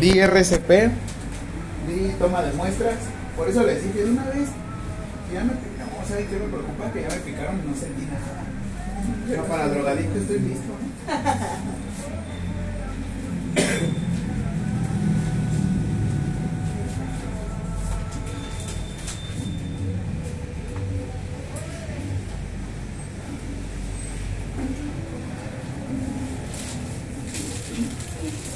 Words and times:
Di 0.00 0.18
RCP, 0.18 0.90
di 1.86 2.10
toma 2.18 2.42
de 2.42 2.52
muestras. 2.54 2.96
Por 3.36 3.48
eso 3.48 3.62
les 3.62 3.80
dije 3.84 4.02
de 4.02 4.10
una 4.10 4.24
vez, 4.24 4.48
ya 5.32 5.44
me 5.44 5.52
picamos, 5.52 6.08
¿sabes 6.08 6.26
qué 6.26 6.36
me 6.38 6.48
preocupa? 6.48 6.90
Que 6.92 7.02
ya 7.02 7.08
me 7.10 7.18
picaron 7.18 7.60
y 7.60 7.68
no 7.68 7.76
sentí 7.76 8.02
nada. 8.06 8.42
Pero 9.28 9.44
para 9.44 9.68
drogadicto 9.68 10.18
estoy 10.18 10.40
listo. 10.40 10.72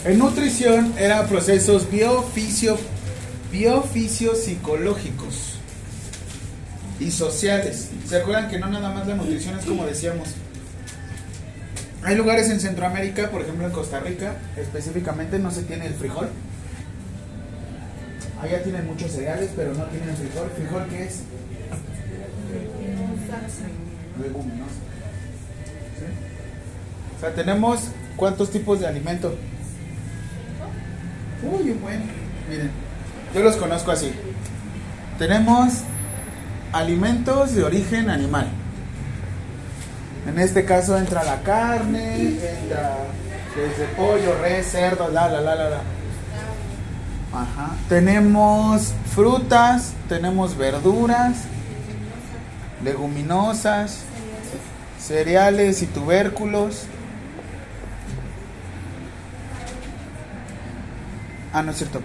En 0.04 0.18
nutrición 0.18 0.92
eran 0.98 1.26
procesos 1.28 1.90
biofisio, 1.90 2.76
biofisio 3.50 4.34
psicológicos 4.34 5.54
y 7.00 7.10
sociales. 7.10 7.88
¿Se 8.06 8.18
acuerdan 8.18 8.50
que 8.50 8.58
no 8.58 8.68
nada 8.68 8.92
más 8.92 9.06
la 9.06 9.14
nutrición 9.14 9.58
es 9.58 9.64
como 9.64 9.86
decíamos? 9.86 10.28
Hay 12.02 12.16
lugares 12.16 12.50
en 12.50 12.60
Centroamérica, 12.60 13.30
por 13.30 13.40
ejemplo 13.40 13.66
en 13.66 13.72
Costa 13.72 13.98
Rica, 13.98 14.36
específicamente 14.58 15.38
no 15.38 15.50
se 15.50 15.62
tiene 15.62 15.86
el 15.86 15.94
frijol. 15.94 16.28
Allá 18.42 18.62
tienen 18.62 18.86
muchos 18.86 19.10
cereales, 19.10 19.52
pero 19.56 19.72
no 19.72 19.84
tienen 19.86 20.14
frijol. 20.14 20.50
¿Frijol 20.54 20.86
qué 20.90 21.04
es? 21.04 21.20
Leguminosa. 24.20 24.70
¿Sí? 25.98 26.04
O 27.16 27.20
sea, 27.20 27.34
tenemos 27.34 27.80
cuántos 28.16 28.50
tipos 28.50 28.80
de 28.80 28.86
alimento. 28.86 29.34
Uy, 31.52 31.70
un 31.70 31.80
buen. 31.80 32.02
Miren, 32.48 32.70
yo 33.34 33.42
los 33.42 33.56
conozco 33.56 33.90
así. 33.90 34.12
Tenemos 35.18 35.74
alimentos 36.72 37.54
de 37.54 37.64
origen 37.64 38.10
animal. 38.10 38.48
En 40.26 40.38
este 40.38 40.64
caso 40.64 40.96
entra 40.96 41.22
la 41.22 41.42
carne, 41.42 42.28
entra 42.28 42.96
desde 43.54 43.86
pollo, 43.94 44.36
res, 44.40 44.70
cerdo, 44.70 45.08
la, 45.08 45.28
la, 45.28 45.40
la, 45.40 45.54
la, 45.54 45.70
la. 45.70 45.80
Ajá. 47.32 47.72
Tenemos 47.88 48.92
frutas, 49.14 49.92
tenemos 50.08 50.56
verduras, 50.56 51.36
leguminosas, 52.82 54.00
cereales 55.00 55.82
y 55.82 55.86
tubérculos. 55.86 56.86
Ah, 61.54 61.62
no 61.62 61.70
es 61.70 61.78
cierto. 61.78 62.00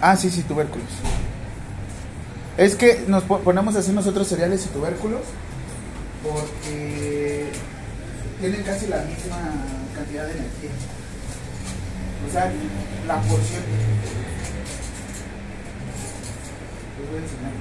Ah, 0.00 0.16
sí, 0.16 0.30
sí, 0.30 0.42
tubérculos. 0.42 0.86
Es 2.56 2.76
que 2.76 3.02
nos 3.08 3.24
po- 3.24 3.40
ponemos 3.40 3.74
así 3.76 3.90
nosotros 3.92 4.28
cereales 4.28 4.64
y 4.66 4.68
tubérculos 4.68 5.22
porque 6.22 7.50
tienen 8.40 8.62
casi 8.62 8.86
la 8.88 8.98
misma 8.98 9.38
cantidad 9.96 10.24
de 10.26 10.32
energía. 10.32 10.70
O 12.28 12.32
sea, 12.32 12.52
la 13.06 13.16
porción. 13.22 13.62
Les 17.00 17.10
voy 17.10 17.18
a 17.18 17.22
enseñar 17.22 17.52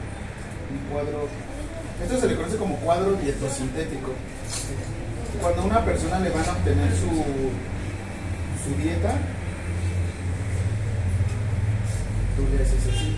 un 0.71 0.91
cuadro. 0.91 1.27
Esto 2.03 2.19
se 2.19 2.27
le 2.27 2.35
conoce 2.35 2.57
como 2.57 2.75
cuadro 2.77 3.13
dietosintético. 3.13 4.11
Cuando 5.41 5.61
a 5.61 5.65
una 5.65 5.85
persona 5.85 6.19
le 6.19 6.29
van 6.31 6.45
a 6.47 6.51
obtener 6.51 6.89
su, 6.95 7.07
su 8.63 8.81
dieta, 8.81 9.13
tú 12.37 12.43
le 12.55 12.61
haces 12.61 12.85
así. 12.87 13.15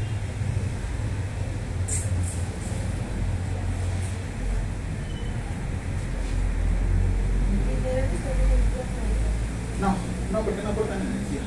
No, 9.81 9.95
no, 10.31 10.45
porque 10.45 10.61
no 10.63 10.69
aportan 10.69 11.01
energía. 11.01 11.41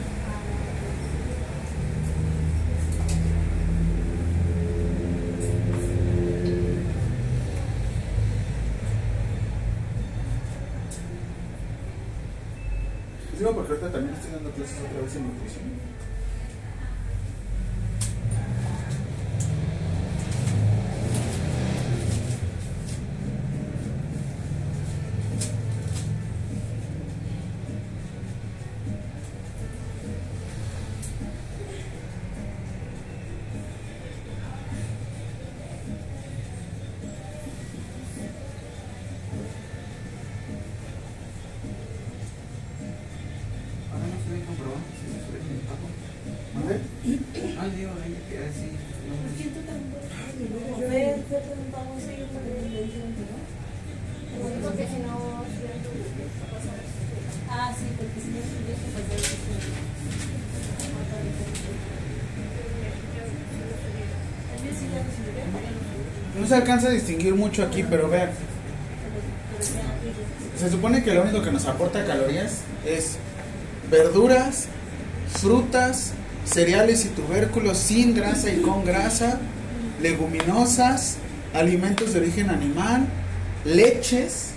Digo 13.38 13.54
porque 13.54 13.72
ahorita 13.72 13.92
también 13.92 14.14
estoy 14.14 14.32
dando 14.32 14.50
clases 14.50 14.78
otra 14.78 15.02
vez 15.02 15.16
en 15.16 15.26
nutrición. 15.26 16.01
Se 66.52 66.58
alcanza 66.58 66.88
a 66.88 66.90
distinguir 66.90 67.34
mucho 67.34 67.62
aquí, 67.62 67.82
pero 67.82 68.10
vean. 68.10 68.28
Se 70.60 70.70
supone 70.70 71.02
que 71.02 71.14
lo 71.14 71.22
único 71.22 71.40
que 71.40 71.50
nos 71.50 71.64
aporta 71.64 72.04
calorías 72.04 72.58
es 72.84 73.16
verduras, 73.90 74.66
frutas, 75.40 76.12
cereales 76.44 77.06
y 77.06 77.08
tubérculos 77.08 77.78
sin 77.78 78.14
grasa 78.14 78.50
y 78.50 78.60
con 78.60 78.84
grasa, 78.84 79.38
leguminosas, 80.02 81.16
alimentos 81.54 82.12
de 82.12 82.20
origen 82.20 82.50
animal, 82.50 83.06
leches, 83.64 84.50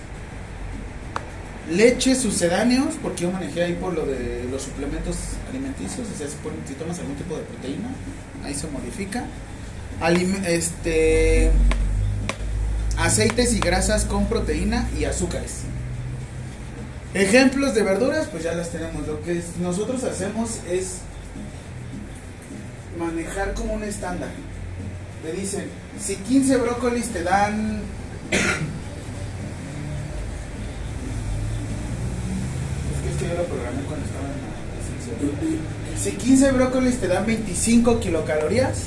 leches 1.72 2.18
sucedáneos, 2.18 2.96
porque 3.02 3.24
yo 3.24 3.32
manejé 3.32 3.64
ahí 3.64 3.74
por 3.80 3.94
lo 3.94 4.06
de 4.06 4.46
los 4.52 4.64
suplementos 4.64 5.16
alimenticios, 5.50 6.06
o 6.14 6.18
sea, 6.18 6.28
si, 6.28 6.74
tomas 6.74 7.00
algún 7.00 7.16
tipo 7.16 7.38
de 7.38 7.44
proteína, 7.44 7.88
ahí 8.44 8.54
se 8.54 8.68
modifica. 8.68 9.24
Este 10.46 11.52
aceites 13.06 13.54
y 13.54 13.60
grasas 13.60 14.06
con 14.06 14.26
proteína 14.26 14.90
y 15.00 15.06
azúcares. 15.06 15.62
Ejemplos 17.14 17.76
de 17.76 17.84
verduras, 17.84 18.28
pues 18.28 18.44
ya 18.44 18.54
las 18.54 18.72
tenemos. 18.72 19.08
Lo 19.08 19.22
que 19.22 19.42
nosotros 19.62 20.04
hacemos 20.04 20.60
es 20.70 20.98
manejar 23.00 23.54
como 23.54 23.74
un 23.74 23.84
estándar. 23.84 24.32
Te 25.24 25.32
dicen, 25.32 25.70
si 26.00 26.16
15 26.16 26.58
brócolis 26.58 27.10
te 27.10 27.24
dan... 27.24 27.82
Es 28.32 28.40
que 33.02 33.10
esto 33.12 33.26
yo 33.26 33.36
lo 33.42 33.46
programé 33.46 33.82
cuando 33.84 34.06
estaba 34.06 34.26
en 34.26 34.42
la. 34.42 36.00
Si 36.00 36.12
15 36.12 36.52
brócolis 36.52 36.98
te 36.98 37.08
dan 37.08 37.26
25 37.26 38.00
kilocalorías, 38.00 38.80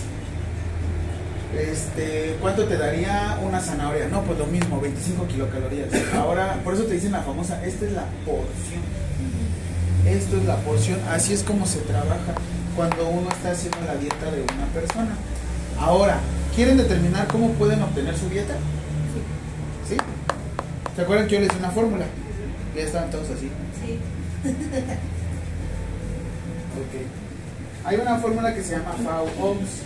este, 1.57 2.37
¿cuánto 2.41 2.65
te 2.65 2.77
daría 2.77 3.39
una 3.43 3.61
zanahoria? 3.61 4.09
No, 4.09 4.23
pues 4.23 4.39
lo 4.39 4.47
mismo, 4.47 4.81
25 4.81 5.27
kilocalorías. 5.29 5.89
Ahora, 6.15 6.61
por 6.65 6.75
eso 6.75 6.85
te 6.85 6.95
dicen 6.95 7.13
la 7.13 7.23
famosa, 7.23 7.65
esta 7.65 7.87
es 7.87 7.93
la 7.93 8.05
porción. 8.25 8.83
Esto 10.07 10.37
es 10.37 10.45
la 10.45 10.57
porción, 10.57 10.99
así 11.11 11.33
es 11.33 11.43
como 11.43 11.67
se 11.67 11.81
trabaja 11.81 12.35
cuando 12.77 13.09
uno 13.09 13.29
está 13.31 13.51
haciendo 13.51 13.79
la 13.87 13.97
dieta 13.97 14.31
de 14.31 14.43
una 14.43 14.67
persona. 14.73 15.17
Ahora, 15.79 16.21
¿quieren 16.55 16.77
determinar 16.77 17.27
cómo 17.29 17.51
pueden 17.53 17.83
obtener 17.83 18.17
su 18.17 18.29
dieta? 18.29 18.55
¿Sí? 19.89 19.97
¿Se 20.97 21.03
acuerdan 21.03 21.27
que 21.27 21.35
yo 21.35 21.41
les 21.41 21.51
di 21.51 21.57
una 21.59 21.71
fórmula? 21.71 22.07
Ya 22.75 22.83
estaban 22.83 23.11
todos 23.11 23.31
así. 23.31 23.51
Sí. 23.85 23.99
Ok. 26.79 27.85
Hay 27.85 27.97
una 27.97 28.17
fórmula 28.19 28.55
que 28.55 28.63
se 28.63 28.73
llama 28.73 28.95
FAO-OMS. 29.03 29.83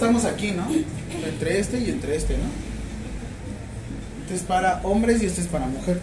Estamos 0.00 0.24
aquí, 0.24 0.52
¿no? 0.52 0.66
Entre 1.26 1.60
este 1.60 1.78
y 1.78 1.90
entre 1.90 2.16
este, 2.16 2.32
¿no? 2.32 2.44
Este 4.22 4.34
es 4.34 4.42
para 4.44 4.80
hombres 4.82 5.22
y 5.22 5.26
este 5.26 5.42
es 5.42 5.46
para 5.46 5.66
mujer. 5.66 6.00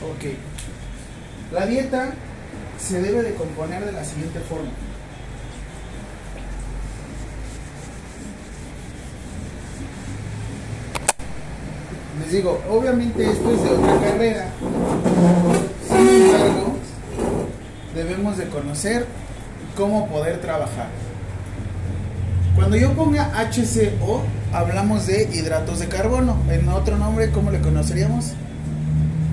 Ok. 0.00 1.52
La 1.52 1.66
dieta 1.66 2.12
se 2.78 3.02
debe 3.02 3.24
de 3.24 3.34
componer 3.34 3.84
de 3.84 3.90
la 3.90 4.04
siguiente 4.04 4.38
forma. 4.38 4.70
Les 12.20 12.30
digo, 12.30 12.62
obviamente 12.70 13.28
esto 13.28 13.50
es 13.50 13.64
de 13.64 13.70
otra 13.70 14.00
carrera. 14.00 14.46
Sin 15.88 16.08
embargo, 16.08 16.76
debemos 17.96 18.36
de 18.36 18.46
conocer 18.46 19.06
cómo 19.76 20.08
poder 20.08 20.40
trabajar. 20.40 21.01
Cuando 22.62 22.76
yo 22.76 22.92
ponga 22.94 23.32
HCO, 23.34 24.22
hablamos 24.52 25.08
de 25.08 25.24
hidratos 25.34 25.80
de 25.80 25.88
carbono. 25.88 26.36
En 26.48 26.68
otro 26.68 26.96
nombre, 26.96 27.32
¿cómo 27.32 27.50
le 27.50 27.60
conoceríamos? 27.60 28.34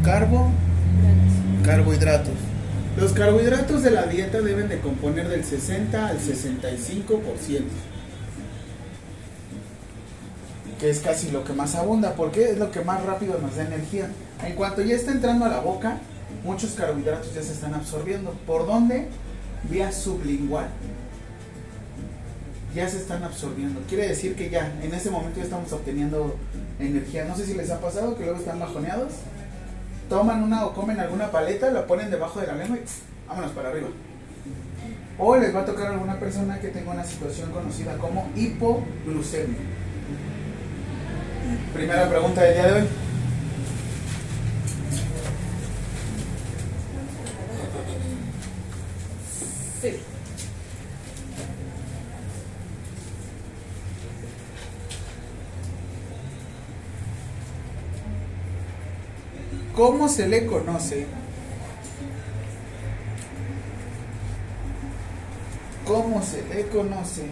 Carbo, 0.03 0.49
carbohidratos. 1.63 2.33
Los 2.97 3.13
carbohidratos 3.13 3.83
de 3.83 3.91
la 3.91 4.07
dieta 4.07 4.41
deben 4.41 4.67
de 4.67 4.79
componer 4.79 5.29
del 5.29 5.45
60 5.45 6.07
al 6.07 6.17
65%, 6.17 7.61
que 10.79 10.89
es 10.89 10.99
casi 10.99 11.29
lo 11.29 11.43
que 11.43 11.53
más 11.53 11.75
abunda, 11.75 12.15
porque 12.15 12.49
es 12.49 12.57
lo 12.57 12.71
que 12.71 12.81
más 12.81 13.05
rápido 13.05 13.37
nos 13.39 13.57
da 13.57 13.61
energía. 13.61 14.09
En 14.43 14.55
cuanto 14.55 14.81
ya 14.81 14.95
está 14.95 15.11
entrando 15.11 15.45
a 15.45 15.49
la 15.49 15.59
boca, 15.59 15.99
muchos 16.43 16.71
carbohidratos 16.71 17.35
ya 17.35 17.43
se 17.43 17.53
están 17.53 17.75
absorbiendo. 17.75 18.31
¿Por 18.47 18.65
dónde? 18.65 19.07
Vía 19.69 19.91
sublingual. 19.91 20.69
Ya 22.75 22.87
se 22.87 22.97
están 22.97 23.23
absorbiendo. 23.23 23.81
Quiere 23.87 24.07
decir 24.07 24.35
que 24.35 24.49
ya, 24.49 24.71
en 24.81 24.93
ese 24.93 25.09
momento 25.09 25.39
ya 25.39 25.45
estamos 25.45 25.71
obteniendo 25.73 26.35
energía. 26.79 27.25
No 27.25 27.35
sé 27.35 27.45
si 27.45 27.55
les 27.55 27.71
ha 27.71 27.79
pasado 27.79 28.15
que 28.15 28.23
luego 28.23 28.39
están 28.39 28.59
bajoneados 28.59 29.13
toman 30.09 30.43
una 30.43 30.65
o 30.65 30.73
comen 30.73 30.99
alguna 30.99 31.31
paleta, 31.31 31.69
la 31.69 31.85
ponen 31.85 32.09
debajo 32.09 32.41
de 32.41 32.47
la 32.47 32.55
lengua 32.55 32.77
y 32.77 33.27
vámonos 33.27 33.51
para 33.51 33.69
arriba. 33.69 33.87
O 35.17 35.37
les 35.37 35.55
va 35.55 35.61
a 35.61 35.65
tocar 35.65 35.87
a 35.87 35.91
alguna 35.91 36.19
persona 36.19 36.59
que 36.59 36.69
tenga 36.69 36.91
una 36.91 37.03
situación 37.03 37.51
conocida 37.51 37.97
como 37.97 38.27
hipoglucemia. 38.35 39.59
Primera 41.73 42.09
pregunta 42.09 42.41
del 42.41 42.53
día 42.53 42.65
de 42.65 42.81
hoy. 42.81 42.87
¿Cómo 59.79 60.09
se 60.09 60.27
le 60.27 60.45
conoce? 60.45 61.07
¿Cómo 65.87 66.21
se 66.21 66.43
le 66.53 66.67
conoce? 66.67 67.29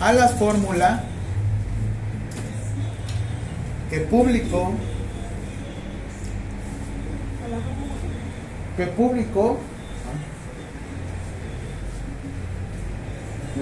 A 0.00 0.12
la 0.12 0.26
fórmula 0.30 1.04
que 3.96 4.02
que 8.76 8.86
publicó 8.88 9.58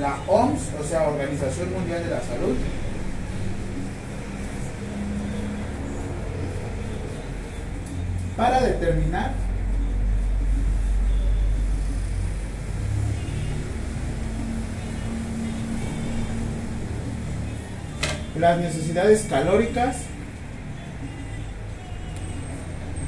la 0.00 0.18
OMS, 0.26 0.60
o 0.80 0.84
sea, 0.84 1.08
Organización 1.08 1.72
Mundial 1.72 2.02
de 2.02 2.10
la 2.10 2.20
Salud, 2.20 2.56
para 8.36 8.60
determinar 8.60 9.34
las 18.36 18.58
necesidades 18.58 19.26
calóricas 19.30 20.03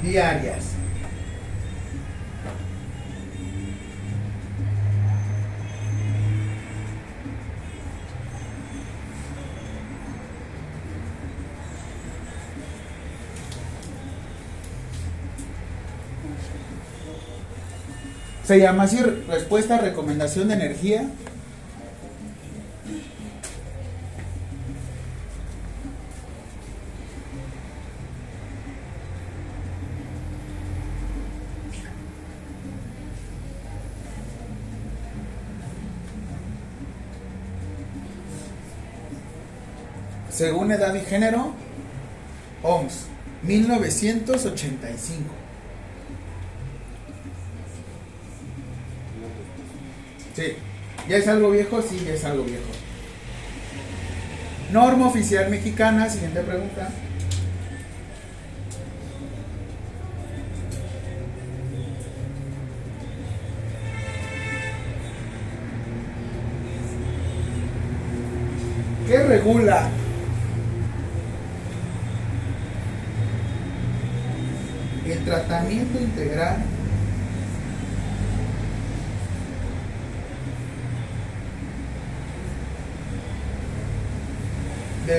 diarias. 0.06 0.64
Se 18.44 18.60
llama 18.60 18.84
así 18.84 19.02
respuesta 19.02 19.74
a 19.74 19.78
recomendación 19.80 20.46
de 20.46 20.54
energía. 20.54 21.10
Según 40.36 40.70
edad 40.70 40.94
y 40.94 41.00
género, 41.00 41.54
OMS, 42.62 43.06
1985. 43.42 45.24
Sí, 50.34 50.42
¿ya 51.08 51.16
es 51.16 51.26
algo 51.26 51.50
viejo? 51.52 51.80
Sí, 51.80 52.04
ya 52.06 52.12
es 52.12 52.22
algo 52.26 52.44
viejo. 52.44 52.64
Norma 54.70 55.06
oficial 55.06 55.48
mexicana, 55.48 56.10
siguiente 56.10 56.42
pregunta. 56.42 56.90
¿Qué 69.08 69.22
regula 69.22 69.88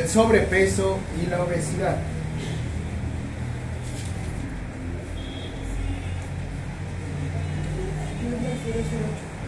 sobrepeso 0.08 1.00
y 1.22 1.30
la 1.30 1.44
obesidad. 1.44 1.98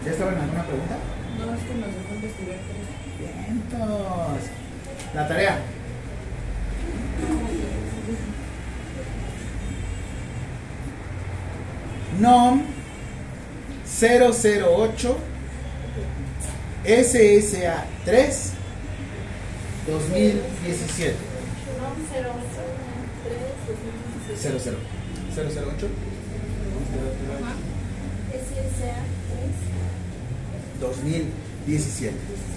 ¿Ya 0.04 0.10
estaban 0.12 0.34
en 0.34 0.40
alguna 0.40 0.64
pregunta? 0.64 0.96
No, 1.38 1.54
es 1.54 1.62
que 1.62 1.74
nos 1.74 1.86
dejó 1.86 2.14
investigar 2.14 2.56
tres. 2.68 4.50
La 5.14 5.28
tarea. 5.28 5.58
NOM 12.18 12.62
008 14.00 15.16
SSA 16.84 17.84
3 18.04 18.52
2017 19.86 20.49
00 20.70 21.14
008 25.34 25.88
SSA 28.32 28.94
2017. 30.80 32.49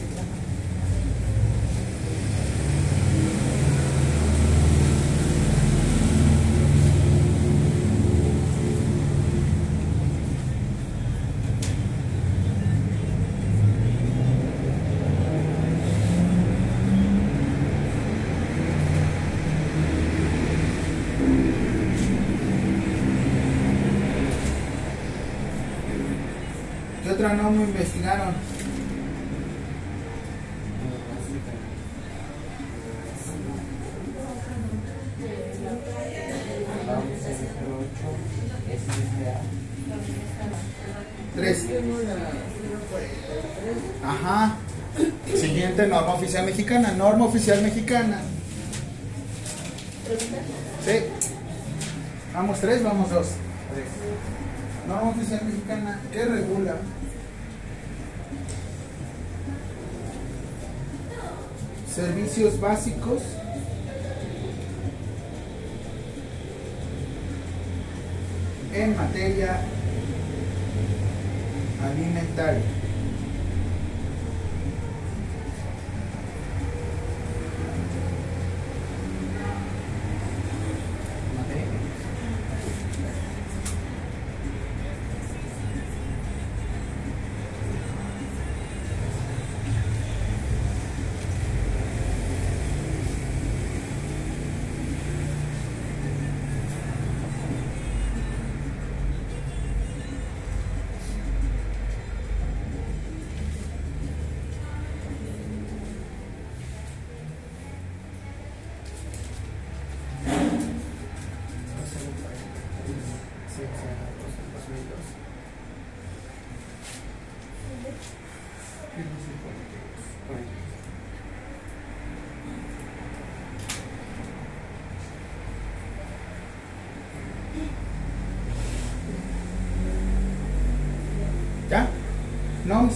Norma 47.03 47.25
oficial 47.25 47.61
mexicana. 47.61 48.21
Sí. 50.85 50.99
Vamos 52.33 52.61
tres, 52.61 52.81
vamos 52.81 53.09
dos. 53.09 53.27
Norma 54.87 55.09
oficial 55.09 55.41
mexicana 55.43 55.99
que 56.13 56.23
regula 56.23 56.77
servicios 61.93 62.57
básicos 62.61 63.21
en 68.73 68.95
materia 68.95 69.59
alimentaria. 71.83 72.82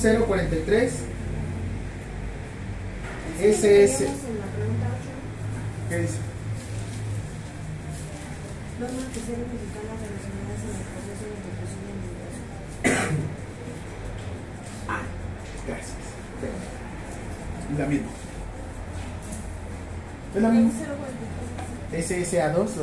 043 0.01 0.93
SS. 3.39 4.07
¿Qué 5.89 5.97
dice? 5.97 6.13
8. 6.13 6.13
Normas 8.79 9.03
oficiales 9.05 9.47
mexicanas 9.47 9.97
relacionadas 10.01 10.61
en 10.61 10.69
el 10.69 10.85
proceso 10.93 11.25
de 11.25 11.33
migración. 12.83 13.17
Ah, 14.89 15.01
gracias. 15.67 15.97
La 17.77 17.85
misma. 17.87 18.07
¿Es 20.35 20.41
la 20.41 20.49
misma? 20.49 20.71
SSA 21.91 22.49
2 22.53 22.77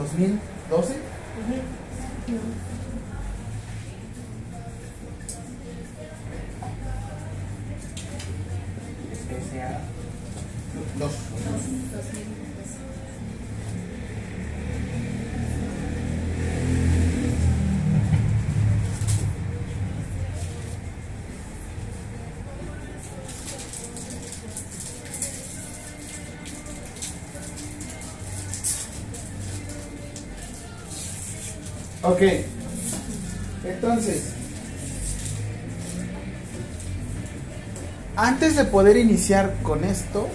antes 38.44 38.58
de 38.58 38.66
poder 38.66 38.98
iniciar 38.98 39.54
con 39.62 39.84
esto, 39.84 40.28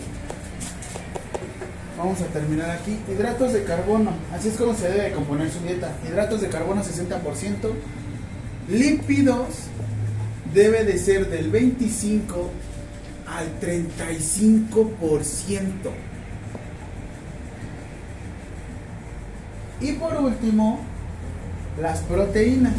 vamos 1.95 2.19
a 2.21 2.25
terminar 2.25 2.71
aquí. 2.71 2.97
Hidratos 3.07 3.53
de 3.53 3.63
carbono, 3.63 4.13
así 4.33 4.47
es 4.47 4.55
como 4.55 4.73
se 4.73 4.89
debe 4.89 5.03
de 5.03 5.11
componer 5.11 5.51
su 5.51 5.59
dieta. 5.59 5.95
Hidratos 6.07 6.41
de 6.41 6.49
carbono 6.49 6.83
60%. 6.83 7.69
Lípidos 8.67 9.45
debe 10.55 10.85
de 10.85 10.97
ser 10.97 11.29
del 11.29 11.51
25 11.51 12.49
al 13.27 13.59
35%. 13.59 15.67
Y 19.81 19.91
por 19.91 20.15
último, 20.15 20.79
las 21.79 21.99
proteínas. 21.99 22.73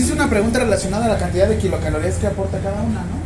Hice 0.00 0.14
una 0.14 0.30
pregunta 0.30 0.60
relacionada 0.60 1.04
a 1.04 1.08
la 1.08 1.18
cantidad 1.18 1.46
de 1.46 1.58
kilocalorías 1.58 2.16
que 2.16 2.26
aporta 2.26 2.58
cada 2.58 2.80
una, 2.80 3.02
¿no? 3.02 3.20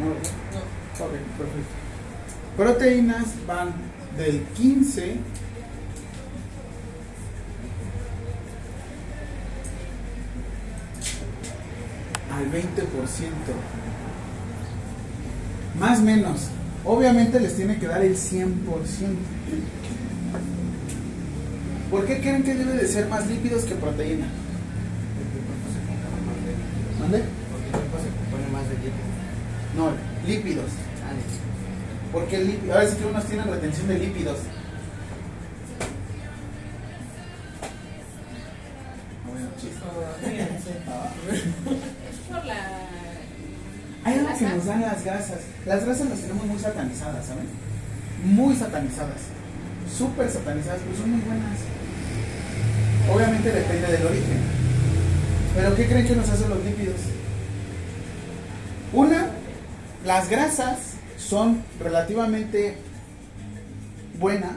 No, 0.00 0.06
no. 0.06 1.04
Ok, 1.04 1.12
perfecto. 1.36 1.74
Proteínas 2.56 3.26
van 3.46 3.74
del 4.16 4.40
15 4.56 5.16
al 12.32 12.50
20%. 12.50 12.64
Más 15.84 15.98
o 15.98 16.02
menos. 16.02 16.40
Obviamente 16.82 17.38
les 17.38 17.56
tiene 17.56 17.78
que 17.78 17.86
dar 17.86 18.02
el 18.02 18.16
100%. 18.16 18.46
¿Por 21.90 22.06
qué 22.06 22.20
creen 22.22 22.42
que 22.42 22.54
debe 22.54 22.72
de 22.72 22.88
ser 22.88 23.06
más 23.08 23.26
lípidos 23.26 23.64
que 23.64 23.74
proteína? 23.74 24.26
¿Dónde? 26.98 27.22
Porque 27.50 27.66
el 27.66 27.72
cuerpo 27.72 27.98
se 27.98 28.08
compone 28.16 28.50
más 28.50 28.66
de 28.70 28.76
lípidos. 28.76 29.12
No, 29.76 29.90
lípidos. 30.26 30.70
Ah, 31.04 31.12
Porque 32.12 32.36
el 32.36 32.70
ahora 32.70 32.88
sí 32.88 32.96
que 32.96 33.04
unos 33.04 33.24
tienen 33.26 33.46
retención 33.46 33.86
de 33.88 33.98
lípidos. 33.98 34.38
Las 45.66 45.84
grasas 45.84 46.08
las 46.08 46.20
tenemos 46.20 46.46
muy 46.46 46.58
satanizadas, 46.58 47.26
¿saben? 47.26 47.46
Muy 48.24 48.54
satanizadas. 48.54 49.20
Súper 49.96 50.30
satanizadas, 50.30 50.80
pero 50.84 50.96
son 50.96 51.10
muy 51.10 51.20
buenas. 51.20 51.58
Obviamente 53.12 53.50
depende 53.50 53.92
del 53.92 54.06
origen. 54.06 54.40
Pero 55.54 55.74
¿qué 55.74 55.86
creen 55.86 56.06
que 56.06 56.16
nos 56.16 56.28
hacen 56.28 56.50
los 56.50 56.64
lípidos? 56.64 56.96
Una, 58.92 59.28
las 60.04 60.28
grasas 60.28 60.78
son 61.16 61.62
relativamente 61.80 62.76
buenas 64.18 64.56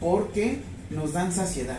porque 0.00 0.60
nos 0.90 1.12
dan 1.12 1.32
saciedad. 1.32 1.78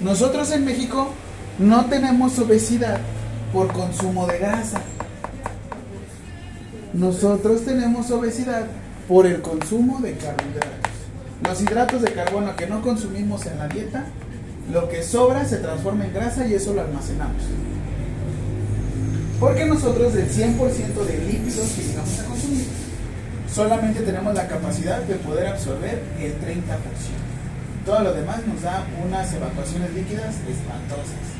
Nosotros 0.00 0.50
en 0.52 0.64
México 0.64 1.10
no 1.58 1.86
tenemos 1.86 2.38
obesidad 2.38 3.00
por 3.52 3.72
consumo 3.72 4.26
de 4.26 4.38
grasa. 4.38 4.80
Nosotros 6.92 7.64
tenemos 7.64 8.10
obesidad 8.10 8.66
por 9.06 9.26
el 9.26 9.42
consumo 9.42 10.00
de 10.00 10.14
carbohidratos. 10.14 10.92
Los 11.46 11.60
hidratos 11.60 12.02
de 12.02 12.12
carbono 12.12 12.56
que 12.56 12.66
no 12.66 12.80
consumimos 12.82 13.46
en 13.46 13.58
la 13.58 13.68
dieta, 13.68 14.06
lo 14.72 14.88
que 14.88 15.02
sobra 15.02 15.44
se 15.44 15.58
transforma 15.58 16.06
en 16.06 16.14
grasa 16.14 16.46
y 16.46 16.54
eso 16.54 16.72
lo 16.72 16.80
almacenamos. 16.80 17.42
Porque 19.38 19.66
nosotros 19.66 20.14
del 20.14 20.28
100% 20.28 21.04
de 21.04 21.18
lípidos 21.30 21.68
que 21.68 21.82
llegamos 21.82 22.18
a 22.18 22.24
consumir, 22.24 22.66
solamente 23.54 24.00
tenemos 24.00 24.34
la 24.34 24.48
capacidad 24.48 25.02
de 25.02 25.14
poder 25.16 25.46
absorber 25.46 26.02
el 26.18 26.32
30%. 26.32 26.38
Todo 27.84 28.00
lo 28.00 28.12
demás 28.14 28.40
nos 28.46 28.62
da 28.62 28.86
unas 29.06 29.32
evacuaciones 29.32 29.94
líquidas 29.94 30.34
espantosas. 30.48 31.38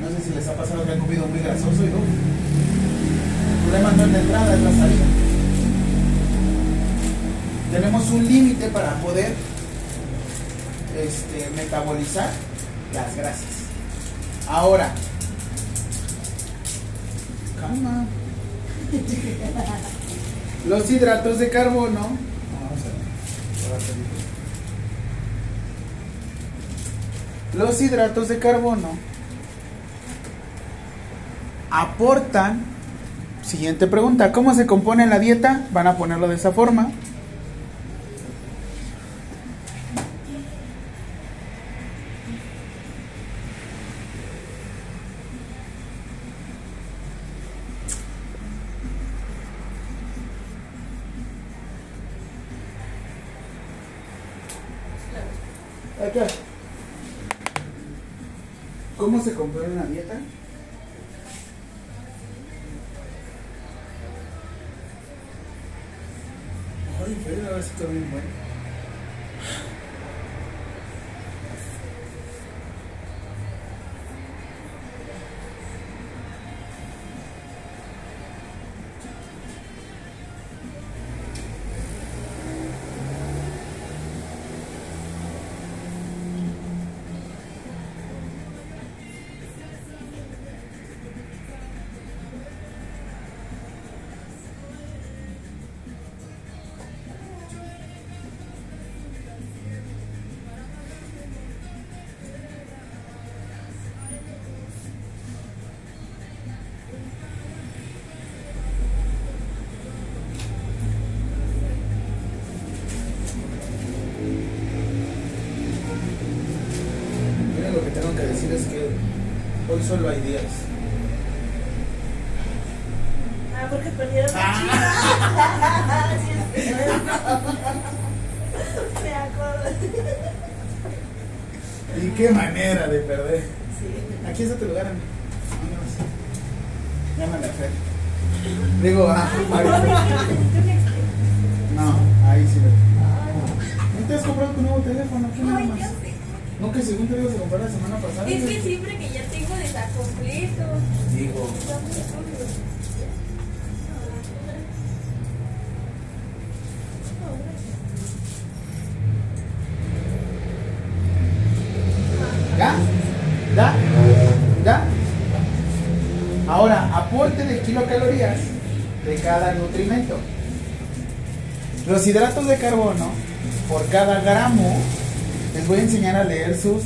No 0.00 0.08
sé 0.08 0.24
si 0.24 0.34
les 0.34 0.48
ha 0.48 0.54
pasado 0.54 0.84
que 0.84 0.92
han 0.92 1.00
comido 1.00 1.26
muy 1.26 1.40
grasoso 1.40 1.84
y 1.84 1.88
¡uh! 1.88 3.01
Problema 3.72 3.92
no 3.92 4.04
es 4.04 4.12
la 4.12 4.18
entrada, 4.18 4.54
es 4.54 4.60
la 4.60 4.70
salida. 4.70 5.04
Tenemos 7.72 8.10
un 8.10 8.26
límite 8.26 8.68
para 8.68 8.94
poder 8.96 9.34
este, 10.98 11.48
metabolizar 11.56 12.28
las 12.92 13.16
grasas. 13.16 13.46
Ahora, 14.46 14.92
calma. 17.58 18.04
Los 20.68 20.90
hidratos 20.90 21.38
de 21.38 21.48
carbono. 21.48 22.00
Vamos 22.00 22.18
a 22.78 22.84
ver. 27.54 27.66
Los 27.66 27.80
hidratos 27.80 28.28
de 28.28 28.38
carbono 28.38 28.90
aportan. 31.70 32.71
Siguiente 33.42 33.86
pregunta: 33.86 34.32
¿Cómo 34.32 34.54
se 34.54 34.66
compone 34.66 35.06
la 35.06 35.18
dieta? 35.18 35.66
Van 35.72 35.86
a 35.86 35.96
ponerlo 35.96 36.28
de 36.28 36.36
esa 36.36 36.52
forma. 36.52 36.90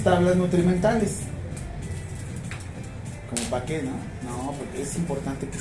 Tablas 0.06 0.36
nutrimentales. 0.36 1.18
¿Como 3.28 3.42
para 3.50 3.64
qué, 3.64 3.82
no? 3.82 3.90
No, 4.30 4.52
porque 4.52 4.82
es 4.82 4.96
importante 4.96 5.48
que. 5.48 5.58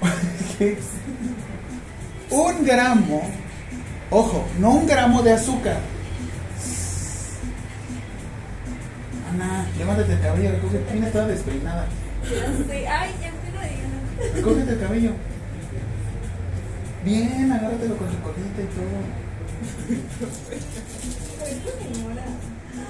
Porque 0.00 0.78
un 2.30 2.64
gramo, 2.64 3.22
ojo, 4.10 4.44
no 4.58 4.70
un 4.70 4.86
gramo 4.88 5.22
de 5.22 5.32
azúcar. 5.32 5.78
Ana, 9.32 9.64
levántate 9.78 10.14
el 10.14 10.20
cabello, 10.20 10.50
recoge, 10.50 10.78
Tina 10.92 11.06
estaba 11.06 11.28
despeinada. 11.28 11.86
Ay, 12.68 13.14
ya 13.22 13.30
digo. 13.30 14.34
Recógete 14.34 14.72
el 14.72 14.80
cabello. 14.80 15.12
Bien, 17.04 17.52
agárratelo 17.52 17.96
con 17.96 18.08
tu 18.08 18.20
colita 18.22 18.60
y 18.60 18.66
todo. 18.74 19.22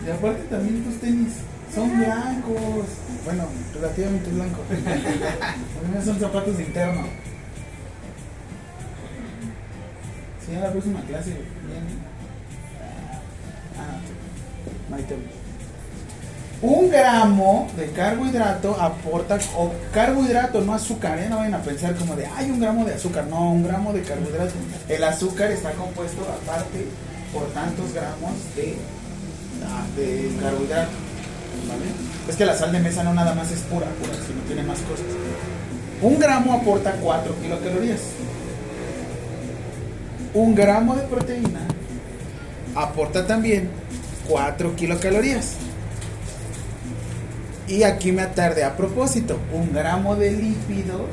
Y 0.06 0.10
aparte 0.10 0.42
también 0.44 0.84
tus 0.84 1.00
tenis 1.00 1.32
son 1.74 1.98
blancos. 1.98 2.86
Bueno, 3.24 3.44
relativamente 3.74 4.30
blancos. 4.30 4.64
También 4.68 6.04
son 6.04 6.20
zapatos 6.20 6.56
de 6.56 6.64
interno. 6.64 7.02
Sí, 10.46 10.56
a 10.56 10.60
la 10.60 10.70
próxima 10.72 11.00
clase. 11.02 11.30
Bien. 11.30 12.12
Ah, 13.78 14.96
tema. 15.08 15.22
Un 16.62 16.90
gramo 16.90 17.68
de 17.76 17.90
carbohidrato 17.90 18.80
aporta, 18.80 19.36
o 19.56 19.72
carbohidrato, 19.92 20.60
no 20.60 20.74
azúcar, 20.74 21.18
¿eh? 21.18 21.26
no 21.28 21.38
vayan 21.38 21.54
a 21.54 21.62
pensar 21.62 21.96
como 21.96 22.14
de, 22.14 22.24
hay 22.26 22.52
un 22.52 22.60
gramo 22.60 22.84
de 22.84 22.94
azúcar, 22.94 23.26
no, 23.26 23.50
un 23.50 23.64
gramo 23.64 23.92
de 23.92 24.02
carbohidrato. 24.02 24.54
El 24.88 25.02
azúcar 25.02 25.50
está 25.50 25.72
compuesto 25.72 26.22
aparte 26.22 26.86
por 27.32 27.46
tantos 27.48 27.92
gramos 27.92 28.32
de, 28.54 28.76
ah, 28.76 29.01
de 29.96 30.30
carbohidrato. 30.40 30.90
Es 32.28 32.36
que 32.36 32.44
la 32.44 32.56
sal 32.56 32.72
de 32.72 32.80
mesa 32.80 33.02
no 33.02 33.14
nada 33.14 33.34
más 33.34 33.50
es 33.50 33.60
pura, 33.60 33.86
pura, 33.86 34.14
sino 34.26 34.40
tiene 34.46 34.62
más 34.62 34.78
cosas. 34.80 35.06
Un 36.00 36.18
gramo 36.18 36.52
aporta 36.54 36.92
4 36.92 37.34
kilocalorías. 37.40 38.00
Un 40.34 40.54
gramo 40.54 40.96
de 40.96 41.02
proteína 41.02 41.60
aporta 42.74 43.26
también 43.26 43.70
4 44.28 44.76
kilocalorías. 44.76 45.54
Y 47.68 47.82
aquí 47.84 48.12
me 48.12 48.22
atardé 48.22 48.64
a 48.64 48.76
propósito. 48.76 49.38
Un 49.52 49.72
gramo 49.72 50.16
de 50.16 50.32
lípidos. 50.32 51.08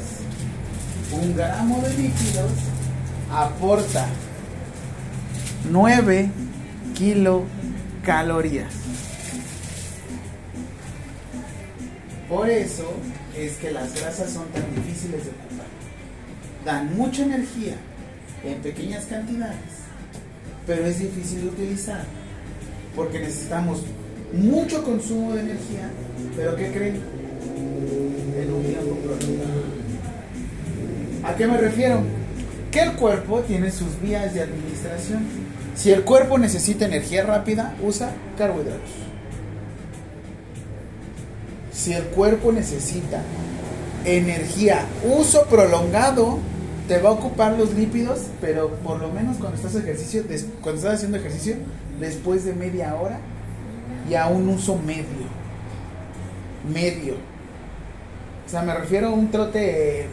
Un 1.12 1.36
gramo 1.36 1.82
de 1.82 1.90
lípidos 1.90 2.52
aporta 3.32 4.08
9 5.72 6.30
kilocalorías. 6.96 7.60
Por 12.28 12.50
eso 12.50 12.92
es 13.38 13.54
que 13.58 13.72
las 13.72 14.00
grasas 14.00 14.32
son 14.32 14.48
tan 14.50 14.64
difíciles 14.76 15.26
de 15.26 15.32
ocupar. 15.32 15.68
Dan 16.66 16.96
mucha 16.96 17.24
energía 17.24 17.76
en 18.44 18.62
pequeñas 18.62 19.06
cantidades, 19.06 19.58
pero 20.66 20.86
es 20.86 21.00
difícil 21.00 21.42
de 21.42 21.48
utilizar 21.48 22.04
porque 22.96 23.20
necesitamos 23.20 23.84
mucho 24.34 24.84
consumo 24.84 25.34
de 25.34 25.42
energía, 25.42 25.90
pero 26.36 26.56
¿qué 26.56 26.72
creen? 26.72 27.00
En 28.38 28.54
un 28.54 28.64
tiempo 28.64 28.96
prolongado. 28.96 29.64
¿A 31.24 31.36
qué 31.36 31.48
me 31.48 31.58
refiero? 31.58 32.02
Que 32.72 32.82
el 32.82 32.94
cuerpo 32.94 33.40
tiene 33.42 33.72
sus 33.72 34.00
vías 34.02 34.34
de 34.34 34.42
administración. 34.42 35.24
Si 35.80 35.94
el 35.94 36.04
cuerpo 36.04 36.38
necesita 36.38 36.84
energía 36.84 37.24
rápida, 37.24 37.74
usa 37.82 38.12
carbohidratos. 38.38 38.92
Si 41.72 41.94
el 41.94 42.04
cuerpo 42.04 42.52
necesita 42.52 43.22
energía, 44.04 44.84
uso 45.06 45.46
prolongado, 45.46 46.40
te 46.90 47.00
va 47.00 47.08
a 47.08 47.14
ocupar 47.14 47.54
los 47.54 47.76
lípidos, 47.76 48.24
pero 48.42 48.72
por 48.84 49.00
lo 49.00 49.08
menos 49.08 49.38
cuando 49.38 49.56
estás 49.56 49.74
ejercicio, 49.76 50.26
cuando 50.62 50.82
estás 50.82 50.96
haciendo 50.96 51.16
ejercicio, 51.16 51.56
después 51.98 52.44
de 52.44 52.52
media 52.52 52.96
hora 52.96 53.18
y 54.10 54.16
a 54.16 54.28
un 54.28 54.50
uso 54.50 54.76
medio. 54.76 55.30
Medio. 56.70 57.14
O 58.46 58.50
sea, 58.50 58.64
me 58.64 58.74
refiero 58.74 59.08
a 59.08 59.12
un 59.12 59.32
trote 59.32 60.08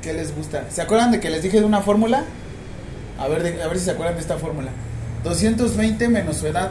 que 0.00 0.14
les 0.14 0.34
gusta. 0.34 0.70
¿Se 0.70 0.80
acuerdan 0.80 1.10
de 1.10 1.20
que 1.20 1.28
les 1.28 1.42
dije 1.42 1.60
de 1.60 1.66
una 1.66 1.82
fórmula? 1.82 2.24
A 3.18 3.28
ver, 3.28 3.60
a 3.62 3.68
ver 3.68 3.78
si 3.78 3.84
se 3.84 3.90
acuerdan 3.90 4.14
de 4.14 4.22
esta 4.22 4.38
fórmula. 4.38 4.70
220 5.26 6.08
menos 6.08 6.36
su 6.36 6.46
edad 6.46 6.70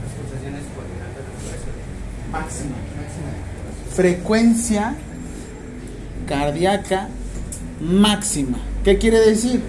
Las 0.00 0.12
pulsaciones 0.12 0.62
máxima. 2.30 2.76
Máxima. 2.76 3.28
frecuencia 3.92 4.94
cardíaca 6.28 7.08
máxima. 7.80 8.58
¿Qué 8.84 8.98
quiere 8.98 9.18
decir? 9.18 9.62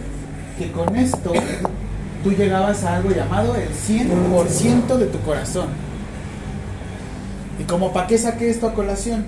Que 0.59 0.71
con 0.71 0.95
esto 0.95 1.33
tú 2.23 2.31
llegabas 2.33 2.83
a 2.83 2.97
algo 2.97 3.09
llamado 3.09 3.55
el 3.55 3.69
100% 3.69 4.97
de 4.97 5.05
tu 5.07 5.19
corazón. 5.21 5.69
¿Y 7.59 7.63
como 7.63 7.93
para 7.93 8.05
qué 8.05 8.19
saqué 8.19 8.49
esto 8.51 8.67
a 8.67 8.73
colación? 8.75 9.25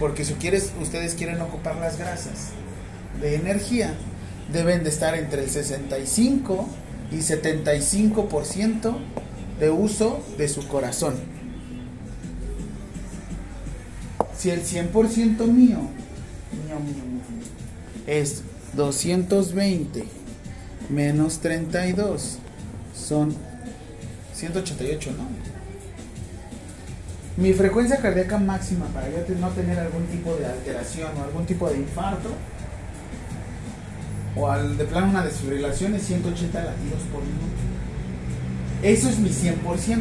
Porque 0.00 0.24
si 0.24 0.34
quieres, 0.34 0.72
ustedes 0.80 1.14
quieren 1.14 1.40
ocupar 1.40 1.76
las 1.76 1.98
grasas 1.98 2.48
de 3.20 3.36
energía, 3.36 3.94
deben 4.52 4.82
de 4.82 4.90
estar 4.90 5.14
entre 5.14 5.44
el 5.44 5.50
65 5.50 6.68
y 7.12 7.18
75% 7.18 8.96
de 9.60 9.70
uso 9.70 10.22
de 10.38 10.48
su 10.48 10.66
corazón. 10.66 11.14
Si 14.36 14.50
el 14.50 14.62
100% 14.62 15.46
mío, 15.46 15.78
mío, 16.52 16.78
es 18.06 18.42
220 18.74 20.04
menos 20.88 21.38
32, 21.38 22.38
son 22.94 23.34
188, 24.34 25.10
¿no? 25.16 25.28
Mi 27.36 27.52
frecuencia 27.52 27.98
cardíaca 27.98 28.36
máxima 28.38 28.86
para 28.86 29.08
yo 29.08 29.16
no 29.40 29.48
tener 29.50 29.78
algún 29.78 30.04
tipo 30.06 30.34
de 30.34 30.46
alteración 30.46 31.10
o 31.18 31.24
algún 31.24 31.46
tipo 31.46 31.68
de 31.68 31.78
infarto 31.78 32.28
o 34.36 34.50
al 34.50 34.76
de 34.76 34.84
plano 34.84 35.10
una 35.10 35.24
desfibrilación 35.24 35.94
es 35.94 36.02
180 36.06 36.58
latidos 36.58 37.00
por 37.12 37.22
minuto. 37.22 37.42
Eso 38.82 39.08
es 39.08 39.18
mi 39.18 39.30
100%. 39.30 40.00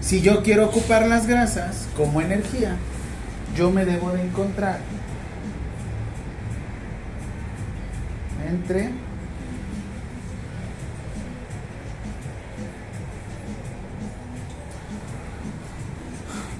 Si 0.00 0.20
yo 0.20 0.42
quiero 0.42 0.66
ocupar 0.66 1.06
las 1.06 1.26
grasas 1.26 1.88
como 1.96 2.20
energía, 2.20 2.76
yo 3.56 3.70
me 3.70 3.84
debo 3.84 4.10
de 4.10 4.22
encontrar 4.22 4.80
entre 8.48 8.90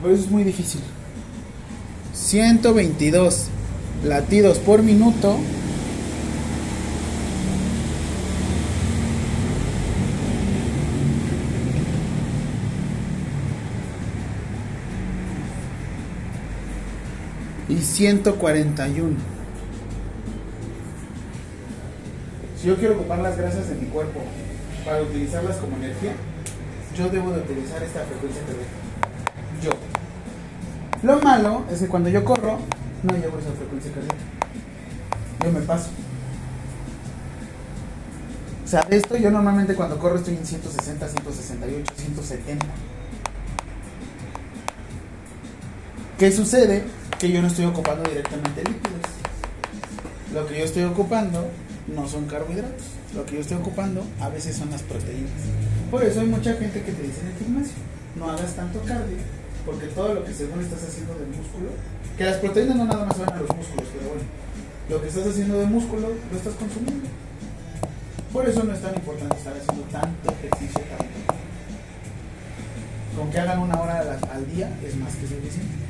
Por 0.05 0.13
eso 0.13 0.25
es 0.25 0.31
muy 0.31 0.45
difícil. 0.45 0.83
122 2.13 3.47
latidos 4.05 4.59
por 4.59 4.83
minuto. 4.83 5.39
141. 17.85 19.17
Si 22.61 22.69
yo 22.69 22.77
quiero 22.77 22.95
ocupar 22.95 23.19
las 23.19 23.37
grasas 23.37 23.69
de 23.69 23.75
mi 23.77 23.87
cuerpo 23.87 24.21
para 24.85 25.03
utilizarlas 25.03 25.57
como 25.57 25.77
energía, 25.77 26.13
yo 26.97 27.09
debo 27.09 27.31
de 27.33 27.41
utilizar 27.41 27.83
esta 27.83 28.01
frecuencia 28.05 28.43
cardíaca. 28.43 28.71
Yo. 29.63 29.71
Lo 31.03 31.21
malo 31.21 31.65
es 31.71 31.81
que 31.81 31.89
cuando 31.89 32.09
yo 32.09 32.25
corro, 32.25 32.59
no 33.03 33.13
llevo 33.15 33.39
esa 33.39 33.53
frecuencia 33.53 33.93
cardíaca. 33.93 34.17
Yo 35.45 35.53
me 35.53 35.61
paso. 35.61 35.91
O 38.65 38.67
sea, 38.67 38.81
esto 38.91 39.17
yo 39.17 39.31
normalmente 39.31 39.75
cuando 39.75 39.99
corro 39.99 40.17
estoy 40.17 40.37
en 40.37 40.47
160, 40.47 41.07
168, 41.07 41.93
170. 41.97 42.67
¿Qué 46.19 46.33
sucede? 46.33 46.85
Que 47.25 47.33
yo 47.33 47.41
no 47.41 47.49
estoy 47.49 47.65
ocupando 47.65 48.07
directamente 48.07 48.63
lípidos. 48.65 49.01
Lo 50.35 50.47
que 50.47 50.59
yo 50.59 50.65
estoy 50.67 50.83
ocupando 50.83 51.49
no 51.87 52.07
son 52.07 52.27
carbohidratos. 52.27 52.85
Lo 53.15 53.25
que 53.25 53.37
yo 53.37 53.41
estoy 53.41 53.57
ocupando 53.57 54.05
a 54.21 54.29
veces 54.29 54.55
son 54.55 54.71
las 54.71 54.83
proteínas. 54.83 55.33
Por 55.91 56.05
eso 56.05 56.21
hay 56.21 56.27
mucha 56.27 56.53
gente 56.53 56.83
que 56.83 56.93
te 56.93 57.03
dice 57.03 57.23
en 57.23 57.29
el 57.29 57.39
gimnasio, 57.39 57.77
no 58.17 58.29
hagas 58.29 58.55
tanto 58.55 58.79
cardio, 58.81 59.17
porque 59.65 59.87
todo 59.87 60.13
lo 60.13 60.25
que 60.27 60.35
según 60.35 60.61
estás 60.61 60.83
haciendo 60.83 61.15
de 61.15 61.25
músculo, 61.25 61.71
que 62.19 62.25
las 62.25 62.37
proteínas 62.37 62.77
no 62.77 62.85
nada 62.85 63.07
más 63.07 63.19
van 63.19 63.33
a 63.33 63.41
los 63.41 63.57
músculos, 63.57 63.89
pero 63.97 64.09
bueno, 64.11 64.25
lo 64.91 65.01
que 65.01 65.09
estás 65.09 65.27
haciendo 65.27 65.59
de 65.61 65.65
músculo 65.65 66.09
lo 66.31 66.37
estás 66.37 66.53
consumiendo. 66.57 67.09
Por 68.35 68.47
eso 68.47 68.65
no 68.65 68.75
es 68.75 68.83
tan 68.83 68.95
importante 68.97 69.35
estar 69.35 69.55
haciendo 69.57 69.83
tanto 69.91 70.31
ejercicio 70.31 70.83
tanto. 70.93 71.35
Con 73.17 73.31
que 73.31 73.39
hagan 73.39 73.61
una 73.61 73.81
hora 73.81 74.01
al, 74.01 74.09
al 74.31 74.55
día 74.55 74.69
es 74.87 74.95
más 74.97 75.15
que 75.15 75.27
suficiente. 75.27 75.84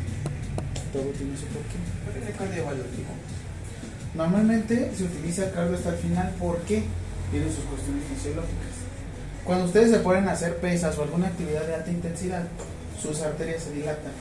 Todo 0.94 1.10
tiene 1.10 1.36
su 1.36 1.46
porqué. 1.46 1.74
¿Por 2.06 2.14
qué 2.14 2.60
el? 2.60 2.76
Normalmente 4.14 4.92
se 4.96 5.02
utiliza 5.02 5.46
el 5.46 5.52
cardio 5.52 5.76
hasta 5.76 5.90
el 5.90 5.96
final 5.96 6.32
porque 6.38 6.84
tiene 7.32 7.46
sus 7.46 7.64
cuestiones 7.64 8.04
fisiológicas. 8.14 8.70
Cuando 9.44 9.64
ustedes 9.64 9.90
se 9.90 9.98
ponen 9.98 10.28
a 10.28 10.32
hacer 10.32 10.58
pesas 10.58 10.96
o 10.96 11.02
alguna 11.02 11.26
actividad 11.26 11.66
de 11.66 11.74
alta 11.74 11.90
intensidad, 11.90 12.44
sus 13.02 13.20
arterias 13.22 13.64
se 13.64 13.72
dilatan 13.72 14.12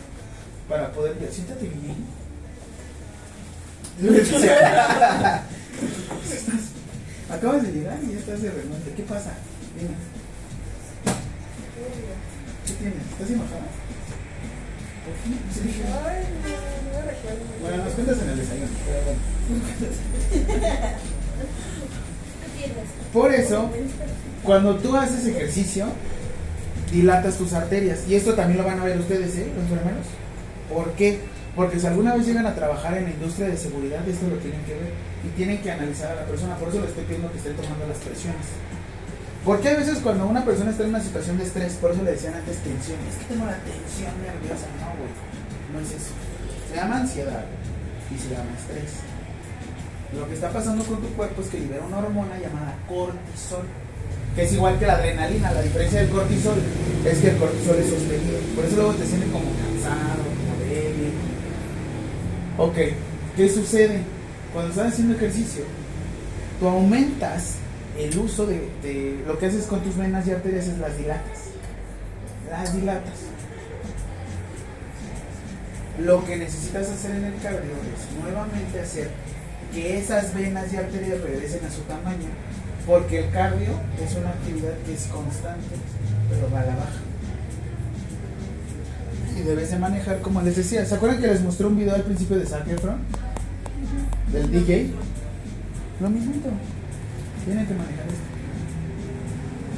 para 0.68 0.92
poder 0.92 1.14
ver. 1.20 1.32
Siéntate 1.32 1.68
bien. 1.68 2.08
Acabas 7.30 7.62
de 7.62 7.72
llegar 7.72 8.00
y 8.04 8.14
ya 8.14 8.18
estás 8.18 8.42
de 8.42 8.50
remonte. 8.50 8.94
¿Qué 8.98 9.04
pasa? 9.04 9.34
¿Qué 12.66 12.74
tienes? 12.74 12.98
¿Estás 13.12 13.30
enojada? 13.30 13.83
Bueno, 17.62 17.84
nos 17.84 17.94
cuentas 17.94 18.18
en 18.22 18.30
el 18.30 18.38
desayuno. 18.38 18.68
pero 18.86 19.02
bueno. 19.04 19.20
Por 23.12 23.34
eso, 23.34 23.70
cuando 24.44 24.76
tú 24.78 24.96
haces 24.96 25.28
ejercicio, 25.28 25.88
dilatas 26.92 27.38
tus 27.38 27.54
arterias. 27.54 28.00
Y 28.08 28.16
esto 28.16 28.34
también 28.34 28.60
lo 28.60 28.66
van 28.66 28.80
a 28.80 28.86
ver 28.86 28.98
ustedes, 29.00 29.36
¿eh? 29.36 29.52
Los 29.56 29.64
enfermeros. 29.64 30.08
¿Por 30.74 30.92
qué? 30.94 31.20
Porque 31.56 31.80
si 31.80 31.86
alguna 31.86 32.16
vez 32.16 32.26
llegan 32.26 32.48
a 32.48 32.56
trabajar 32.56 32.98
en 32.98 33.04
la 33.04 33.12
industria 33.12 33.48
de 33.48 33.58
seguridad, 33.58 34.08
esto 34.08 34.28
lo 34.28 34.38
tienen 34.38 34.62
que 34.64 34.74
ver. 34.74 34.92
Y 35.24 35.30
tienen 35.36 35.60
que 35.60 35.72
analizar 35.72 36.12
a 36.12 36.16
la 36.16 36.26
persona. 36.26 36.56
Por 36.56 36.70
eso 36.70 36.80
le 36.80 36.88
estoy 36.88 37.04
pidiendo 37.04 37.32
que 37.32 37.38
estén 37.38 37.56
tomando 37.56 37.88
las 37.88 37.98
presiones. 37.98 38.46
Porque 39.46 39.70
a 39.70 39.76
veces 39.76 40.00
cuando 40.00 40.26
una 40.26 40.46
persona 40.46 40.72
está 40.72 40.84
en 40.84 40.90
una 40.90 41.02
situación 41.02 41.38
de 41.38 41.44
estrés, 41.44 41.74
por 41.74 41.92
eso 41.92 42.02
le 42.04 42.12
decían 42.12 42.34
antes 42.34 42.58
tensión. 42.60 42.98
Es 43.10 43.18
que 43.18 43.26
tengo 43.34 43.46
la 43.46 43.58
tensión 43.60 44.14
nerviosa. 44.24 44.68
No, 44.80 44.96
güey. 44.96 45.12
No 45.74 45.80
es 45.80 45.92
eso. 45.92 46.14
Se 46.70 46.76
llama 46.78 46.98
ansiedad 46.98 47.44
y 48.10 48.18
se 48.18 48.30
llama 48.30 48.52
estrés. 48.58 49.04
Lo 50.18 50.28
que 50.28 50.36
está 50.36 50.50
pasando 50.50 50.84
con 50.86 51.02
tu 51.02 51.08
cuerpo 51.10 51.42
es 51.42 51.50
que 51.50 51.60
libera 51.60 51.84
una 51.84 51.98
hormona 51.98 52.38
llamada 52.40 52.78
cortisol. 52.88 53.66
que 54.36 54.44
es 54.44 54.54
igual 54.54 54.80
que 54.80 54.88
la 54.88 54.94
adrenalina. 54.94 55.52
La 55.52 55.62
diferencia 55.62 56.00
del 56.00 56.10
cortisol 56.10 56.58
es 57.06 57.18
que 57.18 57.30
el 57.32 57.38
cortisol 57.38 57.76
es 57.78 57.90
sostenido. 57.90 58.40
Por 58.56 58.64
eso 58.64 58.76
luego 58.78 58.94
te 58.94 59.06
sientes 59.06 59.30
como 59.30 59.46
cansado, 59.60 60.24
como 60.24 60.70
débil. 60.70 61.14
Ok, 62.58 62.96
¿qué 63.36 63.50
sucede? 63.50 64.02
Cuando 64.54 64.72
estás 64.72 64.94
haciendo 64.94 65.16
ejercicio, 65.16 65.64
tú 66.60 66.68
aumentas 66.68 67.56
el 67.98 68.18
uso 68.18 68.46
de, 68.46 68.70
de- 68.82 69.24
lo 69.28 69.38
que 69.38 69.46
haces 69.48 69.66
con 69.66 69.82
tus 69.82 69.96
venas 69.98 70.28
y 70.28 70.32
arterias 70.32 70.68
es 70.68 70.78
las 70.80 70.98
dilatas. 70.98 71.40
Las 72.50 72.76
dilatas. 72.76 73.14
Lo 76.00 76.26
que 76.26 76.38
necesitas 76.38 76.90
hacer 76.90 77.12
en 77.12 77.26
el 77.26 77.36
cardio 77.36 77.60
es 77.72 78.22
nuevamente 78.24 78.80
hacer 78.80 79.10
que 79.72 80.00
esas 80.00 80.34
venas 80.34 80.72
y 80.74 80.78
arterias 80.78 81.22
regresen 81.22 81.66
a 81.66 81.72
su 81.72 81.82
tamaño, 81.82 82.30
porque 82.88 83.26
el 83.26 83.32
cardio 83.32 83.70
es 84.04 84.16
una 84.16 84.30
actividad 84.30 84.74
que 84.86 84.94
es 84.94 85.04
constante, 85.08 85.76
pero 86.30 86.50
va 86.52 86.62
a 86.62 86.66
la 86.66 86.76
baja. 86.76 87.00
Y 89.38 89.42
debes 89.42 89.72
de 89.72 89.80
manejar, 89.80 90.22
como 90.22 90.42
les 90.42 90.56
decía, 90.56 90.86
¿se 90.86 90.96
acuerdan 90.96 91.22
que 91.22 91.28
les 91.28 91.42
mostré 91.42 91.66
un 91.68 91.76
video 91.78 91.96
al 91.96 92.04
principio 92.04 92.38
de 92.38 92.46
Zac 92.46 92.68
Efron? 92.68 92.98
Del 94.32 94.52
DJ. 94.52 94.92
Lo 96.02 96.10
mismo. 96.10 96.34
Tienen 97.46 97.66
que 97.68 97.74
manejar 97.74 98.06
esto. 98.08 98.24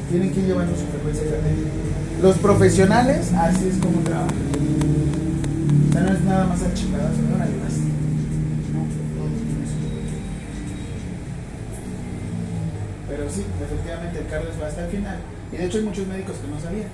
Tienen 0.09 0.31
que 0.33 0.39
ir 0.39 0.45
llevando 0.45 0.75
su 0.75 0.85
frecuencia 0.85 1.23
cardíaca. 1.23 2.21
Los 2.21 2.37
profesionales, 2.37 3.31
así 3.33 3.67
es 3.67 3.75
como 3.77 3.99
trabajan. 4.01 4.35
O 5.95 5.99
no 5.99 6.13
es 6.13 6.21
nada 6.21 6.45
más 6.45 6.61
achicadazo, 6.61 7.17
no 7.21 7.45
su- 7.69 7.85
Pero 13.09 13.29
sí, 13.29 13.43
efectivamente 13.63 14.19
el 14.19 14.27
cardio 14.27 14.49
va 14.61 14.67
hasta 14.67 14.85
el 14.85 14.91
final. 14.91 15.17
Y 15.53 15.57
de 15.57 15.65
hecho 15.65 15.77
hay 15.77 15.83
muchos 15.83 16.07
médicos 16.07 16.35
que 16.37 16.47
no 16.51 16.59
sabían. 16.59 16.87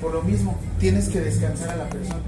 Por 0.00 0.14
lo 0.14 0.22
mismo, 0.22 0.56
tienes 0.78 1.08
que 1.08 1.20
descansar 1.20 1.70
a 1.70 1.76
la 1.76 1.88
persona. 1.90 2.20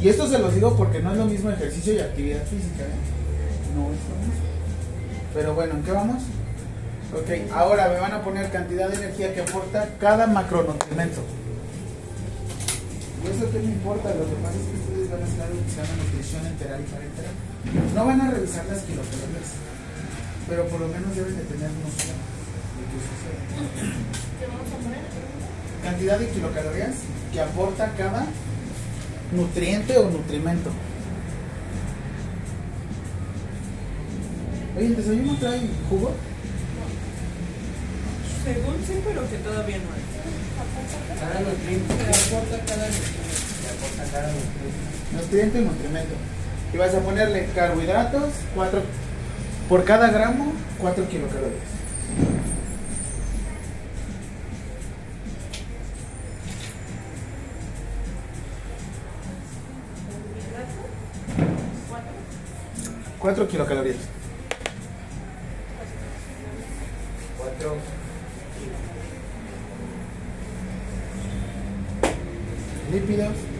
Y 0.00 0.08
esto 0.08 0.26
se 0.28 0.38
los 0.38 0.54
digo 0.54 0.76
porque 0.76 1.00
no 1.00 1.12
es 1.12 1.18
lo 1.18 1.26
mismo 1.26 1.50
ejercicio 1.50 1.92
y 1.94 1.98
actividad 1.98 2.42
física. 2.44 2.84
¿eh? 2.84 3.74
No 3.76 3.82
es 3.82 4.00
lo 4.08 4.16
mismo. 4.16 4.40
Pero 5.34 5.54
bueno, 5.54 5.74
¿en 5.74 5.82
qué 5.82 5.92
vamos? 5.92 6.22
Ok, 7.12 7.26
ahora 7.52 7.88
me 7.88 7.98
van 7.98 8.12
a 8.12 8.22
poner 8.22 8.50
cantidad 8.52 8.88
de 8.88 8.94
energía 8.96 9.34
que 9.34 9.40
aporta 9.40 9.88
cada 9.98 10.28
macronutrimento. 10.28 11.22
Y 13.24 13.26
eso 13.26 13.50
que 13.50 13.58
me 13.58 13.64
importa, 13.64 14.14
lo 14.14 14.30
que 14.30 14.36
pasa 14.36 14.54
es 14.54 14.66
que 14.70 14.78
ustedes 14.78 15.10
van 15.10 15.22
a 15.22 15.24
hacer 15.26 15.42
algo 15.42 15.58
que 15.58 15.70
se 15.70 15.76
llama 15.82 16.04
nutrición 16.04 16.46
enteral 16.46 16.80
y 16.80 16.84
parenteral. 16.84 17.34
No 17.94 18.06
van 18.06 18.20
a 18.20 18.30
revisar 18.30 18.64
las 18.66 18.82
kilocalorías, 18.82 19.50
pero 20.48 20.68
por 20.68 20.80
lo 20.80 20.88
menos 20.88 21.16
deben 21.16 21.36
de 21.36 21.42
tener 21.42 21.70
noción 21.82 22.14
de 22.78 22.82
qué 22.86 22.98
sucede. 23.02 23.38
¿Qué 24.38 24.46
vamos 24.46 24.70
a 24.70 24.76
poner? 24.78 25.02
Cantidad 25.82 26.18
de 26.18 26.28
kilocalorías 26.28 26.94
que 27.32 27.40
aporta 27.40 27.92
cada 27.98 28.24
nutriente 29.32 29.98
o 29.98 30.10
nutrimento. 30.10 30.70
Oye, 34.76 34.86
¿el 34.86 34.96
desayuno 34.96 35.36
trae 35.40 35.60
jugo? 35.88 36.14
Según 38.44 38.76
sí, 38.86 39.00
pero 39.04 39.28
que 39.28 39.36
todavía 39.36 39.78
no 39.78 39.92
hay. 39.92 40.04
Cada 41.20 41.40
nutriente. 41.40 41.92
aporta 41.92 42.58
cada 42.66 42.86
nutriente. 42.86 43.30
aporta 43.70 44.12
cada 44.12 44.28
nutriente. 44.28 44.80
Nutriente 45.12 45.60
y 45.60 45.64
nutrimento. 45.64 46.14
Y 46.72 46.76
vas 46.76 46.94
a 46.94 47.00
ponerle 47.00 47.48
carbohidratos, 47.54 48.30
4 48.54 48.82
por 49.68 49.84
cada 49.84 50.10
gramo, 50.10 50.52
4 50.78 51.08
kilocalorías. 51.08 51.80
¿Cuatro 63.20 63.46
kilocalorías. 63.46 63.98
4 67.36 67.99
Lípidas. 72.92 73.59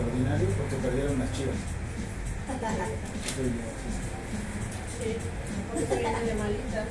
Extraordinario 0.00 0.48
porque 0.56 0.76
perdieron 0.76 1.18
las 1.18 1.32
chivas. 1.32 1.56
Sí. 4.96 5.16
Porque 5.70 5.86
se 5.86 5.96
viene 5.96 6.20
de 6.24 6.34
malita. 6.34 6.86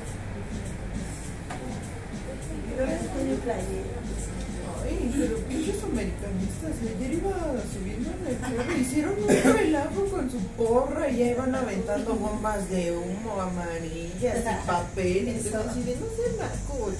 Ay, 4.82 5.14
pero 5.14 5.36
pinches 5.40 5.82
americanistas, 5.84 6.72
ayer 6.80 7.12
iba 7.12 7.32
subiendo 7.70 8.10
en 8.10 8.26
el 8.26 8.38
carro, 8.40 8.76
hicieron 8.80 9.14
un 9.22 9.28
relajo 9.28 10.04
con 10.06 10.30
su 10.30 10.38
porra 10.56 11.10
y 11.10 11.18
ya 11.18 11.26
iban 11.26 11.54
aventando 11.54 12.14
bombas 12.14 12.70
de 12.70 12.96
humo 12.96 13.40
amarillas 13.40 14.38
y 14.38 14.66
papel 14.66 15.28
y 15.28 15.50
todo 15.50 15.68
así 15.68 15.82
de 15.82 15.96
no 15.96 16.06
sean 16.16 16.36
nacos. 16.38 16.94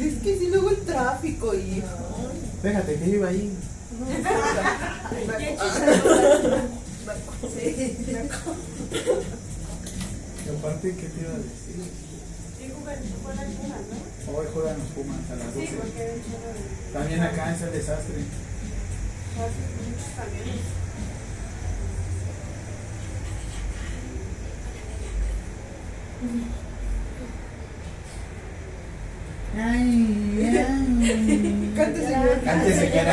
Es 0.00 0.22
que 0.22 0.38
si 0.38 0.48
luego 0.48 0.70
el 0.70 0.78
tráfico 0.78 1.54
y... 1.54 1.82
Déjate 2.62 2.94
que 2.94 3.06
iba 3.06 3.28
ahí. 3.28 3.54
Aparte, 10.80 10.96
¿qué 10.98 11.08
te 11.08 11.20
iba 11.20 11.34
a 11.34 11.36
decir? 11.36 11.92
Hoy 14.34 14.46
juegan 14.54 14.78
los 14.78 14.88
Pumas 14.88 15.30
a 15.30 15.36
las 15.36 15.54
12. 15.54 15.68
También 16.94 17.20
acá 17.20 17.54
es 17.54 17.60
el 17.60 17.72
desastre. 17.72 18.14
Ay, 29.58 30.56
ay. 30.56 31.72
Cante, 31.76 32.72
señor. 32.72 33.06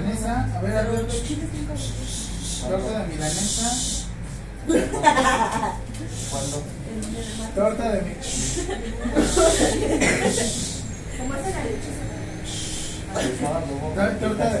Milanesa. 0.00 0.48
A 0.56 0.60
ver, 0.60 0.76
a 0.76 0.82
ver. 0.82 1.06
Torta 2.68 2.98
de 2.98 3.06
milanesa. 3.06 3.70
¿Cuándo? 6.30 6.62
Torta 7.54 7.88
de 7.90 8.02
mi. 8.02 8.14
¿Cómo 11.18 11.34
hacen 11.34 11.52
la 11.52 11.64
leche? 11.64 11.90
Torta 14.20 14.44
de. 14.50 14.58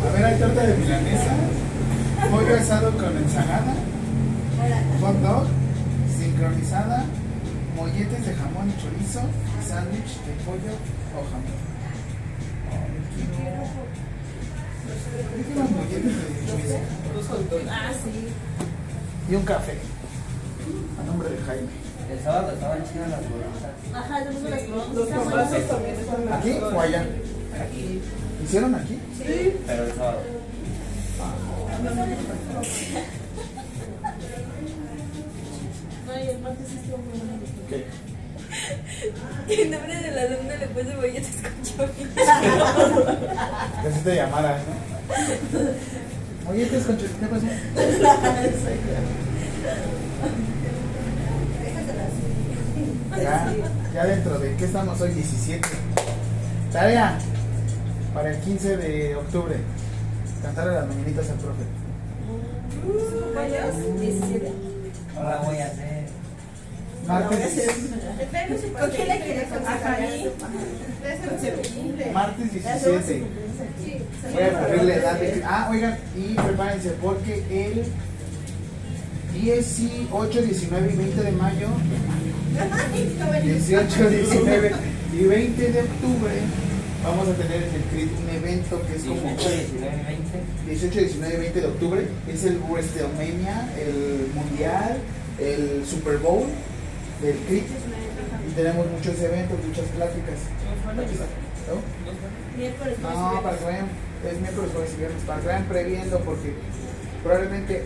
A 0.00 0.10
ver, 0.12 0.24
hay 0.24 0.38
torta 0.38 0.62
de 0.62 0.74
milanesa. 0.76 1.32
Pollo 2.30 2.56
asado 2.56 2.92
con 2.92 3.16
ensalada. 3.16 3.74
Hot 5.00 5.16
dog. 5.16 5.46
Sincronizada. 6.18 7.04
Molletes 7.76 8.26
de 8.26 8.34
jamón 8.34 8.70
y 8.70 8.82
chorizo. 8.82 9.20
Sándwich 9.68 10.16
de 10.24 10.32
pollo 10.46 10.72
o 11.12 11.20
jamón. 11.28 11.68
Ah, 17.68 17.90
sí. 18.02 18.28
Y 19.30 19.34
un 19.34 19.44
café. 19.44 19.74
A 20.98 21.04
nombre 21.04 21.28
de 21.28 21.36
Jaime. 21.44 21.68
El 22.10 22.18
sábado 22.20 22.52
estaban 22.52 22.82
chidas 22.90 23.10
las 23.10 23.20
bolitas. 23.28 23.74
Ajá, 23.94 24.24
yo 24.24 24.40
no 24.40 24.48
las 24.48 24.60
probamos. 24.62 24.94
Los 24.94 25.14
bombazos 25.14 25.68
también 25.68 25.94
están 25.96 26.32
¿Aquí 26.32 26.50
o 26.52 26.80
allá? 26.80 27.06
Aquí, 27.62 28.00
¿Hicieron 28.42 28.74
aquí? 28.74 28.98
Sí. 29.18 29.56
pero 29.66 29.84
el 29.84 29.92
sábado. 29.92 30.22
No, 36.06 36.18
y 36.18 36.28
el 36.28 36.38
martes 36.40 36.66
sí 36.68 36.76
estuvo 36.76 36.96
muy 36.96 37.18
bueno. 37.18 37.32
¿Qué? 37.68 38.07
El 39.48 39.70
nombre 39.70 39.96
de 39.96 40.10
la 40.10 40.22
alumna 40.22 40.56
le 40.56 40.66
puse 40.68 40.96
bolletes 40.96 41.36
con 41.42 41.62
chorizo. 41.62 42.14
Que 42.14 43.88
así 43.88 44.00
te 44.04 44.14
llamaras, 44.16 44.60
¿no? 44.66 46.50
Oye, 46.50 46.68
¿qué 46.68 46.76
es 46.76 46.84
con 46.84 46.96
chorizo? 46.96 47.14
¿Qué 47.20 47.26
pasó? 47.26 47.46
Ya, 53.20 53.52
ya 53.94 54.06
dentro 54.06 54.38
de, 54.38 54.54
¿qué 54.56 54.64
estamos 54.64 55.00
hoy? 55.00 55.10
17. 55.12 55.68
Tarea 56.72 57.18
para 58.14 58.30
el 58.30 58.40
15 58.40 58.76
de 58.76 59.16
octubre. 59.16 59.56
Cantarle 60.42 60.74
las 60.74 60.86
mañanitas 60.86 61.30
al 61.30 61.36
profe. 61.36 61.64
¿Cuántos? 63.34 64.00
17. 64.00 64.52
Ahora 65.16 65.40
voy 65.44 65.56
a 65.58 65.66
hacer. 65.66 65.97
Martes, 67.08 67.70
¿Con 68.78 68.90
quién 68.90 69.08
le 69.08 69.20
quieres 69.20 69.48
martes 72.12 72.52
17. 72.52 73.22
Voy 74.34 74.42
a 74.42 74.60
ponerle 74.60 74.94
edad 74.94 75.18
de... 75.18 75.42
Ah, 75.42 75.68
oigan, 75.70 75.98
y 76.14 76.34
prepárense 76.34 76.90
porque 77.02 77.42
el 77.50 77.84
18, 79.40 80.42
19 80.42 80.92
y 80.92 80.96
20 80.96 81.22
de 81.22 81.32
mayo 81.32 81.68
18, 83.42 84.10
19 84.10 84.72
y 85.14 85.24
20 85.24 85.72
de 85.72 85.80
octubre 85.80 86.32
vamos 87.04 87.28
a 87.28 87.32
tener 87.34 87.62
en 87.62 87.74
el 87.74 87.82
CRIT 87.90 88.10
un 88.18 88.28
evento 88.36 88.82
que 88.86 88.96
es 88.96 89.02
como 89.04 89.20
18, 89.20 89.48
19, 89.48 89.96
20. 90.08 90.42
18, 90.66 91.00
19 91.00 91.34
y 91.34 91.40
20 91.40 91.60
de 91.60 91.66
octubre 91.66 92.08
es 92.28 92.44
el 92.44 92.58
WrestleMania, 92.68 93.68
el 93.78 94.28
Mundial, 94.34 94.98
el 95.38 95.86
Super 95.86 96.18
Bowl 96.18 96.46
del 97.22 97.36
CRIT 97.46 97.66
y 98.48 98.52
tenemos 98.52 98.86
muchos 98.90 99.20
eventos, 99.20 99.58
muchas 99.66 99.86
pláticas. 99.86 100.38
¿No? 101.68 101.74
No, 103.10 103.42
para 103.42 103.56
que 103.58 103.64
vayan, 103.64 103.88
es 104.28 104.40
miércoles, 104.40 104.70
jueves 104.72 104.92
y 104.94 104.96
viernes, 104.96 105.22
para 105.26 105.40
que 105.40 105.46
vayan 105.46 105.64
previendo 105.64 106.18
porque 106.20 106.54
probablemente 107.22 107.84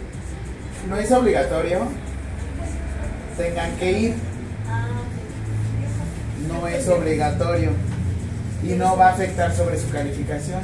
no 0.88 0.96
es 0.96 1.10
obligatorio, 1.12 1.88
tengan 3.36 3.76
que 3.76 3.92
ir, 3.92 4.14
no 6.48 6.66
es 6.68 6.88
obligatorio 6.88 7.70
y 8.62 8.68
no 8.74 8.96
va 8.96 9.08
a 9.08 9.12
afectar 9.12 9.54
sobre 9.54 9.78
su 9.78 9.90
calificación. 9.90 10.60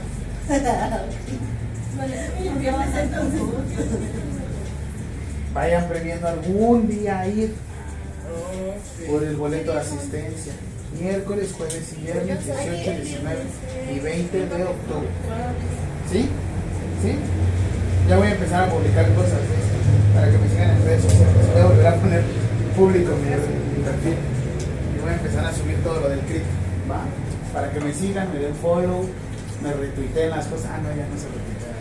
Vayan 5.52 5.88
previendo 5.88 6.28
algún 6.28 6.88
día 6.88 7.20
a 7.20 7.26
ir 7.26 7.54
por 9.08 9.22
el 9.22 9.36
boleto 9.36 9.72
de 9.72 9.80
asistencia. 9.80 10.52
Miércoles, 11.00 11.52
jueves 11.56 11.94
y 11.96 12.02
viernes, 12.02 12.44
18, 12.44 13.02
19 13.02 13.38
y 13.94 13.98
20 14.00 14.38
de 14.38 14.64
octubre. 14.64 15.08
¿Sí? 16.10 16.28
¿Sí? 17.02 17.14
Ya 18.08 18.16
voy 18.16 18.28
a 18.28 18.32
empezar 18.32 18.68
a 18.68 18.72
publicar 18.72 19.06
cosas 19.14 19.38
para 20.14 20.30
que 20.30 20.38
me 20.38 20.48
sigan 20.48 20.70
en 20.70 20.84
redes 20.84 21.02
sociales. 21.02 21.46
Voy 21.52 21.60
a 21.60 21.66
volver 21.66 21.86
a 21.86 21.94
poner 21.96 22.22
público 22.74 23.10
mi, 23.16 23.28
mi 23.28 23.84
perfil. 23.84 24.16
Y 24.96 25.00
voy 25.00 25.10
a 25.10 25.14
empezar 25.14 25.44
a 25.44 25.52
subir 25.52 25.76
todo 25.84 26.00
lo 26.00 26.08
del 26.08 26.20
CRIT. 26.20 26.42
¿Va? 26.90 27.04
Para 27.52 27.70
que 27.70 27.80
me 27.80 27.92
sigan, 27.92 28.32
me 28.32 28.38
den 28.38 28.54
follow, 28.54 29.08
me 29.62 29.72
retuiteen 29.72 30.30
las 30.30 30.46
cosas. 30.46 30.70
Ah, 30.72 30.78
no, 30.78 30.88
ya 30.88 31.06
no 31.06 31.18
se 31.18 31.26
retuitea. 31.26 31.76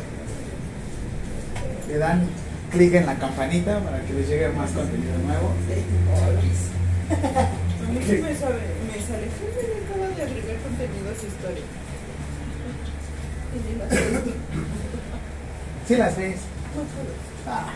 Le 1.87 1.97
dan 1.97 2.27
clic 2.71 2.93
en 2.93 3.05
la 3.05 3.15
campanita 3.15 3.79
para 3.79 4.01
que 4.01 4.13
les 4.13 4.27
llegue 4.27 4.49
más 4.49 4.71
contenido 4.71 5.17
nuevo. 5.25 5.53
A 7.09 7.91
mí 7.91 7.99
sí 8.05 8.11
me, 8.17 8.35
sabe, 8.35 8.61
me 8.87 9.01
sale. 9.01 9.27
Me 9.27 9.85
acaba 9.85 10.07
de 10.15 10.21
agregar 10.21 10.57
contenido 10.61 11.09
a 11.09 11.19
su 11.19 11.27
historia. 11.27 11.63
Sí 15.87 15.95
las 15.95 16.17
ves. 16.17 16.39
Ah, 17.47 17.69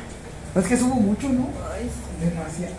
es 0.55 0.67
que 0.67 0.77
subo 0.77 0.95
mucho, 0.95 1.29
¿no? 1.29 1.49
Ay, 1.73 1.89
sí. 1.89 2.25
Demasiado. 2.25 2.75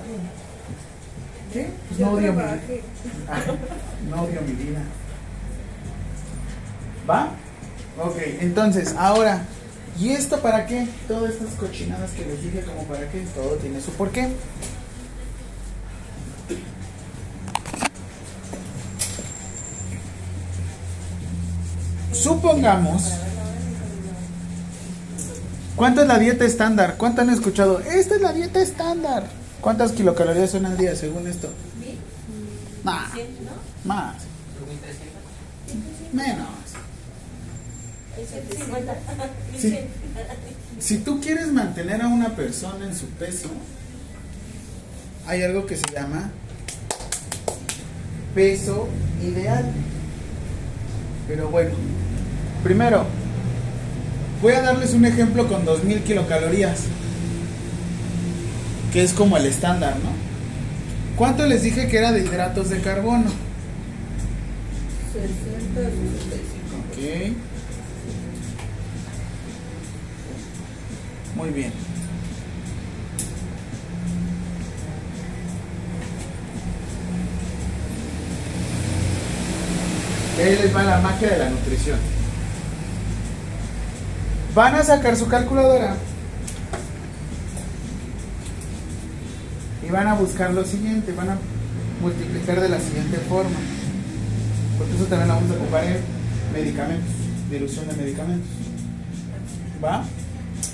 ¿Qué? 1.53 1.71
Pues 1.89 2.01
no 2.01 2.13
odio 2.13 2.33
mi. 2.33 2.41
Ah, 2.41 3.41
no 4.11 4.23
odio 4.23 4.41
mi 4.43 4.53
vida. 4.53 4.81
¿Va? 7.09 7.31
Ok, 7.99 8.17
entonces, 8.41 8.95
ahora, 8.97 9.43
¿y 9.99 10.11
esto 10.11 10.41
para 10.41 10.67
qué? 10.67 10.87
Todas 11.09 11.33
estas 11.33 11.55
cochinadas 11.55 12.11
que 12.13 12.25
les 12.25 12.43
dije, 12.43 12.63
como 12.63 12.85
para 12.85 13.11
qué, 13.11 13.21
todo 13.35 13.57
tiene 13.57 13.81
su 13.81 13.91
porqué. 13.93 14.29
Supongamos. 22.13 23.13
¿Cuánto 25.77 26.03
es 26.03 26.09
la 26.09 26.19
dieta 26.19 26.45
estándar? 26.45 26.97
¿Cuánto 26.97 27.23
han 27.23 27.31
escuchado? 27.31 27.81
Esta 27.81 28.17
es 28.17 28.21
la 28.21 28.33
dieta 28.33 28.61
estándar. 28.61 29.25
¿Cuántas 29.61 29.93
kilocalorías 29.93 30.51
son 30.51 30.67
al 30.67 30.77
día 30.77 30.95
según 30.95 31.27
esto? 31.27 31.49
Más. 32.85 33.11
Más. 33.85 34.17
1300. 36.13 36.13
Menos. 36.13 36.49
Si, 39.59 39.79
si 40.79 40.99
tú 40.99 41.21
quieres 41.21 41.49
mantener 41.49 42.03
a 42.03 42.09
una 42.09 42.37
persona 42.37 42.85
en 42.85 42.95
su 42.95 43.07
peso, 43.07 43.49
hay 45.27 45.43
algo 45.43 45.67
que 45.67 45.77
se 45.77 45.85
llama 45.93 46.31
peso 48.35 48.89
ideal. 49.23 49.65
Pero 51.35 51.49
bueno, 51.49 51.71
primero, 52.63 53.07
voy 54.43 54.53
a 54.53 54.61
darles 54.61 54.93
un 54.93 55.07
ejemplo 55.07 55.49
con 55.49 55.65
2000 55.65 56.03
kilocalorías, 56.03 56.83
que 58.93 59.03
es 59.03 59.15
como 59.15 59.39
el 59.39 59.47
estándar, 59.47 59.95
¿no? 59.95 60.11
¿Cuánto 61.17 61.47
les 61.47 61.63
dije 61.63 61.89
que 61.89 61.97
era 61.97 62.13
de 62.13 62.21
hidratos 62.21 62.69
de 62.69 62.83
carbono? 62.83 63.31
60, 65.15 65.81
65. 65.81 66.77
Ok. 66.91 66.99
Muy 71.37 71.49
bien. 71.49 71.73
Ahí 80.39 80.57
les 80.57 80.75
va 80.75 80.83
la 80.83 80.99
magia 81.01 81.31
de 81.31 81.39
la 81.39 81.51
nutrición. 81.51 81.99
Van 84.55 84.75
a 84.75 84.83
sacar 84.83 85.17
su 85.17 85.29
calculadora 85.29 85.95
y 89.87 89.91
van 89.91 90.09
a 90.09 90.15
buscar 90.15 90.53
lo 90.53 90.65
siguiente, 90.65 91.13
van 91.13 91.31
a 91.31 91.39
multiplicar 92.01 92.61
de 92.61 92.69
la 92.69 92.79
siguiente 92.79 93.19
forma. 93.29 93.59
Porque 94.79 94.95
eso 94.95 95.05
también 95.05 95.29
lo 95.29 95.35
vamos 95.35 95.51
a 95.51 95.55
ocupar 95.55 95.85
en 95.85 95.99
medicamentos, 96.53 97.11
dilución 97.51 97.89
de 97.89 97.95
medicamentos. 97.95 98.49
¿Va? 99.85 100.05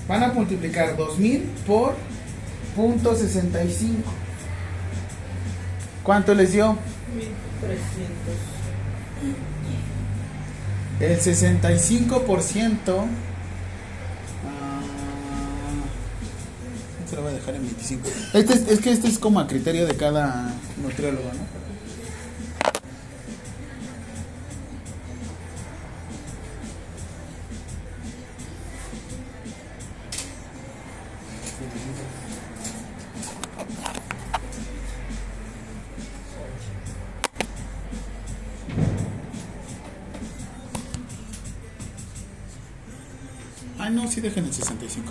Van 0.09 0.23
a 0.23 0.29
multiplicar 0.29 0.97
2000 0.97 1.43
por 1.67 1.95
punto 2.75 3.15
65. 3.15 4.03
¿Cuánto 6.03 6.35
les 6.35 6.53
dio? 6.53 6.77
1300. 7.15 8.58
El 11.01 11.19
65%. 11.21 13.07
ah, 14.47 14.81
se 17.09 17.17
lo 17.17 17.23
voy 17.23 17.33
a 17.33 17.35
dejar 17.35 17.55
en 17.55 17.63
25. 17.63 18.09
Este 18.35 18.55
es, 18.55 18.69
es 18.69 18.81
que 18.81 18.91
este 18.91 19.09
es 19.09 19.19
como 19.19 19.41
a 19.41 19.47
criterio 19.47 19.87
de 19.87 19.95
cada 19.97 20.53
nutriólogo, 20.83 21.25
¿no? 21.25 21.68
Sí 44.19 44.23
dejen 44.23 44.45
el 44.45 44.53
65. 44.53 45.07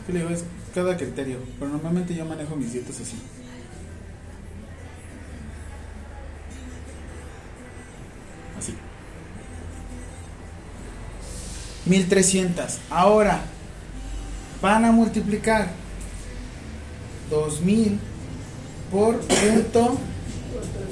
Es 0.00 0.06
que 0.06 0.12
le 0.12 0.20
digo, 0.20 0.30
es 0.30 0.44
cada 0.72 0.96
criterio. 0.96 1.38
Pero 1.58 1.72
normalmente 1.72 2.14
yo 2.14 2.24
manejo 2.24 2.54
mis 2.54 2.72
dietas 2.72 3.00
así. 3.00 3.16
Así. 8.56 8.74
1300. 11.86 12.78
Ahora 12.90 13.40
van 14.62 14.84
a 14.84 14.92
multiplicar 14.92 15.70
2000 17.30 17.98
por 18.92 19.18
punto 19.20 19.98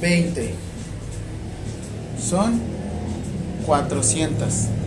20. 0.01 0.55
Son 2.21 2.61
400. 3.65 4.78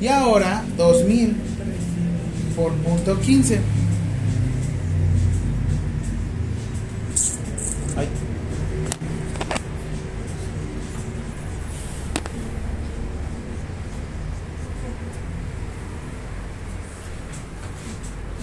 Y 0.00 0.06
ahora 0.06 0.62
2000 0.76 1.36
por 2.54 2.72
punto 2.74 3.18
15. 3.20 3.60
Ay. 7.96 8.08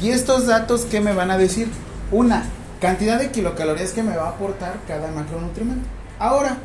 Y 0.02 0.10
estos 0.10 0.46
datos, 0.46 0.86
¿qué 0.86 1.00
me 1.00 1.14
van 1.14 1.32
a 1.32 1.38
decir? 1.38 1.70
Una, 2.12 2.44
cantidad 2.82 3.18
de 3.18 3.32
kilocalorías 3.32 3.92
que 3.92 4.04
me 4.04 4.16
va 4.16 4.28
a 4.28 4.30
aportar 4.32 4.80
cada 4.88 5.10
macronutriente. 5.12 5.88
Ahora, 6.20 6.58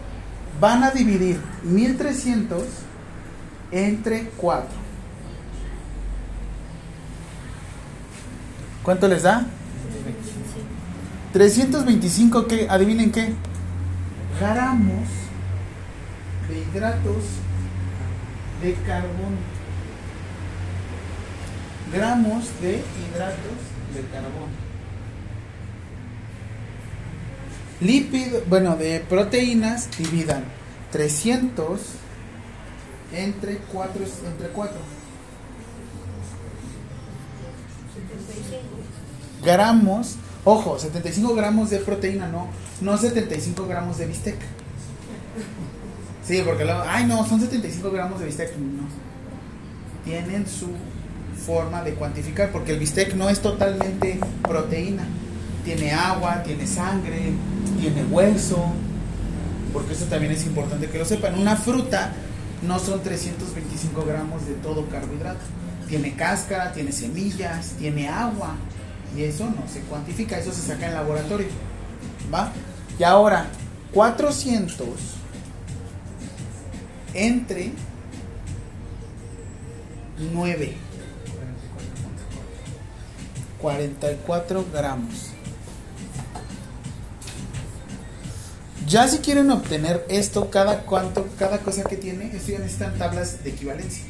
van 0.60 0.82
a 0.82 0.90
dividir 0.90 1.40
1300 1.62 2.62
entre 3.70 4.30
4. 4.36 4.79
¿Cuánto 8.82 9.08
les 9.08 9.22
da? 9.22 9.46
325, 11.32 12.46
¿qué? 12.46 12.66
Adivinen 12.68 13.12
qué. 13.12 13.32
Gramos 14.40 15.08
de 16.48 16.58
hidratos 16.58 17.24
de 18.62 18.74
carbono. 18.86 19.36
Gramos 21.92 22.44
de 22.60 22.70
hidratos 22.72 23.60
de 23.94 24.00
carbono. 24.12 24.70
Lípido, 27.80 28.42
bueno, 28.48 28.76
de 28.76 29.00
proteínas 29.08 29.88
dividan 29.96 30.44
300 30.92 31.80
entre 33.12 33.56
4 33.72 34.04
entre 34.26 34.48
4 34.48 34.99
gramos 39.42 40.16
ojo 40.44 40.78
75 40.78 41.34
gramos 41.34 41.70
de 41.70 41.78
proteína 41.78 42.28
no 42.28 42.48
no 42.80 42.96
75 42.96 43.66
gramos 43.66 43.98
de 43.98 44.06
bistec. 44.06 44.36
Sí 46.26 46.42
porque 46.44 46.64
luego 46.64 46.82
ay 46.86 47.06
no 47.06 47.26
son 47.26 47.40
75 47.40 47.90
gramos 47.90 48.20
de 48.20 48.26
bistec. 48.26 48.56
No. 48.56 48.88
Tienen 50.04 50.46
su 50.46 50.68
forma 51.44 51.82
de 51.82 51.94
cuantificar 51.94 52.50
porque 52.50 52.72
el 52.72 52.78
bistec 52.78 53.14
no 53.14 53.28
es 53.28 53.40
totalmente 53.40 54.18
proteína. 54.42 55.04
Tiene 55.64 55.92
agua 55.92 56.42
tiene 56.42 56.66
sangre 56.66 57.32
tiene 57.80 58.04
hueso 58.04 58.72
porque 59.72 59.92
eso 59.92 60.06
también 60.06 60.32
es 60.32 60.46
importante 60.46 60.88
que 60.88 60.98
lo 60.98 61.04
sepan. 61.04 61.38
Una 61.38 61.56
fruta 61.56 62.12
no 62.66 62.78
son 62.78 63.02
325 63.02 64.04
gramos 64.04 64.46
de 64.46 64.54
todo 64.54 64.86
carbohidrato. 64.88 65.40
Tiene 65.88 66.14
cáscara, 66.14 66.72
tiene 66.72 66.92
semillas, 66.92 67.74
tiene 67.78 68.08
agua. 68.08 68.54
Y 69.16 69.24
eso 69.24 69.46
no 69.46 69.66
se 69.72 69.80
cuantifica, 69.80 70.38
eso 70.38 70.52
se 70.52 70.62
saca 70.62 70.86
en 70.86 70.94
laboratorio. 70.94 71.48
¿Va? 72.32 72.52
Y 72.98 73.02
ahora, 73.02 73.46
400 73.92 74.88
entre 77.14 77.72
9. 80.32 80.74
44 83.60 84.66
gramos. 84.72 85.30
Ya 88.86 89.06
si 89.06 89.18
quieren 89.18 89.50
obtener 89.50 90.04
esto, 90.08 90.50
cada 90.50 90.82
cuánto, 90.82 91.26
cada 91.38 91.58
cosa 91.58 91.84
que 91.84 91.96
tiene, 91.96 92.34
esto 92.34 92.52
ya 92.52 92.58
necesitan 92.58 92.98
tablas 92.98 93.44
de 93.44 93.50
equivalencia. 93.50 94.04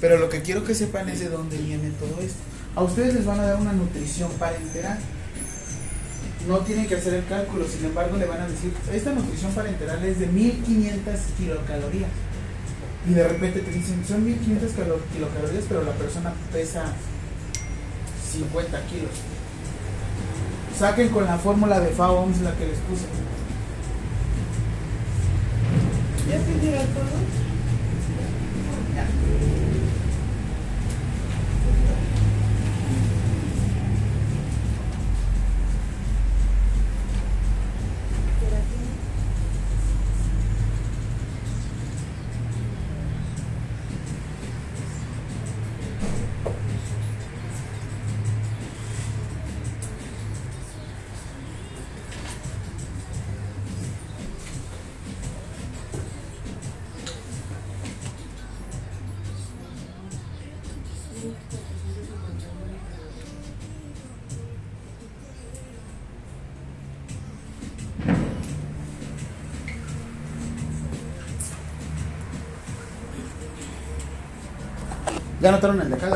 Pero 0.00 0.18
lo 0.18 0.28
que 0.28 0.42
quiero 0.42 0.64
que 0.64 0.74
sepan 0.74 1.08
es 1.08 1.20
de 1.20 1.28
dónde 1.28 1.56
viene 1.56 1.90
todo 1.90 2.20
esto. 2.20 2.49
A 2.76 2.82
ustedes 2.82 3.14
les 3.14 3.26
van 3.26 3.40
a 3.40 3.44
dar 3.44 3.56
una 3.56 3.72
nutrición 3.72 4.30
parenteral. 4.38 4.98
No 6.48 6.58
tienen 6.60 6.86
que 6.86 6.96
hacer 6.96 7.14
el 7.14 7.26
cálculo, 7.26 7.66
sin 7.66 7.84
embargo 7.84 8.16
le 8.16 8.24
van 8.26 8.40
a 8.40 8.48
decir, 8.48 8.72
esta 8.92 9.12
nutrición 9.12 9.52
parenteral 9.52 10.02
es 10.04 10.18
de 10.20 10.26
1500 10.26 11.14
kilocalorías. 11.38 12.10
Y 13.08 13.12
de 13.14 13.28
repente 13.28 13.60
te 13.60 13.70
dicen, 13.70 14.02
son 14.06 14.24
1500 14.24 14.72
calo- 14.72 15.00
kilocalorías, 15.12 15.64
pero 15.68 15.82
la 15.84 15.92
persona 15.92 16.32
pesa 16.52 16.84
50 18.32 18.78
kilos. 18.86 19.10
Saquen 20.78 21.08
con 21.10 21.24
la 21.26 21.36
fórmula 21.36 21.78
de 21.80 21.88
FAOMS 21.90 22.40
la 22.40 22.52
que 22.54 22.66
les 22.66 22.78
puse. 22.78 23.04
¿Ya 26.30 26.38
pidieron 26.38 26.86
todo? 26.86 27.16
¿Ya 28.94 29.04
notaron 75.52 75.80
el 75.80 75.88
de 75.88 75.96
acá 75.96 76.08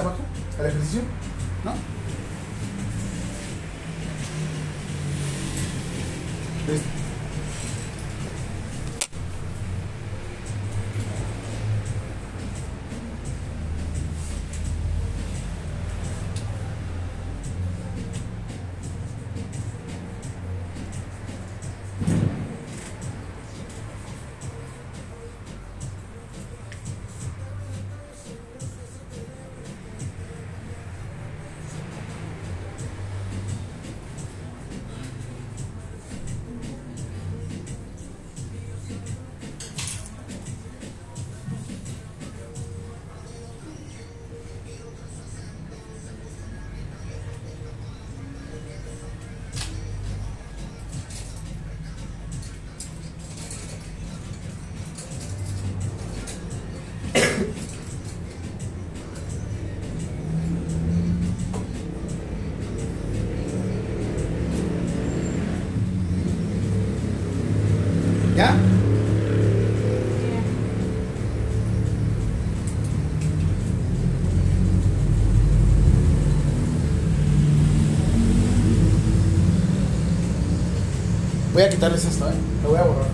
quitarles 81.85 82.05
esto, 82.07 82.30
¿eh? 82.30 82.35
Lo 82.62 82.70
voy 82.70 82.78
a 82.78 82.82
borrar. 82.82 83.07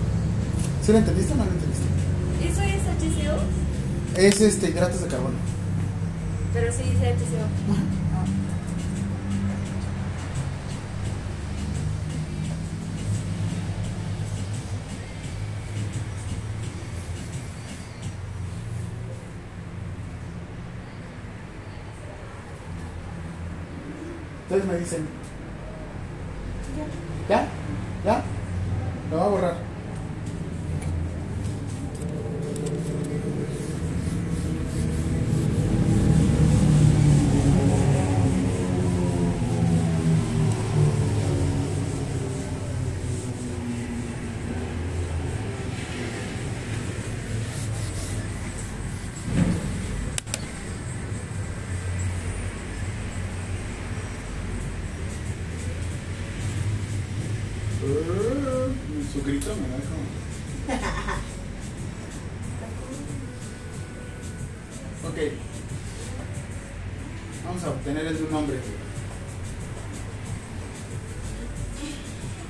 ¿Sí 0.85 0.91
lo 0.93 0.97
entendiste 0.99 1.33
o 1.33 1.35
no 1.35 1.45
lo 1.45 1.51
entendiste? 1.51 1.85
¿Eso 2.47 2.61
es 2.61 2.81
HCO? 3.27 3.37
Es 4.15 4.41
este, 4.41 4.69
hidratos 4.69 5.00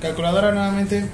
Calculadora 0.01 0.51
nuevamente. 0.51 1.05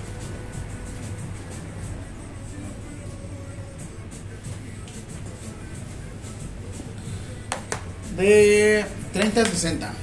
De 8.15 8.85
30 9.11 9.41
a 9.41 9.45
60. 9.45 9.93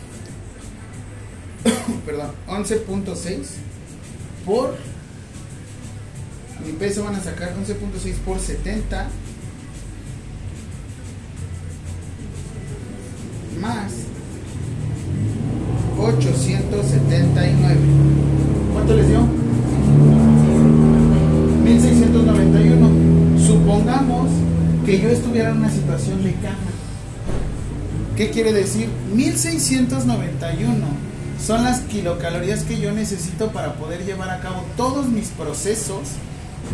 Perdón, 2.07 2.32
11.6 2.47 3.47
por 4.45 4.76
mi 6.64 6.72
peso 6.72 7.05
van 7.05 7.14
a 7.14 7.20
sacar 7.20 7.55
11.6 7.57 8.16
por 8.18 8.39
70 8.39 9.09
más 13.61 13.93
879 15.99 18.23
¿cuánto 18.85 18.97
les 18.97 19.09
dio? 19.09 19.20
1691 21.64 22.91
supongamos 23.47 24.28
que 24.85 25.01
yo 25.01 25.09
estuviera 25.09 25.51
en 25.51 25.57
una 25.57 25.70
situación 25.70 26.22
de 26.22 26.35
cama 26.35 26.70
¿qué 28.14 28.30
quiere 28.30 28.53
decir? 28.53 28.91
1691 29.14 30.87
son 31.43 31.64
las 31.64 31.80
kilocalorías 31.80 32.64
que 32.64 32.78
yo 32.78 32.93
necesito 32.93 33.53
para 33.53 33.76
poder 33.76 34.05
llevar 34.05 34.28
a 34.30 34.41
cabo 34.41 34.64
todos 34.76 35.09
mis 35.09 35.28
procesos. 35.28 36.09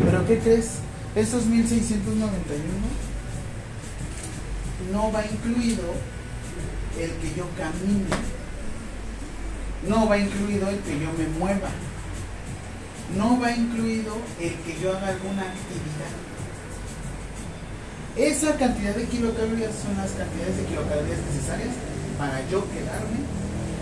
Pero 0.03 0.25
¿qué 0.27 0.39
crees? 0.39 0.75
Esos 1.15 1.45
1691 1.45 2.63
no 4.93 5.11
va 5.11 5.25
incluido 5.25 5.83
el 6.99 7.09
que 7.09 7.35
yo 7.35 7.45
camine. 7.57 8.05
No 9.89 10.07
va 10.07 10.17
incluido 10.19 10.69
el 10.69 10.77
que 10.77 10.99
yo 10.99 11.11
me 11.17 11.27
mueva. 11.39 11.69
No 13.17 13.39
va 13.39 13.51
incluido 13.51 14.15
el 14.39 14.55
que 14.55 14.79
yo 14.81 14.95
haga 14.95 15.09
alguna 15.09 15.41
actividad. 15.41 16.13
Esa 18.15 18.57
cantidad 18.57 18.95
de 18.95 19.05
kilocalorías 19.05 19.73
son 19.75 19.95
las 19.97 20.11
cantidades 20.11 20.57
de 20.57 20.65
kilocalorías 20.65 21.19
necesarias 21.33 21.75
para 22.17 22.41
yo 22.49 22.63
quedarme 22.71 23.19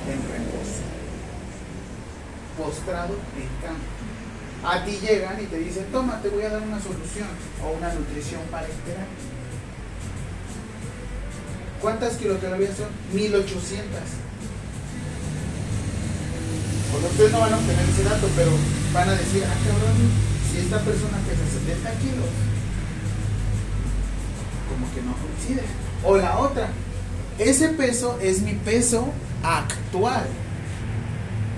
en 0.08 0.22
reposo, 0.32 0.82
postrado 2.58 3.16
en 3.38 3.50
cama. 3.62 3.80
A 4.64 4.84
ti 4.84 5.00
llegan 5.02 5.42
y 5.42 5.46
te 5.46 5.58
dicen, 5.58 5.86
toma, 5.92 6.22
te 6.22 6.30
voy 6.30 6.44
a 6.44 6.50
dar 6.50 6.62
una 6.62 6.80
solución 6.80 7.28
o 7.64 7.78
una 7.78 7.94
nutrición 7.94 8.42
para 8.52 8.68
esperar. 8.68 9.08
¿Cuántas 11.82 12.18
kilocalorías 12.18 12.76
son? 12.76 12.90
1800. 13.14 14.29
Pues 16.92 17.04
ustedes 17.04 17.32
no 17.32 17.40
van 17.40 17.54
a 17.54 17.58
obtener 17.58 17.86
ese 17.88 18.04
dato, 18.04 18.28
pero 18.36 18.52
van 18.94 19.10
a 19.10 19.12
decir, 19.14 19.44
ah, 19.46 19.56
cabrón, 19.64 19.96
si 20.52 20.58
esta 20.58 20.80
persona 20.80 21.18
pesa 21.28 21.44
70 21.66 21.92
kilos, 22.00 22.26
como 24.68 24.92
que 24.94 25.02
no 25.02 25.14
coincide. 25.14 25.64
O 26.04 26.18
la 26.18 26.40
otra, 26.40 26.70
ese 27.38 27.70
peso 27.70 28.18
es 28.22 28.42
mi 28.42 28.54
peso 28.54 29.08
actual. 29.44 30.26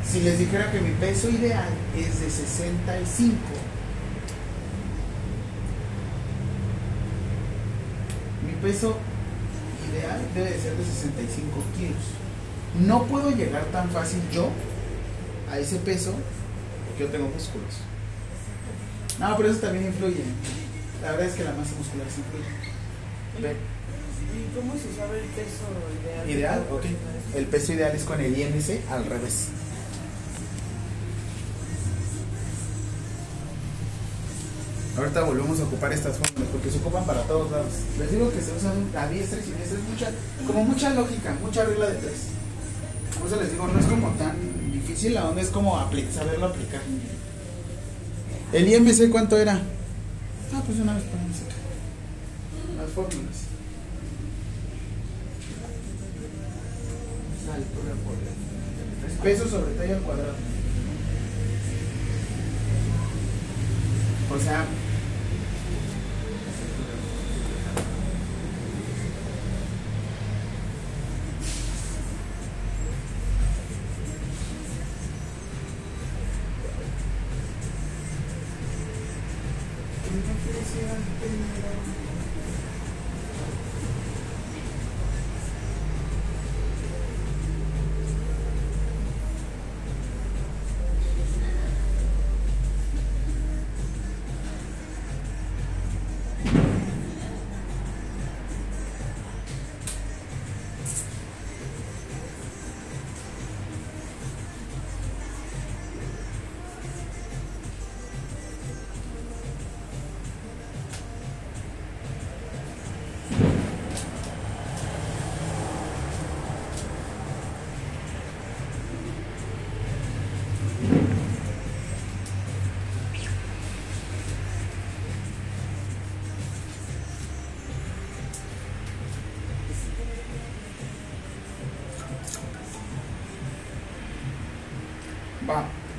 Si 0.05 0.19
les 0.19 0.37
dijera 0.37 0.69
que 0.71 0.81
mi 0.81 0.91
peso 0.91 1.29
ideal 1.29 1.69
es 1.97 2.19
de 2.19 2.29
65, 2.29 3.35
mi 8.45 8.53
peso 8.61 8.97
ideal 9.89 10.19
debe 10.35 10.51
de 10.51 10.59
ser 10.59 10.75
de 10.75 10.83
65 10.83 11.63
kilos. 11.77 12.85
No 12.85 13.03
puedo 13.03 13.31
llegar 13.31 13.63
tan 13.65 13.89
fácil 13.91 14.19
yo 14.33 14.49
a 15.51 15.59
ese 15.59 15.77
peso 15.77 16.13
porque 16.87 17.03
yo 17.03 17.09
tengo 17.09 17.27
músculos. 17.27 17.75
No, 19.19 19.37
pero 19.37 19.51
eso 19.51 19.59
también 19.59 19.85
influye. 19.85 20.23
La 21.01 21.11
verdad 21.11 21.27
es 21.27 21.33
que 21.33 21.43
la 21.43 21.51
masa 21.51 21.75
muscular 21.77 22.07
sí 22.09 22.21
influye. 22.21 23.55
¿Y 24.31 24.55
cómo 24.55 24.73
se 24.73 24.95
sabe 24.95 25.19
el 25.19 25.27
peso 25.27 25.67
ideal? 26.01 26.29
Ideal, 26.29 26.65
ok. 26.71 26.85
El 27.35 27.45
peso 27.47 27.73
ideal 27.73 27.95
es 27.95 28.03
con 28.03 28.19
el 28.21 28.37
IMC 28.37 28.89
al 28.89 29.05
revés. 29.05 29.49
Ahorita 34.97 35.23
volvemos 35.23 35.59
a 35.59 35.63
ocupar 35.63 35.93
estas 35.93 36.17
fórmulas 36.17 36.49
porque 36.51 36.69
se 36.69 36.77
ocupan 36.79 37.05
para 37.05 37.21
todos 37.23 37.49
lados. 37.51 37.73
Les 37.97 38.11
digo 38.11 38.29
que 38.31 38.41
se 38.41 38.51
usan 38.51 38.89
a 38.95 39.07
diestra 39.07 39.39
y 39.39 39.43
siniestra, 39.43 39.79
es 39.79 39.83
mucha, 39.89 40.11
como 40.45 40.65
mucha 40.65 40.89
lógica, 40.93 41.33
mucha 41.41 41.63
regla 41.63 41.87
de 41.87 41.95
tres. 41.95 42.27
Por 43.17 43.27
eso 43.27 43.41
les 43.41 43.51
digo, 43.51 43.67
no 43.67 43.79
es 43.79 43.85
como 43.85 44.09
tan 44.11 44.35
difícil, 44.91 45.13
la 45.13 45.29
onda 45.29 45.41
es 45.41 45.49
como 45.49 45.77
saberlo 46.13 46.45
aplicar. 46.45 46.81
¿El 48.53 48.67
IMC 48.67 49.09
cuánto 49.09 49.37
era? 49.37 49.61
Ah, 50.53 50.61
pues 50.65 50.79
una 50.79 50.95
vez 50.95 51.03
ponemos 51.03 51.37
acá. 51.37 51.55
Las 52.77 52.89
fórmulas. 52.91 53.51
Altura 57.53 57.93
por 58.05 59.23
Peso 59.23 59.47
sobre 59.47 59.73
talla 59.73 59.95
al 59.95 60.01
cuadrado. 60.01 60.33
O 64.33 64.39
sea, 64.39 64.65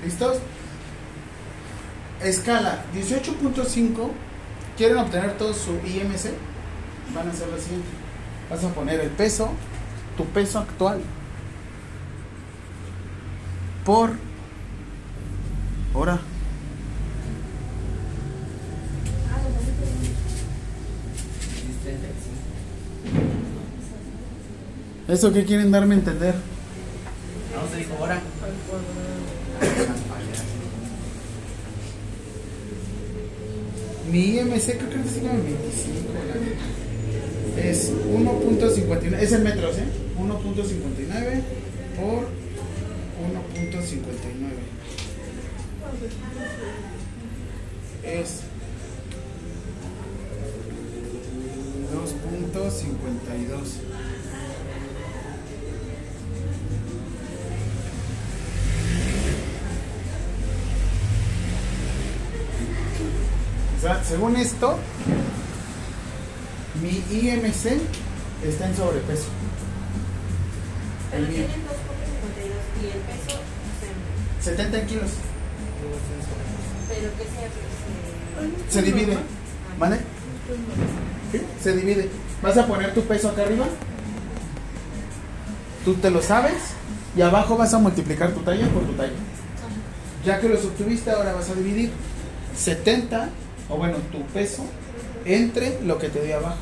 ¿listos? 0.05 0.39
Escala 2.23 2.85
18.5. 2.95 4.11
¿Quieren 4.77 4.99
obtener 4.99 5.37
todo 5.37 5.53
su 5.53 5.73
IMC? 5.73 6.33
Van 7.15 7.29
a 7.29 7.33
hacer 7.33 7.49
lo 7.49 7.59
siguiente. 7.59 7.89
Vas 8.49 8.65
a 8.65 8.69
poner 8.69 9.01
el 9.01 9.11
peso, 9.11 9.51
tu 10.17 10.25
peso 10.27 10.59
actual, 10.59 11.01
por 13.85 14.11
hora. 15.95 16.21
es 21.69 21.83
35. 21.83 22.33
¿Eso 25.09 25.33
qué 25.33 25.45
quieren 25.45 25.71
darme 25.71 25.95
a 25.95 25.99
entender? 25.99 26.35
No, 26.35 27.69
se 27.71 27.77
dijo 27.79 27.95
ahora. 27.99 28.21
Mi 34.13 34.37
IMC 34.37 34.77
creo 34.77 34.91
que 34.91 35.01
es 35.09 35.15
como 35.15 35.43
25. 35.43 36.13
la 36.29 36.35
neta. 36.39 36.67
Es 37.67 37.91
1.59. 37.91 39.19
Es 39.19 39.33
en 39.33 39.43
metros, 39.43 39.79
¿eh? 39.79 39.87
1.59 40.19 41.43
por 41.97 42.29
1.59. 43.23 43.25
Es 48.05 48.43
2.52. 51.95 53.79
Según 64.07 64.37
esto, 64.37 64.79
mi 66.81 67.03
IMC 67.17 67.81
está 68.45 68.67
en 68.69 68.77
sobrepeso. 68.77 69.25
Pero 71.11 71.27
tienen 71.27 71.47
2.52 71.49 71.53
y 72.83 72.87
el 72.87 72.93
peso, 73.03 73.39
o 73.39 74.43
sea, 74.43 74.55
70 74.55 74.87
kilos. 74.87 75.11
pero 76.89 77.11
que 77.17 77.25
sea. 77.25 78.71
Se 78.71 78.83
divide. 78.83 79.17
¿Vale? 79.79 79.99
Sí, 81.31 81.41
Se 81.63 81.77
divide. 81.77 82.09
Vas 82.43 82.57
a 82.57 82.67
poner 82.67 82.93
tu 82.95 83.03
peso 83.03 83.29
acá 83.29 83.43
arriba. 83.43 83.67
Tú 85.85 85.95
te 85.95 86.11
lo 86.11 86.23
sabes. 86.23 86.55
Y 87.17 87.21
abajo 87.21 87.57
vas 87.59 87.75
a 87.75 87.79
multiplicar 87.79 88.33
tu 88.33 88.41
talla 88.41 88.67
por 88.69 88.85
tu 88.85 88.93
talla. 88.95 89.13
Ya 90.25 90.41
que 90.41 90.49
los 90.49 90.65
obtuviste, 90.65 91.11
ahora 91.11 91.35
vas 91.35 91.51
a 91.51 91.55
dividir 91.55 91.91
70, 92.57 93.29
o 93.73 93.77
bueno, 93.79 93.97
tu 94.13 94.23
peso, 94.27 94.65
entre 95.25 95.81
lo 95.83 95.99
que 95.99 96.09
te 96.11 96.23
dio 96.23 96.37
abajo. 96.37 96.57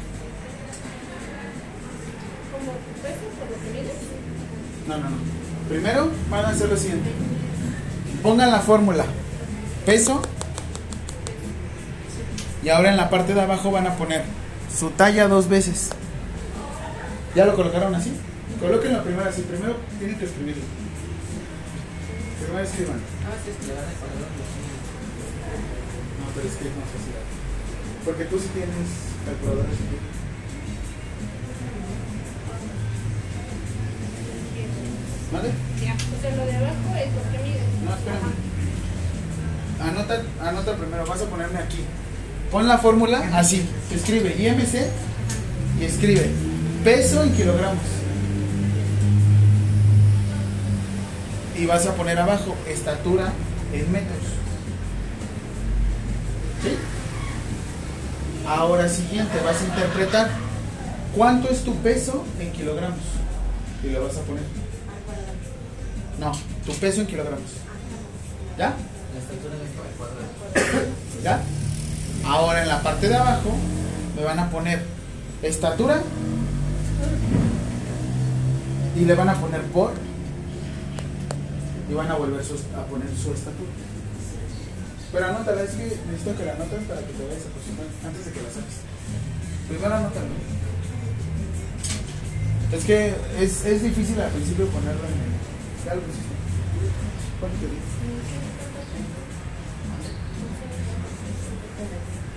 ¿Como 2.52 2.70
tu 2.72 3.02
peso 3.02 3.18
por 3.38 3.50
lo 3.50 3.56
que 3.64 3.70
mides? 3.72 3.96
No, 4.86 4.96
no, 4.98 5.10
no. 5.10 5.16
Primero 5.68 6.08
van 6.30 6.44
a 6.44 6.48
hacer 6.50 6.68
lo 6.68 6.76
siguiente. 6.76 7.10
Pongan 8.22 8.52
la 8.52 8.60
fórmula. 8.60 9.04
Peso. 9.84 10.22
Y 12.62 12.68
ahora 12.68 12.90
en 12.90 12.96
la 12.96 13.10
parte 13.10 13.34
de 13.34 13.40
abajo 13.40 13.72
van 13.72 13.88
a 13.88 13.96
poner 13.96 14.22
su 14.72 14.90
talla 14.90 15.26
dos 15.26 15.48
veces. 15.48 15.90
¿Ya 17.34 17.44
lo 17.44 17.56
colocaron 17.56 17.94
así? 17.94 18.12
Coloquen 18.60 18.92
la 18.92 19.02
primera 19.02 19.30
así. 19.30 19.42
Primero 19.42 19.74
tienen 19.98 20.16
que 20.16 20.26
escribirlo. 20.26 20.62
Primero 22.40 22.64
escriban. 22.64 23.00
A 23.26 23.30
veces 23.34 23.56
pero 26.34 26.48
es 26.48 26.54
que 26.54 26.68
es 26.68 26.76
más 26.76 26.88
fácil. 26.90 27.14
Porque 28.04 28.24
tú 28.24 28.38
sí 28.38 28.48
tienes 28.54 28.88
calculadores. 29.24 29.76
¿Vale? 35.32 35.50
Ya, 35.80 35.94
o 35.94 36.20
sea, 36.20 36.36
lo 36.36 36.44
de 36.44 36.56
abajo 36.56 36.96
es 36.96 37.12
lo 37.14 37.22
que 37.30 37.38
mides. 37.44 37.68
No, 37.84 37.94
espérame. 37.94 38.50
Anota, 39.80 40.22
anota 40.42 40.76
primero, 40.76 41.06
vas 41.06 41.22
a 41.22 41.26
ponerme 41.26 41.58
aquí. 41.58 41.84
Pon 42.50 42.66
la 42.66 42.78
fórmula 42.78 43.30
así. 43.34 43.64
Escribe 43.94 44.34
IMC 44.36 44.88
y 45.80 45.84
escribe 45.84 46.30
peso 46.82 47.22
en 47.22 47.32
kilogramos. 47.32 47.84
Y 51.56 51.66
vas 51.66 51.86
a 51.86 51.94
poner 51.94 52.18
abajo 52.18 52.56
estatura 52.66 53.32
en 53.72 53.92
metros. 53.92 54.39
Ahora 58.50 58.88
siguiente, 58.88 59.38
vas 59.44 59.60
a 59.60 59.64
interpretar 59.64 60.28
cuánto 61.16 61.48
es 61.50 61.62
tu 61.62 61.72
peso 61.76 62.24
en 62.40 62.50
kilogramos. 62.50 62.98
Y 63.84 63.90
lo 63.90 64.02
vas 64.02 64.16
a 64.16 64.22
poner. 64.22 64.42
No, 66.18 66.32
tu 66.66 66.72
peso 66.72 67.00
en 67.00 67.06
kilogramos. 67.06 67.48
¿Ya? 68.58 68.74
La 69.14 69.20
estatura 69.20 69.54
de 69.54 69.70
cuadrado. 69.96 70.88
¿Ya? 71.22 71.40
Ahora 72.26 72.62
en 72.62 72.68
la 72.68 72.82
parte 72.82 73.08
de 73.08 73.14
abajo 73.14 73.52
me 74.16 74.24
van 74.24 74.40
a 74.40 74.50
poner 74.50 74.82
estatura 75.42 76.02
y 78.96 79.04
le 79.04 79.14
van 79.14 79.28
a 79.28 79.34
poner 79.34 79.62
por 79.66 79.92
y 81.88 81.94
van 81.94 82.10
a 82.10 82.14
volver 82.14 82.40
a 82.40 82.84
poner 82.86 83.08
su 83.16 83.32
estatura. 83.32 83.70
Pero 85.12 85.26
anótala, 85.26 85.62
es 85.62 85.70
que 85.70 85.98
necesito 86.06 86.36
que 86.36 86.44
la 86.44 86.52
anotes 86.52 86.84
para 86.86 87.00
que 87.00 87.12
te 87.12 87.24
vayas 87.26 87.46
acostumbrando 87.50 87.94
antes 88.06 88.24
de 88.26 88.32
que 88.32 88.42
la 88.42 88.50
saques. 88.50 88.78
Primero 89.68 89.94
anótalo. 89.94 90.34
Es 92.72 92.84
que 92.84 93.14
es, 93.40 93.64
es 93.66 93.82
difícil 93.82 94.20
al 94.20 94.30
principio 94.30 94.66
ponerlo 94.66 95.02
en 95.02 95.18
el. 95.18 95.34
Ya 95.84 95.94
lo 95.96 96.02
pusiste. 96.02 96.34
¿Cuánto 97.40 97.58
te 97.58 97.66
digo? 97.66 97.82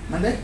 ¿Mande? 0.10 0.38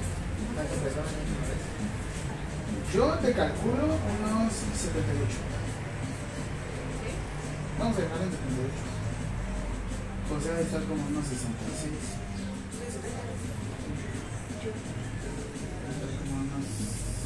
Yo 2.93 3.05
te 3.21 3.33
calculo 3.33 3.85
unos 3.85 4.53
78. 4.53 5.49
Vamos 7.79 7.97
a 7.97 8.01
dejar 8.01 8.21
en 8.21 8.31
78. 8.31 8.89
José 10.29 10.49
debe 10.49 10.61
estar 10.61 10.81
como 10.83 11.07
unos 11.07 11.25
66. 11.25 12.18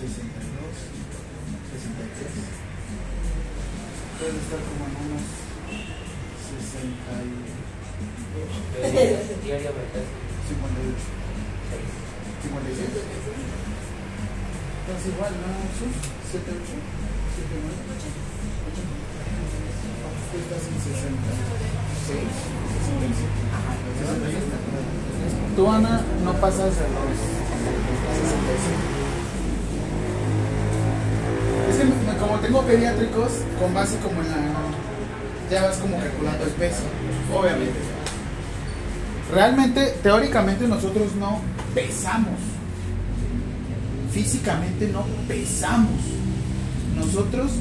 Puede 0.03 0.11
estar 4.35 4.59
como 4.67 4.83
en 4.83 4.99
unos 4.99 5.23
62, 6.43 6.83
Diario, 8.83 9.15
diario, 9.47 9.71
¿verdad? 9.71 10.03
58. 10.43 11.07
56. 12.43 12.83
Entonces 14.83 15.07
igual, 15.07 15.31
¿no? 15.39 15.71
Sí, 15.71 15.87
7, 15.87 16.51
8, 16.51 16.67
7, 16.67 17.63
9, 17.63 17.71
8. 17.95 18.03
Tú 20.27 20.35
estás 20.43 20.67
en 20.67 20.83
66, 20.83 22.27
67. 22.27 23.23
Tú, 25.55 25.63
Ana, 25.71 26.03
no 26.25 26.35
pasas 26.43 26.75
de 26.75 26.91
los 26.91 27.07
65. 28.19 28.92
Tengo 32.43 32.61
pediátricos, 32.63 33.31
con 33.59 33.73
base 33.73 33.97
como 33.99 34.21
en 34.21 34.29
la... 34.29 34.37
Ya 35.49 35.63
vas 35.63 35.77
como 35.77 35.97
calculando 35.97 36.43
el 36.43 36.51
peso, 36.51 36.83
obviamente. 37.33 37.79
Realmente, 39.33 39.95
teóricamente 40.03 40.67
nosotros 40.67 41.15
no 41.15 41.39
pesamos. 41.73 42.39
Físicamente 44.11 44.89
no 44.89 45.05
pesamos. 45.27 46.01
Nosotros 46.97 47.51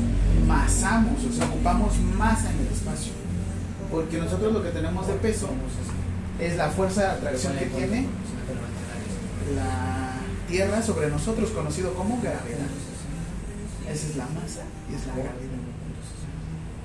masamos, 0.49 1.25
o 1.25 1.33
sea, 1.33 1.47
ocupamos 1.47 1.93
masa 2.19 2.51
en 2.51 2.67
el 2.67 2.73
espacio. 2.73 3.13
Porque 3.91 4.19
nosotros 4.19 4.53
lo 4.53 4.63
que 4.63 4.71
tenemos 4.71 5.07
de 5.07 5.15
peso 5.15 5.49
es 6.41 6.57
la 6.57 6.71
fuerza 6.71 7.03
de 7.03 7.09
atracción 7.09 7.55
que 7.55 7.67
tiene 7.67 8.07
la 9.55 10.09
Tierra 10.49 10.83
sobre 10.83 11.09
nosotros, 11.09 11.51
conocido 11.51 11.95
como 11.95 12.21
gravedad. 12.21 12.67
Esa 13.91 14.07
es 14.09 14.17
la 14.17 14.27
masa 14.27 14.63
y 14.91 14.95
es 14.95 15.07
la 15.07 15.15
gravedad. 15.15 15.73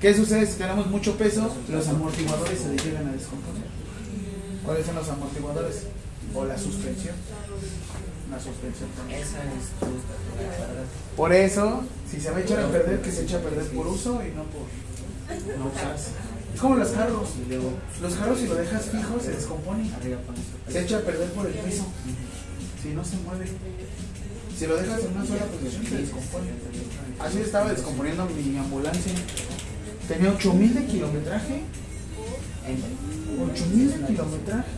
¿Qué 0.02 0.14
sucede 0.14 0.46
si 0.46 0.58
tenemos 0.58 0.88
mucho 0.88 1.18
peso? 1.18 1.56
Los 1.70 1.88
amortiguadores 1.88 2.60
se 2.60 2.70
le 2.70 2.78
llegan 2.78 3.08
a 3.08 3.12
descomponer. 3.12 3.64
¿Cuáles 4.64 4.86
son 4.86 4.96
los 4.96 5.10
amortiguadores? 5.10 5.84
O 6.36 6.46
la 6.46 6.58
suspensión. 6.58 7.16
La 8.30 8.40
suspensión 8.40 8.90
también. 8.96 9.22
Esa 9.22 9.38
es. 9.38 9.72
Por 11.16 11.34
eso, 11.34 11.84
si 12.12 12.20
se 12.20 12.30
va 12.30 12.38
a 12.38 12.42
echar 12.42 12.60
a 12.60 12.68
perder, 12.68 13.02
que 13.02 13.12
se 13.12 13.24
eche 13.24 13.38
a 13.38 13.42
perder 13.42 13.66
por 13.68 13.88
uso 13.88 14.22
y 14.24 14.32
no 14.36 14.44
por 14.44 14.68
no 15.58 15.72
usarse. 15.74 16.12
Es 16.54 16.62
como 16.62 16.76
los 16.76 16.90
carros. 16.90 17.30
Los 18.02 18.14
carros, 18.16 18.40
si 18.40 18.48
lo 18.48 18.56
dejas 18.56 18.86
fijo, 18.86 19.20
se 19.20 19.32
tu 19.32 20.72
Se 20.72 20.82
echa 20.82 20.98
a 20.98 21.02
perder 21.02 21.32
por 21.32 21.46
el 21.48 21.54
peso. 21.54 21.86
Si 22.82 22.90
no 22.90 23.04
se 23.04 23.18
mueve. 23.18 23.46
Si 24.58 24.66
lo 24.66 24.76
dejas 24.76 25.00
en 25.04 25.12
una 25.12 25.24
sola 25.24 25.46
posición, 25.46 25.86
se 25.86 25.98
descompone. 25.98 26.48
Así 27.20 27.40
estaba 27.42 27.70
descomponiendo 27.70 28.26
mi 28.26 28.58
ambulancia. 28.58 29.14
Tenía 30.08 30.32
8000 30.32 30.74
de 30.74 30.86
kilometraje. 30.86 31.62
8000 33.54 33.92
de 33.92 34.08
kilometraje. 34.08 34.70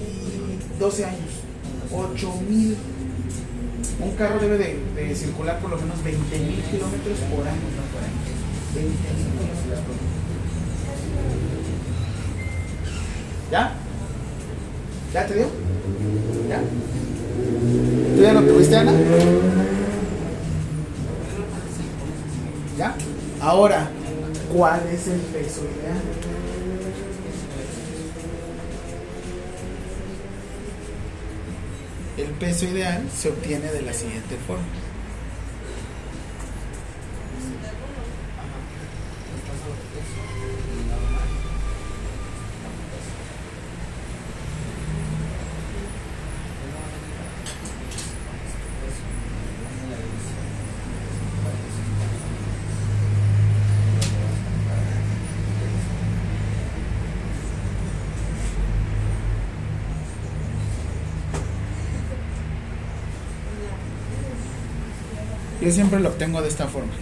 Y 0.00 0.78
12 0.80 1.04
años. 1.04 1.30
8000. 1.92 2.76
Un 4.00 4.16
carro 4.16 4.40
debe 4.40 4.58
de, 4.58 4.80
de 4.96 5.14
circular 5.14 5.60
por 5.60 5.70
lo 5.70 5.76
menos 5.76 5.96
20.000 5.98 6.10
kilómetros 6.70 7.18
por 7.30 7.46
año. 7.46 7.70
no 7.76 7.86
por 7.92 8.02
año. 8.02 8.18
20.000 8.74 8.90
kilómetros 9.38 9.80
por 9.86 9.94
año. 9.94 10.10
¿Ya? 13.52 13.74
¿Ya 15.12 15.26
te 15.26 15.34
dio? 15.34 15.46
¿Ya? 16.48 16.62
¿Tú 18.16 18.22
ya 18.22 18.32
lo 18.32 18.42
tuviste, 18.42 18.76
Ana? 18.76 18.92
¿Ya? 22.78 22.94
Ahora, 23.40 23.90
¿cuál 24.54 24.80
es 24.92 25.08
el 25.08 25.20
peso 25.20 25.62
ideal? 25.62 26.00
El 32.18 32.34
peso 32.34 32.66
ideal 32.66 33.02
se 33.16 33.30
obtiene 33.30 33.72
de 33.72 33.82
la 33.82 33.92
siguiente 33.92 34.36
forma. 34.46 34.64
Siempre 65.72 66.00
lo 66.00 66.08
obtengo 66.08 66.42
de 66.42 66.48
esta 66.48 66.66
forma. 66.66 66.92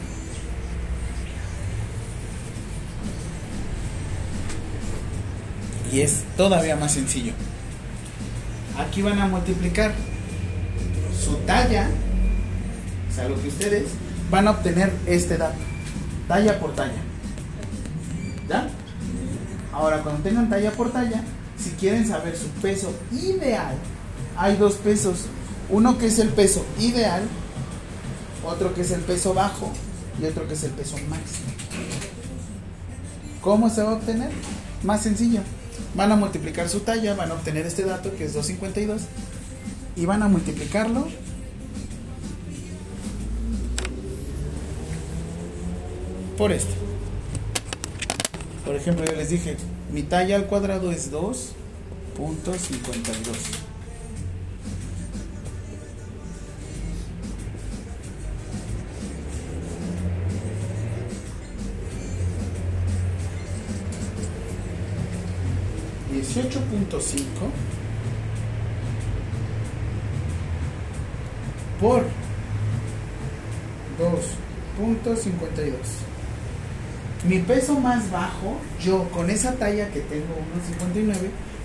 Y 5.92 6.00
es 6.00 6.24
todavía 6.36 6.76
más 6.76 6.92
sencillo. 6.92 7.32
Aquí 8.78 9.02
van 9.02 9.18
a 9.18 9.26
multiplicar 9.26 9.94
su 11.24 11.36
talla, 11.38 11.88
o 13.10 13.14
sea, 13.14 13.28
lo 13.28 13.40
que 13.40 13.48
ustedes 13.48 13.88
van 14.30 14.46
a 14.46 14.52
obtener 14.52 14.92
este 15.06 15.36
dato, 15.38 15.58
talla 16.28 16.60
por 16.60 16.74
talla. 16.74 17.00
¿Ya? 18.48 18.68
Ahora, 19.72 20.02
cuando 20.02 20.22
tengan 20.22 20.48
talla 20.48 20.70
por 20.72 20.92
talla, 20.92 21.22
si 21.56 21.70
quieren 21.70 22.06
saber 22.06 22.36
su 22.36 22.48
peso 22.60 22.92
ideal, 23.12 23.74
hay 24.36 24.56
dos 24.56 24.74
pesos. 24.74 25.26
Uno 25.70 25.98
que 25.98 26.06
es 26.06 26.18
el 26.18 26.28
peso 26.28 26.64
ideal, 26.78 27.22
otro 28.48 28.74
que 28.74 28.80
es 28.80 28.90
el 28.90 29.00
peso 29.00 29.34
bajo 29.34 29.70
y 30.20 30.24
otro 30.24 30.48
que 30.48 30.54
es 30.54 30.64
el 30.64 30.72
peso 30.72 30.96
máximo. 31.08 31.48
¿Cómo 33.40 33.70
se 33.70 33.82
va 33.82 33.92
a 33.92 33.94
obtener? 33.94 34.30
Más 34.82 35.02
sencillo. 35.02 35.40
Van 35.94 36.12
a 36.12 36.16
multiplicar 36.16 36.68
su 36.68 36.80
talla, 36.80 37.14
van 37.14 37.30
a 37.30 37.34
obtener 37.34 37.66
este 37.66 37.84
dato 37.84 38.14
que 38.16 38.24
es 38.24 38.34
252 38.34 39.02
y 39.96 40.06
van 40.06 40.22
a 40.22 40.28
multiplicarlo 40.28 41.08
por 46.36 46.52
esto. 46.52 46.74
Por 48.64 48.76
ejemplo, 48.76 49.04
yo 49.04 49.12
les 49.12 49.30
dije, 49.30 49.56
mi 49.92 50.02
talla 50.02 50.36
al 50.36 50.46
cuadrado 50.46 50.92
es 50.92 51.10
2.52. 51.10 53.67
Dieciocho 66.38 66.60
punto 66.66 67.00
cinco 67.00 67.50
por 71.80 72.04
2.52. 73.98 75.72
Mi 77.24 77.40
peso 77.40 77.80
más 77.80 78.08
bajo, 78.12 78.56
yo 78.80 79.08
con 79.10 79.30
esa 79.30 79.54
talla 79.54 79.88
que 79.90 79.98
tengo 80.00 80.36
1.59, 80.80 81.16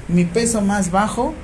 mi 0.07 0.25
peso 0.25 0.61
más 0.61 0.89
bajo 0.89 1.35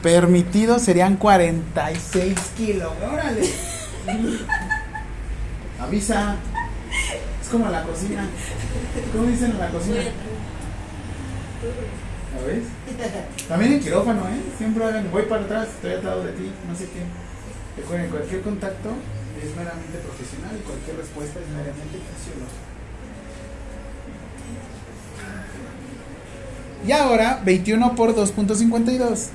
permitido 0.00 0.78
serían 0.78 1.16
46 1.16 2.38
kilos. 2.56 2.92
¡Órale! 3.12 3.50
Avisa. 5.80 6.36
Es 7.42 7.48
como 7.48 7.68
la 7.68 7.82
cocina. 7.82 8.24
¿Cómo 9.12 9.26
dicen 9.26 9.50
en 9.50 9.58
la 9.58 9.68
cocina? 9.70 10.02
¿La 12.34 12.46
ves? 12.46 12.64
También 13.48 13.72
en 13.74 13.80
quirófano, 13.80 14.22
¿eh? 14.28 14.40
Siempre 14.58 14.84
hagan, 14.84 15.10
voy 15.10 15.22
para 15.22 15.44
atrás, 15.44 15.68
estoy 15.68 15.92
al 15.92 16.04
lado 16.04 16.24
de 16.24 16.32
ti, 16.32 16.50
no 16.68 16.76
sé 16.76 16.84
qué. 16.86 17.02
Recuerden, 17.80 18.10
cualquier 18.10 18.42
contacto 18.42 18.90
es 19.42 19.56
meramente 19.56 19.98
profesional 19.98 20.52
y 20.58 20.62
cualquier 20.62 20.96
respuesta 20.96 21.40
es 21.40 21.48
meramente 21.48 21.98
fisiológica. 21.98 22.74
Y 26.86 26.92
ahora, 26.92 27.40
21 27.44 27.94
por 27.94 28.14
2.52. 28.14 29.28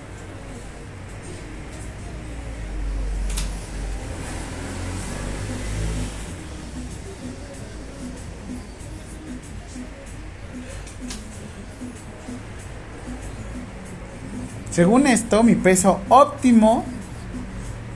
Según 14.80 15.08
esto, 15.08 15.44
mi 15.44 15.56
peso 15.56 16.00
óptimo 16.08 16.86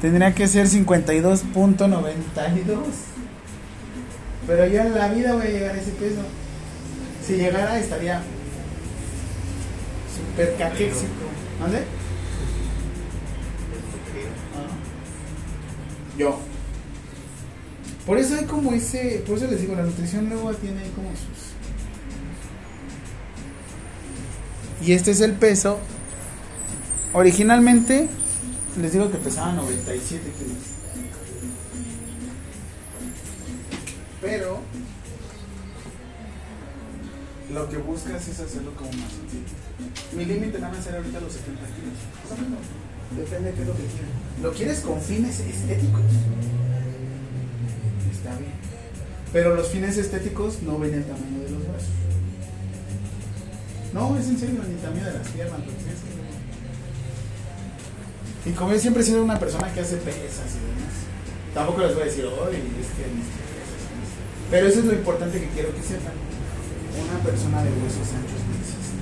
tendría 0.01 0.35
que 0.35 0.49
ser 0.49 0.67
52.92. 0.67 1.45
Pero 4.45 4.67
yo 4.67 4.81
en 4.81 4.93
la 4.93 5.07
vida 5.07 5.33
voy 5.33 5.47
a 5.47 5.49
llegar 5.49 5.75
a 5.75 5.79
ese 5.79 5.91
peso. 5.91 6.19
Si 7.25 7.37
llegara 7.37 7.79
estaría 7.79 8.21
super 10.13 10.57
caquéxico. 10.57 11.07
¿Dónde? 11.61 11.77
Ah. 14.57 14.67
Yo. 16.17 16.37
Por 18.05 18.17
eso 18.17 18.35
hay 18.35 18.43
como 18.43 18.73
ese, 18.73 19.23
por 19.25 19.37
eso 19.37 19.47
les 19.47 19.61
digo, 19.61 19.73
la 19.73 19.83
nutrición 19.83 20.27
luego 20.27 20.53
tiene 20.55 20.81
como 20.97 21.11
sus... 21.11 21.53
Y 24.85 24.91
este 24.91 25.11
es 25.11 25.21
el 25.21 25.31
peso. 25.31 25.79
Originalmente 27.13 28.07
les 28.81 28.91
digo 28.91 29.11
que 29.11 29.17
pesaba 29.17 29.53
97 29.53 30.31
kilos. 30.37 30.57
Pero 34.19 34.61
lo 37.53 37.69
que 37.69 37.77
buscas 37.77 38.27
es 38.27 38.39
hacerlo 38.39 38.73
como 38.75 38.91
más 38.93 39.11
sencillo. 39.11 39.53
Mi 40.15 40.25
límite 40.25 40.57
nada 40.59 40.73
más 40.73 40.87
era 40.87 40.97
ahorita 40.97 41.19
los 41.19 41.33
70 41.33 41.61
kilos. 41.61 41.93
Más 42.23 42.31
o 42.31 42.41
menos. 42.41 42.59
Depende 43.15 43.49
de 43.49 43.55
qué 43.55 43.61
es 43.61 43.67
lo 43.67 43.73
que 43.73 43.83
quieras. 43.83 44.09
¿Lo 44.41 44.51
quieres 44.53 44.79
con 44.79 44.99
fines 44.99 45.39
estéticos? 45.39 46.01
Está 48.11 48.37
bien. 48.37 48.53
Pero 49.31 49.55
los 49.55 49.67
fines 49.67 49.97
estéticos 49.97 50.63
no 50.63 50.79
ven 50.79 50.95
el 50.95 51.03
tamaño 51.03 51.43
de 51.43 51.49
los 51.51 51.61
brazos. 51.67 51.89
No, 53.93 54.17
es 54.17 54.27
en 54.27 54.39
serio, 54.39 54.61
ni 54.67 54.73
el 54.73 54.79
tamaño 54.79 55.05
de 55.05 55.13
las 55.13 55.27
piernas. 55.27 55.59
lo 55.59 55.65
tienes 55.65 55.99
que. 55.99 56.12
Y 58.45 58.51
como 58.51 58.73
yo 58.73 58.79
siempre 58.79 59.01
he 59.03 59.05
sido 59.05 59.23
una 59.23 59.39
persona 59.39 59.73
que 59.73 59.79
hace 59.79 59.95
pesas 59.97 60.55
y 60.55 60.59
demás, 60.59 60.93
tampoco 61.53 61.81
les 61.81 61.93
voy 61.93 62.01
a 62.03 62.05
decir, 62.05 62.25
oye, 62.25 62.57
es 62.57 62.91
que 62.91 63.07
mis 63.07 63.27
pesas 63.39 63.79
son 63.79 63.95
así". 64.03 64.19
Pero 64.51 64.67
eso 64.67 64.79
es 64.79 64.85
lo 64.85 64.93
importante 64.93 65.39
que 65.39 65.47
quiero 65.49 65.73
que 65.73 65.81
sepan. 65.81 66.13
Una 66.93 67.23
persona 67.23 67.63
de 67.63 67.69
huesos 67.69 68.13
anchos 68.13 68.41
no 68.43 68.53
existe. 68.59 68.93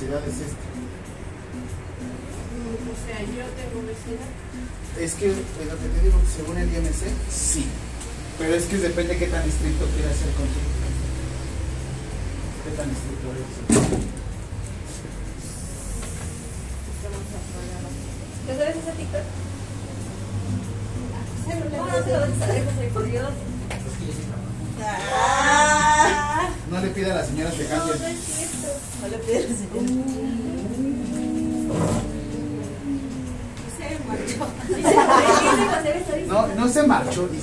Persona 0.00 0.49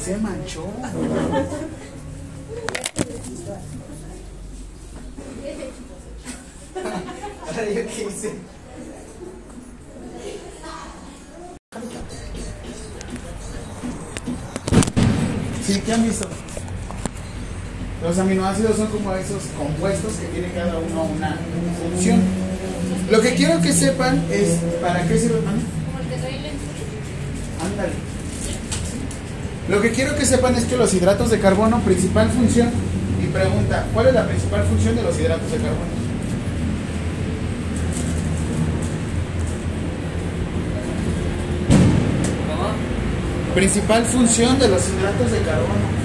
se 0.08 0.18
manchó. 0.20 0.64
Ahora 7.46 7.66
yo 7.66 7.74
qué 7.74 8.08
hice. 8.10 8.32
Sí, 15.66 15.82
¿qué 15.86 15.94
han 15.94 16.04
visto? 16.04 16.30
Los 18.02 18.18
aminoácidos 18.18 18.78
son 18.78 18.88
como 18.88 19.14
esos 19.14 19.44
compuestos 19.58 20.14
que 20.14 20.28
tiene 20.28 20.54
cada 20.54 20.80
uno 20.80 21.04
una 21.04 21.38
función. 21.82 22.22
Lo 23.12 23.20
que 23.20 23.36
quiero 23.36 23.62
que 23.62 23.74
sepan 23.74 24.26
es 24.32 24.58
para 24.80 25.06
qué 25.06 25.20
sirve. 25.20 25.42
Lo 29.70 29.82
que 29.82 29.92
quiero 29.92 30.16
que 30.16 30.26
sepan 30.26 30.56
es 30.56 30.64
que 30.64 30.78
los 30.78 30.94
hidratos 30.94 31.30
de 31.30 31.40
carbono, 31.40 31.82
principal 31.82 32.30
función, 32.30 32.70
y 33.22 33.28
pregunta, 33.28 33.86
¿cuál 33.94 34.08
es 34.08 34.14
la 34.14 34.26
principal 34.26 34.64
función 34.64 34.96
de 34.96 35.04
los 35.04 35.20
hidratos 35.20 35.52
de 35.52 35.58
carbono? 35.58 36.08
Principal 43.54 44.06
función 44.06 44.60
de 44.60 44.68
los 44.70 44.88
hidratos 44.88 45.32
de 45.32 45.40
carbono. 45.40 45.98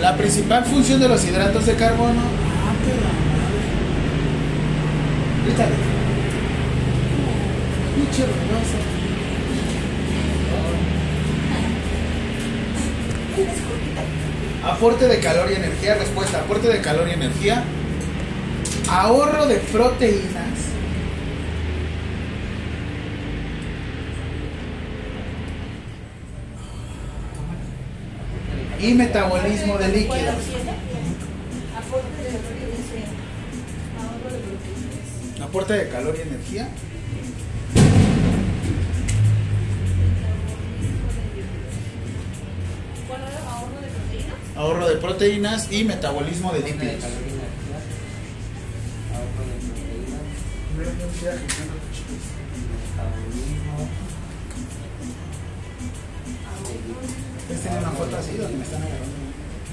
La 0.00 0.16
principal 0.16 0.64
función 0.64 0.98
de 0.98 1.08
los 1.08 1.22
hidratos 1.26 1.66
de 1.66 1.74
carbono. 1.74 2.22
Ah, 2.22 2.72
qué 2.82 2.92
la 5.60 5.68
madre. 5.68 5.99
Aporte 14.64 15.08
de 15.08 15.20
calor 15.20 15.50
y 15.50 15.54
energía. 15.54 15.94
Respuesta: 15.94 16.40
aporte 16.40 16.68
de 16.68 16.80
calor 16.80 17.08
y 17.08 17.12
energía. 17.12 17.64
Ahorro 18.88 19.46
de 19.46 19.56
proteínas. 19.56 20.58
Y 28.80 28.94
metabolismo 28.94 29.76
de 29.78 29.88
líquidos. 29.88 30.34
Aporte 35.42 35.72
de 35.74 35.88
calor 35.88 36.16
y 36.16 36.22
energía. 36.22 36.68
Ahorro 44.60 44.86
de 44.86 44.96
proteínas 44.96 45.72
y 45.72 45.84
metabolismo 45.84 46.52
de 46.52 46.58
lípidos. 46.58 46.96
Caloría, 46.96 47.32
energía. 47.32 47.80
Ahorro 49.16 49.42
de 49.48 49.56
proteínas. 49.64 50.20
Metabolismo. 52.92 53.88
Ustedes 57.40 57.60
tienen 57.62 57.78
una 57.78 57.90
foto 57.92 58.16
así 58.18 58.36
donde 58.36 58.56
me 58.58 58.64
están 58.64 58.82
agarrando. 58.82 59.16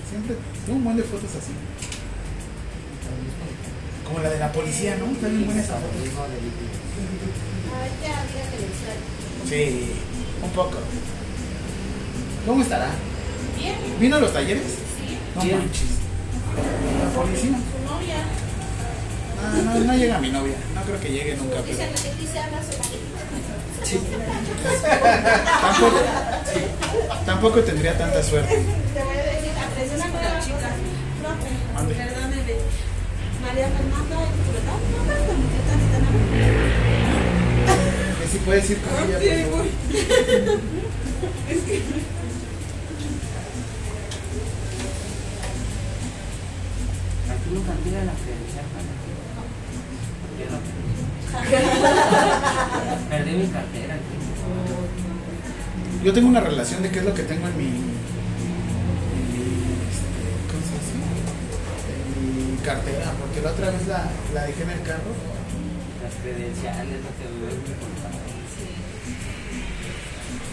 Siempre 0.10 0.38
tengo 0.66 0.78
un 0.78 0.84
buen 0.86 0.96
de 0.96 1.04
fotos 1.04 1.32
así. 1.36 1.52
Como 4.06 4.20
la 4.20 4.30
de 4.30 4.40
la 4.40 4.54
policía, 4.54 4.96
¿no? 4.96 5.12
Está 5.12 5.28
bien 5.28 5.46
buena 5.48 5.62
esa 5.62 5.74
foto. 5.74 5.98
Sí, 9.50 9.92
un 10.42 10.50
poco. 10.52 10.78
¿Cómo 12.46 12.62
estará? 12.62 12.88
Bien, 13.58 13.76
¿Vino 14.00 14.16
a 14.18 14.20
los 14.20 14.32
talleres? 14.32 14.77
Sí. 15.42 15.50
No 15.52 15.58
¿Quién? 15.58 15.70
La 17.04 17.10
policía. 17.10 17.52
Su 17.52 17.80
novia. 17.86 18.20
No, 19.64 19.74
no, 19.74 19.80
no 19.86 19.94
llega 19.96 20.20
mi 20.20 20.32
novia. 20.32 20.56
No 20.74 20.82
creo 20.82 21.00
que 21.00 21.10
llegue 21.10 21.36
nunca. 21.36 21.58
Pero 21.66 21.84
habla 22.40 22.64
su 22.64 22.78
tampoco, 25.62 26.00
tampoco 27.26 27.60
tendría 27.62 27.98
tanta 27.98 28.22
suerte. 28.22 28.56
Te 28.56 29.04
voy 29.04 29.18
a 29.18 29.24
decir, 29.24 29.52
con 30.12 30.22
la 30.22 30.40
chica. 30.42 30.72
No, 31.24 31.30
perdóneme. 31.88 32.56
María 33.42 33.68
Fernanda, 33.70 34.18
¿verdad? 34.52 34.80
No, 34.92 34.98
no, 35.06 35.14
no, 35.14 35.34
¿qué 35.54 35.60
tal 35.68 35.80
están 35.80 36.04
hablando? 36.06 36.38
Que 38.20 38.26
si 38.28 38.38
puedes 38.40 38.70
ir 38.70 38.78
con 38.82 38.92
ella. 39.04 39.18
Aquí 47.58 47.66
nunca 47.66 47.74
pide 47.84 48.06
la 48.06 48.14
credencial 48.14 48.66
para 48.70 48.86
Yo 50.38 50.46
no. 50.54 50.60
Perdí 53.10 53.32
mi 53.32 53.48
cartera. 53.48 53.96
aquí. 53.96 54.16
Yo 56.04 56.14
tengo 56.14 56.28
una 56.28 56.42
relación 56.42 56.84
de 56.84 56.92
qué 56.92 57.00
es 57.00 57.06
lo 57.06 57.16
que 57.16 57.24
tengo 57.24 57.48
en 57.48 57.58
mi. 57.58 57.64
en 57.66 57.74
mi, 57.74 57.82
este, 59.90 60.22
¿Cómo 60.52 60.62
se 60.62 60.74
dice? 60.78 60.94
En 62.14 62.52
mi 62.52 62.58
cartera, 62.58 63.14
porque 63.20 63.42
la 63.42 63.50
otra 63.52 63.72
vez 63.72 63.88
la, 63.88 64.08
la 64.36 64.46
dejé 64.46 64.62
en 64.62 64.70
el 64.70 64.82
carro. 64.84 65.18
Las 66.04 66.14
credenciales, 66.22 66.86
me 66.86 67.10
es 67.10 67.32
muy 67.42 67.54
importante. 67.58 68.22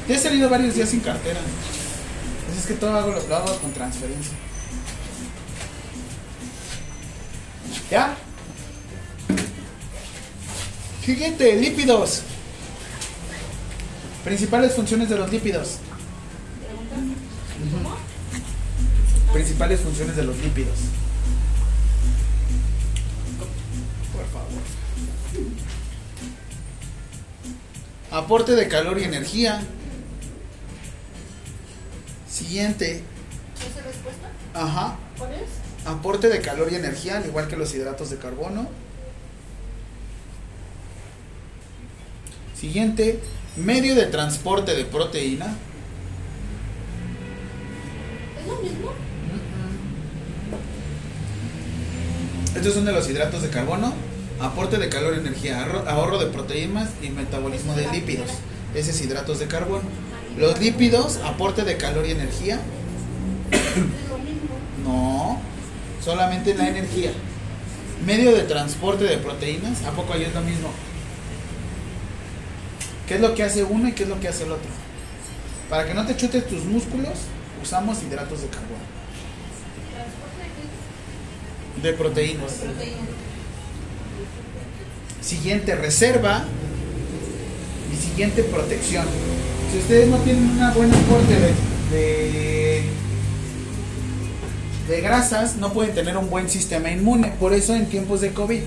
Ya 0.08 0.14
he 0.14 0.18
salido 0.18 0.48
varios 0.48 0.74
días 0.74 0.88
sin 0.88 1.00
cartera. 1.00 1.40
Pues 2.46 2.58
es 2.58 2.66
que 2.66 2.74
todo 2.74 2.94
hago, 2.96 3.12
lo 3.28 3.36
hago 3.36 3.58
con 3.58 3.72
transferencia. 3.72 4.43
¿Ya? 7.94 8.16
Siguiente, 11.04 11.54
lípidos. 11.54 12.22
Principales 14.24 14.74
funciones 14.74 15.08
de 15.08 15.16
los 15.16 15.30
lípidos. 15.30 15.78
Ujú. 17.62 19.32
Principales 19.32 19.78
funciones 19.78 20.16
de 20.16 20.24
los 20.24 20.36
lípidos. 20.38 20.76
Por 24.12 24.26
favor. 24.26 24.62
Aporte 28.10 28.56
de 28.56 28.66
calor 28.66 28.98
y 28.98 29.04
energía. 29.04 29.62
Siguiente. 32.28 33.04
¿Esa 33.54 33.86
respuesta? 33.86 34.32
Ajá. 34.52 34.96
¿Cuál 35.16 35.34
es? 35.34 35.63
Aporte 35.84 36.28
de 36.28 36.40
calor 36.40 36.68
y 36.72 36.76
energía, 36.76 37.18
al 37.18 37.26
igual 37.26 37.46
que 37.48 37.56
los 37.56 37.74
hidratos 37.74 38.10
de 38.10 38.16
carbono. 38.16 38.68
Siguiente. 42.58 43.20
Medio 43.56 43.94
de 43.94 44.06
transporte 44.06 44.74
de 44.74 44.84
proteína. 44.84 45.56
¿Es 48.40 48.46
lo 48.48 48.56
mismo? 48.60 48.90
Estos 52.56 52.74
son 52.74 52.84
de 52.84 52.92
los 52.92 53.08
hidratos 53.08 53.42
de 53.42 53.50
carbono. 53.50 53.92
Aporte 54.40 54.78
de 54.78 54.88
calor 54.88 55.14
y 55.14 55.20
energía, 55.20 55.64
ahorro- 55.86 56.18
de 56.18 56.26
proteínas 56.26 56.90
y 57.02 57.10
metabolismo 57.10 57.74
de 57.74 57.90
lípidos. 57.92 58.30
Ese 58.74 58.90
es 58.90 59.00
hidratos 59.00 59.38
de 59.38 59.46
carbono. 59.46 59.82
Los 60.36 60.58
lípidos, 60.58 61.18
aporte 61.24 61.62
de 61.62 61.76
calor 61.76 62.04
y 62.06 62.10
energía. 62.10 62.58
Es 63.52 64.08
lo 64.08 64.18
mismo. 64.18 64.50
No, 64.84 65.40
solamente 66.04 66.54
la 66.54 66.68
energía. 66.68 67.12
Medio 68.04 68.34
de 68.34 68.42
transporte 68.42 69.04
de 69.04 69.18
proteínas, 69.18 69.82
¿a 69.84 69.92
poco 69.92 70.12
ahí 70.12 70.24
es 70.24 70.34
lo 70.34 70.42
mismo? 70.42 70.68
¿Qué 73.08 73.14
es 73.14 73.20
lo 73.20 73.34
que 73.34 73.42
hace 73.42 73.64
uno 73.64 73.88
y 73.88 73.92
qué 73.92 74.02
es 74.02 74.08
lo 74.08 74.20
que 74.20 74.28
hace 74.28 74.44
el 74.44 74.52
otro? 74.52 74.70
Para 75.70 75.86
que 75.86 75.94
no 75.94 76.04
te 76.04 76.16
chutes 76.16 76.46
tus 76.46 76.64
músculos, 76.64 77.14
usamos 77.62 78.02
hidratos 78.02 78.42
de 78.42 78.48
carbono. 78.48 78.84
¿Transporte 79.92 80.44
de 81.82 81.92
proteínas. 81.94 82.52
Siguiente, 85.20 85.74
reserva. 85.74 86.44
Y 87.92 87.96
siguiente, 87.96 88.42
protección. 88.42 89.06
Si 89.72 89.78
ustedes 89.78 90.08
no 90.08 90.18
tienen 90.18 90.50
una 90.50 90.72
buena 90.72 90.96
aporte 90.96 91.34
de, 91.90 92.82
de 94.88 95.00
grasas, 95.00 95.56
no 95.56 95.72
pueden 95.72 95.94
tener 95.94 96.16
un 96.16 96.30
buen 96.30 96.48
sistema 96.48 96.90
inmune. 96.90 97.28
Por 97.40 97.52
eso 97.52 97.74
en 97.74 97.86
tiempos 97.86 98.20
de 98.20 98.32
COVID 98.32 98.62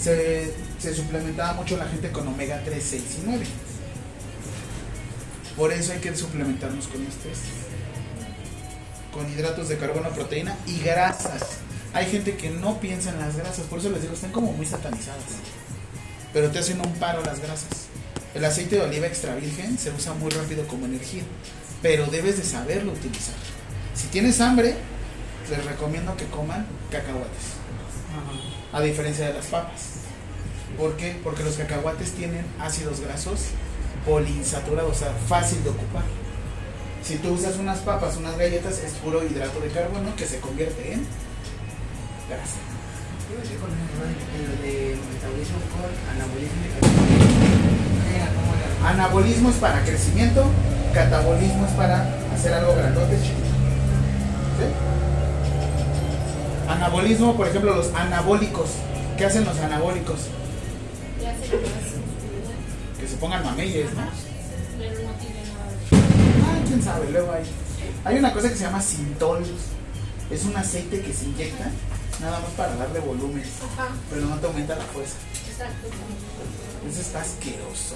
se, 0.00 0.52
se 0.78 0.94
suplementaba 0.94 1.54
mucho 1.54 1.76
la 1.76 1.86
gente 1.86 2.10
con 2.10 2.28
omega 2.28 2.62
3, 2.64 2.82
6 2.82 3.02
y 3.02 3.26
9. 3.26 3.46
Por 5.56 5.72
eso 5.72 5.92
hay 5.92 6.00
que 6.00 6.14
suplementarnos 6.14 6.86
con 6.88 7.02
estos. 7.02 7.38
Con 9.12 9.30
hidratos 9.32 9.68
de 9.68 9.78
carbono, 9.78 10.10
proteína 10.10 10.56
y 10.66 10.78
grasas. 10.80 11.42
Hay 11.94 12.06
gente 12.06 12.36
que 12.36 12.50
no 12.50 12.78
piensa 12.78 13.10
en 13.10 13.20
las 13.20 13.36
grasas, 13.36 13.64
por 13.66 13.78
eso 13.78 13.88
les 13.88 14.02
digo, 14.02 14.12
están 14.12 14.32
como 14.32 14.52
muy 14.52 14.66
satanizadas 14.66 15.22
pero 16.36 16.50
te 16.50 16.58
hacen 16.58 16.78
un 16.82 16.92
paro 16.96 17.24
las 17.24 17.40
grasas. 17.40 17.86
El 18.34 18.44
aceite 18.44 18.76
de 18.76 18.82
oliva 18.82 19.06
extra 19.06 19.34
virgen 19.36 19.78
se 19.78 19.90
usa 19.90 20.12
muy 20.12 20.30
rápido 20.30 20.66
como 20.66 20.84
energía, 20.84 21.22
pero 21.80 22.04
debes 22.08 22.36
de 22.36 22.44
saberlo 22.44 22.92
utilizar. 22.92 23.34
Si 23.94 24.08
tienes 24.08 24.38
hambre, 24.42 24.74
les 25.50 25.64
recomiendo 25.64 26.16
que 26.16 26.26
coman 26.26 26.66
cacahuates, 26.90 27.56
a 28.72 28.80
diferencia 28.80 29.28
de 29.28 29.34
las 29.34 29.46
papas. 29.46 29.96
¿Por 30.76 30.96
qué? 30.96 31.18
Porque 31.22 31.44
los 31.44 31.56
cacahuates 31.56 32.12
tienen 32.12 32.44
ácidos 32.60 33.00
grasos 33.00 33.46
poliinsaturados, 34.04 34.90
o 34.90 34.94
sea, 34.94 35.12
fácil 35.28 35.62
de 35.64 35.70
ocupar. 35.70 36.04
Si 37.02 37.16
tú 37.16 37.30
usas 37.30 37.56
unas 37.56 37.78
papas, 37.78 38.16
unas 38.16 38.36
galletas, 38.36 38.78
es 38.80 38.92
puro 38.94 39.24
hidrato 39.24 39.60
de 39.60 39.68
carbono 39.68 40.14
que 40.16 40.26
se 40.26 40.40
convierte 40.40 40.92
en 40.92 41.06
grasa. 42.28 42.58
Yo 43.30 43.36
me 43.38 43.42
estoy 43.42 43.56
con 43.58 43.70
lo 43.70 43.76
de 44.62 44.96
metabolismo 45.12 45.58
con 45.70 45.86
anabolismo 48.86 49.50
es 49.50 49.56
para 49.56 49.82
crecimiento, 49.82 50.44
catabolismo 50.94 51.66
es 51.66 51.72
para 51.72 52.08
hacer 52.32 52.52
algo 52.52 52.74
grandote, 52.74 53.16
chiquito. 53.16 53.46
¿Sí? 54.58 54.66
Anabolismo, 56.68 57.36
por 57.36 57.48
ejemplo, 57.48 57.74
los 57.76 57.92
anabólicos. 57.94 58.70
¿Qué 59.16 59.24
hacen 59.26 59.44
los 59.44 59.58
anabólicos? 59.58 60.20
Que 63.00 63.08
se 63.08 63.16
pongan 63.16 63.44
mameyes, 63.44 63.92
¿no? 63.94 64.02
pero 64.78 64.90
no 65.02 65.10
tiene 65.14 65.40
nada 65.42 65.70
de 65.70 65.86
Ah, 66.44 66.64
quién 66.66 66.82
sabe, 66.82 67.10
luego 67.10 67.32
hay. 67.32 67.44
Hay 68.04 68.18
una 68.18 68.32
cosa 68.32 68.48
que 68.48 68.56
se 68.56 68.64
llama 68.64 68.80
sintol. 68.82 69.44
Es 70.30 70.44
un 70.44 70.56
aceite 70.56 71.00
que 71.02 71.12
se 71.12 71.26
inyecta 71.26 71.70
nada 72.20 72.40
más 72.40 72.50
para 72.56 72.74
darle 72.76 72.98
volumen, 73.00 73.44
Ajá, 73.44 73.88
pero 74.10 74.26
no 74.26 74.36
te 74.36 74.46
aumenta 74.46 74.74
la 74.74 74.84
fuerza. 74.84 75.14
exacto. 75.48 75.88
Eso 76.90 77.00
está 77.00 77.20
asqueroso. 77.20 77.94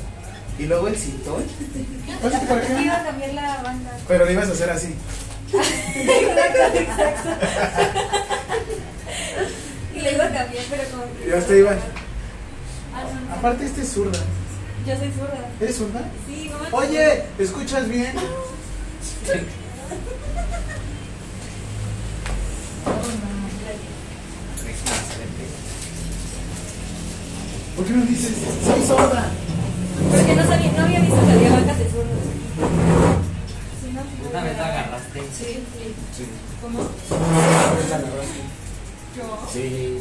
Y 0.59 0.65
luego 0.67 0.89
el 0.89 0.97
sintol. 0.97 1.43
Pásate 2.23 2.47
por 2.47 2.59
banda. 3.63 3.97
Pero 4.07 4.25
lo 4.25 4.31
ibas 4.33 4.49
a 4.49 4.53
hacer 4.53 4.71
así. 4.71 4.95
Y 9.95 10.01
le 10.01 10.13
iba 10.13 10.25
a 10.25 10.33
cambiar, 10.33 10.65
pero 10.71 10.83
como 10.91 11.05
que. 11.19 11.29
Y 11.29 11.33
hasta 11.33 11.57
iba. 11.57 11.73
Ah. 11.73 13.37
Aparte, 13.37 13.67
este 13.67 13.83
es 13.83 13.93
zurda. 13.93 14.19
Yo 14.87 14.97
soy 14.97 15.11
zurda. 15.13 15.49
¿Eres 15.61 15.77
zurda? 15.77 16.01
Sí, 16.27 16.51
mamá. 16.53 16.69
Oye, 16.73 17.25
¿te 17.37 17.43
escuchas 17.45 17.89
bien? 17.89 18.13
¿Por 27.77 27.85
qué 27.85 27.93
no 27.93 28.05
dices, 28.05 28.33
soy 28.65 28.87
sorda? 28.87 29.29
Porque 30.11 30.35
no 30.35 30.47
sabía, 30.47 30.73
no 30.73 30.85
había 30.85 31.01
visto 31.01 31.17
que 31.27 31.33
había 31.33 31.51
vacas 31.51 31.79
de 31.79 31.85
zurdos. 31.91 33.20
Una 34.31 34.43
vez 34.45 34.57
la 34.57 34.67
agarraste. 34.67 35.21
Sí, 35.21 35.45
sí. 35.45 35.95
Sí. 36.17 36.25
¿Cómo? 36.63 36.83
Yo. 39.17 39.49
Sí. 39.53 39.99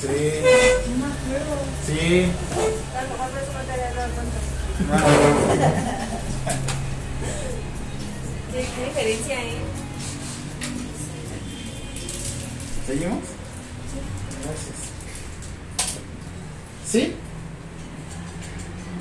Sí. 0.00 0.16
No 0.90 0.96
me 0.96 1.12
acuerdo. 1.12 1.54
Sí. 1.86 2.26
A 2.96 3.02
lo 3.02 3.08
mejor 3.08 3.28
por 3.30 3.38
eso 3.40 3.52
no 3.52 3.60
te 3.64 3.72
había 3.72 3.94
dado 3.94 4.10
cuenta. 4.14 4.38
¿Qué, 8.52 8.58
qué 8.58 8.84
diferencia, 8.84 9.36
eh? 9.44 9.58
¿Seguimos? 12.86 13.18
Gracias. 14.42 14.76
¿Sí? 16.90 17.14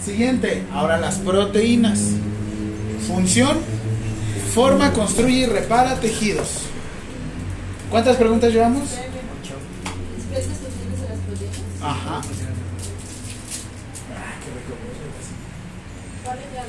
Siguiente. 0.05 0.63
Ahora 0.71 0.97
las 0.97 1.15
proteínas. 1.17 1.99
Función. 3.07 3.57
Forma, 4.53 4.91
construye 4.91 5.37
y 5.39 5.45
repara 5.45 5.99
tejidos. 5.99 6.63
¿Cuántas 7.89 8.17
preguntas 8.17 8.51
llevamos? 8.51 8.83
Ajá. 11.81 12.21
¿Cómo 12.21 12.21
funciona 12.21 12.51
eso? 12.51 12.91
Ah, 14.11 14.33
qué 14.39 14.49
rico. 14.51 14.77
¿Cuál 16.23 16.37
es 16.37 16.45
la 16.53 16.63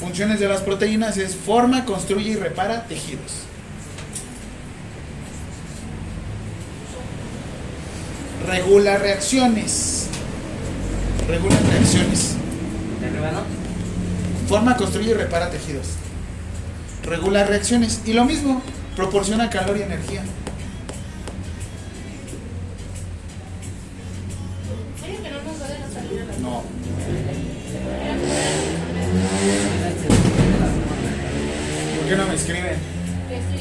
Funciones 0.00 0.40
de 0.40 0.48
las 0.48 0.60
proteínas 0.60 1.16
es 1.16 1.34
forma, 1.34 1.84
construye 1.84 2.30
y 2.30 2.36
repara 2.36 2.86
tejidos. 2.86 3.44
Regula 8.46 8.98
reacciones. 8.98 10.08
Regula 11.26 11.56
reacciones. 11.70 12.36
Forma, 14.48 14.76
construye 14.76 15.10
y 15.10 15.14
repara 15.14 15.50
tejidos. 15.50 15.86
Regula 17.04 17.44
reacciones. 17.44 18.02
Y 18.04 18.12
lo 18.12 18.24
mismo, 18.24 18.62
proporciona 18.96 19.50
calor 19.50 19.76
y 19.76 19.82
energía. 19.82 20.22
¿En 25.02 25.02
serio 25.02 26.26
que 26.26 26.40
no. 26.42 26.62
¿Por 31.98 32.08
qué 32.08 32.16
no 32.16 32.26
me 32.26 32.34
escriben? 32.34 32.76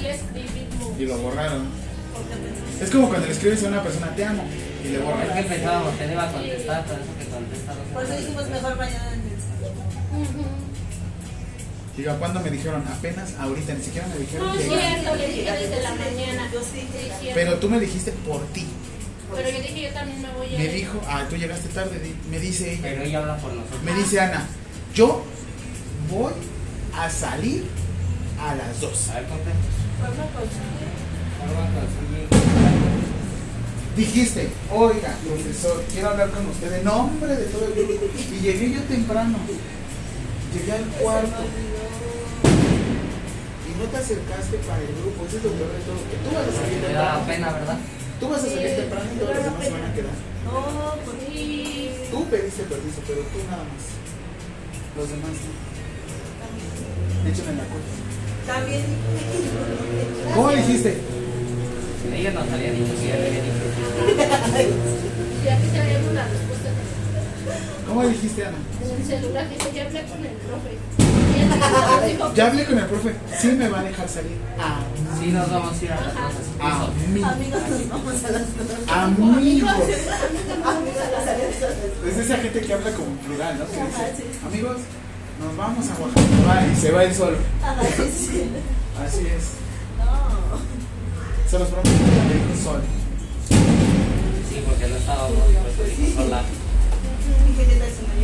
Le. 0.01 1.03
Y 1.03 1.05
lo 1.05 1.17
borraron. 1.17 1.67
Es 2.81 2.89
como 2.89 3.07
cuando 3.09 3.27
le 3.27 3.33
escribes 3.33 3.63
a 3.63 3.67
una 3.67 3.81
persona, 3.83 4.15
te 4.15 4.25
amo. 4.25 4.43
Y 4.83 4.89
le 4.89 4.97
Es 4.97 5.03
borran. 5.03 5.33
que 5.33 5.43
pensábamos 5.43 5.95
que 5.95 6.05
no 6.07 6.13
iba 6.13 6.23
a 6.23 6.31
contestar, 6.31 6.83
por 6.85 6.95
eso 6.95 7.05
que 7.19 7.25
contesta. 7.25 7.73
no 7.73 7.83
sé 7.83 7.93
Por 7.93 8.03
eso 8.03 8.13
dijimos 8.17 8.49
mejor 8.49 8.77
mañana 8.77 9.13
en 9.13 9.19
el. 9.19 10.62
Diga, 11.97 12.17
¿cuándo 12.17 12.39
me 12.39 12.49
dijeron? 12.49 12.83
Apenas 12.87 13.33
ahorita, 13.39 13.73
ni 13.75 13.83
siquiera 13.83 14.07
me 14.07 14.17
dijeron. 14.17 14.47
No, 14.47 14.53
es 14.55 14.67
llegar. 14.67 14.79
cierto, 14.99 15.15
le 15.15 15.27
dije 15.27 15.51
desde 15.51 15.81
la 15.83 15.89
mañana. 15.95 16.49
Yo 16.51 16.59
sí. 16.61 16.87
Sí. 17.21 17.27
Pero 17.33 17.57
tú 17.59 17.69
me 17.69 17.79
dijiste 17.79 18.11
por 18.27 18.41
ti. 18.47 18.65
Pero 19.35 19.49
yo 19.49 19.57
dije, 19.59 19.81
yo 19.83 19.93
también 19.93 20.21
me 20.21 20.31
voy 20.33 20.55
a 20.55 20.57
Me 20.57 20.65
ir. 20.65 20.73
dijo, 20.73 20.99
ah, 21.07 21.25
tú 21.29 21.35
llegaste 21.35 21.69
tarde. 21.69 21.99
Me 22.31 22.39
dice 22.39 22.71
ella. 22.73 22.81
Pero 22.83 23.03
ella 23.03 23.19
habla 23.19 23.37
por 23.37 23.53
nosotros. 23.53 23.83
Me 23.83 23.93
dice 23.93 24.19
Ana, 24.19 24.47
yo 24.95 25.23
voy 26.09 26.33
a 26.95 27.09
salir 27.09 27.65
a 28.39 28.55
las 28.55 28.81
2. 28.81 29.09
A 29.09 29.13
ver. 29.15 29.25
Dijiste, 33.95 34.49
oiga, 34.71 35.15
profesor, 35.23 35.83
quiero 35.91 36.09
hablar 36.09 36.31
con 36.31 36.47
usted 36.47 36.73
en 36.73 36.83
nombre 36.85 37.35
de 37.35 37.45
todo 37.45 37.67
el 37.67 37.73
grupo. 37.73 38.05
Y 38.31 38.39
llegué 38.41 38.71
yo 38.71 38.81
temprano. 38.83 39.37
Llegué 40.53 40.71
al 40.71 40.85
cuarto. 41.01 41.43
Y 43.63 43.71
no 43.79 43.85
te 43.89 43.97
acercaste 43.97 44.57
para 44.67 44.81
el 44.81 44.93
grupo. 45.01 45.25
Eso 45.27 45.37
es 45.37 45.43
lo 45.43 45.51
peor 45.51 45.71
de 45.73 45.81
todo. 45.87 45.99
Que 46.09 46.17
tú 46.21 46.29
vas 46.35 46.45
a 46.47 46.51
salir 46.61 46.77
Me 46.81 46.93
da 46.93 47.17
temprano. 47.17 47.25
pena, 47.27 47.47
¿verdad? 47.53 47.77
Tú 48.19 48.29
vas 48.29 48.43
a 48.43 48.47
salir 48.47 48.75
temprano 48.75 49.05
y 49.13 49.17
todos 49.19 49.35
los 49.35 49.43
demás 49.43 49.63
se 49.65 49.71
van 49.71 49.85
a 49.85 49.93
quedar. 49.93 50.15
No, 50.45 50.95
por 51.05 51.15
Sí. 51.33 51.89
Tú 52.11 52.25
pediste 52.29 52.63
permiso, 52.63 52.99
pero 53.07 53.21
tú 53.33 53.39
nada 53.49 53.63
más. 53.65 53.83
Los 54.97 55.09
demás 55.09 55.33
no. 55.33 55.51
Échame 57.29 57.53
la 57.57 57.65
cuenta. 57.65 57.93
También. 58.45 58.83
¿Cómo 60.35 60.49
dijiste? 60.51 60.97
Ella 62.13 62.31
nos 62.31 62.51
había 62.51 62.71
dicho 62.71 62.93
que 63.01 63.07
ya 63.07 63.15
le 63.15 63.25
había 63.27 63.41
dicho. 63.41 63.65
Y 65.43 65.47
aquí 65.49 65.67
traemos 65.73 66.13
la 66.13 66.25
respuesta 66.27 66.69
¿Cómo 67.87 68.07
dijiste, 68.07 68.45
Ana? 68.45 68.57
en 68.81 69.01
el 69.01 69.07
celular. 69.07 69.49
Dice, 69.49 69.71
ya 69.73 69.85
hablé 69.85 70.03
con 70.05 70.25
el 70.25 70.35
profe. 70.47 70.77
Ya 72.35 72.47
hablé 72.47 72.65
con 72.65 72.77
el 72.77 72.85
profe. 72.85 73.15
Sí 73.39 73.47
me 73.47 73.67
va 73.69 73.79
a 73.79 73.83
dejar 73.83 74.07
salir. 74.09 74.37
A 74.59 74.79
Sí, 75.19 75.27
nos 75.31 75.49
vamos 75.49 75.79
a 75.79 75.85
ir 75.85 75.91
a 75.91 75.95
las 76.01 76.13
cosas. 76.13 76.47
A 76.59 76.87
mí. 77.13 77.21
Amigos, 77.23 77.61
nos 77.69 77.89
vamos 77.89 78.23
a 78.25 78.31
las 78.31 78.41
dos. 78.57 78.67
Amigos. 78.87 79.69
Amigos, 79.71 81.03
las. 81.11 82.13
Es 82.13 82.17
esa 82.25 82.37
gente 82.37 82.61
que 82.61 82.73
habla 82.73 82.91
como 82.91 83.15
plural, 83.17 83.59
¿no? 83.59 83.65
Que 83.65 83.71
dice, 83.73 84.25
amigos, 84.45 84.77
nos 85.39 85.57
vamos 85.57 85.85
a 85.89 86.01
Oaxaca. 86.01 86.67
Y 86.71 86.75
se 86.75 86.91
va 86.91 87.03
él 87.03 87.13
solo. 87.15 87.37
Ajá, 87.61 87.81
sí, 87.95 88.11
sí. 88.11 88.43
Así 89.05 89.27
es. 89.27 89.43
No. 89.97 91.49
Se 91.49 91.59
los 91.59 91.67
prometo 91.69 91.89
que 91.89 92.33
dijo 92.33 92.63
sol. 92.63 92.81
Sí, 94.49 94.63
porque 94.67 94.87
no 94.87 94.95
estábamos 94.95 95.31
por 95.31 95.69
eso 95.69 95.83
dijo 96.01 96.21
sola. 96.23 96.41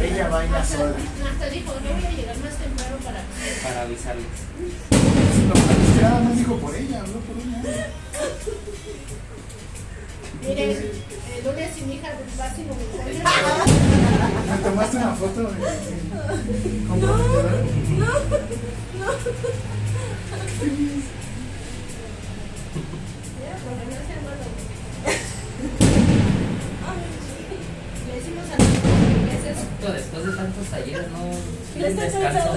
Ella 0.01 0.29
baila 0.29 0.65
sola. 0.65 0.95
hasta 1.29 1.49
dijo, 1.49 1.73
no 1.73 1.93
voy 1.93 2.05
a 2.05 2.11
llegar 2.11 2.37
más 2.37 2.55
temprano 2.55 2.97
para 3.03 3.21
Para 3.63 3.81
avisarles. 3.81 4.25
Que 5.95 6.01
nada 6.01 6.21
más 6.21 6.37
dijo 6.37 6.57
por 6.57 6.75
ella, 6.75 6.99
habló 7.01 7.19
por 7.19 7.37
ella. 7.37 7.87
Miren, 10.41 10.69
el 10.69 11.43
lunes 11.43 11.77
y 11.77 11.81
mi 11.81 11.95
hija 11.95 12.09
va 12.39 12.55
sin. 12.55 12.67
Me 14.49 14.57
tomaste 14.63 14.97
una 14.97 15.15
foto 15.15 15.41
de. 15.41 15.47
comprometedora. 16.87 17.51
Mira, 17.89 18.07
Esto 29.49 29.93
Después 29.93 30.25
de 30.25 30.31
tantos 30.35 30.65
talleres, 30.67 31.07
no 31.11 31.31
está 31.85 32.01
descanso. 32.03 32.53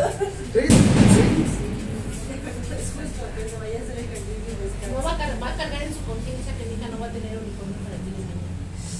No 4.90 4.98
va 5.02 5.12
a, 5.12 5.16
car- 5.18 5.36
va 5.42 5.48
a 5.48 5.56
cargar 5.56 5.82
en 5.82 5.94
su 5.94 6.00
conciencia 6.04 6.52
que 6.58 6.64
mi 6.66 6.74
hija 6.76 6.88
no 6.92 6.98
va 7.00 7.06
a 7.06 7.10
tener 7.10 7.38
uniforme 7.38 7.74
para 7.82 7.96
ti 7.96 8.10
de 8.12 8.18
mañana. 8.20 8.42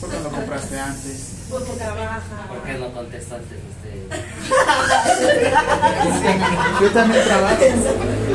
Porque 0.00 0.18
lo 0.20 0.30
compraste 0.30 0.80
antes. 0.80 1.34
Porque 1.50 1.72
trabaja. 1.72 2.46
¿Por 2.48 2.62
qué 2.64 2.72
no 2.78 2.90
contestó 2.92 3.34
antes 3.36 3.58
usted? 3.60 3.96
Yo 6.80 6.90
también 6.92 7.24
trabajo. 7.24 7.64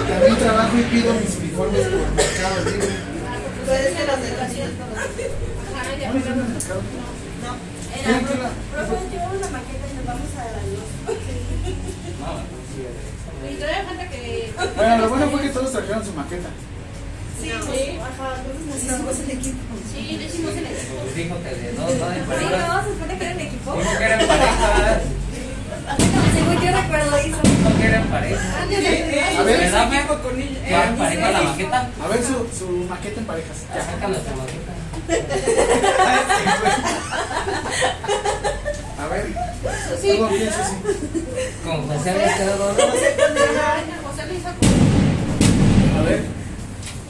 También 0.07 0.35
trabajo 0.37 0.77
y 0.77 0.83
pido 0.83 1.13
mis 1.13 1.35
uniformes 1.37 1.87
por 1.87 2.11
Mercado 2.15 2.63
Libre. 2.65 2.87
Ya 8.07 8.13
¿No 8.13 8.21
me 8.21 8.27
llaman 8.27 8.27
pero- 8.27 8.43
Mercado? 8.43 8.47
No. 8.47 8.55
¿Qué- 8.57 8.77
Era, 8.77 8.77
qué 8.77 8.77
la- 8.77 8.87
profe, 8.87 9.09
llevamos 9.11 9.39
la 9.41 9.49
maqueta 9.57 9.85
y 9.87 9.93
nos 9.97 10.05
vamos 10.07 10.29
a 10.37 10.43
la 10.47 10.61
luz. 10.67 10.87
No, 12.17 12.29
sí, 12.71 12.81
Y 13.47 13.55
todavía 13.55 13.83
falta 13.85 14.05
que. 14.09 14.53
Bueno, 14.75 14.97
lo 14.97 15.09
bueno 15.09 15.25
fue 15.31 15.41
que 15.41 15.49
todos 15.49 15.71
trajeron 15.71 16.05
su 16.05 16.13
maqueta. 16.13 16.49
Sí, 17.41 17.49
No. 17.49 17.55
ajá, 17.57 18.27
entonces 18.41 18.65
nos 18.65 18.77
hicimos 18.83 19.19
el 19.19 19.31
equipo. 19.37 19.61
Sí, 19.93 20.01
le 20.17 20.25
hicimos 20.25 20.51
el 20.57 20.65
equipo. 20.65 20.95
Pues 21.03 21.15
dijo 21.15 21.35
que 21.43 21.49
de 21.55 21.71
dos, 21.73 21.85
¿no? 21.85 22.07
Sí, 22.39 22.45
no, 22.49 22.83
se 22.83 22.89
supone 22.93 23.17
que 23.17 23.23
era 23.25 23.41
equipo. 23.43 23.69
Dijo 23.77 23.97
que 23.97 24.03
eran 24.03 24.27
pareja. 24.27 25.01
Según 26.47 26.65
yo 26.65 26.71
recuerdo 26.81 27.17
eso. 27.17 27.37
Dijo 27.43 27.77
que 27.79 27.85
eran 27.87 28.03
pareja. 28.07 28.61
A 28.61 28.63
ver, 29.43 29.59
¿Verdad, 29.59 29.89
Fer? 29.89 30.07
con 30.07 30.41
ella. 30.41 30.59
¿Que 30.63 30.69
eran 30.73 30.95
pareja 30.97 31.31
la 31.31 31.41
maqueta? 31.41 31.89
a 32.03 32.07
ver 32.07 32.23
su, 32.23 32.47
su 32.57 32.67
maqueta 32.89 33.19
en 33.19 33.25
parejas. 33.25 33.57
Ya 33.75 33.85
saca 33.85 34.07
nuestra 34.07 34.33
maqueta. 34.35 34.71
A 38.99 39.07
ver, 39.09 39.25
Sí. 40.01 40.09
¿cómo 40.17 40.29
pienso 40.29 40.59
así? 40.61 40.75
Con 41.63 41.87
José 41.87 42.13
le 42.13 42.33
quedó 42.33 42.73
José 42.73 43.15
hizo 44.35 44.49
A 45.97 46.01
ver, 46.03 46.21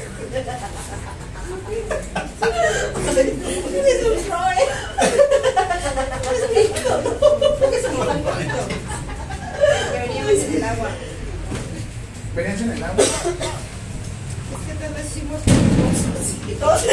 Es 10.31 10.45
en 10.45 10.55
el 10.55 10.65
agua. 10.65 10.91
¿Venías 12.37 12.61
en 12.61 12.71
el 12.71 12.85
agua? 12.85 13.03
Es 13.03 13.11
que 16.47 16.55
todos. 16.55 16.85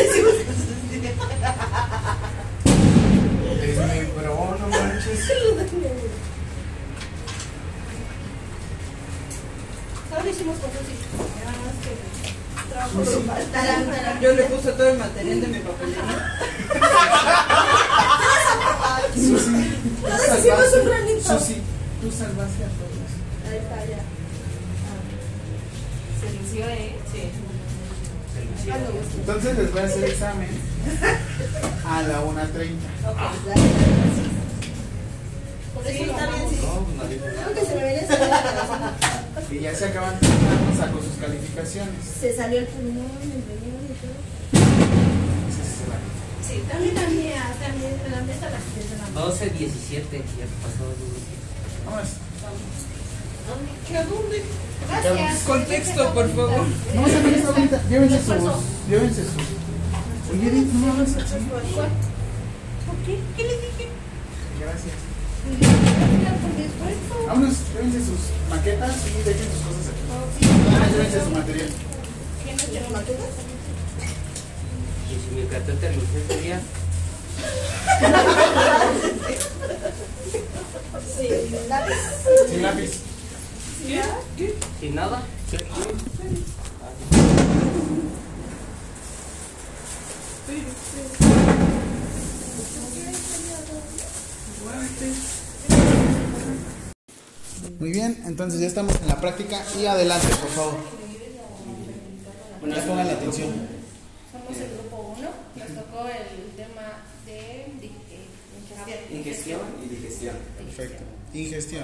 Es 3.62 3.78
mi 3.78 4.00
bro, 4.14 4.58
no 4.60 4.68
Todos 10.10 10.26
hicimos 10.28 10.56
así. 10.58 10.96
Nada 11.40 11.58
más 11.66 11.76
que. 11.84 11.92
Trabajo 12.70 12.98
grupal. 13.00 13.44
Tarán, 13.52 13.86
tarán. 13.86 14.22
Yo 14.22 14.34
le 14.34 14.44
puse 14.44 14.72
todo 14.74 14.90
el 14.90 14.98
material 15.00 15.42
de 15.42 15.48
mi 15.48 15.60
papelera. 15.60 16.32
Susi, 19.14 19.26
tú 19.26 20.02
Todos 20.02 20.40
hicimos 20.40 20.60
un 20.60 20.72
salvaste. 20.72 20.86
granito. 20.86 21.40
Susi, 21.40 21.56
tú 22.02 22.12
salvaste 22.12 22.64
a 22.64 22.68
todos. 22.68 23.10
Ahí 23.50 23.58
está, 23.58 23.78
ya. 23.86 24.02
Se 26.20 26.26
inició, 26.36 26.66
¿eh? 26.70 26.96
Sí. 27.12 27.22
Lució. 28.68 28.74
Entonces 29.20 29.58
les 29.58 29.72
voy 29.72 29.82
a 29.82 29.86
hacer 29.86 30.04
examen 30.06 30.50
A 31.88 32.02
la 32.04 32.22
1.30. 32.22 32.26
Ok, 33.08 33.18
la 33.48 33.54
sí. 35.92 35.98
Por 35.98 36.08
eso 36.08 36.12
está 36.12 36.28
bien, 36.28 36.50
sí. 36.50 36.58
No, 36.62 36.74
pues 36.82 36.96
no 36.98 37.04
dijo 37.08 37.26
Creo 37.26 37.54
que 37.54 37.66
se 37.66 37.76
me 37.76 37.84
venía. 37.84 38.06
Y 39.52 39.60
ya 39.60 39.76
se 39.76 39.86
acaban, 39.86 40.20
ya 40.22 40.86
sacó 40.86 41.02
sus 41.02 41.16
calificaciones. 41.22 41.96
Se 42.20 42.36
salió 42.36 42.60
el 42.60 42.68
pulmón, 42.68 43.12
el 43.22 43.44
riñón 43.46 43.86
y 43.86 43.94
todo. 44.02 44.18
Sí, 46.48 46.64
también 46.70 46.96
la 46.96 47.08
mía, 47.10 47.44
también 47.60 47.94
la 48.12 48.22
mía 48.22 48.34
está 48.34 48.48
a 48.48 48.52
las 48.52 48.64
10 48.76 48.90
de 48.90 48.98
la 48.98 49.04
mañana. 49.04 49.26
12, 49.26 49.50
17, 49.50 50.18
ya 50.18 50.46
pasó. 50.62 50.86
Vámonos. 51.86 52.10
¿Que 53.88 53.98
a 53.98 54.04
dónde? 54.06 54.44
Gracias. 54.90 55.44
Contexto, 55.44 56.14
por 56.14 56.30
favor. 56.30 56.66
No, 56.96 57.08
se 57.08 57.20
me 57.22 57.36
está 57.36 57.50
ahorita. 57.50 57.82
Llévense 57.90 58.20
sus. 58.20 58.90
Llévense 58.90 59.24
sus. 59.24 59.34
Oye, 60.32 60.66
no 60.74 60.94
hagas 60.94 61.16
así. 61.16 61.36
¿Por 61.46 62.96
qué? 63.06 63.20
¿Qué 63.38 63.44
le 63.44 63.56
dije? 63.58 63.90
Gracias. 64.60 65.15
Vámonos, 67.28 67.56
llévense 67.74 68.00
sus 68.00 68.20
maquetas 68.50 68.96
y 69.08 69.24
dejen 69.24 69.48
sus 69.52 69.62
cosas 69.62 69.86
aquí. 69.90 70.48
Ah, 70.70 70.88
llévense 70.92 71.24
su 71.24 71.30
material. 71.32 71.70
¿Qué 72.46 72.52
no 72.54 72.64
quiero 72.70 72.90
¿Maquetas? 72.90 73.34
Y 75.10 75.30
si 75.30 75.36
mi 75.36 75.48
cartón 75.48 75.78
te 75.78 75.94
lució 75.94 76.20
ese 76.30 76.42
día, 76.42 76.62
Sí, 81.18 81.30
lápiz. 81.70 81.94
Sin 82.50 82.62
lápiz. 82.62 82.92
sin 84.80 84.96
nada. 84.96 85.22
Muy 97.80 97.92
bien, 97.92 98.24
entonces 98.26 98.60
ya 98.62 98.68
estamos 98.68 98.96
en 99.02 99.08
la 99.08 99.20
práctica 99.20 99.62
y 99.80 99.86
adelante, 99.86 100.28
por 100.28 100.50
favor. 100.50 100.74
Ya 102.68 102.86
pongan 102.86 103.08
la 103.08 103.14
atención. 103.14 103.50
Somos 104.32 104.58
el 104.62 104.72
grupo 104.74 105.16
1. 105.18 105.30
Nos 105.56 105.68
tocó 105.86 106.08
el 106.08 106.56
tema 106.56 107.04
de 107.26 107.62
eh, 107.62 107.92
ingestión. 109.12 109.20
Ingestión 109.20 109.60
y 109.84 109.90
digestión. 109.90 110.36
Perfecto. 110.58 111.04
Ingestión. 111.34 111.84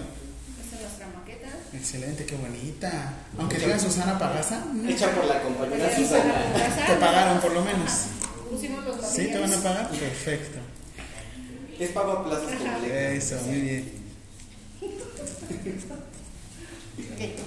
Esta 0.63 0.75
es 0.75 0.81
nuestra 0.81 1.07
maqueta. 1.07 1.49
Excelente, 1.73 2.25
qué 2.25 2.35
bonita. 2.35 3.13
Aunque 3.37 3.57
diga 3.59 3.77
Susana 3.77 4.17
Pagasa, 4.17 4.63
Hecha 4.87 5.11
por 5.13 5.25
la 5.25 5.41
compañera 5.41 5.95
Susana. 5.95 6.33
te 6.87 6.95
pagaron 6.95 7.39
por 7.41 7.51
lo 7.53 7.63
menos. 7.63 7.91
Pusimos 8.49 8.83
los 8.85 9.05
¿Sí 9.05 9.27
te 9.27 9.39
van 9.39 9.53
a 9.53 9.57
pagar? 9.57 9.89
Perfecto. 9.89 10.59
Es 11.81 11.89
pago 11.91 12.11
a 12.11 12.23
plazos 12.23 12.51
completos. 12.51 12.91
Eso, 12.91 13.41
muy 13.45 13.61
bien. 13.61 13.91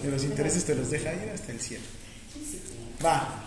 De 0.02 0.11
los 0.11 0.24
intereses 0.24 0.65
te 0.65 0.74
los 0.74 0.90
deja 0.90 1.12
ir 1.15 1.31
hasta 1.31 1.52
el 1.52 1.61
cielo. 1.61 1.85
Va. 3.05 3.44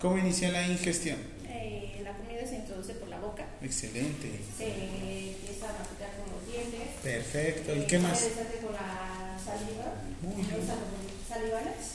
¿Cómo 0.00 0.18
inicia 0.18 0.50
la 0.52 0.66
ingestión? 0.68 1.16
Eh, 1.48 2.00
la 2.04 2.12
comida 2.16 2.46
se 2.46 2.56
introduce 2.56 2.92
por 2.94 3.08
la 3.08 3.18
boca. 3.18 3.46
Excelente. 3.62 4.30
Se 4.58 4.66
empieza 4.68 5.70
a 5.70 5.78
masticar 5.78 6.10
con 6.18 6.36
los 6.36 6.46
dientes. 6.46 6.88
Perfecto. 7.02 7.74
¿Y 7.74 7.86
qué 7.86 7.98
más? 7.98 8.18
Se 8.20 8.30
con 8.32 8.72
la 8.74 9.38
saliva. 9.42 9.94
Muy 10.22 10.36
bien. 10.44 10.58
Los 10.58 11.28
salivales. 11.28 11.86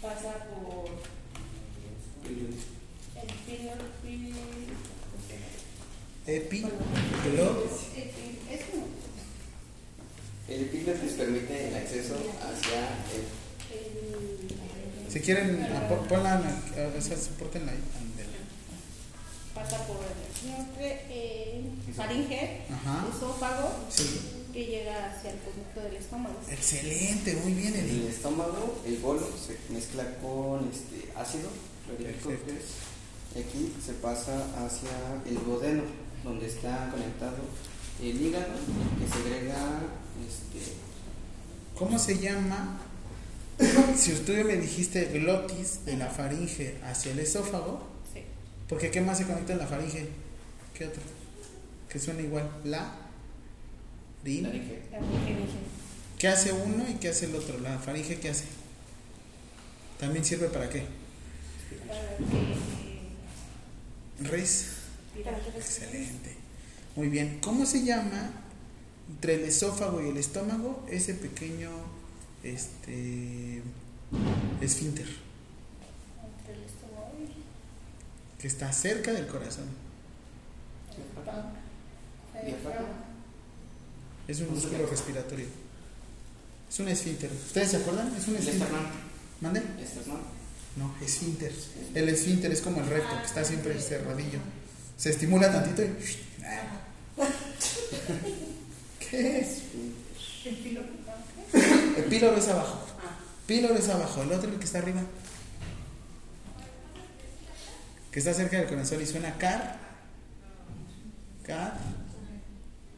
Pasa 0.00 0.34
por 0.44 0.90
el 2.24 2.36
pino- 3.46 3.72
pi- 4.02 4.32
Epi, 6.26 6.62
como 6.62 6.72
El 10.48 10.60
epígrafe 10.62 11.06
permite 11.08 11.68
el 11.68 11.74
acceso 11.76 12.14
hacia 12.14 12.80
el. 13.14 13.24
Si 15.12 15.20
quieren, 15.20 15.60
apo- 15.62 16.06
ponla, 16.08 16.40
o 16.96 17.00
sea, 17.00 17.16
soportenla 17.16 17.72
ahí. 17.72 17.78
Pasa 19.54 19.86
por 19.86 19.96
el 19.96 20.12
eh, 20.80 21.64
faringe, 21.96 22.60
esófago, 23.16 23.70
Sí. 23.88 24.20
que 24.52 24.66
llega 24.66 25.10
hacia 25.12 25.30
el 25.30 25.38
conducto 25.38 25.80
del 25.80 25.96
estómago. 25.96 26.36
Excelente, 26.50 27.34
muy 27.36 27.54
bien, 27.54 27.74
En 27.74 27.88
el 27.88 28.06
estómago, 28.08 28.80
el 28.86 28.98
bolo 28.98 29.26
se 29.36 29.56
mezcla 29.72 30.04
con 30.20 30.70
este 30.70 31.10
ácido 31.18 31.48
clorhídrico 31.86 32.28
Perfecto. 32.28 32.52
que 32.52 32.58
es, 32.58 32.64
y 33.34 33.48
aquí 33.48 33.72
se 33.84 33.94
pasa 33.94 34.44
hacia 34.64 34.90
el 35.26 35.42
duodeno, 35.42 35.82
donde 36.26 36.46
está 36.46 36.90
conectado 36.90 37.36
el 38.02 38.20
hígado, 38.20 38.52
que 38.98 39.08
segrega 39.10 39.80
este, 40.26 40.72
¿Cómo 41.78 41.98
se 41.98 42.18
llama? 42.18 42.78
Si 43.96 44.12
usted 44.12 44.44
me 44.44 44.56
dijiste 44.56 45.06
glotis 45.06 45.84
de 45.86 45.96
la 45.96 46.08
faringe 46.08 46.76
hacia 46.84 47.12
el 47.12 47.20
esófago, 47.20 47.86
Sí. 48.12 48.20
porque 48.68 48.90
¿qué 48.90 49.00
más 49.00 49.16
se 49.18 49.24
conecta 49.24 49.52
en 49.54 49.58
la 49.60 49.66
faringe? 49.66 50.08
¿Qué 50.76 50.84
otro? 50.86 51.00
Que 51.88 51.98
suena 51.98 52.20
igual. 52.20 52.50
La, 52.64 52.92
rin. 54.24 54.42
La 54.42 54.50
faringe. 54.50 54.82
¿Qué 56.18 56.28
hace 56.28 56.52
uno 56.52 56.84
y 56.88 56.94
qué 56.94 57.08
hace 57.08 57.26
el 57.26 57.34
otro? 57.34 57.58
La 57.60 57.78
faringe, 57.78 58.18
¿qué 58.20 58.28
hace? 58.30 58.44
¿También 60.00 60.24
sirve 60.24 60.48
para 60.48 60.68
qué? 60.68 60.82
Para 61.86 62.00
que- 62.18 62.56
Res. 64.28 64.66
Excelente. 65.56 66.34
Muy 66.94 67.08
bien. 67.08 67.38
¿Cómo 67.40 67.66
se 67.66 67.84
llama 67.84 68.30
entre 69.08 69.34
el 69.34 69.44
esófago 69.44 70.02
y 70.02 70.08
el 70.08 70.16
estómago 70.16 70.84
ese 70.90 71.14
pequeño 71.14 71.70
este 72.42 73.62
esfínter 74.60 75.06
Entre 75.06 76.54
el 76.54 76.64
estómago 76.64 77.12
y 77.20 78.40
que 78.40 78.48
está 78.48 78.72
cerca 78.72 79.12
del 79.12 79.26
corazón? 79.26 79.66
Es 84.28 84.40
un 84.40 84.50
músculo 84.50 84.86
respiratorio. 84.86 85.46
Es 86.68 86.80
un 86.80 86.88
esfínter. 86.88 87.30
¿Ustedes 87.30 87.70
se 87.70 87.76
acuerdan? 87.76 88.14
Es 88.16 88.26
un 88.28 88.36
esfínter. 88.36 88.68
¿Mande? 89.40 89.62
No, 90.76 90.94
esfínter. 91.00 91.52
El 91.94 92.08
esfínter 92.08 92.50
es 92.52 92.60
como 92.60 92.80
el 92.80 92.86
recto, 92.88 93.16
que 93.20 93.26
está 93.26 93.44
siempre 93.44 93.80
cerradillo. 93.80 94.40
Se 94.96 95.10
estimula 95.10 95.52
tantito 95.52 95.82
y. 95.82 95.94
¿Qué 98.98 99.38
es? 99.40 99.62
El 100.44 102.04
píloro 102.04 102.36
es 102.36 102.48
abajo. 102.48 102.86
Píloro 103.46 103.74
es 103.74 103.88
abajo. 103.88 104.22
El 104.22 104.32
otro, 104.32 104.50
el 104.50 104.58
que 104.58 104.64
está 104.64 104.78
arriba. 104.78 105.02
Que 108.10 108.18
está 108.18 108.32
cerca 108.32 108.58
del 108.58 108.68
corazón 108.68 109.02
y 109.02 109.06
suena 109.06 109.36
car. 109.36 109.78
Car. 111.44 111.78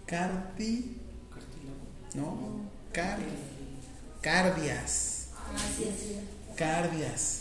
Cardi. 0.07 0.97
No. 2.15 2.61
Car. 2.93 3.19
Cardias. 4.23 5.29
Cardias. 6.57 7.41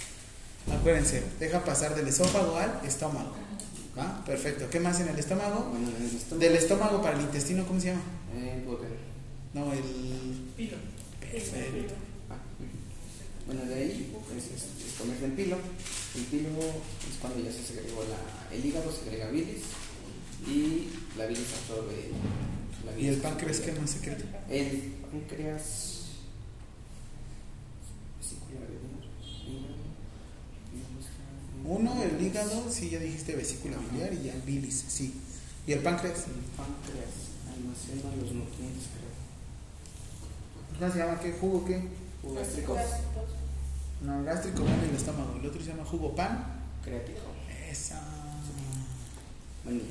Acuérdense, 0.71 1.23
deja 1.39 1.63
pasar 1.63 1.95
del 1.95 2.07
esófago 2.07 2.57
al 2.57 2.81
estómago. 2.85 3.47
¿Va? 3.98 4.24
Perfecto. 4.26 4.69
¿Qué 4.69 4.80
más 4.80 4.99
en 5.02 5.10
el 5.10 5.18
estómago? 5.19 5.69
Bueno, 5.72 5.90
en 5.90 5.95
el 6.06 6.15
estómago. 6.15 6.40
Del 6.40 6.56
estómago 6.56 7.02
para 7.02 7.15
el 7.18 7.24
intestino, 7.24 7.65
¿cómo 7.65 7.80
se 7.80 7.88
llama? 7.88 8.02
El 8.36 8.64
duodeno. 8.65 8.95
No, 9.53 9.74
el. 9.74 9.82
Perfecto. 11.19 11.94
Ah. 12.30 12.36
Bueno, 13.48 13.61
de 13.65 13.74
ahí 13.76 14.14
pues, 14.30 14.45
es, 14.45 14.52
es 14.88 14.94
comer 14.99 15.18
del 15.19 15.32
pilo. 15.32 15.57
El 16.15 16.24
pilo 16.26 16.49
es 16.49 17.18
cuando 17.22 17.40
ya 17.44 17.52
se 17.52 17.64
segregó 17.64 18.03
la, 18.03 18.56
el 18.56 18.65
hígado, 18.65 18.91
segrega 18.91 19.30
bilis 19.30 19.64
y 20.48 20.90
la 21.18 21.26
bilis 21.26 21.48
absorbe 21.53 22.11
la 22.86 22.91
¿Y 22.91 23.06
el 23.07 23.15
bilis. 23.15 23.24
páncreas 23.24 23.60
qué 23.60 23.72
más 23.74 23.90
secreto? 23.90 24.24
El 24.49 24.94
páncreas. 25.11 25.94
vesícula 28.19 28.60
biliar, 28.61 29.06
hígado, 29.44 29.74
hígado, 30.74 31.80
Uno, 31.80 32.03
el 32.03 32.16
hígado, 32.28 32.72
sí, 32.72 32.90
ya 32.90 32.99
dijiste 32.99 33.36
vesícula 33.36 33.78
biliar 33.91 34.14
y 34.14 34.24
ya 34.24 34.34
el 34.34 34.41
bilis, 34.41 34.86
sí. 34.88 35.14
¿Y 35.66 35.74
el 35.74 35.80
páncreas? 35.80 36.20
El 36.28 36.44
páncreas 36.56 37.14
almacena 37.54 38.16
los 38.22 38.32
nutrientes, 38.32 38.88
creo. 38.94 39.08
¿Cómo 40.80 40.91
se 40.94 40.99
llama? 40.99 41.20
¿Qué 41.20 41.32
jugo 41.34 41.66
qué? 41.66 41.82
Jugo 42.22 42.36
gástrico, 42.36 42.78
No, 44.02 44.24
gástrico 44.24 44.64
va 44.64 44.74
en 44.74 44.90
el 44.90 44.95
estómago. 44.95 45.38
El 45.40 45.45
otro 45.48 45.62
se 45.62 45.68
llama 45.70 45.86
jugo 45.86 46.16
pan. 46.16 46.62
creático. 46.84 47.22
Esa. 47.70 48.02
Bueno, 49.66 49.82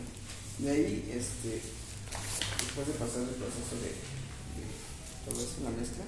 de 0.59 0.71
ahí, 0.71 1.13
este, 1.13 1.61
después 2.63 2.87
de 2.87 2.93
pasar 2.95 3.23
el 3.23 3.35
proceso 3.37 3.77
de, 3.83 3.93
de 3.93 4.65
todo 5.29 5.43
eso, 5.43 5.57
la 5.65 5.71
mezcla, 5.71 6.05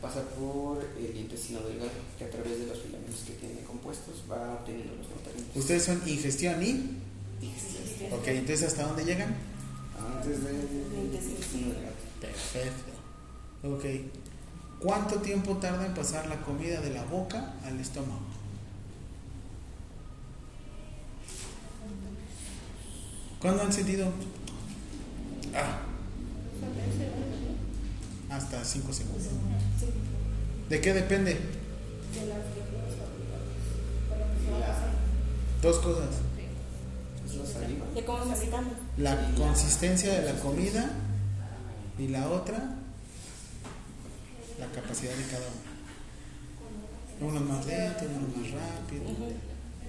pasa 0.00 0.22
por 0.38 0.84
el 0.98 1.16
intestino 1.16 1.60
delgado, 1.60 1.90
que 2.18 2.24
a 2.24 2.30
través 2.30 2.60
de 2.60 2.66
los 2.66 2.78
filamentos 2.78 3.20
que 3.26 3.32
tiene 3.34 3.62
compuestos 3.62 4.24
va 4.30 4.54
obteniendo 4.54 4.94
los 4.96 5.08
nutrientes. 5.08 5.56
Ustedes 5.56 5.84
son 5.84 6.02
ingestión 6.06 6.62
y. 6.62 6.98
Digestión. 7.40 8.12
Ok, 8.12 8.28
entonces 8.28 8.68
¿hasta 8.68 8.84
dónde 8.84 9.04
llegan? 9.04 9.34
Antes 9.98 10.44
del 10.44 11.14
intestino 11.14 11.72
delgado. 11.72 11.94
Perfecto. 12.20 12.92
Ok. 13.64 13.84
¿Cuánto 14.80 15.16
tiempo 15.16 15.56
tarda 15.56 15.86
en 15.86 15.94
pasar 15.94 16.28
la 16.28 16.40
comida 16.42 16.80
de 16.80 16.90
la 16.90 17.04
boca 17.04 17.54
al 17.64 17.80
estómago? 17.80 18.20
¿Cuándo 23.40 23.62
han 23.62 23.72
sentido? 23.72 24.12
Ah, 25.54 25.80
hasta 28.30 28.64
5 28.64 28.92
segundos. 28.92 29.22
¿De 30.68 30.80
qué 30.80 30.94
depende? 30.94 31.38
Dos 35.62 35.78
cosas. 35.78 36.08
De 37.94 38.04
cómo. 38.04 38.24
La 38.96 39.30
consistencia 39.34 40.20
de 40.20 40.32
la 40.32 40.40
comida 40.40 40.90
y 41.98 42.08
la 42.08 42.28
otra, 42.28 42.76
la 44.58 44.66
capacidad 44.66 45.14
de 45.14 45.24
cada 45.24 45.46
uno. 45.46 47.30
Uno 47.30 47.40
más 47.40 47.66
lento, 47.66 48.04
uno 48.04 48.28
más 48.36 48.50
rápido. 48.52 49.04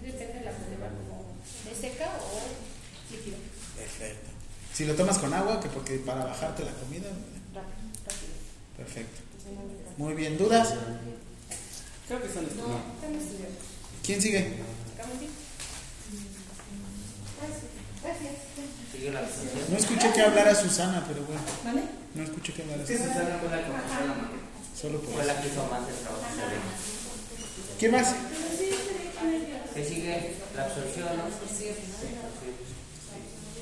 Depende 0.02 0.34
de 0.34 0.46
la 0.46 0.52
como 0.52 1.36
¿es 1.72 1.78
seca 1.78 2.06
o 2.06 3.14
líquido? 3.14 3.38
Perfecto. 3.76 4.30
Si 4.74 4.86
lo 4.86 4.96
tomas 4.96 5.20
con 5.20 5.34
agua, 5.34 5.60
que 5.60 5.70
porque 5.70 5.98
para 5.98 6.26
bajarte 6.26 6.64
la 6.64 6.74
comida. 6.74 7.10
Perfecto. 8.80 9.22
Muy 9.98 10.14
bien, 10.14 10.38
¿dudas? 10.38 10.74
Creo 12.08 12.22
que 12.22 12.30
son 12.30 12.46
estos. 12.46 12.66
No, 12.66 12.80
están 12.96 13.14
estudiando. 13.14 13.60
¿Quién 14.06 14.22
sigue? 14.22 14.54
No 19.70 19.78
escuché 19.78 20.14
que 20.14 20.22
hablara 20.22 20.56
Susana, 20.56 21.04
pero 21.08 21.26
bueno, 21.26 21.42
¿Vale? 21.66 21.82
no 22.16 22.24
escuché 22.24 22.54
que 22.54 22.62
hablara 22.64 22.88
Susana. 22.88 23.06
Susana 23.14 23.40
fue 23.40 23.50
la 23.50 23.64
que 23.64 23.70
maqueta. 23.70 24.00
Solo 24.80 25.02
por 25.02 25.14
Fue 25.14 25.26
la 25.26 25.42
que 25.42 25.48
hizo 25.50 25.68
más 25.68 25.90
el 25.90 25.96
trabajo. 25.96 26.24
¿Quién 27.80 27.92
más? 27.92 28.16
¿Qué 29.76 29.86
sigue? 29.86 30.36
La 30.56 30.64
absorción, 30.64 31.18
¿no? 31.18 31.24
Sí. 31.58 31.72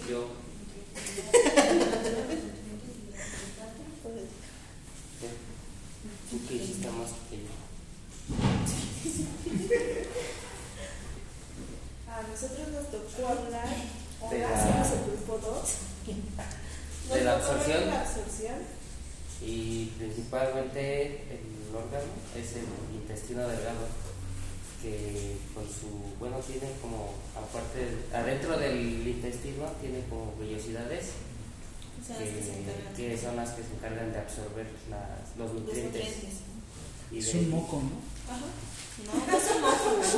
Yo. 0.08 0.30
Tú 6.30 6.46
que 6.48 6.56
hiciste 6.56 6.90
más 6.92 7.10
que 7.30 7.38
yo. 7.38 8.28
A 12.12 12.22
nosotros 12.28 12.68
nos 12.70 12.90
tocó 12.92 13.28
hablar, 13.28 13.68
o 14.22 14.30
De 14.32 14.40
la- 14.40 14.50
hacemos 14.58 14.88
el 14.92 15.04
grupo 15.12 15.38
2. 15.38 17.14
De 17.16 17.24
la 17.24 17.34
absorción. 17.36 17.88
La 17.88 18.02
absorción. 18.02 18.56
Y 19.42 19.86
principalmente 19.98 21.22
el 21.30 21.76
órgano 21.76 22.06
es 22.36 22.54
el 22.56 22.66
intestino 22.96 23.42
delgado, 23.48 23.86
que 24.82 25.38
con 25.54 25.64
su, 25.66 26.16
bueno, 26.20 26.38
tiene 26.40 26.72
como, 26.82 27.14
aparte, 27.36 27.88
adentro 28.14 28.58
del 28.58 29.08
intestino 29.08 29.66
tiene 29.80 30.04
como 30.10 30.34
vellosidades 30.40 31.12
Que 32.08 32.14
que, 32.96 33.10
que 33.10 33.18
son 33.18 33.36
las 33.36 33.50
que 33.52 33.62
se 33.64 33.74
encargan 33.74 34.12
de 34.14 34.20
absorber 34.20 34.66
las- 34.90 35.36
los 35.38 35.52
Los 35.54 35.62
nutrientes. 35.62 36.06
nutrientes. 36.06 36.34
Y 37.12 37.20
Es 37.20 37.34
de- 37.34 37.40
un 37.40 37.50
moco, 37.52 37.82
¿no? 37.84 38.00
Ajá. 38.34 38.46
No, 39.06 39.14
no 39.28 39.38
es 39.38 39.46
un 39.56 39.62
moco. 39.62 39.88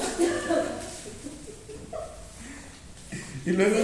Y 3.45 3.51
luego, 3.51 3.75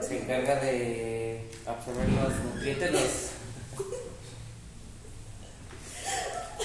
se 0.00 0.22
encarga 0.22 0.60
de 0.60 1.48
absorber 1.66 2.08
los 2.08 2.32
nutrientes, 2.54 2.92
los... 2.92 3.02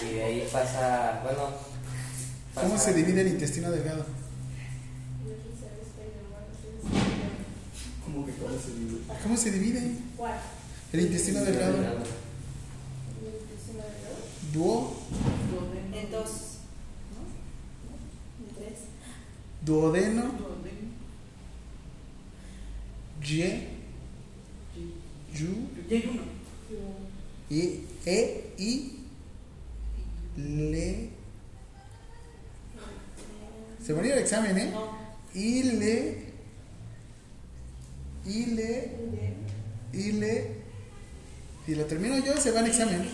Y 0.02 0.14
de 0.16 0.24
ahí 0.24 0.50
pasa, 0.52 1.20
bueno... 1.24 1.50
¿cómo 2.56 2.70
pasa- 2.74 2.86
se 2.86 2.94
divide 2.94 3.22
el 3.22 3.28
intestino 3.28 3.70
delgado? 3.72 4.06
¿Cómo 8.12 8.26
que 8.26 8.34
cómo 8.34 8.58
se 8.58 8.72
divide? 8.72 9.00
¿Cómo 9.24 9.38
se 9.38 9.52
divide? 9.52 9.92
¿Cuál? 10.18 10.40
El 10.94 11.02
intestino 11.02 11.42
delgado. 11.42 11.78
Duo, 14.52 14.96
En 15.94 16.12
dos. 16.12 16.30
¿No? 17.14 17.22
En 18.48 18.56
tres. 18.56 18.80
duodeno, 19.66 20.24
ye, 23.22 23.68
yu, 25.34 25.48
y, 27.50 27.84
e, 28.06 28.54
y, 28.58 28.92
le. 30.38 31.10
Se 33.86 33.94
van 33.94 34.04
a 34.04 34.08
ir 34.08 34.14
al 34.14 34.20
examen, 34.20 34.58
¿eh? 34.58 34.72
No. 34.72 34.98
Y 35.34 35.64
le, 35.64 36.29
y 38.26 38.46
le, 38.48 38.92
y 39.94 40.12
le. 40.14 40.60
Si 41.66 41.76
lo 41.76 41.86
termino 41.86 42.18
yo, 42.26 42.36
se 42.38 42.52
va 42.52 42.62
al 42.62 42.68
examen. 42.68 43.08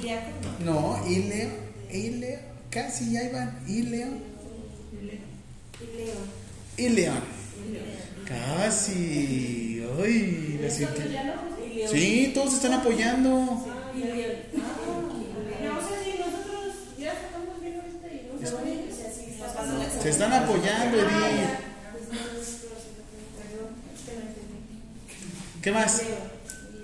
No, 0.64 1.02
Ileo, 1.08 1.50
Ileo, 1.92 2.40
casi 2.70 3.12
ya 3.12 3.24
iban, 3.24 3.60
Ileo, 3.68 4.08
Y 5.02 5.86
Leo. 5.98 6.16
Ileón. 6.78 7.20
Casi. 8.26 9.84
Ay, 10.02 10.60
la 10.62 10.70
siento. 10.70 11.02
Y 11.02 11.10
Leo. 11.10 11.90
Sí, 11.92 12.32
todos 12.34 12.52
se 12.52 12.56
están 12.58 12.74
apoyando. 12.74 13.66
Y 13.94 14.00
Leo. 14.00 14.34
No, 14.54 15.78
o 15.78 15.82
sea, 15.82 15.98
sí, 16.04 16.12
nosotros 16.20 16.76
ya 16.98 17.14
sacamos 17.14 17.60
bien 17.62 17.76
ahorita 17.76 18.08
y 18.08 18.30
no 18.32 18.48
se 18.48 18.56
vale. 18.56 18.72
O 18.90 18.96
sea, 18.96 19.12
sí, 19.12 19.38
nos 19.40 19.54
van 19.54 19.82
a 19.82 20.02
Se 20.02 20.10
están 20.10 20.34
apoyando, 20.34 20.98
Edith. 20.98 21.10
Perdón, 23.36 23.72
es 23.94 24.02
que 24.06 24.14
no 24.16 24.22
entendí. 24.22 24.56
¿Qué 25.66 25.72
más? 25.72 26.00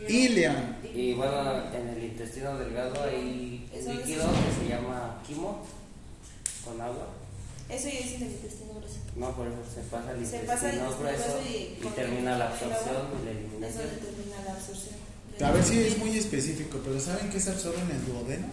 Ileón. 0.10 0.76
Y 0.92 1.14
bueno, 1.14 1.72
en 1.72 1.88
el 1.90 2.04
intestino 2.04 2.58
delgado 2.58 3.04
hay 3.04 3.70
Eso 3.72 3.92
un 3.92 4.00
es- 4.00 4.08
líquido 4.08 4.26
que 4.26 4.64
se 4.64 4.70
llama 4.70 5.22
quimo 5.28 5.64
con 6.66 6.82
agua. 6.82 7.10
Eso 7.70 7.88
ya 7.90 8.00
es 8.00 8.14
en 8.14 8.24
el 8.24 8.32
intestino 8.32 8.74
grueso. 8.74 8.96
No, 9.16 9.36
por 9.36 9.46
eso 9.46 9.58
se 9.72 9.82
pasa 9.82 10.12
el 10.14 10.26
Se 10.26 10.38
intestino 10.38 10.48
pasa 10.52 10.70
el 10.72 10.80
grueso 10.80 10.98
intestino 11.00 11.38
grueso 11.38 11.92
y, 11.92 11.96
termina 11.96 12.38
la 12.40 12.48
absorción 12.48 13.06
y 13.22 13.26
la 13.26 13.32
Eso 13.32 13.40
eliminación. 13.40 13.90
determina 14.02 14.36
la 14.46 14.52
absorción. 14.54 14.96
A 15.44 15.52
ver 15.52 15.64
si 15.64 15.80
es 15.80 15.98
muy 16.00 16.18
específico, 16.18 16.80
pero 16.84 17.00
¿saben 17.00 17.30
qué 17.30 17.40
se 17.40 17.52
absorbe 17.52 17.82
en 17.82 17.92
el 17.92 18.06
duodeno? 18.08 18.48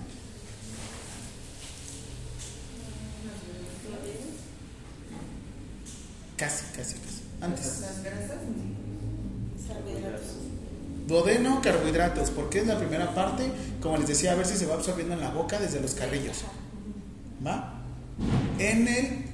Casi, 6.37 6.65
casi, 6.77 6.95
casi. 6.95 7.23
Antes. 7.41 7.81
Las 7.81 8.03
grasas. 8.05 8.39
Carbohidratos. 9.69 10.27
Duodeno, 11.07 11.61
carbohidratos, 11.63 12.31
porque 12.31 12.59
es 12.61 12.67
la 12.67 12.79
primera 12.79 13.15
parte, 13.15 13.51
como 13.81 13.97
les 13.97 14.09
decía, 14.09 14.33
a 14.33 14.35
ver 14.35 14.47
si 14.47 14.57
se 14.57 14.67
va 14.67 14.75
absorbiendo 14.75 15.15
en 15.15 15.21
la 15.21 15.31
boca 15.31 15.59
desde 15.59 15.81
los 15.81 15.95
carrillos. 15.95 16.45
¿Va? 17.47 17.75
En 18.59 18.89
el 18.89 19.25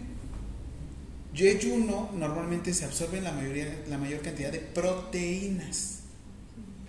yeyuno 1.35 2.11
normalmente 2.15 2.73
se 2.75 2.85
absorbe 2.85 3.21
la, 3.21 3.33
mayoría, 3.33 3.83
la 3.89 3.99
mayor 3.99 4.21
cantidad 4.21 4.53
de 4.53 4.61
proteínas. 4.61 6.01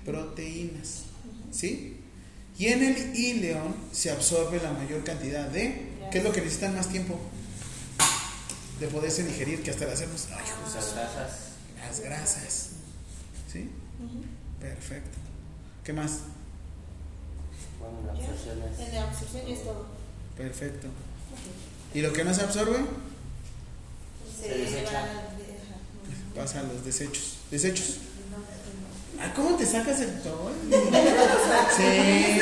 Proteínas. 0.06 1.04
¿Sí? 1.52 2.02
Y 2.58 2.68
en 2.68 2.84
el 2.84 3.16
ileón 3.18 3.76
se 3.92 4.12
absorbe 4.12 4.62
la 4.62 4.72
mayor 4.72 5.04
cantidad 5.04 5.48
de... 5.48 5.94
¿Qué 6.12 6.20
es 6.20 6.24
lo 6.24 6.32
que 6.32 6.42
necesitan 6.42 6.76
más 6.76 6.90
tiempo? 6.90 7.20
De 8.80 8.88
poderse 8.88 9.24
digerir, 9.24 9.64
que 9.64 9.72
hasta 9.72 9.86
le 9.86 9.94
hacemos... 9.94 10.28
ay, 10.32 10.46
Las 10.64 10.94
grasas. 10.94 11.32
las 11.80 12.00
grasas. 12.02 12.70
¿Sí? 13.56 13.70
Perfecto. 14.60 15.18
¿Qué 15.86 15.94
más? 15.94 16.20
Bueno, 17.80 18.00
la 18.06 18.12
absorción 18.12 18.62
es. 18.64 18.80
En 18.88 18.96
la 18.96 19.04
absorción 19.04 19.48
es 19.48 19.64
todo. 19.64 19.86
Perfecto. 20.36 20.88
¿Y 21.94 22.02
lo 22.02 22.12
que 22.12 22.26
no 22.26 22.34
se 22.34 22.42
absorbe? 22.42 22.80
Se, 24.36 24.42
Se 24.50 24.58
desecha. 24.58 25.06
Pasa 26.36 26.60
a 26.60 26.64
los 26.64 26.84
desechos. 26.84 27.38
¿Desechos? 27.50 28.00
Ah, 29.22 29.32
¿Cómo 29.34 29.56
te 29.56 29.66
sacas 29.66 30.02
el 30.02 30.22
todo? 30.22 30.52
Sí. 31.78 32.42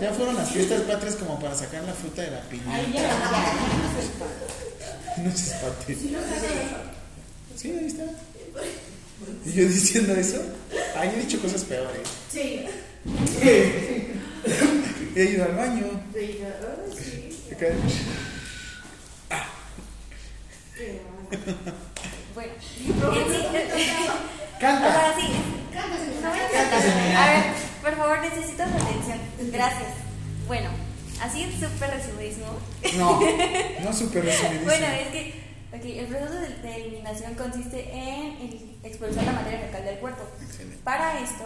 Ya 0.00 0.12
fueron 0.12 0.34
las 0.34 0.50
fiestas 0.50 0.80
patrias 0.82 1.14
como 1.14 1.38
para 1.38 1.54
sacar 1.54 1.84
la 1.84 1.92
fruta 1.92 2.22
de 2.22 2.32
la 2.32 2.40
piña. 2.48 2.74
Ahí 2.74 2.92
ya, 2.92 3.02
ya. 3.02 5.22
No 5.22 5.30
se 5.36 5.54
espate. 5.54 5.94
Sí, 7.56 7.70
ahí 7.78 7.86
está. 7.86 8.04
Y 9.46 9.52
yo 9.52 9.68
diciendo 9.68 10.14
eso. 10.14 10.40
Ay, 10.96 11.12
he 11.14 11.20
dicho 11.20 11.40
cosas 11.40 11.62
peores. 11.64 12.08
Sí. 12.30 12.64
he 15.16 15.24
ido 15.24 15.44
al 15.44 15.54
baño. 15.56 15.86
Sí, 16.14 16.38
ah, 19.30 19.46
sí. 20.76 21.00
Bueno. 22.34 22.52
Canta. 24.60 24.94
Ahora 24.94 25.14
sí, 25.18 25.26
voy 26.20 26.38
a 27.16 27.26
ver, 27.26 27.42
por 27.82 27.96
favor, 27.96 28.20
necesito 28.20 28.62
su 28.64 28.74
atención. 28.74 29.18
Gracias. 29.52 29.88
Bueno, 30.46 30.70
así 31.22 31.44
súper 31.58 31.90
resumidísimo. 31.90 32.58
No, 32.96 33.20
no 33.84 33.92
súper 33.92 34.24
resumidísimo. 34.24 34.64
Bueno, 34.64 34.86
es 34.86 35.08
que 35.08 35.39
ok, 35.72 35.84
el 35.84 36.06
proceso 36.06 36.34
de, 36.34 36.48
de 36.68 36.74
eliminación 36.76 37.34
consiste 37.34 37.90
en 37.92 38.36
el- 38.40 38.76
expulsar 38.82 39.24
la 39.24 39.32
materia 39.32 39.60
fecal 39.60 39.84
del 39.84 39.98
cuerpo. 39.98 40.22
Excelente. 40.42 40.78
Para 40.84 41.20
esto, 41.20 41.44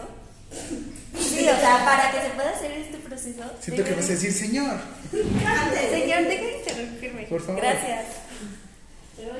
sí, 1.19 1.41
o 1.49 1.59
sea, 1.59 1.83
para 1.85 2.11
que 2.11 2.21
se 2.21 2.33
pueda 2.35 2.51
hacer 2.51 2.71
este 2.71 2.97
proceso. 2.99 3.41
Siento 3.59 3.83
que 3.83 3.93
vas 3.93 4.05
a 4.05 4.09
decir, 4.09 4.31
señor. 4.31 4.79
Señor, 5.11 6.23
deja 6.27 6.43
de 6.45 6.57
interrumpirme. 6.59 7.23
Por 7.23 7.41
favor. 7.41 7.61
Gracias. 7.61 8.05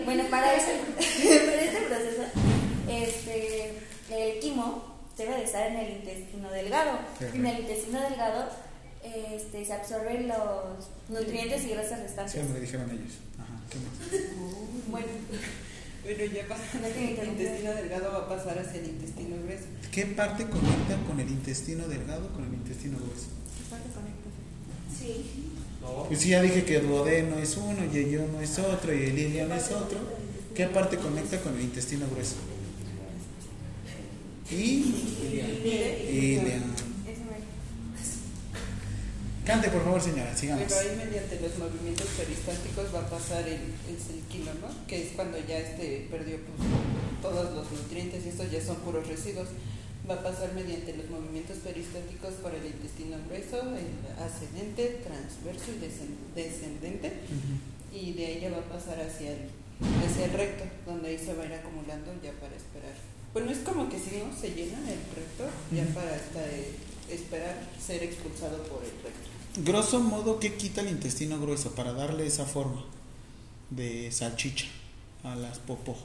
Bueno, 0.06 0.24
para 0.30 0.53
este, 0.56 0.72
para 1.45 1.62
este 1.62 1.82
proceso, 1.82 2.24
este, 2.90 3.74
el 4.10 4.40
quimo 4.40 4.95
debe 5.18 5.36
de 5.36 5.44
estar 5.44 5.68
en 5.68 5.78
el 5.78 5.91
intestino 5.98 6.49
delgado. 6.52 6.99
En 7.34 7.45
el 7.45 7.60
intestino 7.60 8.02
delgado 8.02 8.49
este, 9.03 9.66
se 9.66 9.74
absorben 9.74 10.28
los 10.28 10.90
nutrientes 11.10 11.64
y 11.66 11.70
grasas 11.70 11.99
Sí, 11.99 12.03
restantes. 12.03 12.44
me 12.45 12.53
lo 12.53 12.60
dijeron 12.60 12.90
ellos. 12.90 13.14
¿Qué? 13.70 13.78
Bueno, 14.90 15.08
Pero 16.04 16.26
ya 16.26 16.48
pasa. 16.48 16.64
No 16.82 16.88
te 16.88 17.22
El 17.22 17.28
intestino 17.30 17.74
delgado 17.74 18.12
va 18.12 18.20
a 18.20 18.30
pasar 18.30 18.60
hacia 18.60 18.80
el 18.80 18.90
intestino 18.90 19.36
grueso. 19.44 19.66
¿Qué 19.92 20.06
parte 20.06 20.46
conecta 20.46 20.98
con 21.08 21.20
el 21.20 21.30
intestino 21.30 21.88
delgado 21.88 22.32
con 22.34 22.46
el 22.46 22.54
intestino 22.54 22.98
grueso? 22.98 23.28
Sí. 25.00 25.26
Pues 26.08 26.20
sí, 26.20 26.30
ya 26.30 26.42
dije 26.42 26.64
que 26.64 26.78
el 26.78 26.88
duodeno 26.88 27.38
es 27.38 27.58
uno, 27.58 27.78
y 27.92 27.98
el 27.98 28.32
no 28.32 28.42
es 28.42 28.58
otro, 28.60 28.94
y 28.94 29.04
el 29.04 29.18
ilion 29.18 29.52
es 29.52 29.72
otro. 29.72 30.00
¿Qué 30.56 30.66
parte 30.68 30.98
conecta 30.98 31.40
con 31.42 31.56
el 31.56 31.62
intestino 31.62 32.08
grueso? 32.10 32.36
Y 34.52 34.84
ilion. 36.12 36.85
Cante, 39.46 39.70
por 39.70 39.84
favor, 39.84 40.02
señora, 40.02 40.36
sigamos. 40.36 40.64
Pero 40.68 40.80
ahí 40.80 40.96
mediante 40.98 41.40
los 41.40 41.58
movimientos 41.60 42.08
peristálticos 42.18 42.86
va 42.94 43.02
a 43.02 43.10
pasar 43.10 43.48
el, 43.48 43.62
el 43.62 43.98
¿no? 44.62 44.88
Que 44.88 45.04
es 45.06 45.12
cuando 45.16 45.38
ya 45.38 45.60
este 45.60 46.08
perdió 46.10 46.38
pues, 46.42 46.68
todos 47.22 47.54
los 47.54 47.72
nutrientes 47.72 48.26
y 48.26 48.30
estos 48.30 48.50
ya 48.52 48.60
son 48.62 48.78
puros 48.78 49.08
residuos. 49.08 49.48
Va 50.10 50.16
a 50.16 50.24
pasar 50.24 50.54
mediante 50.54 50.96
los 50.98 51.10
movimientos 51.10 51.58
peristálticos 51.66 52.34
por 52.42 52.54
el 52.54 52.66
intestino 52.66 53.18
grueso, 53.28 53.62
el 53.78 53.94
ascendente, 54.22 55.02
transverso 55.06 55.66
y 55.74 55.82
descen- 55.82 56.18
descendente. 56.36 57.12
Y 57.94 58.14
de 58.14 58.26
ahí 58.26 58.40
ya 58.42 58.50
va 58.50 58.58
a 58.66 58.70
pasar 58.70 59.00
hacia 59.02 59.32
el, 59.32 59.50
hacia 60.06 60.26
el 60.26 60.34
recto, 60.34 60.64
donde 60.86 61.10
ahí 61.10 61.18
se 61.18 61.34
va 61.34 61.44
a 61.44 61.46
ir 61.46 61.54
acumulando 61.54 62.14
ya 62.22 62.32
para 62.42 62.56
esperar. 62.56 62.94
Bueno, 63.34 63.52
es 63.52 63.60
como 63.60 63.90
que 63.90 63.98
si 63.98 64.18
no 64.18 64.30
se 64.34 64.50
llena 64.54 64.78
el 64.90 65.02
recto, 65.14 65.46
ya 65.74 65.86
para 65.94 66.16
hasta, 66.16 66.42
eh, 66.50 66.74
esperar 67.10 67.56
ser 67.82 68.02
expulsado 68.04 68.62
por 68.64 68.84
el 68.84 68.92
recto. 69.02 69.35
Grosso 69.57 70.02
modo, 70.02 70.40
¿qué 70.40 70.56
quita 70.56 70.82
el 70.82 70.90
intestino 70.90 71.40
grueso 71.40 71.72
para 71.72 71.94
darle 71.94 72.27
esa 72.27 72.45
forma 72.45 72.84
de 73.69 74.11
salchicha 74.11 74.65
a 75.23 75.36
las 75.36 75.60
popó? 75.60 75.95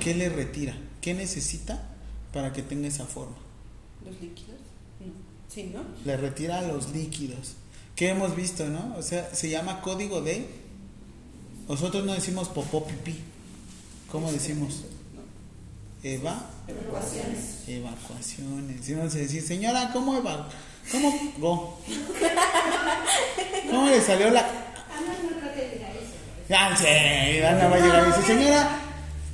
¿Qué 0.00 0.14
le 0.14 0.30
retira? 0.30 0.74
¿Qué 1.02 1.12
necesita 1.12 1.90
para 2.32 2.54
que 2.54 2.62
tenga 2.62 2.88
esa 2.88 3.04
forma? 3.04 3.36
¿Los 4.04 4.18
líquidos? 4.20 4.60
No. 5.00 5.12
Sí, 5.48 5.70
¿no? 5.74 5.82
Le 6.06 6.16
retira 6.16 6.62
los 6.62 6.90
líquidos. 6.90 7.54
¿Qué 7.94 8.10
hemos 8.10 8.34
visto, 8.34 8.66
no? 8.68 8.94
O 8.96 9.02
sea, 9.02 9.34
se 9.34 9.50
llama 9.50 9.82
código 9.82 10.22
de. 10.22 10.48
Nosotros 11.68 12.04
no 12.06 12.14
decimos 12.14 12.48
popó 12.48 12.86
pipí. 12.86 13.16
¿Cómo 14.10 14.32
decimos? 14.32 14.84
Eva. 16.02 16.48
Evacuaciones. 16.66 17.68
Evacuaciones. 17.68 18.84
Si 18.86 18.92
no 18.92 19.10
se 19.10 19.18
decir, 19.18 19.42
señora, 19.42 19.90
¿cómo 19.92 20.16
eva? 20.16 20.48
¿Cómo? 20.90 21.32
Go. 21.38 21.78
¿Cómo 23.70 23.88
le 23.88 24.00
salió 24.00 24.30
la.? 24.30 24.40
Ah, 24.40 25.00
no, 25.00 25.38
creo 25.40 25.54
que 25.54 25.74
diga 25.76 25.88
eso. 25.90 26.14
Ya, 26.48 26.76
sí, 26.76 27.42
Ana 27.44 27.68
va 27.68 27.76
a 27.76 27.80
llegar 27.80 28.02
y 28.04 28.06
dice, 28.12 28.22
señora, 28.26 28.80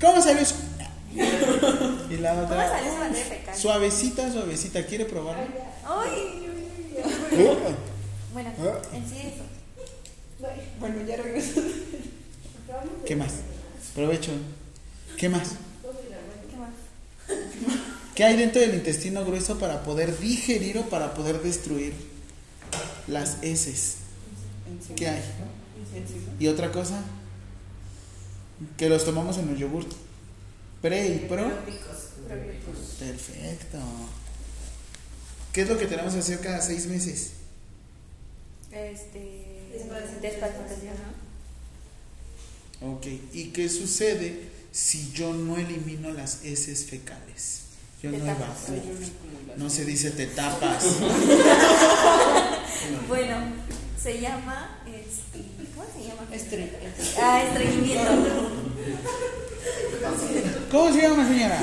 ¿cómo 0.00 0.20
salió 0.20 0.44
su.? 0.44 0.54
Y 2.10 2.16
la 2.16 2.30
¿Cómo 2.30 2.42
otra. 2.44 2.68
sale 2.68 2.88
esa 2.88 2.98
materia 2.98 3.24
fecal? 3.24 3.56
Suavecita, 3.56 4.32
suavecita. 4.32 4.84
¿Quiere 4.86 5.04
probarlo? 5.04 5.44
Ay, 5.86 6.40
bueno, 8.32 8.50
Ah. 8.58 8.78
en 8.96 9.08
sí 9.08 9.18
eso. 9.18 9.44
Bueno, 10.80 10.96
ya 11.06 11.16
regreso. 11.16 11.60
¿Qué 13.06 13.14
más? 13.16 13.32
Provecho. 13.94 14.32
¿Qué 15.16 15.28
más? 15.28 15.52
¿Qué 18.14 18.22
hay 18.22 18.36
dentro 18.36 18.60
del 18.60 18.74
intestino 18.74 19.24
grueso 19.24 19.58
para 19.58 19.82
poder 19.82 20.18
digerir 20.18 20.78
o 20.78 20.88
para 20.88 21.14
poder 21.14 21.42
destruir 21.42 21.94
las 23.08 23.42
heces? 23.42 23.96
¿Qué 24.94 25.08
hay? 25.08 25.22
¿Y 26.38 26.46
otra 26.46 26.70
cosa? 26.70 27.02
Que 28.76 28.88
los 28.88 29.04
tomamos 29.04 29.38
en 29.38 29.48
el 29.48 29.56
yogur. 29.56 29.84
Pre 30.80 31.08
y 31.08 31.18
pro. 31.28 31.50
Perfecto. 32.98 33.78
¿Qué 35.52 35.62
es 35.62 35.68
lo 35.68 35.76
que 35.78 35.86
tenemos 35.86 36.14
que 36.14 36.20
hacer 36.20 36.40
cada 36.40 36.60
seis 36.60 36.86
meses? 36.86 37.32
Este. 38.70 39.44
Desparasitación. 40.22 40.94
Ok. 42.80 43.06
¿Y 43.32 43.46
qué 43.46 43.68
sucede 43.68 44.50
si 44.72 45.10
yo 45.12 45.32
no 45.32 45.56
elimino 45.56 46.12
las 46.12 46.44
heces 46.44 46.84
fecales? 46.84 47.63
Yo 48.04 48.10
no 48.10 48.16
acumulación. 48.30 48.82
No 49.56 49.70
se 49.70 49.84
dice 49.84 50.10
te 50.10 50.26
tapas. 50.26 50.84
Bueno, 53.08 53.36
se 54.02 54.20
llama. 54.20 54.78
Este, 54.86 55.40
¿Cómo 55.74 55.86
se 55.96 56.06
llama? 56.06 56.22
Estre- 56.32 56.70
Ah, 57.20 57.42
estreñimiento. 57.42 58.10
¿Cómo 60.70 60.92
se 60.92 61.00
llama, 61.02 61.26
señora? 61.28 61.60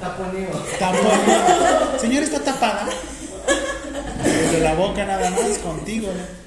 Taponeo. 0.00 0.50
Taponeo. 0.78 1.98
Señora, 2.00 2.24
está 2.26 2.40
tapada. 2.40 2.88
Desde 4.22 4.60
la 4.60 4.74
boca 4.74 5.04
nada 5.06 5.30
más, 5.30 5.58
contigo, 5.58 6.08
¿no? 6.12 6.44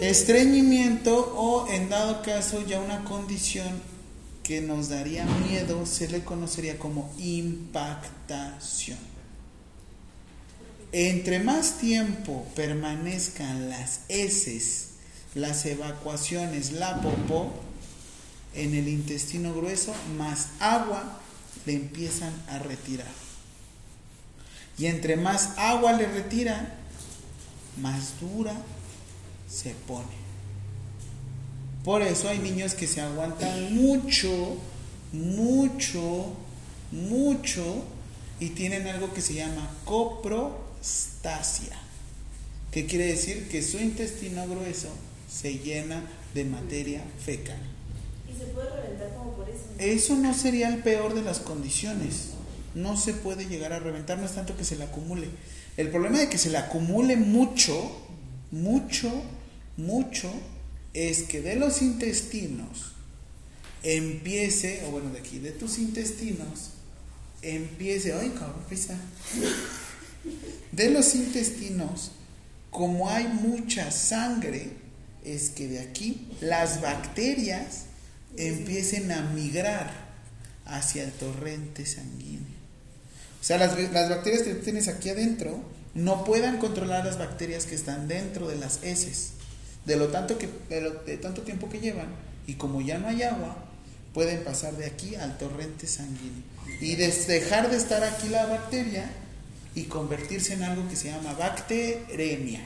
Estreñimiento 0.00 1.34
o, 1.36 1.66
en 1.68 1.88
dado 1.88 2.22
caso, 2.22 2.62
ya 2.66 2.78
una 2.80 3.02
condición 3.04 3.66
que 4.44 4.60
nos 4.60 4.90
daría 4.90 5.24
miedo, 5.24 5.86
se 5.86 6.06
le 6.06 6.22
conocería 6.22 6.78
como 6.78 7.12
impactación. 7.18 8.98
Entre 10.92 11.40
más 11.40 11.78
tiempo 11.78 12.46
permanezcan 12.54 13.68
las 13.68 14.02
heces, 14.08 14.90
las 15.34 15.66
evacuaciones, 15.66 16.72
la 16.72 17.00
popó, 17.00 17.52
en 18.54 18.74
el 18.74 18.86
intestino 18.86 19.52
grueso, 19.52 19.92
más 20.16 20.50
agua 20.60 21.20
le 21.66 21.74
empiezan 21.74 22.32
a 22.48 22.60
retirar. 22.60 23.08
Y 24.78 24.86
entre 24.86 25.16
más 25.16 25.58
agua 25.58 25.94
le 25.94 26.06
retiran, 26.06 26.68
más 27.80 28.20
dura 28.20 28.54
se 29.48 29.70
pone. 29.70 30.23
Por 31.84 32.00
eso 32.00 32.30
hay 32.30 32.38
niños 32.38 32.74
que 32.74 32.86
se 32.86 33.02
aguantan 33.02 33.74
mucho, 33.74 34.56
mucho, 35.12 36.32
mucho 36.90 37.84
y 38.40 38.48
tienen 38.50 38.86
algo 38.86 39.12
que 39.12 39.20
se 39.20 39.34
llama 39.34 39.70
coprostasia, 39.84 41.76
que 42.70 42.86
quiere 42.86 43.08
decir 43.08 43.48
que 43.48 43.62
su 43.62 43.78
intestino 43.78 44.48
grueso 44.48 44.88
se 45.30 45.58
llena 45.58 46.02
de 46.32 46.46
materia 46.46 47.04
fecal. 47.22 47.60
Y 48.32 48.38
se 48.38 48.46
puede 48.46 48.70
reventar 48.70 49.14
como 49.14 49.32
por 49.34 49.50
eso. 49.50 49.64
Eso 49.78 50.16
no 50.16 50.32
sería 50.32 50.68
el 50.68 50.82
peor 50.82 51.14
de 51.14 51.20
las 51.20 51.40
condiciones. 51.40 52.30
No 52.74 52.96
se 52.96 53.12
puede 53.12 53.44
llegar 53.46 53.74
a 53.74 53.78
reventar, 53.78 54.16
no 54.18 54.24
es 54.24 54.32
tanto 54.32 54.56
que 54.56 54.64
se 54.64 54.76
le 54.76 54.84
acumule. 54.84 55.28
El 55.76 55.90
problema 55.90 56.18
de 56.18 56.30
que 56.30 56.38
se 56.38 56.48
le 56.48 56.56
acumule 56.56 57.16
mucho, 57.16 57.74
mucho, 58.50 59.12
mucho, 59.76 60.32
es 60.94 61.24
que 61.24 61.42
de 61.42 61.56
los 61.56 61.82
intestinos 61.82 62.92
empiece, 63.82 64.84
o 64.86 64.90
bueno, 64.92 65.10
de 65.10 65.18
aquí, 65.18 65.38
de 65.38 65.50
tus 65.50 65.78
intestinos, 65.78 66.70
empiece, 67.42 68.14
ay, 68.14 68.30
cabrón, 68.30 68.64
pesa. 68.68 68.96
De 70.72 70.90
los 70.90 71.14
intestinos, 71.14 72.12
como 72.70 73.10
hay 73.10 73.26
mucha 73.26 73.90
sangre, 73.90 74.70
es 75.24 75.50
que 75.50 75.68
de 75.68 75.80
aquí 75.80 76.28
las 76.40 76.80
bacterias 76.80 77.84
empiecen 78.36 79.12
a 79.12 79.22
migrar 79.32 79.92
hacia 80.64 81.04
el 81.04 81.12
torrente 81.12 81.86
sanguíneo. 81.86 82.54
O 83.40 83.44
sea, 83.44 83.58
las, 83.58 83.78
las 83.92 84.08
bacterias 84.08 84.42
que 84.42 84.54
tienes 84.54 84.88
aquí 84.88 85.10
adentro 85.10 85.62
no 85.94 86.24
puedan 86.24 86.58
controlar 86.58 87.04
las 87.04 87.18
bacterias 87.18 87.66
que 87.66 87.74
están 87.74 88.08
dentro 88.08 88.48
de 88.48 88.56
las 88.56 88.82
heces. 88.82 89.33
De 89.84 89.96
lo 89.96 90.08
tanto 90.08 90.38
que 90.38 90.48
de, 90.68 90.80
lo- 90.80 90.94
de 91.04 91.16
tanto 91.18 91.42
tiempo 91.42 91.68
que 91.68 91.78
llevan 91.80 92.06
y 92.46 92.54
como 92.54 92.80
ya 92.80 92.98
no 92.98 93.08
hay 93.08 93.22
agua, 93.22 93.56
pueden 94.14 94.42
pasar 94.44 94.76
de 94.76 94.86
aquí 94.86 95.14
al 95.16 95.36
torrente 95.38 95.86
sanguíneo 95.86 96.42
y 96.80 96.96
des- 96.96 97.26
dejar 97.26 97.70
de 97.70 97.76
estar 97.76 98.02
aquí 98.04 98.28
la 98.28 98.46
bacteria 98.46 99.10
y 99.74 99.84
convertirse 99.84 100.54
en 100.54 100.62
algo 100.62 100.88
que 100.88 100.96
se 100.96 101.10
llama 101.10 101.32
bacteremia. 101.34 102.60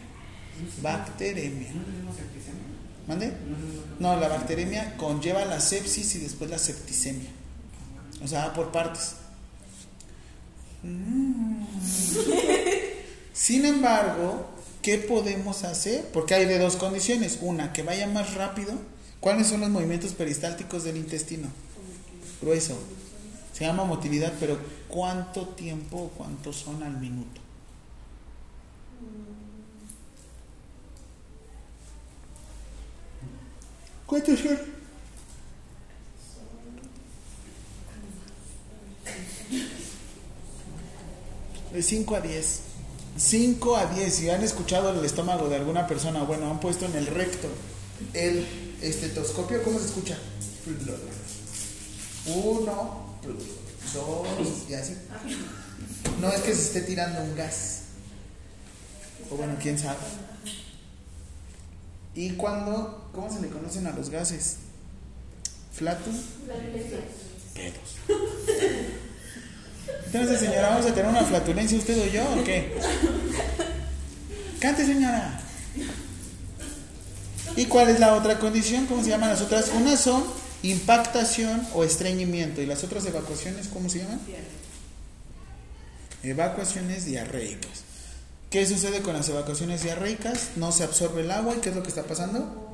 Bacteremia. 0.83 1.69
¿Mande? 3.07 3.33
No, 3.99 4.17
la 4.21 4.29
bacteremia 4.29 4.97
conlleva 4.97 5.45
la 5.47 5.61
sepsis 5.61 6.15
y 6.17 6.19
después 6.19 6.51
la 6.51 6.59
septicemia. 6.59 7.31
O 8.23 8.29
sea, 8.29 8.53
por 8.53 8.71
partes. 8.73 9.15
Mm. 10.81 11.65
Sin 13.33 13.65
embargo, 13.65 14.49
¿qué 14.83 14.99
podemos 14.99 15.65
hacer? 15.65 16.05
Porque 16.13 16.35
hay 16.35 16.45
de 16.47 16.59
dos 16.59 16.77
condiciones. 16.77 17.39
Una, 17.41 17.73
que 17.73 17.83
vaya 17.83 18.07
más 18.07 18.35
rápido. 18.35 18.75
¿Cuáles 19.21 19.49
son 19.49 19.61
los 19.61 19.71
movimientos 19.71 20.13
peristálticos 20.13 20.85
del 20.85 20.97
intestino? 20.97 21.49
Grueso. 22.41 22.79
Se 23.53 23.65
llama 23.65 23.85
motilidad, 23.85 24.33
pero 24.39 24.59
¿cuánto 24.89 25.49
tiempo 25.49 25.97
o 25.97 26.09
cuántos 26.11 26.57
son 26.57 26.83
al 26.83 26.97
minuto? 26.99 27.41
¿Cuántos 34.07 34.39
son? 34.39 34.59
De 41.73 41.83
5 41.83 42.17
a 42.17 42.21
10. 42.21 42.68
5 43.19 43.77
a 43.77 43.87
10. 43.87 44.15
Si 44.15 44.31
han 44.31 44.43
escuchado 44.43 44.91
el 44.91 45.05
estómago 45.05 45.49
de 45.49 45.57
alguna 45.57 45.87
persona, 45.87 46.23
bueno, 46.23 46.51
han 46.51 46.61
puesto 46.61 46.87
en 46.87 46.95
el 46.95 47.07
recto 47.07 47.49
el 48.15 48.47
estetoscopio, 48.81 49.63
¿cómo 49.63 49.79
se 49.79 49.87
escucha? 49.87 50.17
Uno, 52.27 53.19
dos, 53.93 54.27
y 54.69 54.75
así. 54.75 54.95
No 56.21 56.31
es 56.31 56.43
que 56.43 56.55
se 56.55 56.63
esté 56.63 56.83
tirando 56.83 57.23
un 57.23 57.35
gas. 57.35 57.83
O 59.31 59.37
bueno, 59.37 59.57
quién 59.61 59.79
sabe. 59.79 59.99
¿Y 62.15 62.31
cuando, 62.33 63.11
cómo 63.13 63.33
se 63.33 63.41
le 63.41 63.49
conocen 63.49 63.87
a 63.87 63.93
los 63.93 64.11
gases? 64.11 64.57
¿Flatus? 65.73 66.17
Pedos. 67.55 67.97
Entonces, 70.07 70.41
señora, 70.41 70.71
¿vamos 70.71 70.87
a 70.87 70.95
tener 70.95 71.07
una 71.07 71.25
flatulencia 71.25 71.79
usted 71.79 72.01
o 72.01 72.07
yo 72.07 72.23
o 72.41 72.45
qué? 72.45 72.73
Cante, 74.61 74.87
señora. 74.87 75.41
¿Y 77.57 77.67
cuál 77.67 77.89
es 77.89 78.01
la 78.01 78.15
otra 78.15 78.39
condición? 78.39 78.87
¿Cómo 78.87 79.03
se 79.03 79.11
llaman 79.11 79.31
las 79.31 79.41
otras? 79.41 79.71
Unas 79.75 80.01
son 80.01 80.25
impactación 80.63 81.67
o 81.75 81.85
estreñimiento. 81.85 82.63
¿Y 82.63 82.67
las 82.67 82.85
otras 82.85 83.05
evacuaciones 83.07 83.69
cómo 83.69 83.89
se 83.89 83.99
llaman? 83.99 84.21
Evacuaciones 86.23 87.05
diarreicas. 87.05 87.85
¿Qué 88.51 88.67
sucede 88.67 89.03
con 89.03 89.15
las 89.15 89.29
evacuaciones 89.29 89.83
diarreicas? 89.83 90.51
No 90.57 90.73
se 90.73 90.85
absorbe 90.85 91.23
el 91.23 91.31
agua 91.31 91.55
y 91.57 91.61
¿qué 91.61 91.69
es 91.69 91.77
lo 91.77 91.83
que 91.83 91.91
está 91.91 92.05
pasando? 92.05 92.67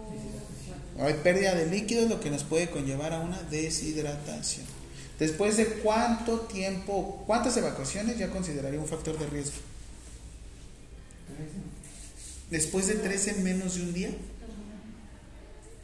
Hay 1.01 1.15
pérdida 1.15 1.55
de 1.55 1.67
líquidos, 1.67 2.09
lo 2.09 2.21
que 2.21 2.31
nos 2.31 2.45
puede 2.45 2.71
conllevar 2.71 3.13
a 3.13 3.21
una 3.21 3.43
deshidratación. 3.43 4.65
Después 5.19 5.57
de 5.57 5.67
cuánto 5.67 6.41
tiempo, 6.41 7.23
cuántas 7.27 7.57
evacuaciones 7.57 8.19
ya 8.19 8.31
consideraría 8.31 8.81
un 8.81 8.89
factor 8.89 9.17
de 9.19 9.27
riesgo. 9.27 9.57
Después 12.51 12.87
de 12.89 12.95
tres 12.95 13.29
en 13.29 13.43
menos 13.43 13.77
de 13.77 13.83
un 13.83 13.93
día. 13.93 14.11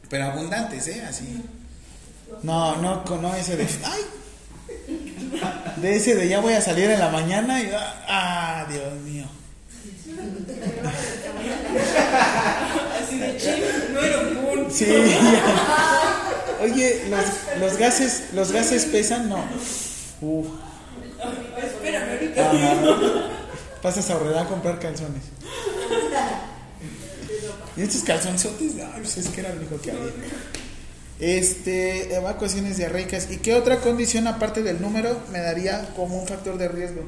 Pero 0.09 0.25
abundantes, 0.25 0.87
¿eh? 0.87 1.01
Así. 1.07 1.41
No, 2.43 2.77
no, 2.77 3.03
no 3.05 3.35
ese 3.35 3.55
de. 3.55 3.67
¡Ay! 3.83 4.01
De 5.77 5.95
ese 5.95 6.15
de 6.15 6.27
ya 6.27 6.39
voy 6.39 6.53
a 6.53 6.61
salir 6.61 6.89
en 6.89 6.99
la 6.99 7.09
mañana 7.09 7.61
y. 7.61 7.71
¡Ah, 7.73 8.65
Dios 8.69 8.93
mío! 9.01 9.25
Así 13.01 13.17
de 13.17 13.37
chile, 13.37 13.67
no 13.93 14.01
era 14.01 14.19
un 14.19 14.35
punto. 14.35 14.69
Sí. 14.69 14.85
ya. 14.85 16.30
Oye, 16.61 17.09
los, 17.09 17.59
los 17.59 17.77
gases, 17.77 18.33
los 18.33 18.51
gases 18.51 18.85
pesan, 18.85 19.29
no. 19.29 19.43
Uf. 20.21 20.47
Espérame, 21.63 22.11
ahorita. 22.11 22.51
Ajá. 22.51 22.77
Pasas 23.81 24.09
a 24.11 24.17
Horrera 24.17 24.41
a 24.41 24.45
comprar 24.45 24.79
calzones. 24.79 25.23
Y 27.75 27.81
estos 27.81 28.03
calzonzotes, 28.03 28.73
ay, 28.75 29.01
pues 29.01 29.17
es 29.17 29.29
que 29.29 29.39
era 29.39 29.49
lo 29.49 29.61
único 29.61 29.81
que 29.81 29.91
había. 29.91 30.11
Este, 31.19 32.13
evacuaciones 32.15 32.77
diarreicas. 32.77 33.31
¿Y 33.31 33.37
qué 33.37 33.55
otra 33.55 33.79
condición 33.79 34.27
aparte 34.27 34.61
del 34.61 34.81
número 34.81 35.19
me 35.31 35.39
daría 35.39 35.93
como 35.95 36.19
un 36.19 36.27
factor 36.27 36.57
de 36.57 36.67
riesgo? 36.67 37.03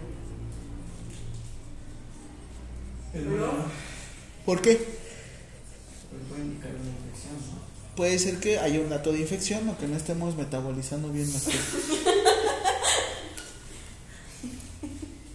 ¿Por 4.46 4.62
qué? 4.62 4.78
Puede 6.30 6.44
ser 8.18 8.40
que 8.40 8.57
haya 8.60 8.80
un 8.80 8.90
dato 8.90 9.11
de 9.11 9.20
infección 9.20 9.68
o 9.70 9.78
que 9.78 9.88
no 9.88 9.95
estemos 9.98 10.36
metabolizando 10.36 11.10
bien 11.10 11.32
las 11.32 11.44
cosas. 11.44 11.61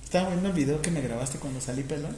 Estaba 0.04 0.30
viendo 0.30 0.48
el 0.48 0.54
video 0.54 0.80
que 0.80 0.90
me 0.90 1.02
grabaste 1.02 1.38
cuando 1.38 1.60
salí 1.60 1.82
pelón. 1.82 2.16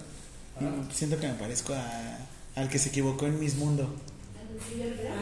Y 0.61 0.65
siento 0.95 1.19
que 1.19 1.27
me 1.27 1.35
parezco 1.35 1.75
a, 1.75 2.19
al 2.55 2.69
que 2.69 2.79
se 2.79 2.91
equivocó 2.91 3.27
en 3.27 3.41
Miss 3.41 3.57
Mundo. 3.57 3.93
Ah, 4.37 4.41
a 4.41 4.45
Lupillo 4.53 4.85
Rivera. 4.95 5.15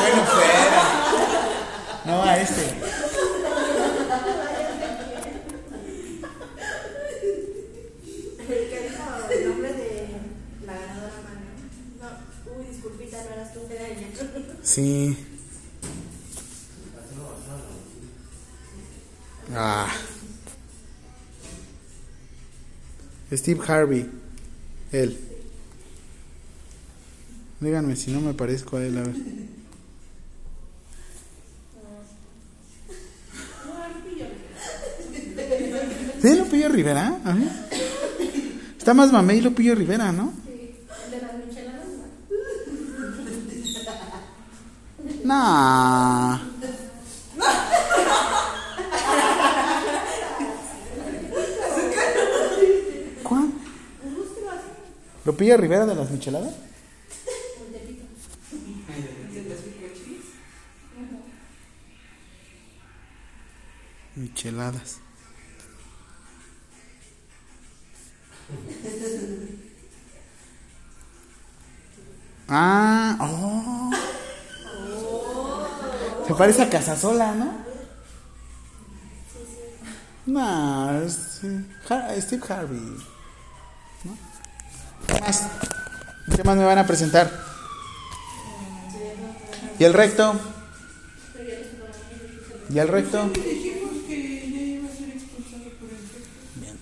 Bueno, 0.00 0.24
fuera. 0.24 0.82
No, 2.06 2.22
a 2.22 2.38
este. 2.38 2.62
El 8.40 8.46
que 8.70 8.78
dijo 8.88 9.04
el 9.30 9.48
nombre 9.48 9.72
de 9.72 10.06
la 10.64 10.72
ganadora 10.72 11.18
Manu. 11.24 11.50
No, 12.00 12.08
uy, 12.56 12.64
disculpita, 12.70 13.16
no 13.24 13.30
eras 13.34 13.52
tú, 13.52 13.60
era 13.70 13.86
ella. 13.88 14.08
Sí. 14.68 15.16
Ah. 19.54 19.88
Steve 23.32 23.60
Harvey. 23.66 24.10
Él. 24.92 25.18
Díganme 27.60 27.96
si 27.96 28.10
no 28.10 28.20
me 28.20 28.34
parezco 28.34 28.76
a 28.76 28.84
él, 28.84 28.98
a 28.98 29.02
ver. 29.04 29.14
¿Sí, 36.20 36.36
Lupillo 36.36 36.68
Rivera? 36.68 37.18
A 37.24 37.32
ver. 37.32 37.48
Está 38.76 38.92
más 38.92 39.10
mamey 39.12 39.40
Lupillo 39.40 39.74
Rivera, 39.74 40.12
¿no? 40.12 40.34
El 40.46 41.10
de 41.10 41.20
las 41.20 41.34
micheladas, 41.46 41.86
¿no? 41.86 42.04
Nah. 45.24 46.38
¿Cuál? 53.22 53.52
¿Lupilla 55.24 55.56
Rivera 55.56 55.86
de 55.86 55.94
las 55.94 56.10
Micheladas? 56.10 56.54
Micheladas. 64.14 65.00
Ah, 72.48 73.16
oh. 73.20 74.17
Se 76.28 76.34
parece 76.34 76.62
a 76.62 76.68
Casasola, 76.68 77.34
¿no? 77.34 77.66
No, 80.26 81.02
es 81.02 81.40
Steve 82.20 82.42
Harvey. 82.50 82.78
¿no? 84.04 84.16
¿Qué 85.06 85.20
más? 85.20 85.46
¿Qué 86.36 86.44
más 86.44 86.56
me 86.56 86.64
van 86.64 86.76
a 86.76 86.86
presentar? 86.86 87.32
¿Y 89.78 89.84
el 89.84 89.94
recto? 89.94 90.38
¿Y 92.68 92.78
el 92.78 92.88
recto? 92.88 93.30
Bien. 96.56 96.78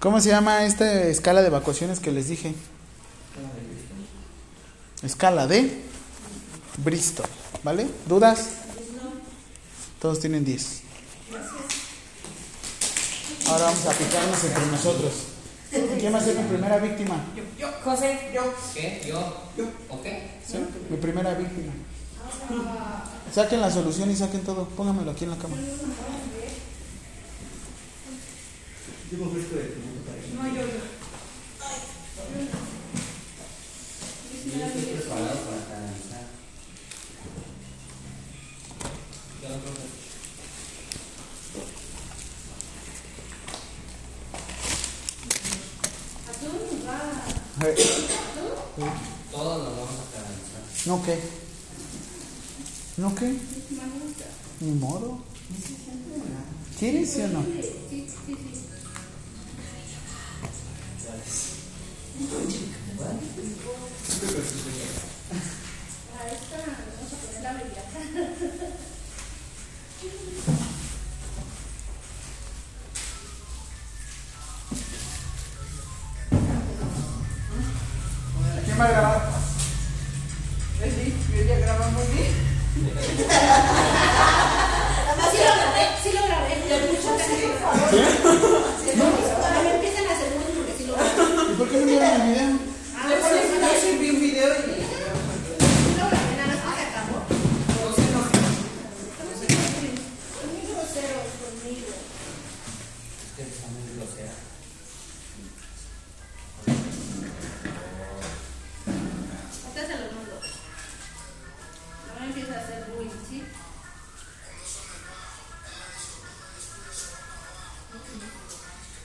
¿Cómo 0.00 0.20
se 0.20 0.28
llama 0.28 0.66
esta 0.66 1.04
escala 1.04 1.40
de 1.40 1.46
evacuaciones 1.46 1.98
que 1.98 2.12
les 2.12 2.28
dije? 2.28 2.54
Escala 5.02 5.46
de 5.46 5.82
Bristol, 6.76 7.26
¿vale? 7.64 7.86
¿Dudas? 8.06 8.48
Todos 10.00 10.20
tienen 10.20 10.44
10. 10.44 10.82
Ahora 13.48 13.64
vamos 13.64 13.86
a 13.86 13.92
picarnos 13.92 14.44
entre 14.44 14.66
nosotros. 14.66 15.12
¿Quién 15.98 16.14
va 16.14 16.18
a 16.18 16.24
ser 16.24 16.36
mi 16.38 16.44
primera 16.48 16.78
víctima? 16.78 17.16
José, 17.82 18.30
¿Qué? 18.74 19.02
¿Yo? 19.06 19.50
¿Yo? 19.56 19.64
¿O 19.90 20.02
qué? 20.02 20.40
Sí, 20.46 20.58
mi 20.88 20.96
primera 20.98 21.34
víctima. 21.34 21.72
Saquen 23.34 23.60
la 23.60 23.70
solución 23.70 24.10
y 24.10 24.16
saquen 24.16 24.42
todo. 24.42 24.68
Póngamelo 24.68 25.10
aquí 25.10 25.24
en 25.24 25.30
la 25.30 25.36
cama. 25.36 25.56
Yo 34.44 34.66
estoy 34.66 34.82
preparado 34.84 35.38
para 35.40 35.64
canalizar. 35.68 36.26
Yo 39.42 39.48
no 39.48 39.56
creo 39.60 39.74
que- 39.74 39.94
A 47.53 47.53
ver, 47.53 47.53
Todos 49.32 49.58
nos 49.64 49.76
vamos 49.76 49.90
a 49.90 50.04
canalizar. 50.12 50.62
¿No 50.86 51.02
qué? 51.02 51.18
¿No 52.98 53.14
qué? 53.14 53.38
Ni 54.60 54.72
modo. 54.72 55.18
¿Quieres 56.78 57.10
sí 57.10 57.22
o 57.22 57.28
no? 57.28 57.44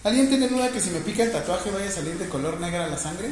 ¿Alguien 0.10 0.27
tiene 0.27 0.48
duda 0.48 0.72
que 0.72 0.81
si 0.81 0.90
me 0.90 1.02
pica 1.02 1.22
el 1.22 1.31
tatuaje 1.31 1.69
vaya 1.69 1.88
a 1.88 1.91
salir 1.91 2.18
de 2.18 2.27
color 2.27 2.60
negra 2.60 2.88
la 2.88 2.98
sangre? 2.98 3.30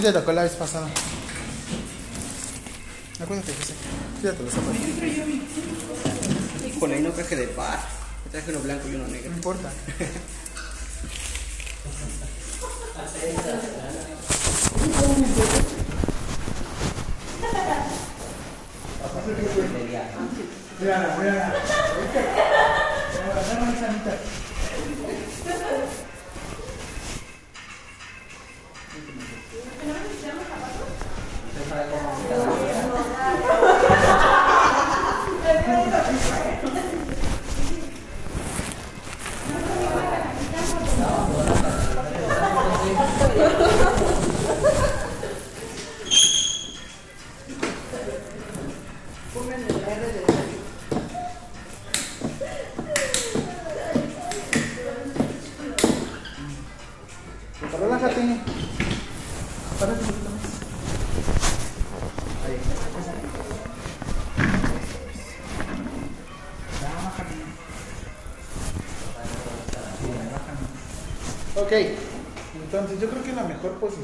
Ti 0.00 0.06
te 0.06 0.12
tocó 0.12 0.32
la 0.32 0.44
vez 0.44 0.52
pasada. 0.52 0.88
Acuérdate, 3.22 3.52
José. 3.52 3.74
Fíjate 4.20 4.42
los 4.42 4.54
zapatos. 4.54 4.76
Con 6.78 6.92
ahí 6.92 7.02
no 7.02 7.10
traje 7.10 7.36
de 7.36 7.48
par. 7.48 7.78
Me 8.24 8.30
traje 8.30 8.50
uno 8.50 8.60
blanco 8.60 8.88
y 8.88 8.94
uno 8.94 9.06
negro. 9.08 9.30
No 9.30 9.36
importa. 9.36 9.70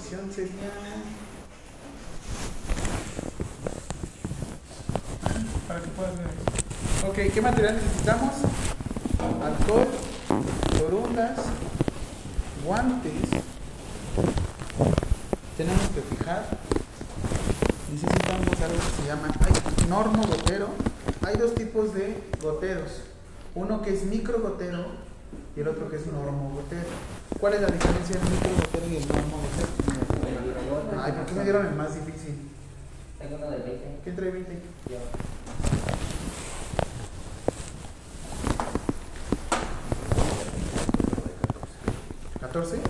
Sería. 0.07 0.53
Para 5.66 5.81
que 5.81 5.89
puedas 5.89 6.16
ver. 6.16 6.28
Ok, 7.09 7.33
¿qué 7.35 7.41
material 7.41 7.74
necesitamos? 7.74 8.35
Alcohol, 9.43 9.89
corundas, 10.78 11.39
guantes. 12.65 13.12
Tenemos 15.57 15.83
que 15.89 16.03
fijar. 16.03 16.47
Necesitamos 17.91 18.61
algo 18.61 18.78
que 18.78 19.03
se 19.03 19.09
llama 19.09 19.28
normo 19.89 20.23
gotero. 20.27 20.69
Hay 21.23 21.37
dos 21.37 21.55
tipos 21.55 21.95
de 21.95 22.23
goteros. 22.41 23.03
Uno 23.55 23.83
que 23.83 23.95
es 23.95 24.05
micro 24.05 24.41
gotero 24.41 24.87
y 25.57 25.61
el 25.61 25.69
otro 25.69 25.89
que 25.89 25.97
es 25.97 26.07
normo 26.07 26.51
gotero. 26.55 26.87
¿Cuál 27.41 27.55
es 27.55 27.61
la 27.62 27.69
diferencia 27.69 28.16
entre 28.16 28.28
el 28.28 28.35
micro 28.35 28.66
gotero 28.66 28.87
y 28.87 28.97
el 28.97 29.09
normo 29.09 29.39
gotero? 29.39 29.87
Ay, 31.07 31.12
¿por 31.12 31.27
qué 31.27 31.35
me 31.35 31.45
dieron 31.45 31.66
el 31.66 31.74
más 31.74 31.95
difícil? 31.95 32.51
Tengo 33.19 33.37
uno 33.37 33.51
de 33.51 33.59
20. 33.59 34.01
¿Quién 34.03 34.16
trae 34.16 34.31
20? 34.31 34.53
Yo. 34.91 34.99
¿14? 42.41 42.81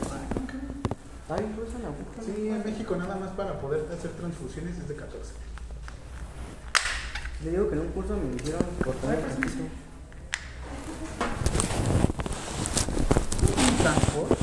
Ay, 1.29 1.53
pues 1.57 1.69
una 1.79 1.89
aguja. 1.89 2.23
Sí, 2.25 2.49
en 2.49 2.65
México 2.65 2.97
nada 2.97 3.17
más 3.17 3.31
para 3.31 3.61
poder 3.61 3.85
transfusiones 4.47 4.79
es 4.79 4.89
de 4.89 4.95
14. 4.95 5.33
Le 7.45 7.51
digo 7.51 7.69
que 7.69 7.75
en 7.75 7.81
un 7.81 7.89
curso 7.89 8.17
me 8.17 8.37
hicieron 8.37 8.63
cortar 8.83 9.15
el 9.15 9.21
pues, 9.25 9.37
piso. 9.37 9.59
Un 13.57 13.77
transport. 13.79 14.39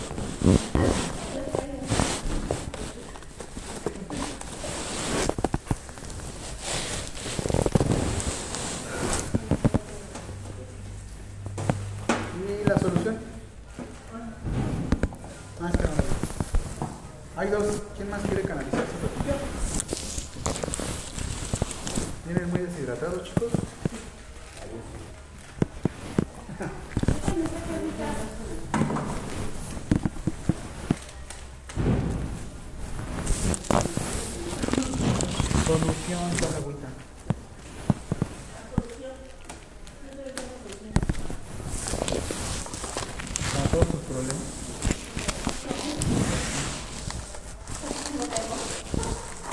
¿Y 12.36 12.68
la 12.68 12.80
solución? 12.80 13.18
Ah, 15.62 15.70
espera. 15.70 15.90
Hay 17.38 17.50
dos. 17.50 17.82
¿Quién 17.96 18.10
más 18.10 18.22
quiere 18.22 18.42
canalizar 18.44 18.86
su 18.86 19.08
tortilla? 19.08 19.38
Vienen 22.26 22.50
muy 22.52 22.60
deshidratados, 22.62 23.26
chicos. 23.26 23.52
Solución, 35.66 36.32
toma 36.40 36.58
agüita. 36.58 36.88
Para 43.54 43.68
todos 43.70 43.88
tus 43.88 44.02
problemas. 44.02 44.44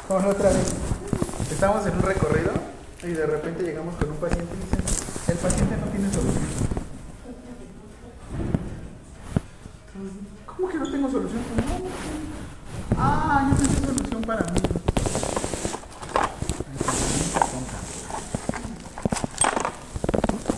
Con 0.07 0.10
otra 0.29 0.51
vez. 0.51 0.75
Estamos 1.51 1.87
en 1.87 1.95
un 1.95 2.03
recorrido 2.03 2.53
y 3.03 3.09
de 3.09 3.27
repente 3.27 3.63
llegamos 3.63 3.95
con 3.97 4.11
un 4.11 4.17
paciente 4.17 4.55
y 4.55 4.59
dicen, 4.65 4.81
el 5.29 5.37
paciente 5.39 5.77
no 5.77 5.87
tiene 5.87 6.13
solución. 6.13 6.45
¿Cómo 10.47 10.69
que 10.69 10.79
no 10.79 10.91
tengo 10.91 11.11
solución? 11.11 11.43
Pues 11.43 11.67
no, 11.67 11.73
no 11.73 11.79
tengo. 11.79 11.91
Ah, 12.99 13.51
yo 13.51 13.57
tengo 13.57 13.87
solución 13.87 14.23
para 14.23 14.43
mí. 14.53 14.61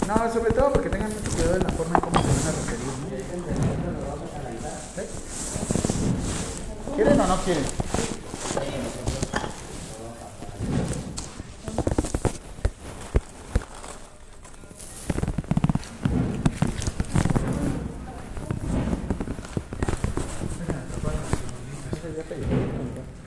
No, 0.09 0.33
sobre 0.33 0.53
todo 0.53 0.73
porque 0.73 0.89
tengan 0.91 1.13
mucho 1.13 1.31
cuidado 1.31 1.57
en 1.57 1.63
la 1.63 1.71
forma 1.71 1.95
en 1.95 2.01
cómo 2.01 2.21
se 2.21 2.29
van 2.29 2.37
a 2.37 2.51
referir. 2.51 2.87
¿no? 2.87 2.93
¿Eh? 5.03 5.09
¿Quieren 6.97 7.21
o 7.21 7.27
no 7.27 7.37
quieren? 7.45 7.65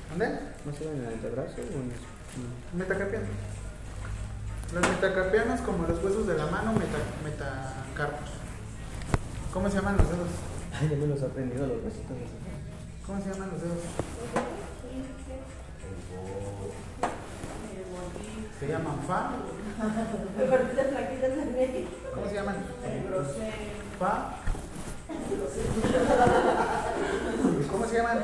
¿Dónde? 0.10 0.40
¿No 0.66 0.74
se 0.74 0.86
ven 0.86 0.98
en 0.98 1.07
el 1.10 1.20
antebrazo 1.66 1.78
o 1.78 1.82
en 1.82 1.92
el- 1.92 2.78
Metacarpianos. 2.78 3.30
Los 4.74 4.90
metacarpianos 4.90 5.62
como 5.62 5.88
los 5.88 6.04
huesos 6.04 6.28
de 6.28 6.38
la 6.38 6.48
mano, 6.48 6.74
meta, 6.74 6.98
metacarpos. 7.24 8.30
¿Cómo 9.54 9.70
se 9.70 9.76
llaman 9.78 9.98
los 9.98 10.10
dedos? 10.10 10.28
Ay, 10.80 10.90
ya 10.90 10.98
me 10.98 11.08
los 11.08 11.22
he 11.22 11.26
aprendido 11.26 11.68
los 11.68 11.84
besitos. 11.84 12.18
¿Cómo 13.06 13.22
se 13.22 13.30
llaman 13.32 13.50
los 13.52 13.62
dedos? 13.62 13.78
Se 18.60 18.68
llaman 18.68 19.00
fa. 19.08 19.30
¿Cómo 22.16 22.28
se 22.28 22.34
llaman? 22.36 22.56
Fa. 24.00 24.30
¿Cómo 27.72 27.86
se 27.86 27.96
llaman? 27.98 28.20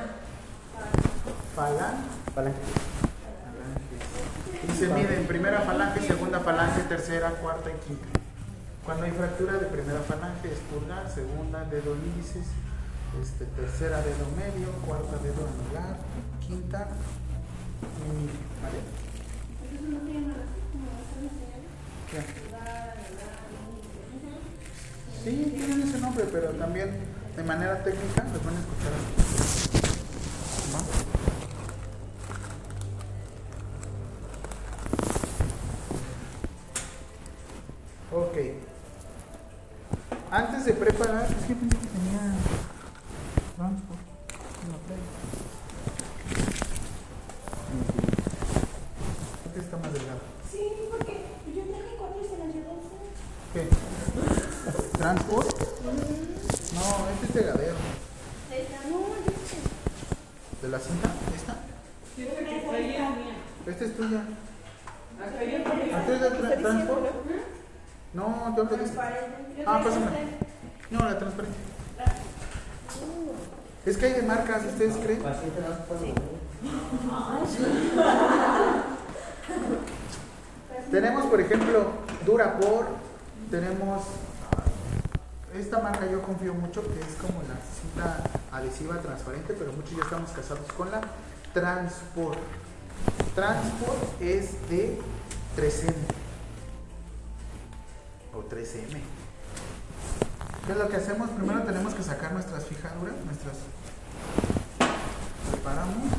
Falan. 1.56 1.96
Palanque. 2.34 2.60
Y 4.68 4.72
se 4.78 4.88
miden 4.88 5.28
primera 5.28 5.62
falange, 5.62 6.02
segunda 6.02 6.40
falange, 6.40 6.82
tercera, 6.84 7.30
cuarta 7.32 7.70
y 7.70 7.74
quinta. 7.88 8.08
Fractura 9.42 9.60
de 9.60 9.76
primera 9.76 10.02
falange 10.02 10.54
es 10.54 10.60
pulgar, 10.70 11.10
segunda 11.10 11.66
dedo 11.66 11.96
índices, 11.96 12.46
este, 13.20 13.46
tercera 13.46 14.04
dedo 14.04 14.28
medio, 14.38 14.72
cuarta 14.86 15.18
dedo 15.18 15.48
anular, 15.48 15.98
quinta 16.40 16.90
y 17.98 18.30
¿vale? 18.62 18.82
Sí, 25.24 25.54
tienen 25.58 25.82
ese 25.88 26.00
nombre, 26.00 26.26
pero 26.32 26.50
también 26.50 26.92
de 27.36 27.44
manera 27.44 27.84
técnica 27.84 28.24
los 28.32 28.46
van 28.46 28.56
a 28.56 28.60
escuchar 28.60 28.94
aquí. 28.94 29.16
¿Va? 38.14 38.18
Ok. 38.20 38.38
Antes 40.32 40.64
de 40.64 40.74
preparar, 41.56 41.56
es 41.56 41.56
que 41.56 41.56
pensé 41.56 41.78
que 41.78 41.88
tenía 41.88 42.22
transport 43.58 44.00
en 44.64 44.72
la 44.72 44.78
playa. 44.86 45.10
Este 49.46 49.60
está 49.60 49.78
más 49.78 49.94
delgado. 49.94 50.20
Sí, 50.52 50.62
porque 50.90 51.14
yo 51.56 51.64
traje 51.64 51.96
cuatro 51.98 52.22
y 52.22 52.28
se 52.28 52.38
las 52.38 52.48
llevó 52.56 52.82
¿Qué? 53.54 53.68
¿Transport? 54.98 55.48
No, 56.74 56.84
este 57.14 57.26
es 57.26 57.32
pegadero. 57.32 57.76
Esta, 58.52 58.90
no, 58.90 59.00
yo 59.00 59.32
sé. 59.48 59.58
¿De 60.62 60.68
la 60.70 60.80
cinta? 60.80 61.10
¿Esta? 61.36 61.56
Esta 63.68 63.86
es 63.86 63.96
tuya. 63.98 64.24
¿Esta 65.24 65.44
es 66.14 66.22
de 66.22 66.30
tra- 66.32 66.62
transport? 66.62 67.06
No, 68.14 68.56
yo 68.56 68.64
hablo 68.64 68.78
de 68.78 68.84
esta. 68.84 69.10
Ah, 69.66 69.82
pásame. 69.84 70.08
No, 70.90 71.00
la 71.00 71.18
transparente. 71.18 71.58
Es 73.86 73.98
que 73.98 74.06
hay 74.06 74.14
de 74.14 74.22
marcas, 74.24 74.66
¿ustedes 74.66 74.98
creen? 74.98 75.22
Tenemos, 80.92 81.26
por 81.28 81.40
ejemplo, 81.40 81.92
Durapor, 82.26 82.88
tenemos 83.50 84.04
esta 85.58 85.80
marca 85.80 86.06
yo 86.10 86.22
confío 86.22 86.54
mucho 86.54 86.82
que 86.82 87.00
es 87.00 87.16
como 87.20 87.42
la 87.44 87.56
cinta 87.82 88.24
adhesiva 88.52 88.98
transparente, 89.02 89.54
pero 89.58 89.74
muchos 89.74 89.92
ya 89.98 90.04
estamos 90.04 90.32
casados 90.32 90.66
con 90.78 90.90
la 90.92 91.02
Transport. 91.54 92.40
Transport 93.36 94.22
es 94.22 94.70
de 94.70 94.98
3M 95.58 95.94
o 98.34 98.40
3M. 98.40 99.02
¿Qué 100.66 100.72
es 100.72 100.78
lo 100.78 100.88
que 100.88 100.96
hacemos? 100.96 101.30
Primero 101.32 101.64
tenemos 101.64 101.94
que 101.94 102.04
sacar 102.04 102.32
nuestras 102.34 102.66
fijaduras, 102.66 103.16
nuestras 103.26 103.58
preparamos. 105.50 106.12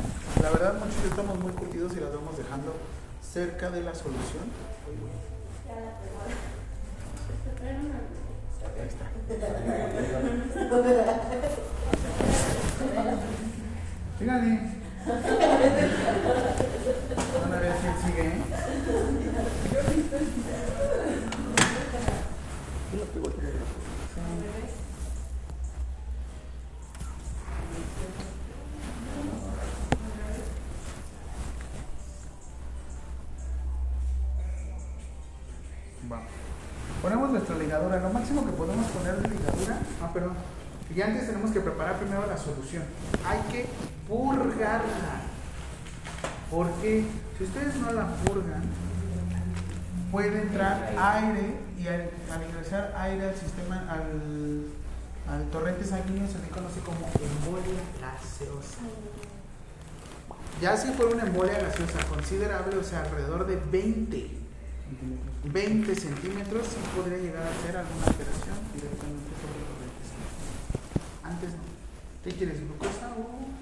La 0.43 0.51
verdad 0.51 0.75
muchos 0.75 1.05
estamos 1.05 1.39
muy 1.39 1.53
curtidos 1.53 1.93
y 1.97 2.01
las 2.01 2.13
vamos 2.13 2.37
dejando 2.37 2.75
cerca 3.23 3.71
de 3.71 3.83
la 3.83 3.95
solución. 3.95 4.45
Ahí 8.79 8.89
está. 8.89 9.07
Síganle. 14.19 14.82
Van 15.05 15.19
a 17.53 17.57
ver 17.59 17.73
si 17.75 18.07
sigue, 18.07 18.23
¿eh? 18.23 18.39
Va. 36.11 36.21
Ponemos 37.01 37.31
nuestra 37.31 37.57
ligadura, 37.57 37.99
lo 37.99 38.11
máximo 38.11 38.47
que 38.47 38.53
podemos 38.53 38.87
poner 38.93 39.17
de 39.17 39.29
ligadura. 39.29 39.81
Ah, 40.01 40.13
perdón. 40.13 40.35
Y 40.95 41.01
antes 41.01 41.27
tenemos 41.27 41.51
que 41.51 41.61
preparar 41.61 41.97
primero 41.99 42.25
la 42.27 42.37
solución. 42.37 42.85
Hay 43.27 43.41
que 43.51 43.67
Porque 46.51 47.05
si 47.39 47.45
ustedes 47.45 47.77
no 47.77 47.93
la 47.93 48.15
purgan, 48.17 48.63
puede 50.11 50.43
entrar 50.43 50.95
aire 50.99 51.57
y 51.79 51.87
al, 51.87 52.11
ingresar 52.49 52.95
aire 52.97 53.29
al 53.29 53.35
sistema, 53.35 53.87
al, 53.89 54.67
al 55.33 55.45
torrente 55.51 55.85
sanguíneo 55.85 56.29
se 56.29 56.39
le 56.39 56.49
conoce 56.49 56.81
como 56.81 57.07
embolia 57.07 57.81
gaseosa. 58.01 58.79
Ya 60.61 60.77
si 60.77 60.93
fuera 60.93 61.15
una 61.15 61.25
embolia 61.25 61.59
gaseosa 61.59 62.05
considerable, 62.07 62.77
o 62.77 62.85
sea, 62.85 63.01
alrededor 63.03 63.47
de 63.47 63.57
20 63.57 64.43
20 65.45 65.95
centímetros 65.95 66.67
sí 66.67 66.77
podría 66.95 67.19
llegar 67.19 67.43
a 67.43 67.67
ser 67.67 67.77
alguna 67.77 68.07
alteración 68.07 68.57
directamente 68.75 69.31
sobre 69.41 69.59
los 69.65 69.77
lentes. 69.81 70.09
Antes 71.25 71.51
no. 71.51 71.65
¿Qué 72.23 72.31
quieres? 72.31 72.61
¿Glucosa 72.61 73.11
o 73.19 73.62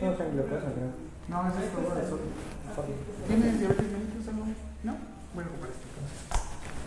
No. 0.00 1.42
No, 1.42 1.48
es 1.48 1.54
sodio. 2.74 2.94
¿Tienes 3.26 3.58
diabetes 3.58 3.86
mellitus 3.90 4.28
algo? 4.28 4.44
¿No? 4.82 4.96
Bueno, 5.34 5.50
para 5.60 5.72
esto. 5.72 5.86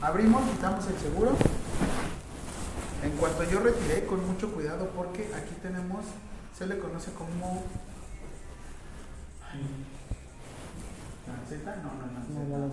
Abrimos, 0.02 0.44
quitamos 0.52 0.88
el 0.88 0.98
seguro. 0.98 1.32
En 3.04 3.12
cuanto 3.12 3.44
yo 3.44 3.60
retiré, 3.60 4.06
con 4.06 4.26
mucho 4.28 4.52
cuidado, 4.54 4.90
porque 4.96 5.30
aquí 5.36 5.56
tenemos, 5.62 6.06
se 6.58 6.68
le 6.68 6.80
conoce 6.80 7.12
como. 7.14 7.64
¿Lanceta? 11.28 11.76
No, 11.78 11.92
no. 11.94 12.06
No, 12.58 12.70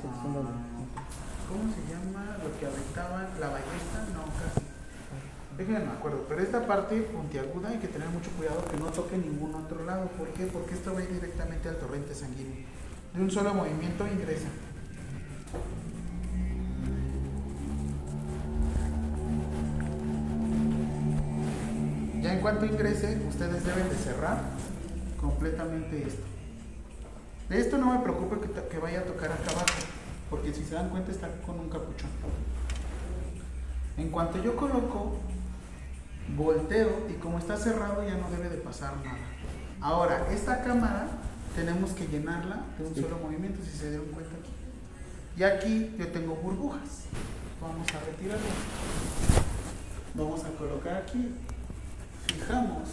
¿Cómo 1.49 1.65
se 1.75 1.83
llama 1.93 2.37
lo 2.43 2.59
que 2.59 2.67
aventaban? 2.67 3.29
¿La 3.41 3.49
ballesta? 3.49 3.99
No, 4.15 4.25
casi. 4.39 4.67
Déjenme 5.57 5.81
me 5.81 5.93
acuerdo, 5.93 6.25
pero 6.29 6.41
esta 6.43 6.67
parte 6.67 6.97
puntiaguda 7.03 7.69
hay 7.69 7.79
que 7.79 7.89
tener 7.89 8.09
mucho 8.09 8.31
cuidado 8.33 8.65
que 8.65 8.77
no 8.79 8.87
toque 8.87 9.19
ningún 9.19 9.55
otro 9.55 9.85
lado. 9.85 10.07
¿Por 10.19 10.29
qué? 10.29 10.47
Porque 10.47 10.75
esto 10.75 10.95
va 10.95 11.01
directamente 11.01 11.69
al 11.69 11.77
torrente 11.77 12.15
sanguíneo. 12.15 12.65
De 13.15 13.21
un 13.21 13.31
solo 13.31 13.53
movimiento 13.53 14.07
ingresa. 14.07 14.49
Ya 22.23 22.33
en 22.35 22.41
cuanto 22.41 22.65
ingrese, 22.67 23.21
ustedes 23.29 23.65
deben 23.65 23.89
de 23.89 23.97
cerrar 23.97 24.41
completamente 25.21 26.03
esto. 26.07 26.23
De 27.49 27.61
esto 27.61 27.79
no 27.79 27.91
me 27.93 27.99
to- 28.49 28.69
que 28.69 28.79
vaya 28.79 29.01
a 29.01 29.05
tocar 29.05 29.33
acá 29.33 29.51
abajo, 29.51 29.67
porque 30.33 30.55
si 30.55 30.65
se 30.65 30.75
dan 30.75 30.89
cuenta 30.89 31.13
está 31.13 31.29
con 31.45 31.61
un 31.61 31.69
capuchón. 31.69 32.09
En 33.99 34.09
cuanto 34.09 34.43
yo 34.43 34.57
coloco, 34.57 35.19
volteo 36.35 37.07
y 37.11 37.19
como 37.21 37.39
está 37.39 37.59
cerrado 37.59 38.03
ya 38.03 38.17
no 38.17 38.31
debe 38.31 38.49
de 38.49 38.57
pasar 38.57 38.97
nada. 39.05 39.19
Ahora, 39.83 40.27
esta 40.33 40.63
cámara 40.63 41.07
tenemos 41.55 41.91
que 41.91 42.07
llenarla 42.07 42.65
de 42.79 42.87
un 42.87 42.95
solo 42.95 43.19
movimiento, 43.19 43.63
si 43.63 43.77
se 43.77 43.91
dieron 43.91 44.07
cuenta 44.07 44.31
aquí. 44.37 44.53
Y 45.37 45.43
aquí 45.43 45.95
yo 45.99 46.09
tengo 46.09 46.35
burbujas. 46.37 47.05
Vamos 47.61 47.87
a 47.95 48.01
retirarlas. 48.01 48.55
Vamos 50.15 50.45
a 50.45 50.49
colocar 50.57 50.97
aquí. 50.97 51.35
Fijamos. 52.27 52.89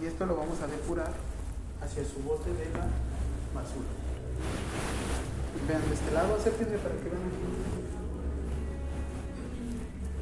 Y 0.00 0.06
esto 0.06 0.24
lo 0.24 0.36
vamos 0.36 0.58
a 0.62 0.66
depurar 0.68 1.12
hacia 1.82 2.02
su 2.02 2.22
bote 2.22 2.48
de 2.48 2.64
la 2.70 2.86
basura. 3.54 4.03
Vean 5.68 5.88
de 5.88 5.94
este 5.94 6.10
lado, 6.12 6.34
acérquense 6.34 6.76
para 6.78 6.94
que 6.96 7.08
vean 7.08 7.22
aquí. 7.22 7.46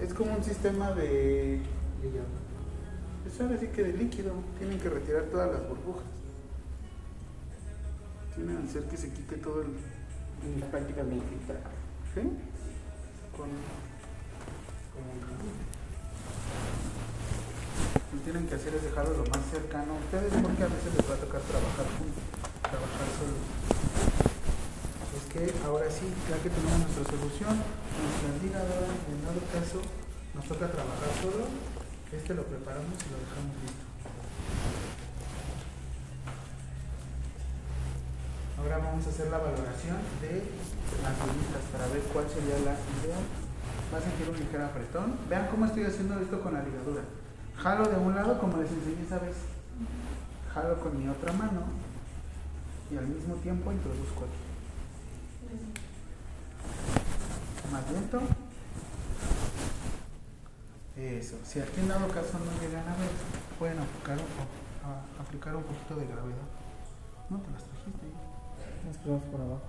Es 0.05 0.15
como 0.15 0.37
un 0.37 0.45
sistema 0.45 0.93
de. 0.93 1.61
Es 3.27 3.41
ahora 3.41 3.59
sí 3.59 3.69
que 3.69 3.83
de 3.83 3.93
líquido. 3.93 4.33
Tienen 4.59 4.79
que 4.79 4.89
retirar 4.89 5.25
todas 5.25 5.53
las 5.53 5.69
burbujas. 5.69 6.05
Tienen 8.35 8.59
que 8.59 8.69
hacer 8.69 8.83
que 8.85 8.97
se 8.97 9.11
quite 9.11 9.37
todo 9.37 9.63
el. 9.63 9.69
La 10.61 10.67
práctica 10.67 11.03
me 11.05 11.15
infiltra. 11.17 11.61
¿Sí? 12.15 12.21
Con. 13.37 13.49
Lo 18.13 18.19
que 18.19 18.25
tienen 18.25 18.47
que 18.47 18.55
hacer 18.55 18.75
es 18.75 18.83
dejarlo 18.83 19.17
lo 19.17 19.25
más 19.25 19.41
cercano 19.51 19.95
a 19.95 19.97
ustedes 19.97 20.33
porque 20.43 20.63
a 20.63 20.69
veces 20.69 20.95
les 20.97 21.11
va 21.11 21.15
a 21.15 21.19
tocar 21.19 21.41
trabajar 21.41 21.87
juntos, 21.97 22.23
trabajar 22.63 23.09
solos. 23.19 23.45
Es 25.17 25.25
que 25.33 25.43
ahora 25.67 25.91
sí, 25.91 26.07
ya 26.31 26.37
que 26.41 26.51
tenemos 26.51 26.79
nuestra 26.79 27.05
solución, 27.05 27.55
nuestra 27.59 28.31
ligadora, 28.43 28.93
en 29.11 29.19
dado 29.27 29.43
caso, 29.51 29.81
nos 30.35 30.45
toca 30.47 30.71
trabajar 30.71 31.11
solo, 31.21 31.45
este 32.13 32.35
lo 32.35 32.45
preparamos 32.45 32.97
y 32.97 33.07
lo 33.11 33.19
dejamos 33.21 33.55
listo. 33.61 33.85
Ahora 38.59 38.79
vamos 38.79 39.07
a 39.07 39.11
hacer 39.11 39.27
la 39.27 39.39
valoración 39.39 39.99
de 40.23 40.47
las 41.03 41.15
bolitas 41.19 41.65
para 41.73 41.87
ver 41.89 42.03
cuál 42.15 42.27
sería 42.31 42.57
la 42.63 42.79
idea. 42.79 43.19
Va 43.93 43.99
a 43.99 44.01
sentir 44.01 44.29
un 44.31 44.39
ligero 44.39 44.65
apretón. 44.65 45.19
Vean 45.29 45.49
cómo 45.51 45.67
estoy 45.67 45.85
haciendo 45.85 46.19
esto 46.21 46.41
con 46.41 46.55
la 46.55 46.63
ligadura. 46.63 47.03
Jalo 47.59 47.89
de 47.89 47.97
un 47.97 48.15
lado 48.15 48.39
como 48.39 48.57
les 48.59 48.71
enseñé 48.71 49.03
esa 49.03 49.19
vez. 49.19 49.37
Jalo 50.55 50.79
con 50.81 50.97
mi 50.97 51.09
otra 51.09 51.33
mano 51.33 51.82
y 52.93 52.97
al 52.99 53.07
mismo 53.07 53.35
tiempo 53.37 53.73
introduzco 53.73 54.25
aquí. 54.25 54.41
Más 57.73 57.91
lento. 57.91 58.21
Eso. 60.97 61.37
Si 61.45 61.59
aquí 61.61 61.81
en 61.81 61.89
dado 61.89 62.07
caso 62.09 62.39
no 62.39 62.53
llegan 62.61 62.87
a 62.87 62.97
ver, 62.97 63.09
pueden 63.59 63.79
aplicar 63.79 64.19
un, 64.19 64.25
a- 64.89 65.23
aplicar 65.23 65.57
un 65.57 65.63
poquito 65.63 65.97
de 65.97 66.07
gravedad. 66.07 66.49
No 67.31 67.39
te 67.39 67.51
las 67.51 67.65
trajiste. 67.65 68.07
Las 68.87 68.97
pruebas 68.99 69.23
por 69.31 69.41
abajo. 69.41 69.63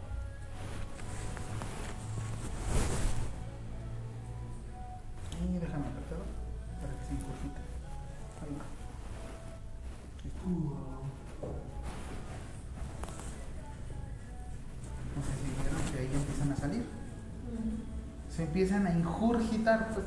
Y 5.43 5.57
déjame 5.59 5.85
apretado 5.87 6.23
para 6.81 6.93
que 6.97 7.05
se 7.05 7.11
encurjite. 7.13 7.61
Ahí 8.41 8.55
va. 8.57 8.65
Listo. 10.23 11.03
Se 18.43 18.47
empiezan 18.49 18.85
a 18.87 18.91
injurgitar. 18.91 19.87
Pues. 19.93 20.05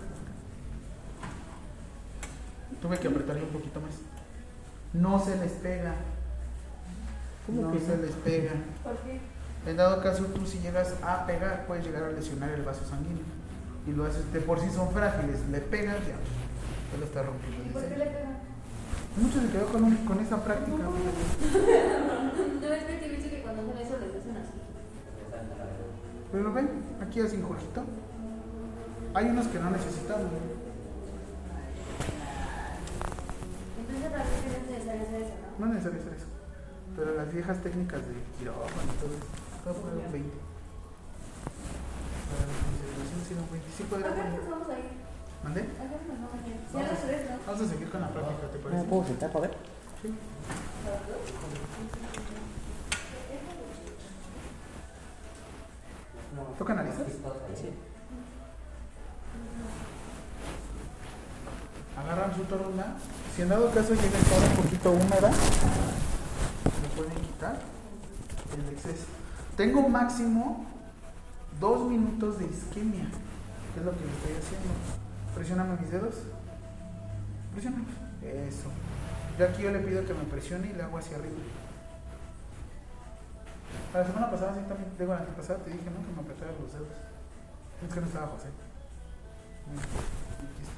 Tuve 2.83 2.99
que 2.99 3.09
apretarle 3.09 3.43
un 3.45 3.49
poquito 3.49 3.81
más. 3.81 3.93
No 4.93 5.19
se 5.25 5.39
les 5.39 5.53
pega. 5.53 5.95
¿Cómo 7.47 7.63
no 7.63 7.73
que 7.73 7.81
se 7.81 7.97
no? 7.97 8.03
les 8.03 8.11
pega. 8.13 8.53
¿Por 8.85 8.97
qué? 8.99 9.21
En 9.71 9.77
dado 9.79 10.03
caso, 10.03 10.25
tú 10.27 10.45
si 10.47 10.59
llegas 10.59 10.95
a 11.03 11.25
pegar, 11.27 11.65
puedes 11.67 11.87
llegar 11.87 12.05
a 12.05 12.11
lesionar 12.13 12.51
el 12.51 12.63
vaso 12.63 12.85
sanguíneo. 12.85 13.25
Y 13.87 13.93
lo 13.93 14.05
haces, 14.05 14.31
de 14.35 14.41
por 14.41 14.61
sí 14.61 14.69
son 14.69 14.91
frágiles, 14.91 15.41
le 15.51 15.61
pegas, 15.61 15.97
ya, 16.01 16.13
ya 16.93 16.99
lo 17.01 17.07
está 17.07 17.23
rompiendo. 17.23 17.65
¿Y 17.65 17.69
por 17.71 17.83
qué 17.85 17.89
Dice. 17.89 17.99
le 17.99 18.05
pegan? 18.11 18.37
Mucho 19.17 19.41
se 19.41 19.49
quedó 19.49 19.67
con, 19.69 19.83
un- 19.85 19.97
con 20.05 20.21
esa 20.21 20.45
práctica. 20.45 20.77
No 20.77 20.91
es 22.75 22.85
que 22.85 22.93
te 22.97 23.07
he 23.07 23.09
visto 23.09 23.31
que 23.31 23.41
cuando 23.43 23.63
hacen 23.63 23.79
eso 23.87 23.97
les 23.99 24.11
hacen 24.21 24.37
así. 24.37 24.53
Pero 26.33 26.45
lo 26.45 26.53
ven, 26.53 26.69
aquí 27.01 27.21
así 27.23 27.37
injurgito. 27.37 27.83
Hay 29.17 29.25
unos 29.31 29.47
que 29.49 29.59
no 29.59 29.71
necesitamos. 29.71 30.29
Entonces 33.81 34.13
realmente 34.13 34.45
no 34.45 34.57
es 34.61 34.69
necesario 34.69 35.03
hacer 35.09 35.23
eso, 35.23 35.35
¿no? 35.41 35.49
No 35.57 35.65
es 35.67 35.73
necesario 35.73 36.01
hacer 36.05 36.13
eso. 36.21 36.27
Pero 36.97 37.15
las 37.17 37.33
viejas 37.33 37.63
técnicas 37.63 38.01
de 38.05 38.13
quirófano 38.37 38.93
y 38.93 38.97
todo 39.01 39.17
eso, 39.17 39.25
todo 39.65 39.73
fue 39.81 39.91
un 39.97 40.13
20. 40.13 40.37
Para 42.29 42.45
la 42.45 42.53
concentración, 42.61 43.21
sí, 43.25 43.33
un 43.41 43.49
20. 43.57 43.69
Sí, 43.73 43.83
podría 43.89 44.07
Acá 44.13 44.21
poner. 44.21 44.37
nos 44.37 44.51
vamos 44.53 44.69
a 44.69 44.77
ir. 44.85 44.93
¿Mandé? 45.45 45.63
Nos 45.65 45.81
vamos 45.81 46.37
a 46.37 46.45
ir. 46.45 46.61
Ya 46.77 46.83
las 46.93 47.01
tres, 47.01 47.21
¿no? 47.25 47.37
Vamos 47.41 47.61
a 47.65 47.69
seguir 47.73 47.89
con 47.89 48.01
la 48.05 48.09
práctica, 48.13 48.45
¿te 48.53 48.59
¿No 48.59 48.65
parece? 48.69 48.83
me 48.85 48.89
puedo 48.93 49.05
sentar 49.09 49.33
para 49.33 49.49
ver? 49.49 49.57
Sí. 50.05 50.09
¿Toca 56.59 56.73
analizar? 56.73 57.07
Sí. 57.57 57.71
Agarran 61.97 62.35
su 62.35 62.43
toronda. 62.45 62.97
Si 63.35 63.43
en 63.43 63.49
dado 63.49 63.71
caso 63.71 63.95
llega 63.95 64.17
a 64.17 64.21
estar 64.21 64.51
un 64.51 64.57
poquito 64.57 64.91
húmeda, 64.93 65.31
le 66.83 66.89
pueden 66.97 67.23
quitar 67.23 67.59
el 68.53 68.73
exceso. 68.73 69.07
Tengo 69.57 69.89
máximo 69.89 70.67
dos 71.61 71.89
minutos 71.89 72.39
de 72.39 72.47
isquemia, 72.47 73.07
que 73.75 73.81
es 73.81 73.87
lo 73.87 73.93
que 73.93 74.05
le 74.05 74.13
estoy 74.13 74.33
haciendo. 74.33 74.69
Presióname 75.35 75.77
mis 75.81 75.91
dedos. 75.91 76.15
Presióname. 77.53 77.85
Eso. 78.23 78.71
Yo 79.39 79.45
aquí 79.47 79.63
yo 79.63 79.71
le 79.71 79.81
pido 79.81 80.05
que 80.05 80.15
me 80.15 80.25
presione 80.25 80.69
y 80.69 80.73
le 80.73 80.83
hago 80.83 80.99
hacia 80.99 81.17
arriba. 81.17 81.37
La 83.93 84.05
semana 84.05 84.31
pasada 84.31 84.55
sí 84.55 84.61
también, 84.69 84.91
digo 84.99 85.13
la 85.13 85.21
antepasada 85.21 85.59
te 85.61 85.71
dije, 85.71 85.85
¿no? 85.85 86.05
Que 86.07 86.13
me 86.15 86.21
apretaras 86.21 86.55
los 86.61 86.73
dedos. 86.73 86.89
Es 87.87 87.95
que 87.95 88.01
no 88.01 88.07
estaba 88.07 88.27
José. 88.29 88.49
Aquí 89.69 90.63
está. 90.63 90.76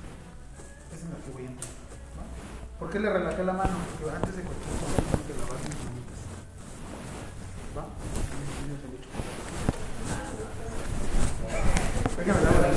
Es 0.93 1.03
la 1.05 1.17
que 1.25 1.31
voy 1.33 1.45
a 1.45 1.47
entrar. 1.47 1.71
¿no? 1.71 2.79
¿Por 2.79 2.91
qué 2.91 2.99
le 3.01 3.13
relajé 3.13 3.45
la 3.45 3.53
mano? 3.53 3.77
Porque 4.01 4.17
antes 4.17 4.37
de 4.37 4.43
cualquier 4.43 4.75
cosa 4.79 5.03
tengo 5.11 5.27
que 5.27 5.35
lavar 5.39 5.59
mis 5.59 5.79
manitas. 5.85 6.21
¿Va? 7.77 7.85
Déjame 12.19 12.43
lavar 12.43 12.63
la 12.63 12.69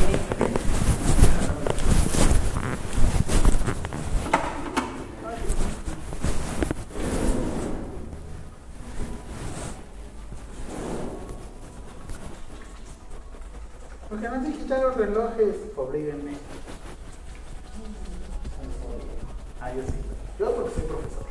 Porque 14.09 14.27
no 14.27 14.43
se 14.43 14.51
quitan 14.51 14.81
los 14.81 14.95
relojes, 14.97 15.55
oblíguenme. 15.75 16.33
Ah, 19.61 19.71
yo 19.73 19.83
sí. 19.83 19.93
Yo 20.38 20.55
porque 20.55 20.75
soy 20.75 20.83
profesor. 20.83 21.25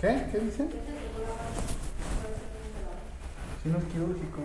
¿Qué? 0.00 0.26
¿Qué 0.32 0.38
dicen? 0.40 0.70
Si 3.62 3.68
no 3.68 3.78
es 3.78 3.84
quirúrgico. 3.84 4.40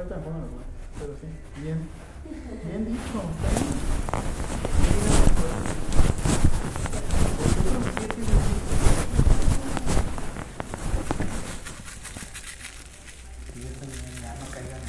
Ahorita 0.00 0.16
me 0.16 0.22
pongo 0.22 0.38
los 0.38 0.50
guantes, 0.50 0.80
pero 0.98 1.12
sí. 1.20 1.28
Bien. 1.60 1.78
Bien 2.64 2.84
dicho. 2.86 3.00
Está 3.04 3.48
bien. 3.54 3.74
Y 13.54 13.60
yo 13.60 13.68
también, 13.78 14.14
ya 14.22 14.34
no 14.34 14.46
caigan. 14.50 14.80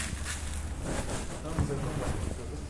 Vamos 1.44 1.60
a 1.60 1.62
hacer 1.62 1.76
con 1.76 1.94
guantes, 2.00 2.38
¿verdad? 2.40 2.62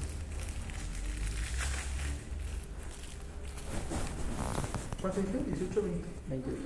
¿Cuánto 5.00 5.20
dice? 5.22 5.38
18, 5.46 5.82
20. 5.84 6.08
20. 6.28 6.50
18. 6.50 6.62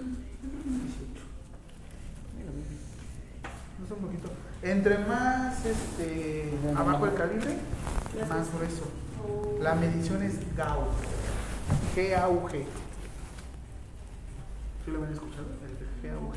No 3.78 3.86
es 3.86 3.92
un 3.92 3.98
poquito. 3.98 4.30
Entre 4.66 4.98
más 4.98 5.64
este, 5.64 6.52
abajo 6.76 7.06
el 7.06 7.14
calibre, 7.14 7.56
más 8.28 8.52
grueso. 8.52 8.90
La 9.62 9.76
medición 9.76 10.24
es 10.24 10.40
GAU. 10.58 10.86
G-A-U-G. 11.96 12.52
¿Sí 14.84 14.92
lo 14.92 14.98
habían 14.98 15.14
escuchado? 15.14 15.46
El 15.64 16.10
G-A-U-G. 16.10 16.36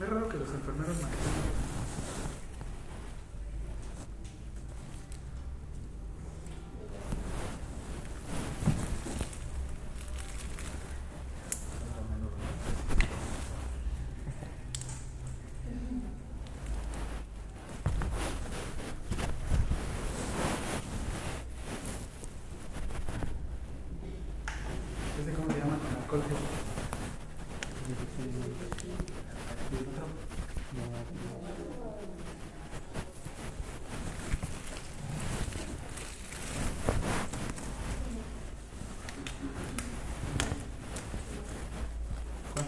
Es 0.00 0.08
raro 0.08 0.28
que 0.28 0.36
los 0.36 0.48
enfermeros 0.48 0.94
manejen. 0.94 1.68
¿Ese 25.20 25.32
cómo 25.32 25.48
se 25.52 25.58
llama 25.58 25.76
con 25.78 25.96
alcohol? 26.00 26.22
¿Y 29.70 29.76
el 29.76 29.82
otro? 29.82 30.06
¿Cuál? 42.54 42.66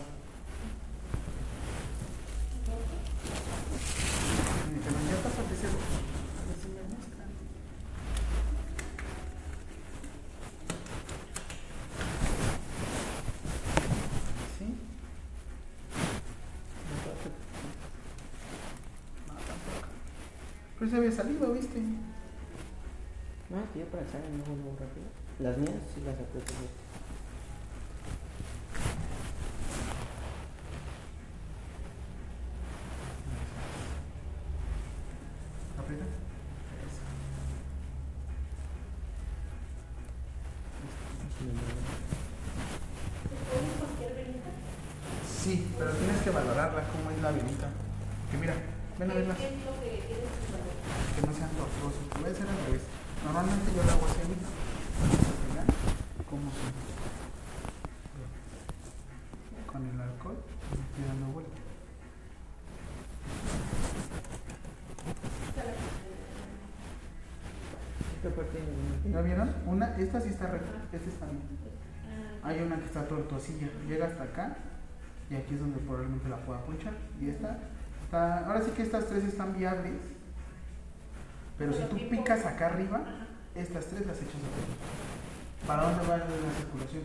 Me 4.67 4.75
dijeron, 4.77 5.03
ya 5.09 5.15
está 5.17 5.29
ese 5.29 5.67
A 5.67 5.69
ver 6.47 6.57
si 6.61 6.69
me 6.69 6.83
muestran. 6.83 7.31
¿Sí? 14.59 14.65
No, 19.27 19.35
tampoco. 19.35 19.89
Pero 20.81 20.91
se 20.91 20.97
había 20.97 21.13
salido, 21.13 21.53
¿viste? 21.53 21.79
No, 21.79 23.59
tío, 23.75 23.85
para 23.87 24.03
el 24.03 24.37
nuevo 24.39 24.57
nuevo 24.57 24.77
rápido. 24.81 25.05
Las 25.41 25.59
mías 25.59 25.75
sí 25.95 26.01
las 26.07 26.15
aprieto. 26.15 26.53
bien. 26.59 26.71
Aprieta. 35.79 36.05
Eso. 36.87 37.03
Sí, 45.43 45.67
pero 45.77 45.91
tienes 45.91 46.23
que 46.23 46.31
valorarla 46.31 46.89
como 46.89 47.11
es 47.11 47.21
la 47.21 47.33
venita. 47.33 47.69
Que 48.31 48.39
mira, 48.39 48.55
ven 48.99 49.11
a 49.11 49.15
verla. 49.15 49.35
Que 49.35 51.27
no 51.27 51.35
sean 51.35 51.51
tortuosos. 51.51 52.05
Puede 52.21 52.35
ser 52.35 52.47
al 52.49 52.67
revés. 52.67 52.83
Normalmente 53.25 53.73
yo 53.77 53.83
la 53.85 53.93
hago 53.93 54.07
así. 54.07 54.21
Mira, 55.51 55.65
cómo 56.29 56.51
son. 56.51 56.73
Con 59.67 59.87
el 59.87 60.01
alcohol, 60.01 60.37
le 60.71 60.81
estoy 60.81 61.05
dando 61.07 61.27
vuelta. 61.33 61.59
Esta 68.17 68.29
parte 68.37 68.59
de 68.59 68.65
¿Ya 69.13 69.21
vieron? 69.23 69.53
Una, 69.67 69.97
esta 69.97 70.21
sí 70.21 70.29
está 70.29 70.47
recta, 70.47 70.71
esta 70.93 71.09
está 71.09 71.27
bien. 71.27 71.43
Hay 72.43 72.61
una 72.61 72.77
que 72.77 72.85
está 72.85 73.07
tortuosilla, 73.07 73.69
llega 73.89 74.07
hasta 74.07 74.23
acá 74.23 74.57
y 75.29 75.35
aquí 75.35 75.55
es 75.55 75.61
donde 75.61 75.79
probablemente 75.81 76.29
la 76.29 76.37
pueda 76.39 76.61
ponchar. 76.65 76.95
Y 77.21 77.29
esta 77.29 77.59
está, 78.05 78.47
ahora 78.47 78.63
sí 78.63 78.71
que 78.71 78.83
estas 78.83 79.07
tres 79.07 79.25
están 79.25 79.57
viables, 79.57 80.01
pero 81.59 81.73
si 81.73 81.83
tú 81.85 81.97
picas 82.09 82.47
acá 82.47 82.67
arriba, 82.67 83.03
estas 83.55 83.87
tres 83.87 84.07
las 84.07 84.17
echas 84.17 84.35
acá. 84.35 85.67
¿Para 85.67 85.83
dónde 85.83 86.07
va 86.07 86.17
la 86.17 86.27
circulación? 86.57 87.03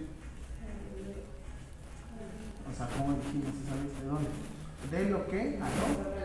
O 2.72 2.74
sea, 2.76 2.88
¿cómo 2.98 3.18
dijimos? 3.18 3.52
¿Sabes 3.68 4.00
de 4.00 4.06
dónde? 4.08 4.30
De 4.92 5.10
lo 5.10 5.28
que 5.28 5.60
a 5.62 5.66
lo. 5.66 6.16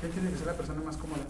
¿Qué 0.00 0.08
tiene 0.08 0.30
que 0.30 0.36
ser 0.36 0.46
la 0.46 0.54
persona 0.54 0.80
más 0.80 0.96
cómoda? 0.96 1.24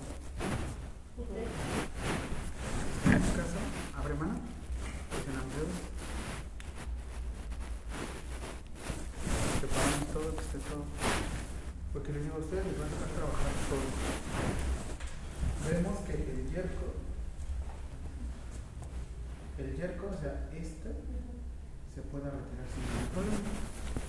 En 3.06 3.22
tu 3.22 3.36
caso, 3.36 3.58
abre 3.98 4.14
mano, 4.14 4.34
presionamos 5.10 5.54
dedos. 5.54 5.76
Separamos 9.60 10.08
todo, 10.12 10.36
que 10.36 10.42
esté 10.42 10.58
todo. 10.58 10.84
Porque 11.92 12.12
les 12.12 12.22
digo 12.22 12.36
a 12.36 12.38
ustedes, 12.38 12.64
les 12.66 12.78
van 12.78 12.88
a 12.88 12.92
estar 12.92 13.08
trabajando 13.08 13.60
todo. 13.68 13.86
Vemos 15.68 15.98
que 16.06 16.12
el 16.14 16.50
yerco, 16.50 16.86
el 19.58 19.76
yerco, 19.76 20.06
o 20.06 20.20
sea, 20.20 20.48
este, 20.54 20.90
se 21.94 22.00
puede 22.02 22.24
retirar 22.24 22.66
sin 22.70 22.82
ningún 22.86 23.08
problema. 23.12 23.50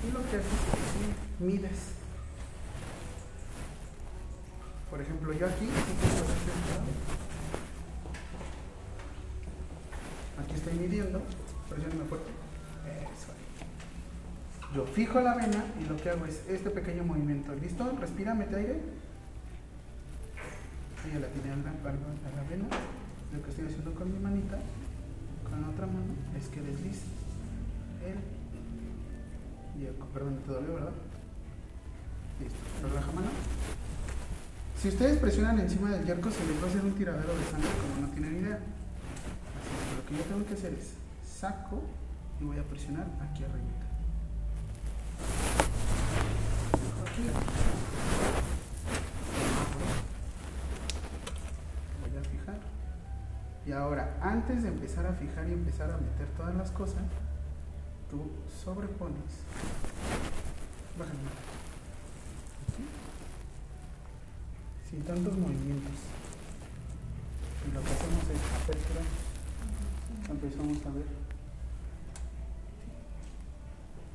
Y 0.05 0.11
lo 0.11 0.21
que 0.21 0.37
haces 0.37 0.53
es 0.53 0.63
que 0.69 0.85
sí, 0.93 1.03
mides. 1.39 1.81
Por 4.89 5.01
ejemplo, 5.01 5.30
yo 5.41 5.47
aquí, 5.47 5.65
cerca. 5.65 6.83
aquí 10.39 10.53
estoy 10.53 10.73
midiendo, 10.73 11.19
presioname 11.67 12.03
fuerte. 12.03 12.29
Eso 12.85 13.31
ahí. 13.31 14.75
Yo 14.75 14.85
fijo 14.85 15.19
la 15.19 15.33
vena 15.33 15.65
y 15.81 15.89
lo 15.89 15.97
que 15.97 16.11
hago 16.11 16.27
es 16.27 16.47
este 16.47 16.69
pequeño 16.69 17.03
movimiento. 17.05 17.55
¿Listo? 17.55 17.91
Respira, 17.99 18.35
mete 18.35 18.55
aire. 18.55 18.81
Ahí 21.03 21.19
la 21.19 21.27
tiene 21.29 21.53
a 21.53 21.55
la, 21.55 21.71
a 21.71 22.35
la 22.35 22.43
vena. 22.47 22.65
Lo 23.33 23.41
que 23.41 23.49
estoy 23.49 23.65
haciendo 23.65 23.95
con 23.95 24.13
mi 24.13 24.19
manita, 24.19 24.59
con 25.49 25.59
la 25.59 25.69
otra 25.69 25.87
mano, 25.87 26.13
es 26.37 26.49
que 26.49 26.61
deslice 26.61 27.07
el 28.05 29.81
yerco. 29.81 30.05
Perdón, 30.13 30.37
te 30.45 30.51
dolió, 30.51 30.75
¿verdad? 30.75 30.93
Listo. 32.39 32.87
Relaja 32.87 33.11
mano. 33.13 33.60
Si 34.81 34.87
ustedes 34.87 35.19
presionan 35.19 35.59
encima 35.59 35.91
del 35.91 36.03
yerco, 36.07 36.31
se 36.31 36.43
les 36.43 36.59
va 36.59 36.65
a 36.65 36.69
hacer 36.69 36.81
un 36.81 36.95
tiradero 36.95 37.35
de 37.35 37.43
sangre 37.51 37.69
como 37.79 38.07
no 38.07 38.11
tienen 38.13 38.41
idea. 38.41 38.55
Así 38.55 39.69
que 39.85 39.95
lo 39.95 40.05
que 40.07 40.17
yo 40.17 40.23
tengo 40.23 40.43
que 40.47 40.55
hacer 40.55 40.73
es 40.73 40.93
saco 41.23 41.83
y 42.39 42.45
voy 42.45 42.57
a 42.57 42.63
presionar 42.63 43.05
aquí 43.21 43.43
arriba. 43.43 43.67
Voy 52.01 52.17
a 52.17 52.23
fijar. 52.23 52.57
Y 53.67 53.71
ahora, 53.73 54.17
antes 54.19 54.63
de 54.63 54.69
empezar 54.69 55.05
a 55.05 55.13
fijar 55.13 55.47
y 55.47 55.53
empezar 55.53 55.91
a 55.91 55.97
meter 55.97 56.27
todas 56.35 56.55
las 56.55 56.71
cosas, 56.71 57.03
tú 58.09 58.31
sobrepones. 58.63 59.45
Bájale. 60.97 61.19
Aquí 62.73 62.83
sin 64.91 65.01
tantos 65.03 65.37
movimientos. 65.37 65.93
Lo 67.73 67.81
que 67.81 67.89
hacemos 67.89 68.23
es 68.29 68.61
apertura, 68.61 69.01
empezamos 70.29 70.85
a 70.85 70.89
ver. 70.89 71.05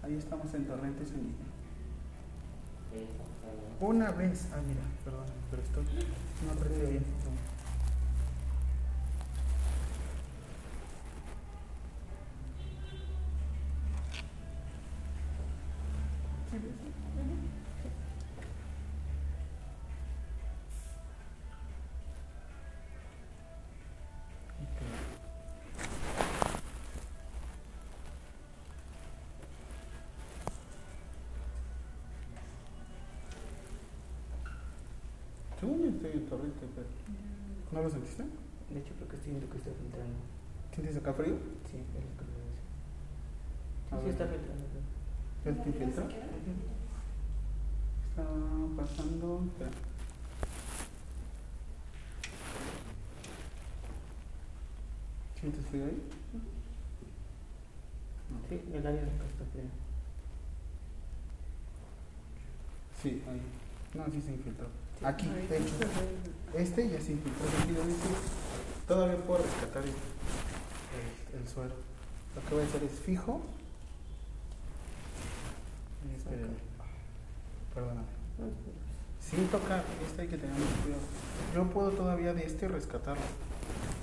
Ahí 0.02 0.14
estamos 0.14 0.52
en 0.54 0.66
torrente 0.66 1.06
sanguíneo. 1.06 1.56
Una 3.80 4.10
vez, 4.12 4.48
ah 4.52 4.60
mira, 4.66 4.82
perdón, 5.04 5.26
pero 5.50 5.62
esto 5.62 5.82
no 6.44 6.52
aprecio 6.52 6.88
bien. 6.88 7.04
Yo 35.66 35.88
estoy 35.88 36.12
en 36.12 36.26
torrente, 36.26 36.66
pero. 36.74 36.86
¿No 37.72 37.82
lo 37.82 37.90
sentiste? 37.90 38.22
De 38.22 38.78
hecho, 38.78 38.94
creo 38.94 39.08
que 39.08 39.16
estoy 39.16 39.32
viendo 39.32 39.50
que 39.50 39.58
está 39.58 39.70
filtrando. 39.70 40.14
¿Sientes 40.72 40.96
acá 40.96 41.12
frío? 41.12 41.36
Sí, 41.70 41.78
es 41.78 42.04
lo 42.06 42.12
que 42.16 42.24
me 42.30 42.38
dice. 42.46 42.62
Sí, 43.90 43.96
sí, 44.04 44.10
está 44.10 44.26
filtrando. 44.26 44.64
Está 48.08 48.24
pasando. 48.76 49.44
espera. 49.46 49.70
¿Sientes 55.40 55.66
frío 55.66 55.84
ahí? 55.86 56.02
Sí, 58.48 58.60
el 58.72 58.86
área 58.86 59.02
de 59.02 59.10
acá 59.10 59.24
está 59.26 59.44
frío. 59.52 59.70
Sí, 63.02 63.22
ahí. 63.28 63.42
No, 63.94 64.04
sí 64.12 64.22
se 64.22 64.32
infiltró. 64.32 64.85
Aquí, 65.02 65.26
hecho. 65.50 65.74
Este. 66.54 66.84
Aquí 66.84 67.72
lo 67.72 67.86
dice. 67.86 68.08
Todavía 68.88 69.16
puedo 69.18 69.42
rescatar 69.42 69.82
el, 69.82 69.90
el, 71.40 71.48
suero. 71.48 71.74
Lo 72.34 72.48
que 72.48 72.54
voy 72.54 72.64
a 72.64 72.66
hacer 72.66 72.82
es 72.84 72.92
fijo. 72.92 73.42
Y. 76.04 77.74
Perdóname. 77.74 78.06
Sin 79.20 79.48
tocar, 79.48 79.84
este 80.06 80.22
hay 80.22 80.28
que 80.28 80.38
tener 80.38 80.54
mucho 80.54 80.82
cuidado. 80.82 81.02
Yo 81.54 81.64
puedo 81.70 81.90
todavía 81.90 82.32
de 82.32 82.46
este 82.46 82.68
rescatarlo. 82.68 83.22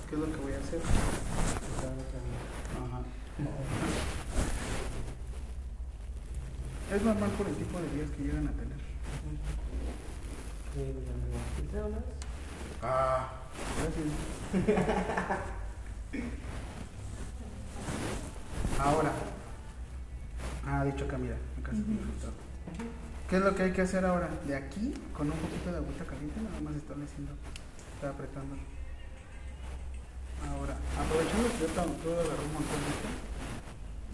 ¿Qué 0.09 0.15
es 0.15 0.21
lo 0.21 0.25
que 0.27 0.41
voy 0.41 0.53
a 0.53 0.57
hacer? 0.57 0.81
Ajá. 2.75 3.01
Es 6.93 7.01
normal 7.01 7.29
por 7.31 7.47
el 7.47 7.55
tipo 7.55 7.79
de 7.79 7.89
días 7.95 8.09
que 8.11 8.23
llegan 8.23 8.47
a 8.47 8.51
tener. 8.51 8.77
Ya 10.75 10.81
me 10.81 10.89
va. 10.89 10.95
¿Filtrado 11.55 11.89
más? 11.89 12.03
Ah. 12.81 13.29
Ahora. 18.79 19.11
Ah, 20.65 20.83
dicho 20.85 21.05
acá, 21.05 21.17
mira, 21.19 21.35
acá 21.59 21.71
se 21.71 21.81
tiene 21.83 21.99
filtrado. 22.01 22.33
¿Qué 23.29 23.35
es 23.37 23.43
lo 23.43 23.55
que 23.55 23.63
hay 23.63 23.71
que 23.71 23.81
hacer 23.81 24.05
ahora? 24.05 24.29
De 24.47 24.55
aquí, 24.55 24.93
con 25.15 25.31
un 25.31 25.37
poquito 25.37 25.71
de 25.71 25.77
agüita 25.77 26.05
caliente, 26.05 26.39
nada 26.41 26.59
más 26.61 26.75
estarle 26.75 27.05
haciendo, 27.05 27.31
está 27.95 28.09
apretando. 28.09 28.55
Ahora, 30.49 30.75
aprovechando 30.99 31.47
que 31.49 31.59
yo 31.59 31.67
yo 31.67 31.73
agarré 32.19 32.45
un 32.45 32.53
montón 32.53 32.79
de 32.81 32.89
esto, 32.89 33.07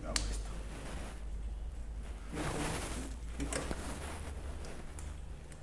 hago 0.05 0.23
esto. 0.29 0.49
Fijo, 2.31 2.57
fijo. 3.37 3.59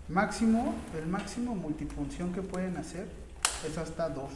Máximo, 0.08 0.74
el 0.96 1.06
máximo 1.08 1.54
multifunción 1.56 2.32
que 2.32 2.40
pueden 2.40 2.76
hacer 2.76 3.08
es 3.68 3.76
hasta 3.76 4.08
dos. 4.08 4.30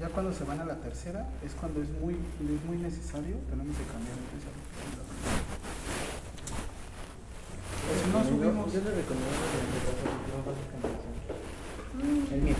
Ya 0.00 0.08
cuando 0.08 0.32
se 0.32 0.44
van 0.44 0.60
a 0.60 0.64
la 0.64 0.76
tercera 0.76 1.28
es 1.44 1.52
cuando 1.52 1.82
es 1.82 1.90
muy, 2.00 2.14
es 2.14 2.64
muy 2.66 2.78
necesario, 2.78 3.36
tenemos 3.50 3.76
que 3.76 3.84
cambiar 3.84 4.16
entonces 4.16 4.48
a 4.48 4.52
lo 4.56 4.62
que 4.64 4.80
es 4.80 4.96
la 4.96 5.04
primera. 5.12 5.42
O 7.84 7.92
si 8.00 8.06
no 8.10 8.24
subimos. 8.24 8.72
Yo 8.72 8.80
le 8.80 8.90
recomiendo 8.94 9.36
que 9.36 9.60
canalización. 10.72 11.02
El 12.32 12.40
mío. 12.42 12.56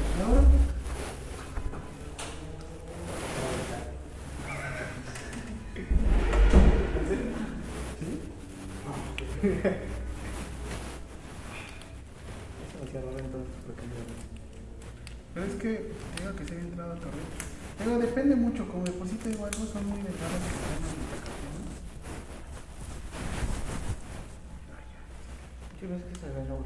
Eso 12.63 12.77
me 12.79 12.87
queda 12.91 13.03
raro 13.03 13.19
entonces 13.19 13.55
porque 13.67 13.83
no 15.32 15.32
Pero 15.43 15.55
es 15.55 15.61
que, 15.61 15.91
digo 16.23 16.37
que 16.37 16.45
se 16.47 16.55
había 16.55 16.69
entrado 16.71 16.93
a 16.93 16.97
correr. 17.03 17.27
Pero 17.77 17.99
depende 17.99 18.37
mucho, 18.37 18.63
como 18.69 18.85
de 18.85 18.93
por 18.93 19.09
sí 19.09 19.17
te 19.17 19.31
digo 19.31 19.45
algo, 19.45 19.67
son 19.67 19.91
muy 19.91 19.99
delgadas 19.99 20.39
que 20.39 20.55
están 20.55 20.71
en 20.71 20.87
la 20.87 21.19
vacación. 21.19 21.67
Yo 25.83 25.89
creo 25.91 25.99
que 25.99 26.15
se 26.15 26.27
ve 26.31 26.47
luego. 26.47 26.63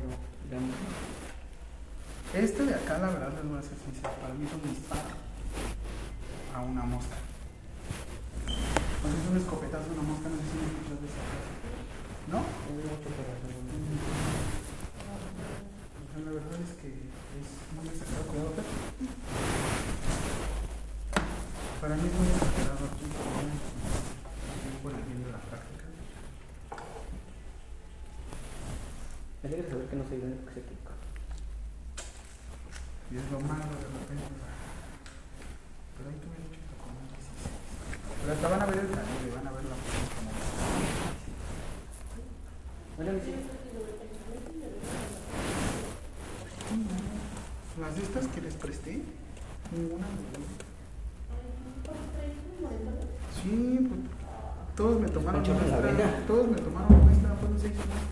Este 2.34 2.66
de 2.66 2.74
acá, 2.74 2.98
la 2.98 3.08
verdad, 3.16 3.32
les 3.32 3.48
voy 3.48 3.58
a 3.58 3.62
ser 3.62 3.78
sincero, 3.80 4.12
para 4.20 4.34
mí 4.34 4.44
es 4.44 4.52
un 4.52 4.60
disparo 4.68 5.16
a 6.52 6.60
una 6.60 6.82
mosca. 6.84 7.16
Cuando 9.00 9.16
es 9.16 9.24
un 9.24 9.36
escopetazo 9.40 9.88
a 9.88 9.92
una 9.96 10.04
mosca, 10.04 10.28
no 10.28 10.36
sé 10.36 10.52
si 10.52 10.60
me 10.60 10.68
muchas 10.76 11.00
veces. 11.00 11.24
¿No? 12.28 12.44
No. 12.44 12.44
La 16.28 16.32
verdad 16.32 16.60
es 16.60 16.76
que 16.76 17.15
Para 21.80 21.94
mí 21.96 22.08
es 22.08 22.14
muy 22.14 22.28
exagerado 22.28 22.84
aquí. 22.86 23.06
Por 24.82 24.92
el 24.92 25.02
bien 25.02 25.24
de 25.24 25.30
la 25.30 25.38
práctica. 25.38 25.84
Me 29.42 29.48
alegra 29.48 29.68
saber 29.70 29.86
que 29.86 29.96
no 29.96 30.04
soy 30.08 30.16
el 30.16 30.32
escéptico. 30.48 30.92
Y 33.10 33.16
es 33.16 33.30
lo 33.30 33.40
malo 33.40 33.62
de 33.62 33.86
repente. 33.86 34.34
Pero 35.96 36.08
ahí 36.10 36.18
tuve 36.18 36.36
con 36.80 36.90
un 36.96 37.06
16. 37.12 37.54
Pero 38.20 38.32
hasta 38.32 38.48
van 38.48 38.62
a 38.62 38.66
ver 38.66 38.78
el 38.78 38.90
calibre, 38.90 39.30
van 39.36 39.46
a 39.46 39.52
ver 39.52 39.64
la 39.64 39.76
como. 39.76 40.32
Bueno, 42.96 43.12
sí. 43.24 43.65
Las 47.86 47.94
de 47.94 48.02
estas 48.02 48.26
que 48.26 48.40
les 48.40 48.54
presté, 48.54 49.00
ninguna 49.70 50.06
me. 50.08 50.14
Sí, 53.40 53.78
pues 53.88 54.00
todos 54.74 55.00
me 55.00 55.08
tomaron 55.08 55.40
muestra, 55.40 56.26
todos 56.26 56.48
me 56.48 56.56
tomaron 56.56 57.04
muestra, 57.04 57.36
fueron 57.36 57.60
seis 57.60 57.74
muestras. 57.76 58.06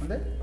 ¿Dónde? 0.00 0.34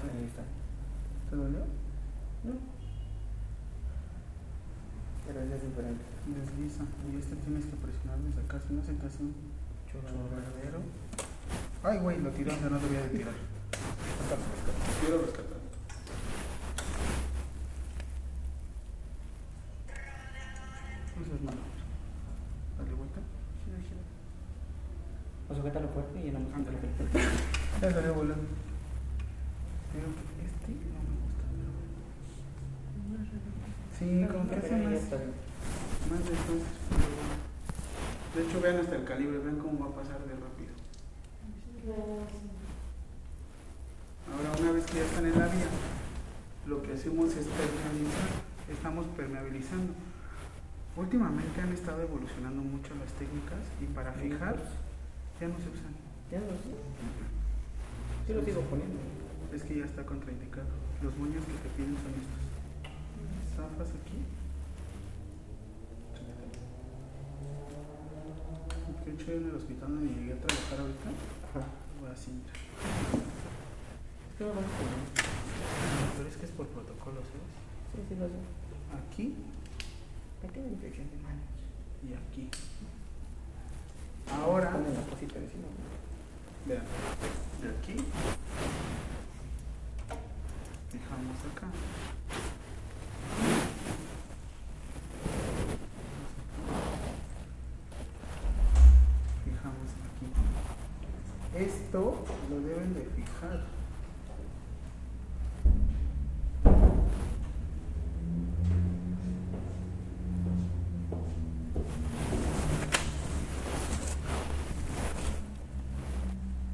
Ahí 0.00 0.24
está. 0.24 0.42
¿Te 1.28 1.36
dolió? 1.36 1.58
No. 2.44 2.52
Pero 5.26 5.40
ese 5.42 5.56
es 5.56 5.62
diferente. 5.62 6.04
Desliza. 6.26 6.84
Y 7.12 7.17
este 7.28 7.44
tienes 7.44 7.66
que 7.66 7.76
presionar 7.76 8.18
desde 8.20 8.40
acá, 8.40 8.58
si 8.66 8.72
no 8.72 8.82
se 8.82 8.94
te 8.94 9.06
hace 9.06 9.22
un 9.22 9.34
chorradero. 9.84 10.80
Ay, 11.82 11.98
güey, 11.98 12.18
lo 12.22 12.30
tiró, 12.30 12.52
ya 12.52 12.70
no 12.70 12.78
debía 12.78 13.02
de 13.02 13.08
tirar. 13.08 13.34
Quiero 15.00 15.20
rescatar. 15.20 15.58
Eso 21.20 21.34
es 21.34 21.42
malo. 21.42 21.58
Dale 22.78 22.94
vuelta. 22.94 23.20
O 25.50 25.54
sujétalo 25.54 25.88
fuerte 25.88 26.20
y 26.24 26.30
un 26.30 26.54
Ándale. 26.54 26.78
perfecto. 26.78 27.18
Ya 27.82 27.90
salió 27.92 28.14
volando. 28.14 28.48
Pero 29.92 30.06
este 30.08 30.72
no 30.96 31.00
me 31.04 31.14
gusta. 31.20 31.44
Sí, 33.98 34.26
como 34.32 34.48
que 34.48 34.56
hace 34.56 34.76
más, 34.76 34.92
más 36.10 36.24
de 36.24 36.30
dos. 36.30 36.38
pero 36.48 36.56
bueno. 36.58 36.77
De 38.38 38.44
hecho, 38.44 38.60
vean 38.60 38.78
hasta 38.78 38.94
el 38.94 39.02
calibre, 39.02 39.38
vean 39.38 39.58
cómo 39.58 39.80
va 39.80 39.86
a 39.90 39.96
pasar 39.98 40.20
de 40.22 40.30
rápido. 40.30 40.70
Ahora, 44.30 44.60
una 44.62 44.70
vez 44.70 44.86
que 44.86 44.98
ya 44.98 45.04
están 45.04 45.26
en 45.26 45.36
la 45.36 45.48
vía, 45.48 45.66
lo 46.66 46.80
que 46.80 46.92
hacemos 46.92 47.34
es 47.34 47.48
permeabilizar. 47.50 48.30
Estamos 48.70 49.06
permeabilizando. 49.16 49.92
Últimamente 50.94 51.60
han 51.60 51.72
estado 51.72 52.00
evolucionando 52.00 52.62
mucho 52.62 52.94
las 53.02 53.10
técnicas 53.18 53.58
y 53.82 53.86
para 53.86 54.12
fijar 54.12 54.54
ya 55.40 55.48
no 55.48 55.58
se 55.58 55.74
usan. 55.74 55.98
Ya 56.30 56.38
lo 56.38 56.54
sé. 56.62 56.78
Sí 58.24 58.34
lo 58.34 58.44
sigo 58.44 58.60
poniendo. 58.70 59.00
Es 59.52 59.64
que 59.64 59.80
ya 59.80 59.84
está 59.84 60.06
contraindicado. 60.06 60.70
Los 61.02 61.10
moños 61.18 61.42
que 61.42 61.58
te 61.58 61.74
piden 61.74 61.98
son 61.98 62.14
estos. 62.14 62.46
Zafas 63.56 63.88
aquí. 63.98 64.22
De 69.18 69.24
hecho, 69.24 69.32
yo 69.32 69.38
en 69.38 69.48
el 69.50 69.56
hospital 69.56 69.88
donde 69.96 70.14
llegué 70.14 70.32
a 70.32 70.36
trabajar 70.36 70.78
ahorita, 70.78 71.10
voy 72.00 72.08
a 72.10 72.14
cinta. 72.14 72.50
Es 74.30 74.38
que 74.38 74.44
me 74.44 74.50
van 74.50 74.58
a 74.58 74.68
poner. 74.78 75.02
Pero 76.16 76.28
es 76.28 76.36
que 76.36 76.44
es 76.46 76.52
por 76.52 76.66
protocolo, 76.68 77.16
¿sabes? 77.16 77.50
Sí, 77.96 78.00
sí, 78.08 78.14
lo 78.14 78.28
sé. 78.28 78.38
Aquí 78.94 79.34
Pequeña 80.40 80.68
infección 80.68 81.10
de 81.10 81.16
manos. 81.16 81.42
y 82.04 82.14
aquí. 82.14 82.48
Ahora, 84.30 84.70
Ponen 84.70 84.94
la 84.94 85.02
cosita 85.02 85.38
encima. 85.38 85.66
vean, 86.66 86.84
de 87.60 87.68
aquí. 87.70 88.04
Dejamos 90.92 91.38
acá. 91.52 91.66
Fijamos 99.44 99.90
aquí. 100.08 101.64
Esto 101.64 102.24
lo 102.50 102.60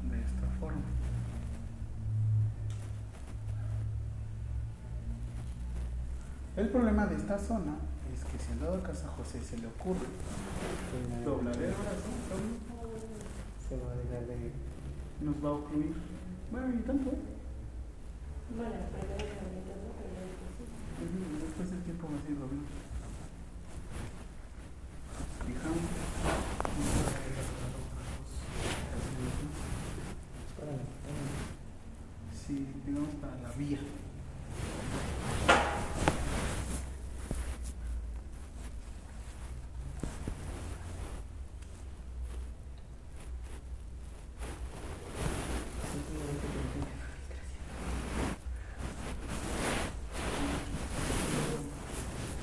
de 0.03 0.19
esta 0.19 0.47
forma. 0.59 0.81
El 6.57 6.69
problema 6.69 7.05
de 7.07 7.15
esta 7.15 7.37
zona 7.37 7.75
es 8.13 8.23
que 8.23 8.37
si 8.39 8.51
al 8.53 8.59
dado 8.59 8.81
caso 8.83 9.07
a 9.07 9.11
José 9.11 9.41
se 9.43 9.57
le 9.57 9.67
ocurre 9.67 10.07
doblar 11.25 11.53
el 11.55 11.59
brazo, 11.61 12.11
Se 13.67 13.77
va 13.77 13.91
a 13.91 13.95
dejar 13.95 14.27
de. 14.27 14.51
nos 15.21 15.35
va 15.43 15.49
a 15.49 15.53
ocluir. 15.53 15.93
Bueno, 16.51 16.67
y 16.73 16.81
tanto. 16.83 17.09
¿eh? 17.09 17.17
Bueno, 18.55 18.71
primero 18.93 19.17
que 19.17 19.23
¿no? 19.25 19.93
Primero 19.99 20.29
que 20.37 20.45
sí. 20.55 20.63
Ujú, 21.03 21.45
Después 21.45 21.71
del 21.71 21.83
tiempo 21.83 22.07
va 22.07 22.13
a 22.13 22.31
ir 22.31 22.39
doblando. 22.39 22.65
Fijamos. 25.45 25.85
Sí, 32.45 32.67
digamos 32.85 33.09
para 33.21 33.35
la 33.41 33.51
vía. 33.53 33.79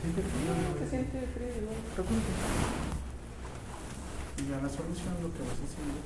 Siente 0.00 0.22
frío, 0.22 0.52
¿no? 0.54 0.78
Se 0.78 0.81
siente 0.92 1.24
frío. 1.32 1.72
Preocúpate. 1.94 2.32
Y 4.44 4.46
a 4.52 4.60
la 4.60 4.68
solución 4.68 5.14
lo 5.22 5.32
que 5.32 5.40
vas 5.40 5.56
haciendo 5.56 5.96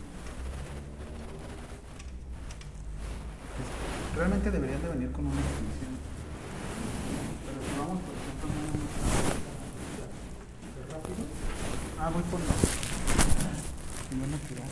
es- 3.59 4.17
realmente 4.17 4.51
deberían 4.51 4.83
de 4.83 4.89
venir 4.89 5.11
con 5.13 5.27
una 5.27 5.41
definición. 5.43 5.97
Pero 7.47 7.59
si 7.67 7.73
vamos, 7.81 7.99
por 8.07 8.15
ejemplo, 8.15 8.47
más 8.55 8.71
rápido. 10.95 11.23
Ah, 11.99 12.11
voy 12.15 12.23
por 12.31 12.39
los. 12.41 12.63
Y 14.13 14.15
van 14.21 14.35
a 14.35 14.39
tirar. 14.47 14.69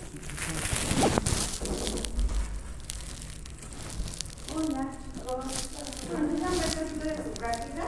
Hola, 4.54 4.84
¿cómo 5.26 5.42
están? 5.50 5.86
¿Me 6.98 7.04
de 7.04 7.16
su 7.16 7.30
práctica? 7.32 7.84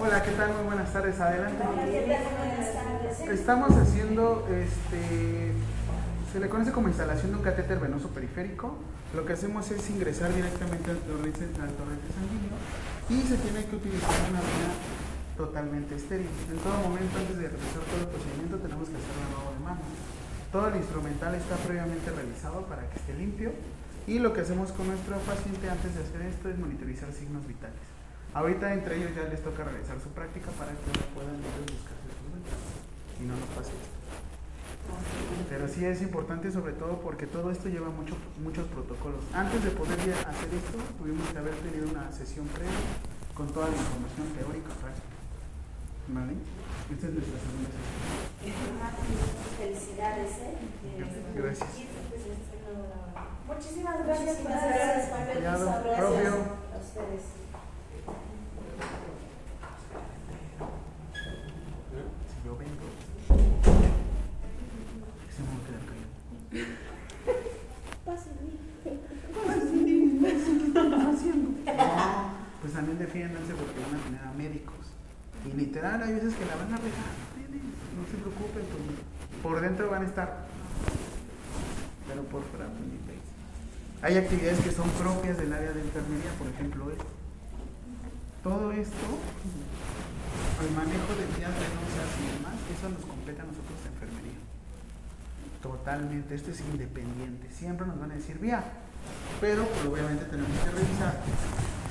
Hola, 0.00 0.17
¿qué 0.28 0.36
tal? 0.36 0.52
Muy 0.54 0.64
buenas 0.64 0.92
tardes. 0.92 1.18
Adelante. 1.20 1.64
Estamos 3.32 3.70
haciendo, 3.70 4.46
este, 4.52 5.52
se 6.32 6.40
le 6.40 6.48
conoce 6.48 6.72
como 6.72 6.88
instalación 6.88 7.32
de 7.32 7.38
un 7.38 7.42
catéter 7.42 7.78
venoso 7.78 8.08
periférico. 8.08 8.76
Lo 9.14 9.24
que 9.24 9.32
hacemos 9.32 9.70
es 9.70 9.88
ingresar 9.88 10.34
directamente 10.34 10.90
al 10.90 10.98
torrente, 10.98 11.40
al 11.40 11.72
torrente 11.72 12.08
sanguíneo 12.12 12.60
y 13.08 13.22
se 13.26 13.36
tiene 13.38 13.64
que 13.64 13.76
utilizar 13.76 14.20
una 14.28 14.40
vena 14.40 14.68
totalmente 15.36 15.96
estéril. 15.96 16.28
En 16.52 16.58
todo 16.58 16.76
momento, 16.76 17.16
antes 17.16 17.38
de 17.38 17.48
realizar 17.48 17.82
todo 17.88 18.00
el 18.04 18.08
procedimiento, 18.12 18.56
tenemos 18.58 18.88
que 18.88 18.96
hacer 19.00 19.14
lavado 19.32 19.52
de 19.56 19.60
manos. 19.64 19.88
Todo 20.52 20.68
el 20.68 20.76
instrumental 20.76 21.34
está 21.36 21.56
previamente 21.56 22.10
revisado 22.10 22.66
para 22.68 22.84
que 22.90 22.96
esté 23.00 23.14
limpio 23.14 23.52
y 24.06 24.18
lo 24.18 24.34
que 24.34 24.42
hacemos 24.42 24.72
con 24.72 24.88
nuestro 24.88 25.16
paciente 25.24 25.70
antes 25.70 25.94
de 25.94 26.04
hacer 26.04 26.20
esto 26.28 26.50
es 26.50 26.58
monitorizar 26.58 27.12
signos 27.12 27.46
vitales. 27.48 27.97
Ahorita 28.34 28.72
entre 28.72 28.96
ellos 28.96 29.10
ya 29.16 29.24
les 29.24 29.42
toca 29.42 29.64
realizar 29.64 29.98
su 30.00 30.10
práctica 30.10 30.50
para 30.52 30.70
que 30.72 30.84
ahora 30.86 31.06
puedan 31.14 31.34
ellos 31.36 31.66
buscar 31.72 31.96
sus 32.04 32.12
y 33.20 33.26
no 33.26 33.34
nos 33.34 33.48
pase 33.50 33.72
esto. 33.72 33.98
Pero 35.48 35.68
sí 35.68 35.84
es 35.84 36.00
importante 36.02 36.50
sobre 36.52 36.72
todo 36.72 37.00
porque 37.00 37.26
todo 37.26 37.50
esto 37.50 37.68
lleva 37.68 37.88
mucho, 37.90 38.16
muchos 38.42 38.66
protocolos. 38.68 39.24
Antes 39.34 39.64
de 39.64 39.70
poder 39.70 39.98
hacer 40.00 40.48
esto, 40.54 40.78
tuvimos 40.98 41.28
que 41.28 41.38
haber 41.38 41.54
tenido 41.56 41.90
una 41.90 42.10
sesión 42.12 42.46
previa 42.48 42.72
con 43.34 43.48
toda 43.48 43.68
la 43.68 43.76
información 43.76 44.28
teórica 44.38 44.70
práctica. 44.80 45.16
¿Vale? 46.08 46.32
Esta 46.88 47.06
es 47.06 47.12
nuestra 47.12 47.38
segunda 47.42 47.68
sesión. 47.68 48.08
Felicidades, 49.58 50.30
¿eh? 50.40 50.56
Gracias. 51.36 51.68
Muchísimas 53.46 54.06
gracias 54.06 54.36
por 54.36 54.50
Gracias 54.52 55.08
propio. 55.96 56.32
a 56.32 56.78
ustedes. 56.78 57.22
Si 62.28 62.36
yo 62.46 62.56
vengo, 62.56 62.86
se 65.34 65.40
me 65.42 65.48
va 65.48 65.58
a 65.58 65.64
quedar 65.66 65.82
callado. 65.88 66.08
No, 71.74 72.32
pues 72.60 72.72
también 72.72 72.98
defiéndanse 72.98 73.54
porque 73.54 73.80
van 73.80 73.94
a 74.00 74.04
tener 74.04 74.20
a 74.22 74.32
médicos. 74.32 74.74
Y 75.46 75.52
literal, 75.56 75.97
hay 76.08 76.14
veces 76.14 76.34
que 76.34 76.46
la 76.46 76.56
van 76.56 76.72
a 76.72 76.76
regar. 76.78 77.12
No 77.92 78.02
se 78.08 78.16
preocupen, 78.16 78.64
pues, 78.64 79.42
por 79.42 79.60
dentro 79.60 79.90
van 79.90 80.02
a 80.02 80.06
estar. 80.06 80.48
Pero 82.08 82.22
por 82.24 82.42
fuera, 82.48 82.64
pues. 82.64 82.88
Hay 84.00 84.16
actividades 84.16 84.60
que 84.60 84.72
son 84.72 84.88
propias 84.90 85.36
del 85.36 85.52
área 85.52 85.72
de 85.72 85.80
enfermería, 85.82 86.30
por 86.38 86.48
ejemplo, 86.48 86.90
esto. 86.90 87.04
Todo 88.42 88.72
esto, 88.72 89.06
el 90.62 90.70
manejo 90.72 91.12
de 91.18 91.26
vías 91.36 91.52
venosas 91.52 92.10
y 92.16 92.38
demás, 92.38 92.56
eso 92.72 92.88
nos 92.88 93.04
compete 93.04 93.42
a 93.42 93.44
nosotros 93.44 93.76
de 93.82 93.88
enfermería. 93.90 94.38
Totalmente, 95.60 96.34
esto 96.34 96.52
es 96.52 96.60
independiente. 96.60 97.50
Siempre 97.52 97.86
nos 97.86 97.98
van 97.98 98.12
a 98.12 98.14
decir 98.14 98.38
vía, 98.38 98.62
pero 99.40 99.66
pues, 99.66 99.84
obviamente 99.84 100.24
tenemos 100.24 100.56
que 100.56 100.70
revisar. 100.70 101.20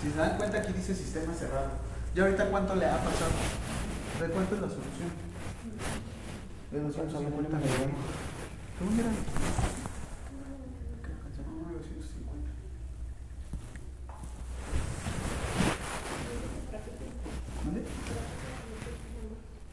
Si 0.02 0.10
se 0.10 0.18
dan 0.18 0.38
cuenta, 0.38 0.58
aquí 0.58 0.74
dice 0.74 0.96
sistema 0.96 1.34
cerrado. 1.36 1.70
¿Y 2.16 2.20
ahorita 2.20 2.50
cuánto 2.50 2.74
le 2.74 2.86
ha 2.88 2.98
pasado? 2.98 3.77
¿De 4.20 4.28
cuánto 4.30 4.56
es 4.56 4.62
la 4.62 4.68
solución? 4.68 5.12
De 6.72 6.80
250 6.80 7.58
miligramos. 7.58 8.02
¿Tú 8.80 8.86
mira? 8.90 9.10
Creo 11.06 11.18
que 11.22 11.30
se 11.30 11.44
llama 11.46 11.72
250. 11.78 12.50
¿Dónde? 17.64 17.82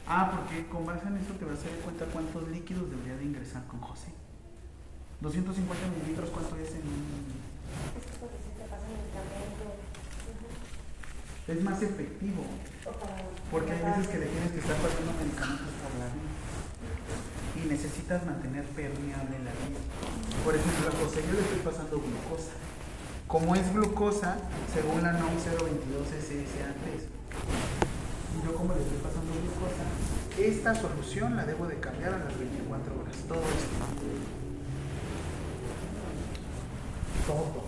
Ah, 0.07 0.29
porque 0.29 0.67
con 0.69 0.85
base 0.85 1.07
en 1.07 1.17
eso 1.17 1.33
te 1.33 1.45
vas 1.45 1.59
a 1.59 1.69
dar 1.69 1.79
cuenta 1.79 2.05
cuántos 2.05 2.47
líquidos 2.49 2.91
debería 2.91 3.17
de 3.17 3.25
ingresar 3.25 3.65
con 3.65 3.81
José. 3.81 4.13
250 5.21 5.87
mililitros, 5.89 6.29
¿cuánto 6.29 6.55
es 6.57 6.69
en...? 6.69 6.85
Es 7.97 8.05
que 8.05 8.13
porque 8.21 8.37
si 8.45 8.53
te 8.53 8.69
pasan 8.69 8.93
medicamento 8.93 9.73
es 11.47 11.63
más 11.63 11.81
efectivo. 11.81 12.43
Porque 13.51 13.71
hay 13.71 13.81
veces 13.81 14.07
que 14.07 14.17
le 14.17 14.25
tienes 14.25 14.51
que 14.51 14.59
estar 14.59 14.75
pasando 14.77 15.13
medicamentos 15.13 15.73
por 15.81 15.93
la 15.99 16.09
vida. 16.09 16.33
Y 17.55 17.69
necesitas 17.69 18.25
mantener 18.25 18.65
permeable 18.75 19.37
la 19.45 19.53
vida. 19.53 19.79
Por 20.43 20.55
ejemplo, 20.55 20.89
a 20.89 20.91
José 20.91 21.23
yo 21.27 21.33
le 21.33 21.41
estoy 21.41 21.59
pasando 21.63 22.01
glucosa. 22.01 22.51
Como 23.27 23.55
es 23.55 23.73
glucosa, 23.73 24.37
según 24.73 25.03
la 25.03 25.13
NOM 25.13 25.33
022 25.33 26.07
se 26.07 26.37
dice 26.37 26.63
antes, 26.63 27.09
yo 28.43 28.53
como 28.53 28.73
le 28.73 28.81
estoy 28.81 28.97
pasando 28.97 29.31
glucosa, 29.33 29.85
esta 30.37 30.75
solución 30.75 31.35
la 31.35 31.45
debo 31.45 31.65
de 31.65 31.79
cambiar 31.79 32.13
a 32.13 32.19
las 32.19 32.37
24 32.37 32.99
horas. 32.99 33.15
Todo 33.27 33.41
esto. 33.41 33.85
Todo. 37.25 37.64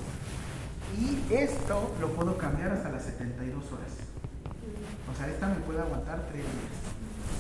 Y 1.00 1.34
esto 1.34 1.96
lo 2.02 2.10
puedo 2.14 2.38
cambiar 2.38 2.72
hasta 2.72 2.90
las 2.90 3.04
72 3.04 3.64
horas. 3.72 3.92
O 5.12 5.16
sea, 5.16 5.28
esta 5.28 5.48
me 5.48 5.56
puede 5.56 5.80
aguantar 5.80 6.26
3 6.32 6.34
días. 6.34 6.48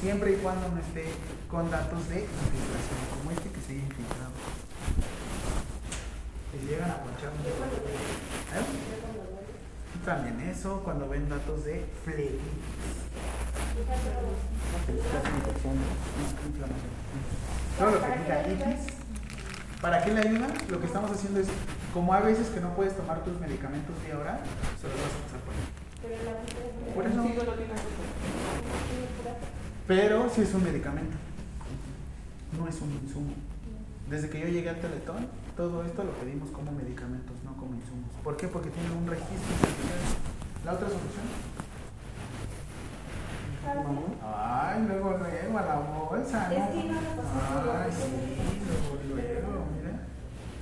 Siempre 0.01 0.34
y 0.34 0.35
cuando 0.35 0.69
no 0.69 0.79
esté 0.79 1.05
con 1.49 1.71
datos 1.71 2.07
de 2.09 2.21
infiltración, 2.21 2.99
como 3.17 3.31
este 3.31 3.49
que 3.49 3.61
se 3.61 3.73
haya 3.73 3.81
infiltrado. 3.81 4.31
Si 6.51 6.67
llegan 6.67 6.91
a 6.91 6.97
ponchar 7.01 7.31
un 7.31 7.45
¿Eh? 8.57 8.65
También 10.05 10.39
eso, 10.49 10.81
cuando 10.84 11.09
ven 11.09 11.27
datos 11.27 11.65
de 11.65 11.85
flebitis. 12.05 12.39
Todo 17.77 17.91
lo 17.91 17.99
que 18.01 18.07
diga 18.07 18.47
itis, 18.47 18.96
¿para 19.81 20.03
qué 20.03 20.13
le 20.13 20.21
ayuda? 20.21 20.47
Lo 20.69 20.79
que 20.79 20.87
estamos 20.87 21.11
haciendo 21.11 21.39
es, 21.39 21.47
como 21.93 22.13
hay 22.13 22.23
veces 22.23 22.49
que 22.49 22.59
no 22.59 22.73
puedes 22.75 22.95
tomar 22.95 23.23
tus 23.23 23.39
medicamentos 23.39 23.95
vía 24.05 24.17
oral, 24.17 24.39
se 24.79 24.87
los 24.87 24.95
vas 24.95 25.11
a 25.11 25.19
pasar 25.25 25.39
por 25.45 25.53
ahí. 25.53 25.61
Por 26.93 27.05
eso. 27.05 27.25
Pero 29.87 30.29
sí 30.29 30.41
es 30.41 30.53
un 30.53 30.63
medicamento, 30.63 31.17
no 32.57 32.67
es 32.67 32.81
un 32.81 32.91
insumo. 32.91 33.33
Desde 34.09 34.29
que 34.29 34.39
yo 34.39 34.47
llegué 34.47 34.69
al 34.69 34.79
Teletón, 34.79 35.27
todo 35.55 35.83
esto 35.83 36.03
lo 36.03 36.11
pedimos 36.11 36.49
como 36.51 36.71
medicamentos, 36.71 37.35
no 37.43 37.55
como 37.57 37.75
insumos. 37.75 38.09
¿Por 38.23 38.37
qué? 38.37 38.47
Porque 38.47 38.69
tiene 38.69 38.91
un 38.91 39.07
registro. 39.07 39.37
¿La 40.65 40.73
otra 40.73 40.87
solución? 40.87 41.25
Ay, 44.23 44.85
luego, 44.87 45.17
luego, 45.17 45.57
a 45.57 45.61
la 45.61 45.75
bolsa. 45.75 46.49
No 46.49 46.55
Ay, 46.55 47.91
sí, 47.91 48.61
luego, 49.09 49.41
luego. 49.41 49.66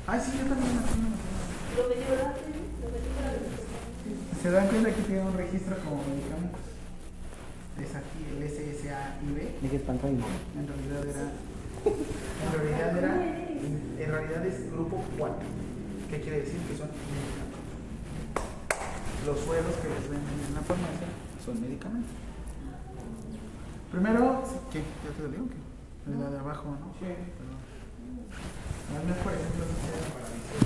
Ay, 0.07 0.19
sí, 0.22 0.38
yo 0.38 0.45
también 0.45 0.69
me 0.69 0.80
acuerdo. 0.86 1.02
Lo 1.76 1.90
metió 1.90 2.14
rápido, 2.14 2.61
lo 2.77 2.88
metió 2.94 3.11
rápido. 3.26 3.49
¿Se 4.41 4.52
dan 4.52 4.68
cuenta 4.68 4.94
que 4.94 5.02
tiene 5.02 5.22
un 5.22 5.34
registro 5.34 5.77
como 5.82 6.03
medicamentos? 6.06 6.61
Es 7.82 7.95
aquí 7.95 8.22
el 8.30 8.45
SSAIB. 8.45 9.61
Dije 9.61 9.76
espantoide. 9.77 10.22
En 10.53 10.68
realidad 10.69 11.02
era. 11.10 11.26
En 11.90 12.52
realidad 12.53 12.98
era. 12.98 13.14
En 13.18 14.11
realidad 14.11 14.45
es 14.45 14.72
grupo 14.72 15.03
4. 15.18 15.38
¿Qué 16.10 16.22
quiere 16.22 16.41
decir? 16.41 16.61
Que 16.69 16.77
son 16.77 16.90
medicamentos. 16.94 17.65
Los 19.26 19.40
suelos 19.40 19.73
que 19.82 19.90
les 19.90 20.06
venden 20.06 20.38
en 20.48 20.53
la 20.53 20.61
farmacia 20.61 21.10
son 21.44 21.60
medicamentos. 21.60 22.14
Primero, 23.91 24.44
¿qué? 24.72 24.80
¿Ya 24.80 25.11
te 25.18 25.23
lo 25.23 25.30
digo? 25.30 25.48
¿Qué? 25.49 26.14
La 26.14 26.30
de 26.30 26.38
abajo, 26.38 26.69
¿no? 26.69 26.94
Sí. 27.02 27.10
Es 28.85 29.17
por 29.17 29.33
ejemplo, 29.33 29.65
sea 29.65 29.97
para 30.13 30.29
18. 30.29 30.65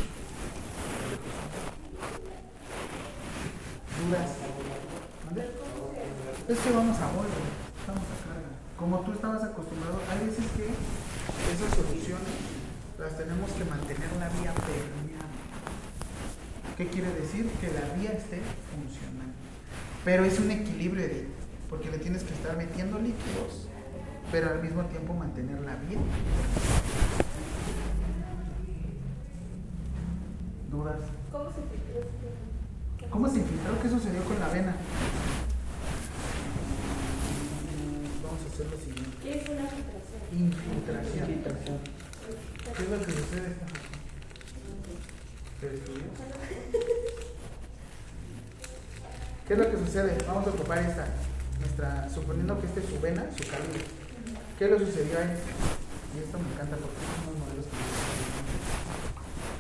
Dudas. 4.00 4.32
¿Mande? 5.26 5.44
Es 6.50 6.60
que 6.60 6.72
vamos 6.72 6.98
a 7.00 7.08
vuelta, 7.16 7.40
estamos 7.80 8.04
a 8.04 8.18
carga. 8.28 8.52
Como 8.78 9.00
tú 9.02 9.14
estabas 9.14 9.44
acostumbrado, 9.44 10.00
hay 10.12 10.28
veces 10.28 10.46
que 10.56 10.68
esas 10.68 11.72
soluciones 11.76 12.36
las 13.00 13.18
tenemos 13.18 13.52
que 13.52 13.64
mantener 13.66 14.12
la 14.20 14.30
vía 14.30 14.54
permeable. 14.54 15.40
¿Qué 16.78 16.88
quiere 16.88 17.12
decir? 17.14 17.50
Que 17.62 17.68
la 17.68 17.94
vía 17.96 18.12
esté 18.12 18.42
funcionando. 18.76 19.34
Pero 20.04 20.26
es 20.26 20.40
un 20.40 20.52
equilibrio, 20.52 21.06
Edith, 21.06 21.30
porque 21.70 21.90
le 21.90 21.98
tienes 21.98 22.24
que 22.24 22.34
estar 22.34 22.56
metiendo 22.58 23.00
líquidos, 23.00 23.68
pero 24.32 24.52
al 24.52 24.62
mismo 24.62 24.84
tiempo 24.86 25.14
mantener 25.14 25.62
la 25.62 25.76
vía. 25.76 26.00
¿Dudas? 30.70 31.00
¿Cómo 31.32 31.50
se 31.50 31.62
filtró? 31.62 33.10
¿Cómo 33.10 33.28
se 33.28 33.40
infiltró? 33.40 33.82
¿Qué 33.82 33.90
sucedió 33.90 34.24
con 34.24 34.40
la 34.40 34.50
vena? 34.50 34.76
Vamos 38.24 38.40
a 38.44 38.54
hacer 38.54 38.68
lo 38.70 38.78
siguiente. 38.78 39.18
¿Qué 39.24 39.32
es 39.32 39.50
una 39.50 39.68
filtración? 39.68 40.20
Infiltración. 40.32 41.78
¿Qué 42.78 42.84
es 42.84 42.90
lo 42.90 43.00
que 43.00 43.12
sucede? 43.12 43.56
¿Te 45.60 45.74
estudió? 45.74 46.04
¿Qué 49.48 49.54
es 49.54 49.60
lo 49.60 49.72
que 49.72 49.78
sucede? 49.78 50.18
Vamos 50.28 50.46
a 50.46 50.50
ocupar 50.52 50.78
esta, 50.78 51.08
nuestra, 51.60 52.10
suponiendo 52.14 52.60
que 52.62 52.68
este 52.68 52.82
es 52.82 52.86
su 52.86 53.00
vena, 53.02 53.26
su 53.36 53.50
calibre. 53.50 53.86
¿Qué 54.60 54.68
le 54.68 54.78
sucedió 54.78 55.18
a 55.18 55.24
esto? 55.24 55.50
Y 56.16 56.20
esto 56.20 56.38
me 56.38 56.54
encanta 56.54 56.78
porque 56.78 57.00
son 57.02 57.34
unos 57.34 57.48
modelos 57.48 57.66
que. 57.66 58.09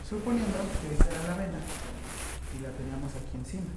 Suponiendo 0.10 0.58
que 0.82 0.92
esta 0.92 1.06
era 1.06 1.28
la 1.28 1.38
vena 1.38 1.60
y 2.58 2.64
la 2.64 2.70
teníamos 2.72 3.12
aquí 3.14 3.38
encima. 3.38 3.70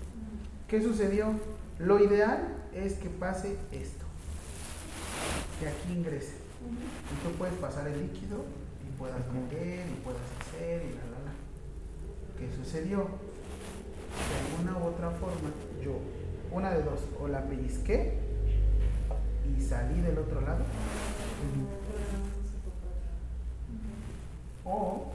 ¿Qué 0.66 0.80
sucedió? 0.80 1.34
Lo 1.78 2.02
ideal 2.02 2.56
es 2.72 2.94
que 2.94 3.10
pase 3.10 3.58
esto, 3.70 4.06
que 5.60 5.68
aquí 5.68 5.92
ingrese. 5.92 6.36
Y 7.12 7.28
tú 7.28 7.36
puedes 7.36 7.54
pasar 7.56 7.86
el 7.86 8.00
líquido 8.00 8.46
y 8.82 8.98
puedas 8.98 9.20
meter 9.30 9.86
y 9.86 10.00
puedas 10.02 10.22
hacer 10.40 10.82
y 10.86 10.94
la 10.94 11.04
la 11.04 11.18
la. 11.26 11.32
¿Qué 12.38 12.48
sucedió? 12.56 13.08
De 14.16 14.64
alguna 14.64 14.78
u 14.82 14.88
otra 14.88 15.10
forma, 15.10 15.50
yo, 15.84 15.98
una 16.50 16.70
de 16.70 16.82
dos, 16.82 17.00
o 17.20 17.28
la 17.28 17.44
pellizqué 17.44 18.18
y 19.54 19.60
salí 19.60 20.00
del 20.00 20.16
otro 20.16 20.40
lado, 20.40 20.64
o 24.64 25.12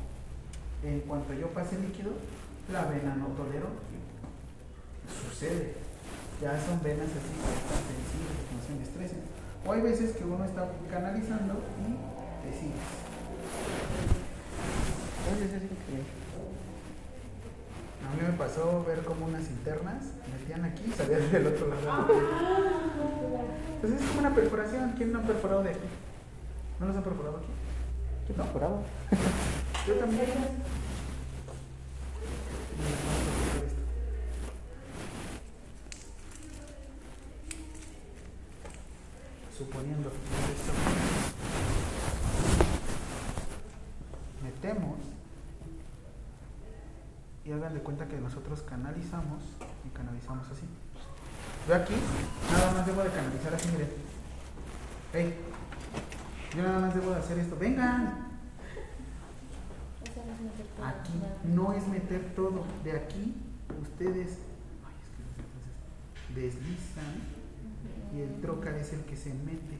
en 0.83 0.99
cuanto 1.01 1.33
yo 1.33 1.47
pase 1.49 1.79
líquido, 1.79 2.11
la 2.71 2.85
vena 2.85 3.15
no 3.15 3.27
toleró. 3.27 3.67
Sucede. 5.29 5.75
Ya 6.41 6.59
son 6.61 6.81
venas 6.83 7.09
así 7.09 7.33
tan 7.41 7.81
sensibles, 7.81 8.37
que 8.45 8.55
no 8.55 8.61
se 8.61 8.73
me 8.77 8.83
estresen. 8.83 9.21
O 9.65 9.71
hay 9.73 9.81
veces 9.81 10.15
que 10.15 10.23
uno 10.23 10.45
está 10.45 10.67
canalizando 10.91 11.53
y 11.81 11.97
te 12.45 12.57
sigues. 12.57 13.07
A 18.07 18.15
mí 18.15 18.21
me 18.21 18.37
pasó 18.37 18.85
ver 18.87 19.03
como 19.03 19.25
unas 19.25 19.49
internas 19.49 20.03
metían 20.31 20.63
aquí 20.63 20.83
y 20.87 20.91
salían 20.91 21.31
del 21.31 21.47
otro 21.47 21.67
lado. 21.67 22.07
Pues 23.81 23.93
es 23.93 24.01
como 24.07 24.19
una 24.19 24.33
perforación. 24.33 24.93
¿Quién 24.95 25.11
no 25.11 25.19
ha 25.19 25.23
perforado 25.23 25.63
de 25.63 25.71
aquí? 25.71 25.87
¿No 26.79 26.85
los 26.87 26.95
han 26.95 27.03
perforado 27.03 27.37
aquí? 27.37 27.47
¿Qué 28.27 28.33
perforado? 28.33 28.83
Yo 29.87 29.93
también. 29.93 30.27
Suponiendo 39.57 40.09
esto 40.09 40.73
metemos 44.43 44.97
y 47.45 47.51
hagan 47.53 47.73
de 47.73 47.79
cuenta 47.79 48.07
que 48.07 48.17
nosotros 48.17 48.61
canalizamos 48.63 49.41
y 49.85 49.89
canalizamos 49.95 50.47
así. 50.49 50.65
Yo 51.65 51.75
aquí 51.75 51.93
nada 52.51 52.73
más 52.73 52.85
debo 52.85 53.03
de 53.03 53.09
canalizar 53.09 53.55
así, 53.55 53.69
miren. 53.69 53.89
Hey, 55.13 55.33
yo 56.55 56.61
nada 56.61 56.79
más 56.79 56.93
debo 56.93 57.11
de 57.11 57.19
hacer 57.19 57.39
esto. 57.39 57.55
Vengan. 57.57 58.26
Aquí 60.83 61.13
no 61.45 61.73
es 61.73 61.87
meter 61.87 62.33
todo. 62.35 62.63
De 62.83 62.91
aquí 62.91 63.33
ustedes 63.81 64.37
deslizan 66.35 67.37
y 68.15 68.21
el 68.21 68.41
trocar 68.41 68.75
es 68.75 68.93
el 68.93 69.01
que 69.01 69.15
se 69.15 69.33
mete. 69.33 69.79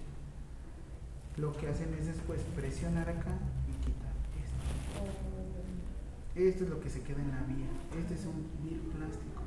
Lo 1.38 1.56
que 1.56 1.68
hacen 1.68 1.94
es 1.94 2.08
después 2.08 2.42
presionar 2.56 3.08
acá 3.10 3.38
y 3.68 3.86
quitar 3.86 4.14
esto. 4.42 4.64
Esto 6.36 6.64
es 6.64 6.70
lo 6.70 6.80
que 6.80 6.90
se 6.90 7.02
queda 7.02 7.22
en 7.22 7.30
la 7.30 7.44
vía. 7.44 7.68
Este 8.00 8.16
es 8.16 8.26
un 8.26 8.50
vir 8.64 8.82
plástico. 8.90 9.44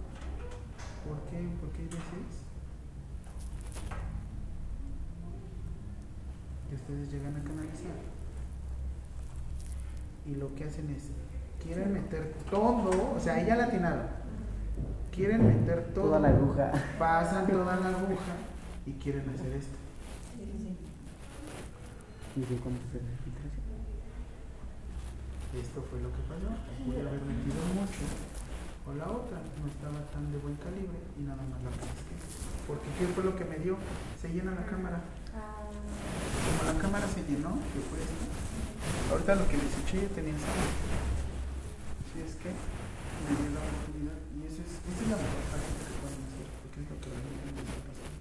¿Por 1.08 1.18
qué? 1.30 1.48
Porque 1.60 1.78
hay 1.82 1.88
veces 1.88 2.44
que 6.68 6.76
ustedes 6.76 7.10
llegan 7.10 7.34
a 7.34 7.42
canalizar 7.42 8.19
y 10.26 10.34
lo 10.34 10.54
que 10.54 10.64
hacen 10.64 10.90
es 10.90 11.04
quieren 11.62 11.92
meter 11.92 12.34
todo, 12.50 13.14
o 13.16 13.20
sea, 13.20 13.44
ya 13.46 13.56
la 13.56 13.64
atinaron. 13.64 14.06
Quieren 15.12 15.46
meter 15.46 15.92
todo, 15.92 16.04
Toda 16.06 16.20
la 16.20 16.28
aguja. 16.28 16.72
pasan 16.98 17.46
toda 17.46 17.76
la 17.76 17.88
aguja 17.88 18.34
y 18.86 18.92
quieren 18.92 19.28
hacer 19.28 19.52
esto. 19.52 19.76
¿Y 22.36 22.40
de 22.40 22.56
cuánto 22.62 22.80
filtración? 22.88 23.60
Esto 25.60 25.82
fue 25.90 25.98
lo 26.00 26.08
que 26.14 26.22
pasó. 26.30 26.46
Pude 26.86 27.00
haber 27.00 27.20
metido 27.26 27.58
mucho. 27.74 28.06
O 28.86 28.94
la 28.94 29.10
otra 29.10 29.38
no 29.60 29.66
estaba 29.66 29.98
tan 30.14 30.30
de 30.32 30.38
buen 30.38 30.54
calibre 30.56 30.98
y 31.18 31.22
nada 31.22 31.42
más 31.50 31.60
la 31.62 31.70
pesqué. 31.70 32.14
Porque 32.66 32.86
¿qué 32.98 33.06
fue 33.12 33.24
lo 33.24 33.34
que 33.36 33.44
me 33.44 33.58
dio? 33.58 33.76
Se 34.20 34.30
llena 34.30 34.54
la 34.54 34.64
cámara. 34.64 35.02
Como 35.34 36.72
la 36.72 36.78
cámara 36.80 37.06
se 37.08 37.22
llenó, 37.26 37.58
que 37.74 37.80
fue 37.90 37.98
esto. 37.98 38.24
Ahorita 39.10 39.34
lo 39.34 39.46
que 39.48 39.56
les 39.58 39.72
eché 39.84 40.02
ya 40.02 40.10
tenía 40.14 40.38
sal. 40.38 40.60
Así 42.00 42.18
es 42.22 42.34
que 42.40 42.50
me 42.50 43.30
dio 43.36 43.48
la 43.54 43.60
oportunidad 43.60 44.18
y 44.34 44.46
eso 44.46 44.60
es, 44.62 44.72
esa 44.80 45.00
es 45.02 45.08
la 45.10 45.18
mejor 45.18 45.42
práctica 45.50 45.82
que 45.86 45.96
pueden 46.00 46.22
hacer, 46.26 46.46
porque 46.62 46.78
es 46.80 46.86
lo 46.90 46.96
que 47.00 47.08
realmente 47.10 47.60
está 47.60 47.80
pasando. 47.90 48.18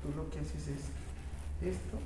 Tú 0.00 0.06
lo 0.14 0.24
que 0.30 0.38
haces 0.44 0.64
es 0.68 0.82
esto 1.64 1.96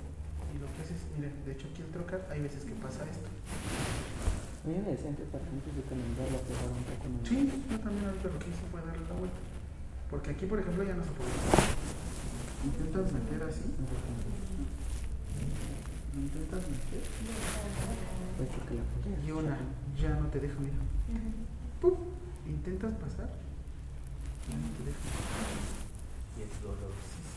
y 0.55 0.57
lo 0.63 0.69
que 0.73 0.79
haces, 0.81 1.01
mira, 1.19 1.29
de 1.29 1.51
hecho 1.53 1.67
aquí 1.69 1.83
el 1.83 1.91
trocar 1.93 2.25
hay 2.31 2.41
veces 2.41 2.65
que 2.65 2.75
pasa 2.79 3.05
esto. 3.05 3.29
A 3.29 4.67
mí 4.69 4.75
me 4.85 4.91
decían 4.93 5.15
que 5.15 5.25
para 5.31 5.45
antes 5.45 5.71
de 5.71 5.81
la 5.81 6.41
pegar 6.45 6.69
un 6.69 6.85
poco 6.85 7.07
más. 7.09 7.23
Sí, 7.25 7.47
yo 7.71 7.79
también 7.79 8.05
ahorita 8.05 8.29
lo 8.29 8.39
que 8.39 8.49
hice 8.51 8.65
fue 8.71 8.81
darle 8.83 9.07
la 9.07 9.17
vuelta. 9.17 9.41
Porque 10.11 10.31
aquí, 10.31 10.47
por 10.47 10.59
ejemplo, 10.59 10.85
ya 10.85 10.95
no 10.95 11.05
se 11.05 11.13
puede. 11.13 11.31
Intentas 12.65 13.13
meter 13.13 13.43
así. 13.49 13.65
Intentas 16.19 16.63
meter. 16.69 17.03
Y 19.25 19.31
una, 19.31 19.57
ya 19.97 20.11
no 20.11 20.27
te 20.29 20.41
deja, 20.41 20.55
mira. 20.59 20.75
¡Pum! 21.81 21.95
Intentas 22.47 22.93
pasar. 22.95 23.29
Ya 24.49 24.57
no 24.57 24.69
te 24.77 24.85
deja. 24.85 24.99
Y 26.37 26.43
es 26.43 26.63
dolorosísimo. 26.63 27.29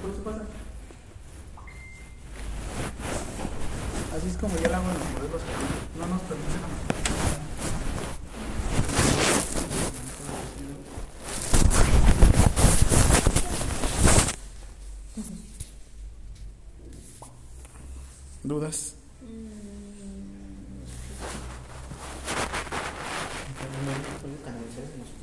Por 0.00 0.10
eso 0.10 0.22
pasa. 0.22 0.44
Así 4.16 4.28
es 4.28 4.36
como 4.36 4.56
ya 4.56 4.68
la 4.68 4.78
en 4.78 4.86
los 4.86 4.98
modelos 5.14 5.42
no 5.98 6.06
nos 6.06 6.20
permiten 6.22 7.43
¿Dudas? 18.44 18.94
Solo 24.20 25.13